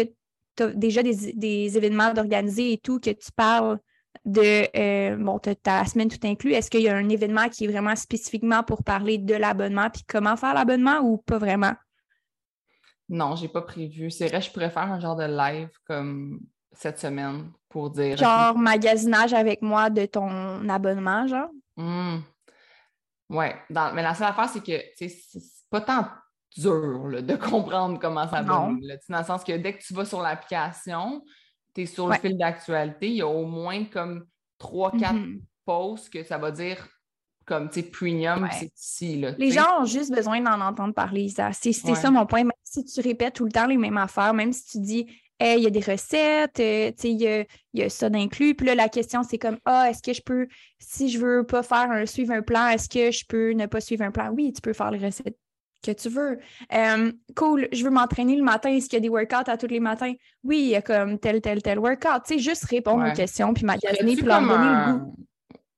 tu 0.56 0.64
as 0.64 0.68
déjà 0.68 1.04
des, 1.04 1.78
événements 1.78 2.14
d'organiser 2.14 2.74
et 2.74 2.78
tout, 2.78 3.00
que 3.00 3.12
tu 3.12 3.32
parles 3.36 3.80
de 4.24 4.68
euh, 4.78 5.18
bon, 5.18 5.40
ta 5.40 5.86
semaine 5.86 6.10
tout 6.10 6.26
inclus. 6.26 6.54
Est-ce 6.54 6.70
qu'il 6.70 6.82
y 6.82 6.90
a 6.90 6.96
un 6.96 7.10
événement 7.10 7.50
qui 7.50 7.66
est 7.66 7.68
vraiment 7.68 7.96
spécifiquement 7.96 8.64
pour 8.64 8.84
parler 8.84 9.18
de 9.18 9.36
l'abonnement 9.36 9.90
puis 9.90 10.04
comment 10.08 10.36
faire 10.36 10.54
l'abonnement 10.54 11.00
ou 11.00 11.18
pas 11.18 11.38
vraiment? 11.38 11.74
Non, 13.10 13.36
j'ai 13.36 13.50
pas 13.50 13.62
prévu. 13.62 14.10
C'est 14.10 14.28
vrai, 14.28 14.42
je 14.42 14.52
pourrais 14.52 14.72
faire 14.72 14.92
un 14.92 15.00
genre 15.00 15.16
de 15.16 15.26
live 15.26 15.70
comme 15.86 16.40
cette 16.72 17.00
semaine 17.00 17.52
pour 17.70 17.92
dire. 17.92 18.18
Genre 18.18 18.58
magasinage 18.58 19.34
avec 19.34 19.62
moi 19.62 19.90
de 19.90 20.06
ton 20.06 20.68
abonnement, 20.70 21.28
genre? 21.28 21.50
Mmh. 21.78 22.20
Ouais. 23.30 23.56
mais 23.70 24.04
la 24.04 24.14
seule 24.14 24.28
affaire, 24.28 24.50
c'est 24.50 24.64
que 24.64 24.84
c'est 24.96 25.42
pas 25.70 25.82
tant 25.82 26.08
dur 26.56 27.22
de 27.22 27.36
comprendre 27.50 28.00
comment 28.00 28.28
ça 28.28 28.42
va. 28.42 28.44
Dans 28.44 28.78
le 29.20 29.24
sens 29.24 29.44
que 29.44 29.58
dès 29.58 29.78
que 29.78 29.84
tu 29.84 29.94
vas 29.94 30.06
sur 30.06 30.22
l'application, 30.22 31.24
tu 31.74 31.82
es 31.82 31.86
sur 31.86 32.08
le 32.08 32.16
fil 32.16 32.38
d'actualité, 32.38 33.08
il 33.10 33.16
y 33.16 33.22
a 33.22 33.28
au 33.28 33.46
moins 33.46 33.86
comme 33.86 34.26
3-4 34.60 35.14
mmh 35.14 35.40
posts 35.66 36.14
que 36.14 36.24
ça 36.24 36.38
va 36.38 36.52
dire 36.52 36.88
comme, 37.46 37.70
tu 37.70 37.82
sais, 37.82 37.90
premium, 37.90 38.48
c'est 38.52 38.72
ici. 38.76 39.20
Là, 39.20 39.32
les 39.38 39.52
gens 39.52 39.82
ont 39.82 39.86
juste 39.86 40.14
besoin 40.14 40.42
d'en 40.42 40.60
entendre 40.62 40.94
parler, 40.94 41.30
ça. 41.30 41.52
C'est 41.54 41.74
ça 41.74 42.10
mon 42.10 42.26
point. 42.26 42.44
Même 42.44 42.52
si 42.64 42.84
tu 42.84 43.02
répètes 43.02 43.36
tout 43.36 43.46
le 43.46 43.52
temps 43.52 43.68
les 43.68 43.78
mêmes 43.78 43.98
affaires, 43.98 44.34
même 44.34 44.52
si 44.52 44.66
tu 44.66 44.80
dis, 44.80 45.08
il 45.42 45.64
y 45.64 45.68
a 45.68 45.70
des 45.70 45.82
recettes, 45.82 46.60
euh, 46.60 46.92
tu 46.92 46.96
sais, 46.98 47.12
il 47.12 47.46
y 47.74 47.84
a, 47.84 47.90
ça 47.90 48.10
d'inclus. 48.10 48.56
Puis 48.56 48.68
là, 48.68 48.76
la 48.76 48.90
question, 48.90 49.24
c'est 49.24 49.38
comme, 49.38 49.58
ah, 49.66 49.90
est-ce 49.90 50.02
que 50.02 50.14
je 50.14 50.22
peux, 50.22 50.48
si 50.80 51.10
je 51.10 51.20
veux 51.20 51.46
pas 51.46 51.64
faire 51.64 51.92
un, 51.92 52.06
suivre 52.06 52.34
un 52.34 52.42
plan, 52.42 52.68
est-ce 52.68 52.88
que 52.88 53.12
je 53.12 53.26
peux 53.28 53.52
ne 53.52 53.66
pas 53.66 53.82
suivre 53.82 54.04
un 54.04 54.12
plan? 54.12 54.30
Oui, 54.30 54.54
tu 54.54 54.62
peux 54.62 54.74
faire 54.74 54.92
les 54.92 55.06
recettes 55.06 55.38
que 55.84 55.92
tu 55.92 56.10
veux. 56.10 56.40
Euh, 56.74 57.12
cool, 57.36 57.68
je 57.72 57.84
veux 57.84 57.92
m'entraîner 57.92 58.36
le 58.36 58.44
matin. 58.44 58.70
Est-ce 58.70 58.90
qu'il 58.90 58.98
y 58.98 59.02
a 59.02 59.02
des 59.02 59.10
workouts 59.10 59.50
à 59.50 59.58
tous 59.58 59.68
les 59.68 59.80
matins? 59.80 60.14
Oui, 60.44 60.60
il 60.60 60.70
y 60.70 60.76
a 60.76 60.82
comme 60.82 61.20
tel, 61.20 61.42
tel, 61.42 61.62
tel 61.62 61.80
workout. 61.80 62.24
Tu 62.26 62.36
sais, 62.36 62.40
juste 62.40 62.66
répondre 62.66 63.08
aux 63.08 63.14
questions, 63.14 63.54
puis 63.54 63.66
magasiner, 63.66 64.16
puis 64.16 64.26
leur 64.26 64.42
donner 64.42 64.54
le 64.54 64.94
goût. 64.94 65.16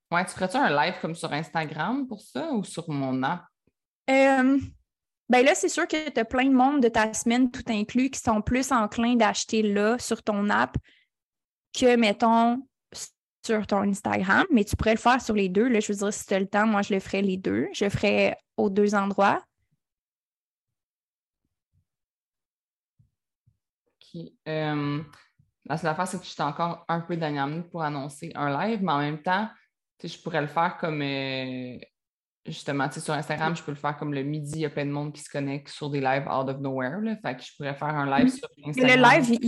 Ouais, 0.10 0.24
tu 0.24 0.32
ferais-tu 0.32 0.56
un 0.56 0.70
live 0.70 0.96
comme 1.02 1.16
sur 1.16 1.34
Instagram 1.34 2.08
pour 2.08 2.22
ça 2.22 2.52
ou 2.54 2.64
sur 2.64 2.90
mon 2.90 3.22
app? 3.24 3.44
Euh, 4.10 4.58
ben 5.30 5.44
là, 5.44 5.56
c'est 5.56 5.70
sûr 5.70 5.88
que 5.88 6.10
tu 6.10 6.20
as 6.20 6.26
plein 6.26 6.46
de 6.46 6.54
monde 6.54 6.82
de 6.82 6.88
ta 6.88 7.14
semaine 7.14 7.52
tout 7.52 7.64
inclus 7.68 8.10
qui 8.10 8.20
sont 8.20 8.42
plus 8.42 8.72
enclins 8.72 9.16
d'acheter 9.16 9.62
là 9.62 10.00
sur 10.00 10.24
ton 10.24 10.50
app 10.50 10.78
que, 11.74 11.96
mettons, 11.98 12.66
sur 13.46 13.68
ton 13.68 13.82
Instagram, 13.82 14.46
mais 14.52 14.64
tu 14.64 14.76
pourrais 14.76 14.94
le 14.94 15.00
faire 15.00 15.22
sur 15.22 15.36
les 15.36 15.50
deux. 15.50 15.68
Là, 15.68 15.80
je 15.80 15.92
veux 15.92 15.98
dire, 15.98 16.14
si 16.14 16.26
tu 16.26 16.34
as 16.34 16.40
le 16.40 16.48
temps, 16.48 16.66
moi, 16.66 16.82
je 16.82 16.94
le 16.94 17.00
ferais 17.00 17.22
les 17.22 17.38
deux. 17.38 17.68
Je 17.74 17.86
le 17.86 17.90
ferais 17.90 18.38
aux 18.56 18.70
deux 18.70 18.96
endroits. 18.96 19.42
OK. 24.16 24.22
Euh, 24.48 25.04
la 25.66 25.78
seule 25.78 25.90
affaire, 25.90 26.08
c'est 26.08 26.20
que 26.20 26.26
je 26.26 26.30
suis 26.30 26.42
encore 26.42 26.86
un 26.88 27.02
peu 27.02 27.16
minute 27.16 27.70
pour 27.70 27.84
annoncer 27.84 28.32
un 28.36 28.50
live, 28.50 28.82
mais 28.82 28.92
en 28.92 29.00
même 29.00 29.22
temps, 29.22 29.50
je 30.02 30.18
pourrais 30.22 30.42
le 30.42 30.48
faire 30.48 30.78
comme 30.78 31.02
euh, 31.02 31.78
justement, 32.48 32.90
sur 32.92 33.14
Instagram, 33.14 33.56
je 33.56 33.64
peux 33.64 33.72
le 33.72 33.78
faire 33.78 33.98
comme 33.98 34.14
le 34.14 34.24
midi, 34.24 34.54
il 34.56 34.62
y 34.62 34.66
a 34.66 34.70
plein 34.70 34.86
de 34.86 34.92
monde 34.92 35.14
qui 35.14 35.22
se 35.22 35.30
connecte 35.30 35.70
sur 35.70 35.90
des 35.90 36.00
lives 36.00 36.28
out 36.28 36.50
of 36.50 36.60
nowhere. 36.60 37.00
Là, 37.02 37.16
fait 37.18 37.36
que 37.36 37.44
je 37.44 37.52
pourrais 37.56 37.76
faire 37.76 37.90
un 37.90 38.06
live 38.06 38.28
mm-hmm. 38.28 38.38
sur 38.38 38.50
Instagram. 38.66 38.96
le 38.96 39.04
live, 39.04 39.40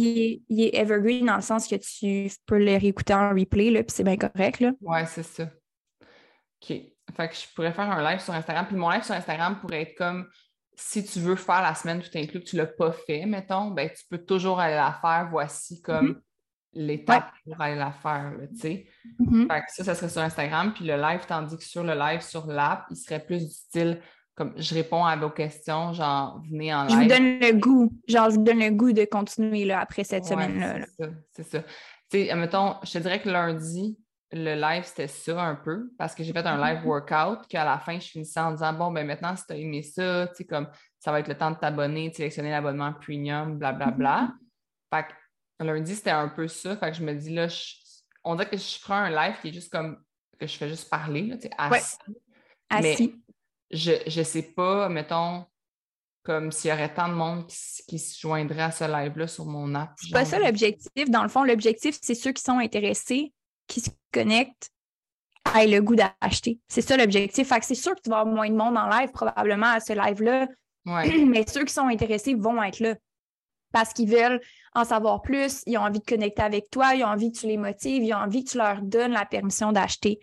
il 0.50 0.62
est, 0.62 0.76
evergreen 0.76 1.26
dans 1.26 1.36
le 1.36 1.42
sens 1.42 1.68
que 1.68 1.76
tu 1.76 2.30
peux 2.46 2.58
le 2.58 2.78
réécouter 2.78 3.14
en 3.14 3.30
replay, 3.30 3.72
puis 3.84 3.96
c'est 3.96 4.04
bien 4.04 4.18
correct. 4.18 4.60
Là. 4.60 4.72
Ouais, 4.82 5.06
c'est 5.06 5.24
ça. 5.24 5.44
OK. 5.44 6.78
Fait 7.16 7.28
que 7.28 7.36
je 7.36 7.54
pourrais 7.56 7.74
faire 7.74 7.90
un 7.90 8.04
live 8.12 8.20
sur 8.20 8.34
Instagram. 8.34 8.68
Puis 8.68 8.76
mon 8.76 8.90
live 8.90 9.04
sur 9.04 9.16
Instagram 9.16 9.58
pourrait 9.60 9.82
être 9.82 9.96
comme 9.96 10.28
si 10.76 11.04
tu 11.04 11.20
veux 11.20 11.36
faire 11.36 11.62
la 11.62 11.74
semaine 11.74 12.02
tout 12.02 12.16
inclus, 12.16 12.40
que 12.40 12.46
tu 12.46 12.56
ne 12.56 12.62
l'as 12.62 12.68
pas 12.68 12.92
fait, 12.92 13.26
mettons, 13.26 13.72
ben, 13.72 13.90
tu 13.90 14.04
peux 14.10 14.20
toujours 14.20 14.60
aller 14.60 14.76
la 14.76 14.98
faire. 15.02 15.28
Voici 15.32 15.82
comme 15.82 16.10
mm-hmm 16.10 16.22
l'étape 16.74 17.32
pour 17.44 17.60
aller 17.60 17.76
la 17.76 17.92
faire, 17.92 18.34
tu 18.52 18.60
sais. 18.60 18.88
Mm-hmm. 19.20 19.64
ça, 19.70 19.84
ça 19.84 19.96
serait 19.96 20.10
sur 20.10 20.22
Instagram, 20.22 20.74
puis 20.74 20.86
le 20.86 20.96
live, 20.96 21.22
tandis 21.28 21.58
que 21.58 21.64
sur 21.64 21.84
le 21.84 21.94
live, 21.94 22.22
sur 22.22 22.46
l'app, 22.48 22.86
il 22.92 22.96
serait 22.96 23.24
plus 23.24 23.46
du 23.46 23.54
style 23.54 24.02
comme 24.40 24.54
je 24.56 24.74
réponds 24.74 25.04
à 25.04 25.18
vos 25.18 25.30
questions, 25.30 25.92
genre 25.92 26.42
venez 26.50 26.74
en 26.74 26.86
live. 26.86 26.92
Je 26.92 27.02
vous 27.02 27.10
donne 27.10 27.40
le 27.40 27.60
goût, 27.60 27.92
genre 28.08 28.30
je 28.30 28.36
vous 28.36 28.44
donne 28.44 28.60
le 28.60 28.70
goût 28.70 28.94
de 28.94 29.04
continuer 29.04 29.66
là, 29.66 29.82
après 29.82 30.06
cette 30.06 30.24
semaine-là. 30.24 30.86
C'est 30.86 31.04
ça, 31.04 31.10
c'est 31.34 31.44
ça. 31.44 31.60
Tu 32.10 32.26
sais, 32.26 32.36
mettons, 32.36 32.76
je 32.84 32.94
te 32.94 32.98
dirais 33.00 33.22
que 33.22 33.28
lundi, 33.28 34.00
le 34.32 34.56
live, 34.56 34.84
c'était 34.86 35.08
ça 35.08 35.42
un 35.42 35.56
peu, 35.56 35.92
parce 35.98 36.16
que 36.16 36.24
j'ai 36.24 36.32
fait 36.32 36.46
un 36.46 36.56
live 36.58 36.84
mm-hmm. 36.84 36.88
workout, 36.88 37.48
qu'à 37.50 37.66
la 37.66 37.80
fin, 37.80 38.00
je 38.00 38.08
finissais 38.08 38.40
en 38.40 38.52
disant, 38.52 38.72
bon, 38.72 38.92
ben 38.92 39.06
maintenant, 39.06 39.36
si 39.36 39.46
tu 39.46 39.52
as 39.52 39.58
aimé 39.58 39.82
ça, 39.82 40.28
tu 40.28 40.36
sais, 40.36 40.46
comme 40.46 40.70
ça 41.00 41.12
va 41.12 41.20
être 41.20 41.28
le 41.28 41.36
temps 41.36 41.52
de 41.52 41.58
t'abonner, 41.58 42.10
de 42.10 42.16
sélectionner 42.16 42.52
l'abonnement 42.52 42.94
premium, 42.94 43.58
blablabla. 43.58 43.92
Bla, 43.92 43.98
bla. 43.98 44.22
Mm-hmm. 44.22 44.96
Fait 44.96 45.04
que 45.04 45.19
Lundi, 45.60 45.96
c'était 45.96 46.12
un 46.12 46.30
peu 46.30 46.48
ça. 46.48 46.78
Fait 46.78 46.92
que 46.92 46.98
je 46.98 47.04
me 47.04 47.14
dis, 47.14 47.34
là, 47.34 47.48
on 48.24 48.36
dirait 48.36 48.50
que 48.50 48.58
je 48.58 48.80
ferai 48.80 48.94
un 48.94 49.10
live 49.10 49.36
qui 49.42 49.50
est 49.50 49.54
juste 49.54 49.72
comme 49.72 50.02
que 50.40 50.48
je 50.48 50.58
fais 50.58 50.70
juste 50.70 50.90
parler, 50.90 51.24
là, 51.24 51.36
assis. 51.58 51.98
assis. 52.70 53.14
Mais 53.14 53.36
je 53.72 54.20
ne 54.20 54.24
sais 54.24 54.42
pas, 54.42 54.88
mettons, 54.88 55.46
comme 56.24 56.52
s'il 56.52 56.70
y 56.70 56.74
aurait 56.74 56.94
tant 56.94 57.10
de 57.10 57.14
monde 57.14 57.46
qui, 57.48 58.00
se 58.00 58.20
joindrait 58.20 58.62
à 58.62 58.72
ce 58.72 58.86
live-là 58.86 59.28
sur 59.28 59.46
mon 59.46 59.76
app. 59.76 59.92
C'est 59.98 60.12
pas 60.12 60.26
ça 60.26 60.40
l'objectif. 60.40 61.10
Dans 61.10 61.24
le 61.24 61.30
fond, 61.30 61.44
l'objectif, 61.44 61.98
c'est 62.02 62.16
ceux 62.16 62.32
qui 62.32 62.42
sont 62.42 62.58
intéressés, 62.58 63.34
qui 63.68 63.82
se 63.82 63.90
connectent, 64.14 64.72
aient 65.56 65.68
le 65.68 65.82
goût 65.82 65.96
d'acheter. 65.96 66.60
C'est 66.68 66.82
ça 66.82 66.96
l'objectif. 66.96 67.50
Fait 67.50 67.60
que 67.60 67.66
c'est 67.66 67.76
sûr 67.76 67.96
que 67.96 68.02
tu 68.02 68.10
vas 68.10 68.20
avoir 68.20 68.34
moins 68.34 68.50
de 68.50 68.56
monde 68.56 68.78
en 68.78 68.88
live, 68.88 69.12
probablement, 69.12 69.68
à 69.68 69.80
ce 69.80 69.94
live-là. 69.94 70.48
Mais 70.86 71.46
ceux 71.48 71.66
qui 71.66 71.74
sont 71.74 71.88
intéressés 71.88 72.34
vont 72.34 72.62
être 72.64 72.80
là 72.80 72.96
parce 73.72 73.94
qu'ils 73.94 74.10
veulent 74.10 74.42
en 74.76 74.86
savoir 74.86 75.22
plus, 75.22 75.64
ils 75.66 75.78
ont 75.78 75.82
envie 75.82 76.00
de 76.00 76.06
connecter 76.06 76.42
avec 76.42 76.70
toi, 76.70 76.96
ils 76.96 77.04
ont 77.04 77.08
envie 77.08 77.32
que 77.32 77.40
tu 77.40 77.48
les 77.48 77.58
motives, 77.58 78.04
ils 78.04 78.14
ont 78.14 78.18
envie 78.18 78.44
que 78.44 78.52
tu 78.52 78.58
leur 78.58 78.82
donnes 78.82 79.12
la 79.12 79.26
permission 79.26 79.72
d'acheter. 79.72 80.20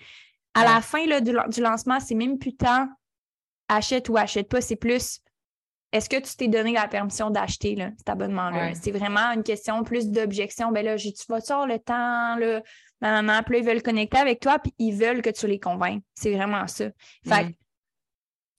À 0.54 0.64
la 0.64 0.80
fin 0.80 1.04
là, 1.06 1.20
du, 1.20 1.32
du, 1.48 1.60
lancement, 1.60 2.00
c'est 2.00 2.14
même 2.14 2.38
plus 2.38 2.54
tant 2.56 2.88
achète 3.68 4.08
ou 4.08 4.16
achète 4.16 4.48
pas, 4.48 4.60
c'est 4.60 4.76
plus 4.76 5.20
est-ce 5.92 6.08
que 6.08 6.16
tu 6.16 6.36
t'es 6.36 6.48
donné 6.48 6.72
la 6.72 6.88
permission 6.88 7.30
d'acheter 7.30 7.76
cet 7.96 8.08
abonnement-là? 8.08 8.74
C'est 8.74 8.90
vraiment 8.90 9.32
une 9.32 9.42
question 9.42 9.82
plus 9.84 10.10
d'objection. 10.10 10.72
Ben 10.72 10.84
là, 10.84 10.96
tu 10.96 11.10
vas 11.28 11.36
avoir 11.36 11.66
le 11.66 11.78
temps, 11.78 12.36
là, 12.36 12.62
nan, 13.00 13.42
puis 13.44 13.54
là, 13.54 13.58
ils 13.60 13.64
veulent 13.64 13.82
connecter 13.82 14.18
avec 14.18 14.40
toi, 14.40 14.58
puis 14.58 14.74
ils 14.78 14.92
veulent 14.92 15.22
que 15.22 15.30
tu 15.30 15.46
les 15.46 15.60
convainques. 15.60 16.02
C'est 16.14 16.34
vraiment 16.34 16.66
ça. 16.66 16.86
Fait 17.26 17.44
mm. 17.44 17.52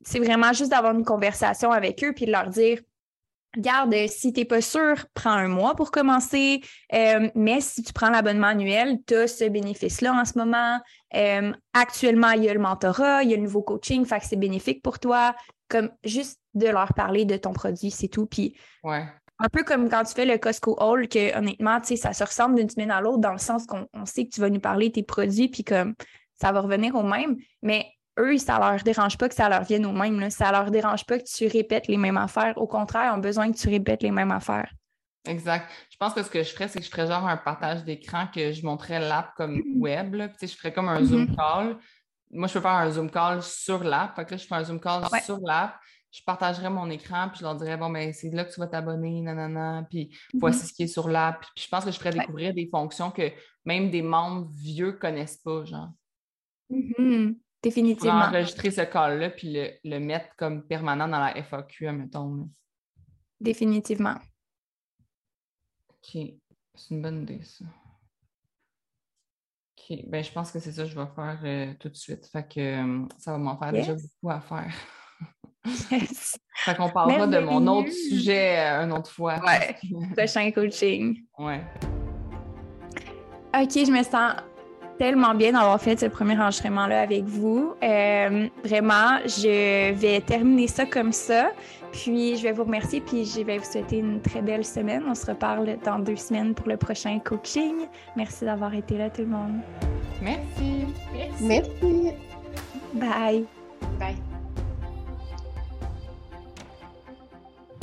c'est 0.01 0.19
vraiment 0.19 0.53
juste 0.53 0.71
d'avoir 0.71 0.93
une 0.93 1.03
conversation 1.03 1.71
avec 1.71 2.03
eux, 2.03 2.13
puis 2.13 2.25
de 2.25 2.31
leur 2.31 2.47
dire 2.47 2.79
Regarde, 3.57 3.95
si 4.07 4.31
tu 4.31 4.39
n'es 4.39 4.45
pas 4.45 4.61
sûr, 4.61 4.95
prends 5.15 5.31
un 5.31 5.47
mois 5.47 5.75
pour 5.75 5.89
commencer. 5.89 6.61
Euh, 6.93 7.27
mais 7.33 7.59
si 7.59 7.81
tu 7.81 7.91
prends 7.91 8.11
l'abonnement 8.11 8.47
annuel, 8.47 8.99
tu 9.07 9.15
as 9.15 9.27
ce 9.27 9.45
bénéfice-là 9.45 10.13
en 10.13 10.25
ce 10.25 10.37
moment. 10.37 10.79
Euh, 11.15 11.51
actuellement, 11.73 12.29
il 12.31 12.43
y 12.43 12.49
a 12.49 12.53
le 12.53 12.59
mentorat, 12.59 13.23
il 13.23 13.31
y 13.31 13.33
a 13.33 13.37
le 13.37 13.41
nouveau 13.41 13.63
coaching, 13.63 14.05
fait 14.05 14.19
que 14.19 14.25
c'est 14.27 14.35
bénéfique 14.35 14.83
pour 14.83 14.99
toi. 14.99 15.35
Comme 15.69 15.89
juste 16.03 16.39
de 16.53 16.67
leur 16.67 16.93
parler 16.93 17.25
de 17.25 17.35
ton 17.35 17.51
produit, 17.51 17.89
c'est 17.89 18.09
tout. 18.09 18.27
Puis 18.27 18.55
un 19.39 19.49
peu 19.49 19.63
comme 19.63 19.89
quand 19.89 20.03
tu 20.03 20.13
fais 20.13 20.25
le 20.25 20.37
Costco 20.37 20.75
Haul, 20.79 21.07
que 21.07 21.35
honnêtement, 21.35 21.81
tu 21.81 21.87
sais, 21.87 21.95
ça 21.95 22.13
se 22.13 22.23
ressemble 22.23 22.55
d'une 22.55 22.69
semaine 22.69 22.91
à 22.91 23.01
l'autre 23.01 23.19
dans 23.19 23.31
le 23.31 23.39
sens 23.39 23.65
qu'on 23.65 23.87
sait 24.05 24.25
que 24.25 24.29
tu 24.29 24.39
vas 24.39 24.51
nous 24.51 24.59
parler 24.59 24.89
de 24.89 24.93
tes 24.93 25.03
produits, 25.03 25.49
puis 25.49 25.63
comme 25.63 25.95
ça 26.39 26.51
va 26.51 26.61
revenir 26.61 26.95
au 26.95 27.03
même. 27.03 27.37
Mais 27.63 27.87
eux, 28.17 28.37
ça 28.37 28.59
leur 28.59 28.81
dérange 28.83 29.17
pas 29.17 29.29
que 29.29 29.35
ça 29.35 29.49
leur 29.49 29.63
vienne 29.63 29.85
au 29.85 29.91
même. 29.91 30.19
Là. 30.19 30.29
Ça 30.29 30.51
leur 30.51 30.71
dérange 30.71 31.05
pas 31.05 31.19
que 31.19 31.23
tu 31.23 31.47
répètes 31.47 31.87
les 31.87 31.97
mêmes 31.97 32.17
affaires. 32.17 32.57
Au 32.57 32.67
contraire, 32.67 33.11
ils 33.13 33.17
ont 33.17 33.21
besoin 33.21 33.51
que 33.51 33.57
tu 33.57 33.69
répètes 33.69 34.03
les 34.03 34.11
mêmes 34.11 34.31
affaires. 34.31 34.71
Exact. 35.25 35.69
Je 35.89 35.97
pense 35.97 36.13
que 36.13 36.23
ce 36.23 36.29
que 36.29 36.41
je 36.41 36.53
ferais, 36.53 36.67
c'est 36.67 36.79
que 36.79 36.85
je 36.85 36.89
ferais 36.89 37.07
genre 37.07 37.27
un 37.27 37.37
partage 37.37 37.83
d'écran 37.83 38.27
que 38.33 38.51
je 38.51 38.65
montrais 38.65 38.99
l'app 38.99 39.33
comme 39.35 39.57
mm-hmm. 39.57 39.79
web. 39.79 40.13
Là. 40.15 40.29
je 40.41 40.47
ferais 40.47 40.71
comme 40.71 40.89
un 40.89 41.03
Zoom 41.03 41.25
mm-hmm. 41.25 41.35
call. 41.35 41.77
Moi, 42.31 42.47
je 42.47 42.53
peux 42.53 42.61
faire 42.61 42.71
un 42.71 42.89
Zoom 42.89 43.09
call 43.09 43.43
sur 43.43 43.83
l'app. 43.83 44.15
Fait 44.15 44.25
que 44.25 44.31
là, 44.31 44.37
je 44.37 44.47
fais 44.47 44.55
un 44.55 44.63
Zoom 44.63 44.79
call 44.79 45.03
sur 45.23 45.39
l'app 45.39 45.75
je 46.17 46.23
partagerais 46.23 46.69
mon 46.69 46.89
écran, 46.89 47.29
puis 47.29 47.39
je 47.39 47.43
leur 47.43 47.55
dirais, 47.55 47.77
bon, 47.77 47.89
ben, 47.89 48.11
c'est 48.13 48.29
là 48.29 48.45
que 48.45 48.53
tu 48.53 48.59
vas 48.59 48.67
t'abonner, 48.67 49.21
nanana, 49.21 49.85
puis 49.89 50.17
voici 50.33 50.59
mm-hmm. 50.59 50.67
ce 50.67 50.73
qui 50.73 50.83
est 50.83 50.87
sur 50.87 51.09
l'app. 51.09 51.41
Puis 51.55 51.65
je 51.65 51.69
pense 51.69 51.85
que 51.85 51.91
je 51.91 51.97
ferais 51.97 52.11
découvrir 52.11 52.53
des 52.53 52.67
fonctions 52.67 53.11
que 53.11 53.31
même 53.65 53.91
des 53.91 54.01
membres 54.01 54.49
vieux 54.55 54.93
connaissent 54.93 55.37
pas, 55.37 55.63
genre. 55.65 55.89
Définitivement. 57.61 58.23
Je 58.23 58.35
enregistrer 58.35 58.71
ce 58.71 58.81
call-là, 58.81 59.29
puis 59.31 59.57
le, 59.83 59.99
mettre 59.99 60.35
comme 60.35 60.63
permanent 60.67 61.07
dans 61.07 61.19
la 61.19 61.41
FAQ, 61.41 61.87
admettons. 61.87 62.49
Définitivement. 63.39 64.15
OK. 65.89 66.21
C'est 66.75 66.91
une 66.91 67.01
bonne 67.01 67.23
idée, 67.23 67.41
ça. 67.43 67.65
OK. 69.77 69.97
Ben, 70.07 70.23
je 70.23 70.31
pense 70.31 70.51
que 70.51 70.59
c'est 70.59 70.71
ça 70.71 70.83
que 70.83 70.89
je 70.89 70.99
vais 70.99 71.07
faire 71.15 71.39
euh, 71.43 71.73
tout 71.79 71.89
de 71.89 71.95
suite. 71.95 72.27
Fait 72.27 72.47
que 72.47 72.59
euh, 72.59 73.07
ça 73.17 73.31
va 73.31 73.37
m'en 73.37 73.57
faire 73.57 73.71
déjà 73.71 73.93
beaucoup 73.93 74.31
à 74.31 74.41
faire. 74.41 74.73
Yes. 75.91 76.39
Fait 76.59 76.75
qu'on 76.75 76.89
parlera 76.89 77.27
de 77.27 77.39
mon 77.39 77.67
autre 77.67 77.91
sujet 77.91 78.57
euh, 78.57 78.85
une 78.85 78.93
autre 78.93 79.11
fois. 79.11 79.35
Ouais. 79.45 79.75
Prochain 80.15 80.49
coaching. 80.51 81.25
Ouais. 81.37 81.61
OK, 83.53 83.71
je 83.73 83.91
me 83.91 84.01
sens 84.03 84.35
tellement 84.97 85.33
bien 85.33 85.53
d'avoir 85.53 85.79
fait 85.79 85.99
ce 85.99 86.07
premier 86.07 86.37
enregistrement-là 86.39 87.01
avec 87.01 87.23
vous. 87.25 87.73
Euh, 87.83 88.47
vraiment, 88.63 89.19
je 89.25 89.93
vais 89.93 90.21
terminer 90.21 90.67
ça 90.67 90.85
comme 90.85 91.11
ça. 91.11 91.51
Puis, 91.91 92.37
je 92.37 92.43
vais 92.43 92.51
vous 92.51 92.63
remercier, 92.63 93.01
puis 93.01 93.25
je 93.25 93.41
vais 93.41 93.57
vous 93.57 93.65
souhaiter 93.65 93.97
une 93.99 94.21
très 94.21 94.41
belle 94.41 94.65
semaine. 94.65 95.03
On 95.07 95.15
se 95.15 95.25
reparle 95.25 95.77
dans 95.83 95.99
deux 95.99 96.15
semaines 96.15 96.53
pour 96.53 96.67
le 96.67 96.77
prochain 96.77 97.19
coaching. 97.19 97.87
Merci 98.15 98.45
d'avoir 98.45 98.73
été 98.73 98.97
là, 98.97 99.09
tout 99.09 99.21
le 99.21 99.27
monde. 99.27 99.59
Merci. 100.21 100.85
Merci. 101.13 101.43
Merci. 101.43 102.11
Bye. 102.93 103.45
Bye. 103.99 104.36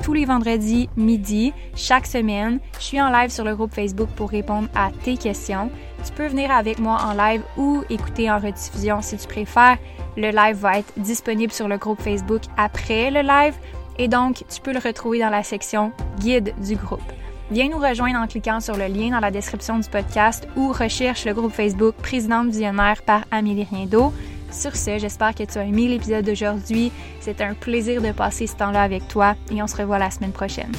Tous 0.04 0.12
les 0.12 0.26
vendredis 0.26 0.90
midi, 0.98 1.54
chaque 1.74 2.06
semaine. 2.06 2.60
Je 2.78 2.84
suis 2.84 3.00
en 3.00 3.08
live 3.08 3.30
sur 3.30 3.42
le 3.42 3.56
groupe 3.56 3.72
Facebook 3.72 4.10
pour 4.14 4.28
répondre 4.28 4.68
à 4.74 4.90
tes 5.02 5.16
questions. 5.16 5.70
Tu 6.04 6.12
peux 6.12 6.26
venir 6.26 6.50
avec 6.50 6.78
moi 6.78 6.98
en 7.02 7.14
live 7.14 7.40
ou 7.56 7.82
écouter 7.88 8.30
en 8.30 8.38
rediffusion 8.38 9.00
si 9.00 9.16
tu 9.16 9.26
préfères. 9.26 9.78
Le 10.18 10.30
live 10.30 10.56
va 10.56 10.80
être 10.80 10.92
disponible 10.98 11.54
sur 11.54 11.68
le 11.68 11.78
groupe 11.78 12.02
Facebook 12.02 12.42
après 12.58 13.10
le 13.10 13.22
live 13.22 13.54
et 13.98 14.06
donc 14.06 14.44
tu 14.54 14.60
peux 14.60 14.74
le 14.74 14.78
retrouver 14.78 15.20
dans 15.20 15.30
la 15.30 15.42
section 15.42 15.90
guide 16.18 16.52
du 16.62 16.76
groupe. 16.76 17.00
Viens 17.50 17.70
nous 17.70 17.78
rejoindre 17.78 18.18
en 18.18 18.26
cliquant 18.26 18.60
sur 18.60 18.76
le 18.76 18.88
lien 18.88 19.10
dans 19.10 19.20
la 19.20 19.30
description 19.30 19.78
du 19.78 19.88
podcast 19.88 20.46
ou 20.54 20.70
recherche 20.70 21.24
le 21.24 21.32
groupe 21.32 21.52
Facebook 21.52 21.94
Présidente 21.94 22.48
Visionnaire 22.48 23.02
par 23.06 23.22
Amélie 23.30 23.64
Riendo. 23.70 24.12
Sur 24.54 24.76
ce, 24.76 24.98
j'espère 24.98 25.34
que 25.34 25.42
tu 25.42 25.58
as 25.58 25.64
aimé 25.64 25.88
l'épisode 25.88 26.24
d'aujourd'hui. 26.24 26.92
C'est 27.20 27.40
un 27.40 27.54
plaisir 27.54 28.00
de 28.00 28.12
passer 28.12 28.46
ce 28.46 28.54
temps-là 28.54 28.82
avec 28.82 29.08
toi 29.08 29.34
et 29.50 29.60
on 29.60 29.66
se 29.66 29.76
revoit 29.76 29.98
la 29.98 30.10
semaine 30.10 30.32
prochaine. 30.32 30.72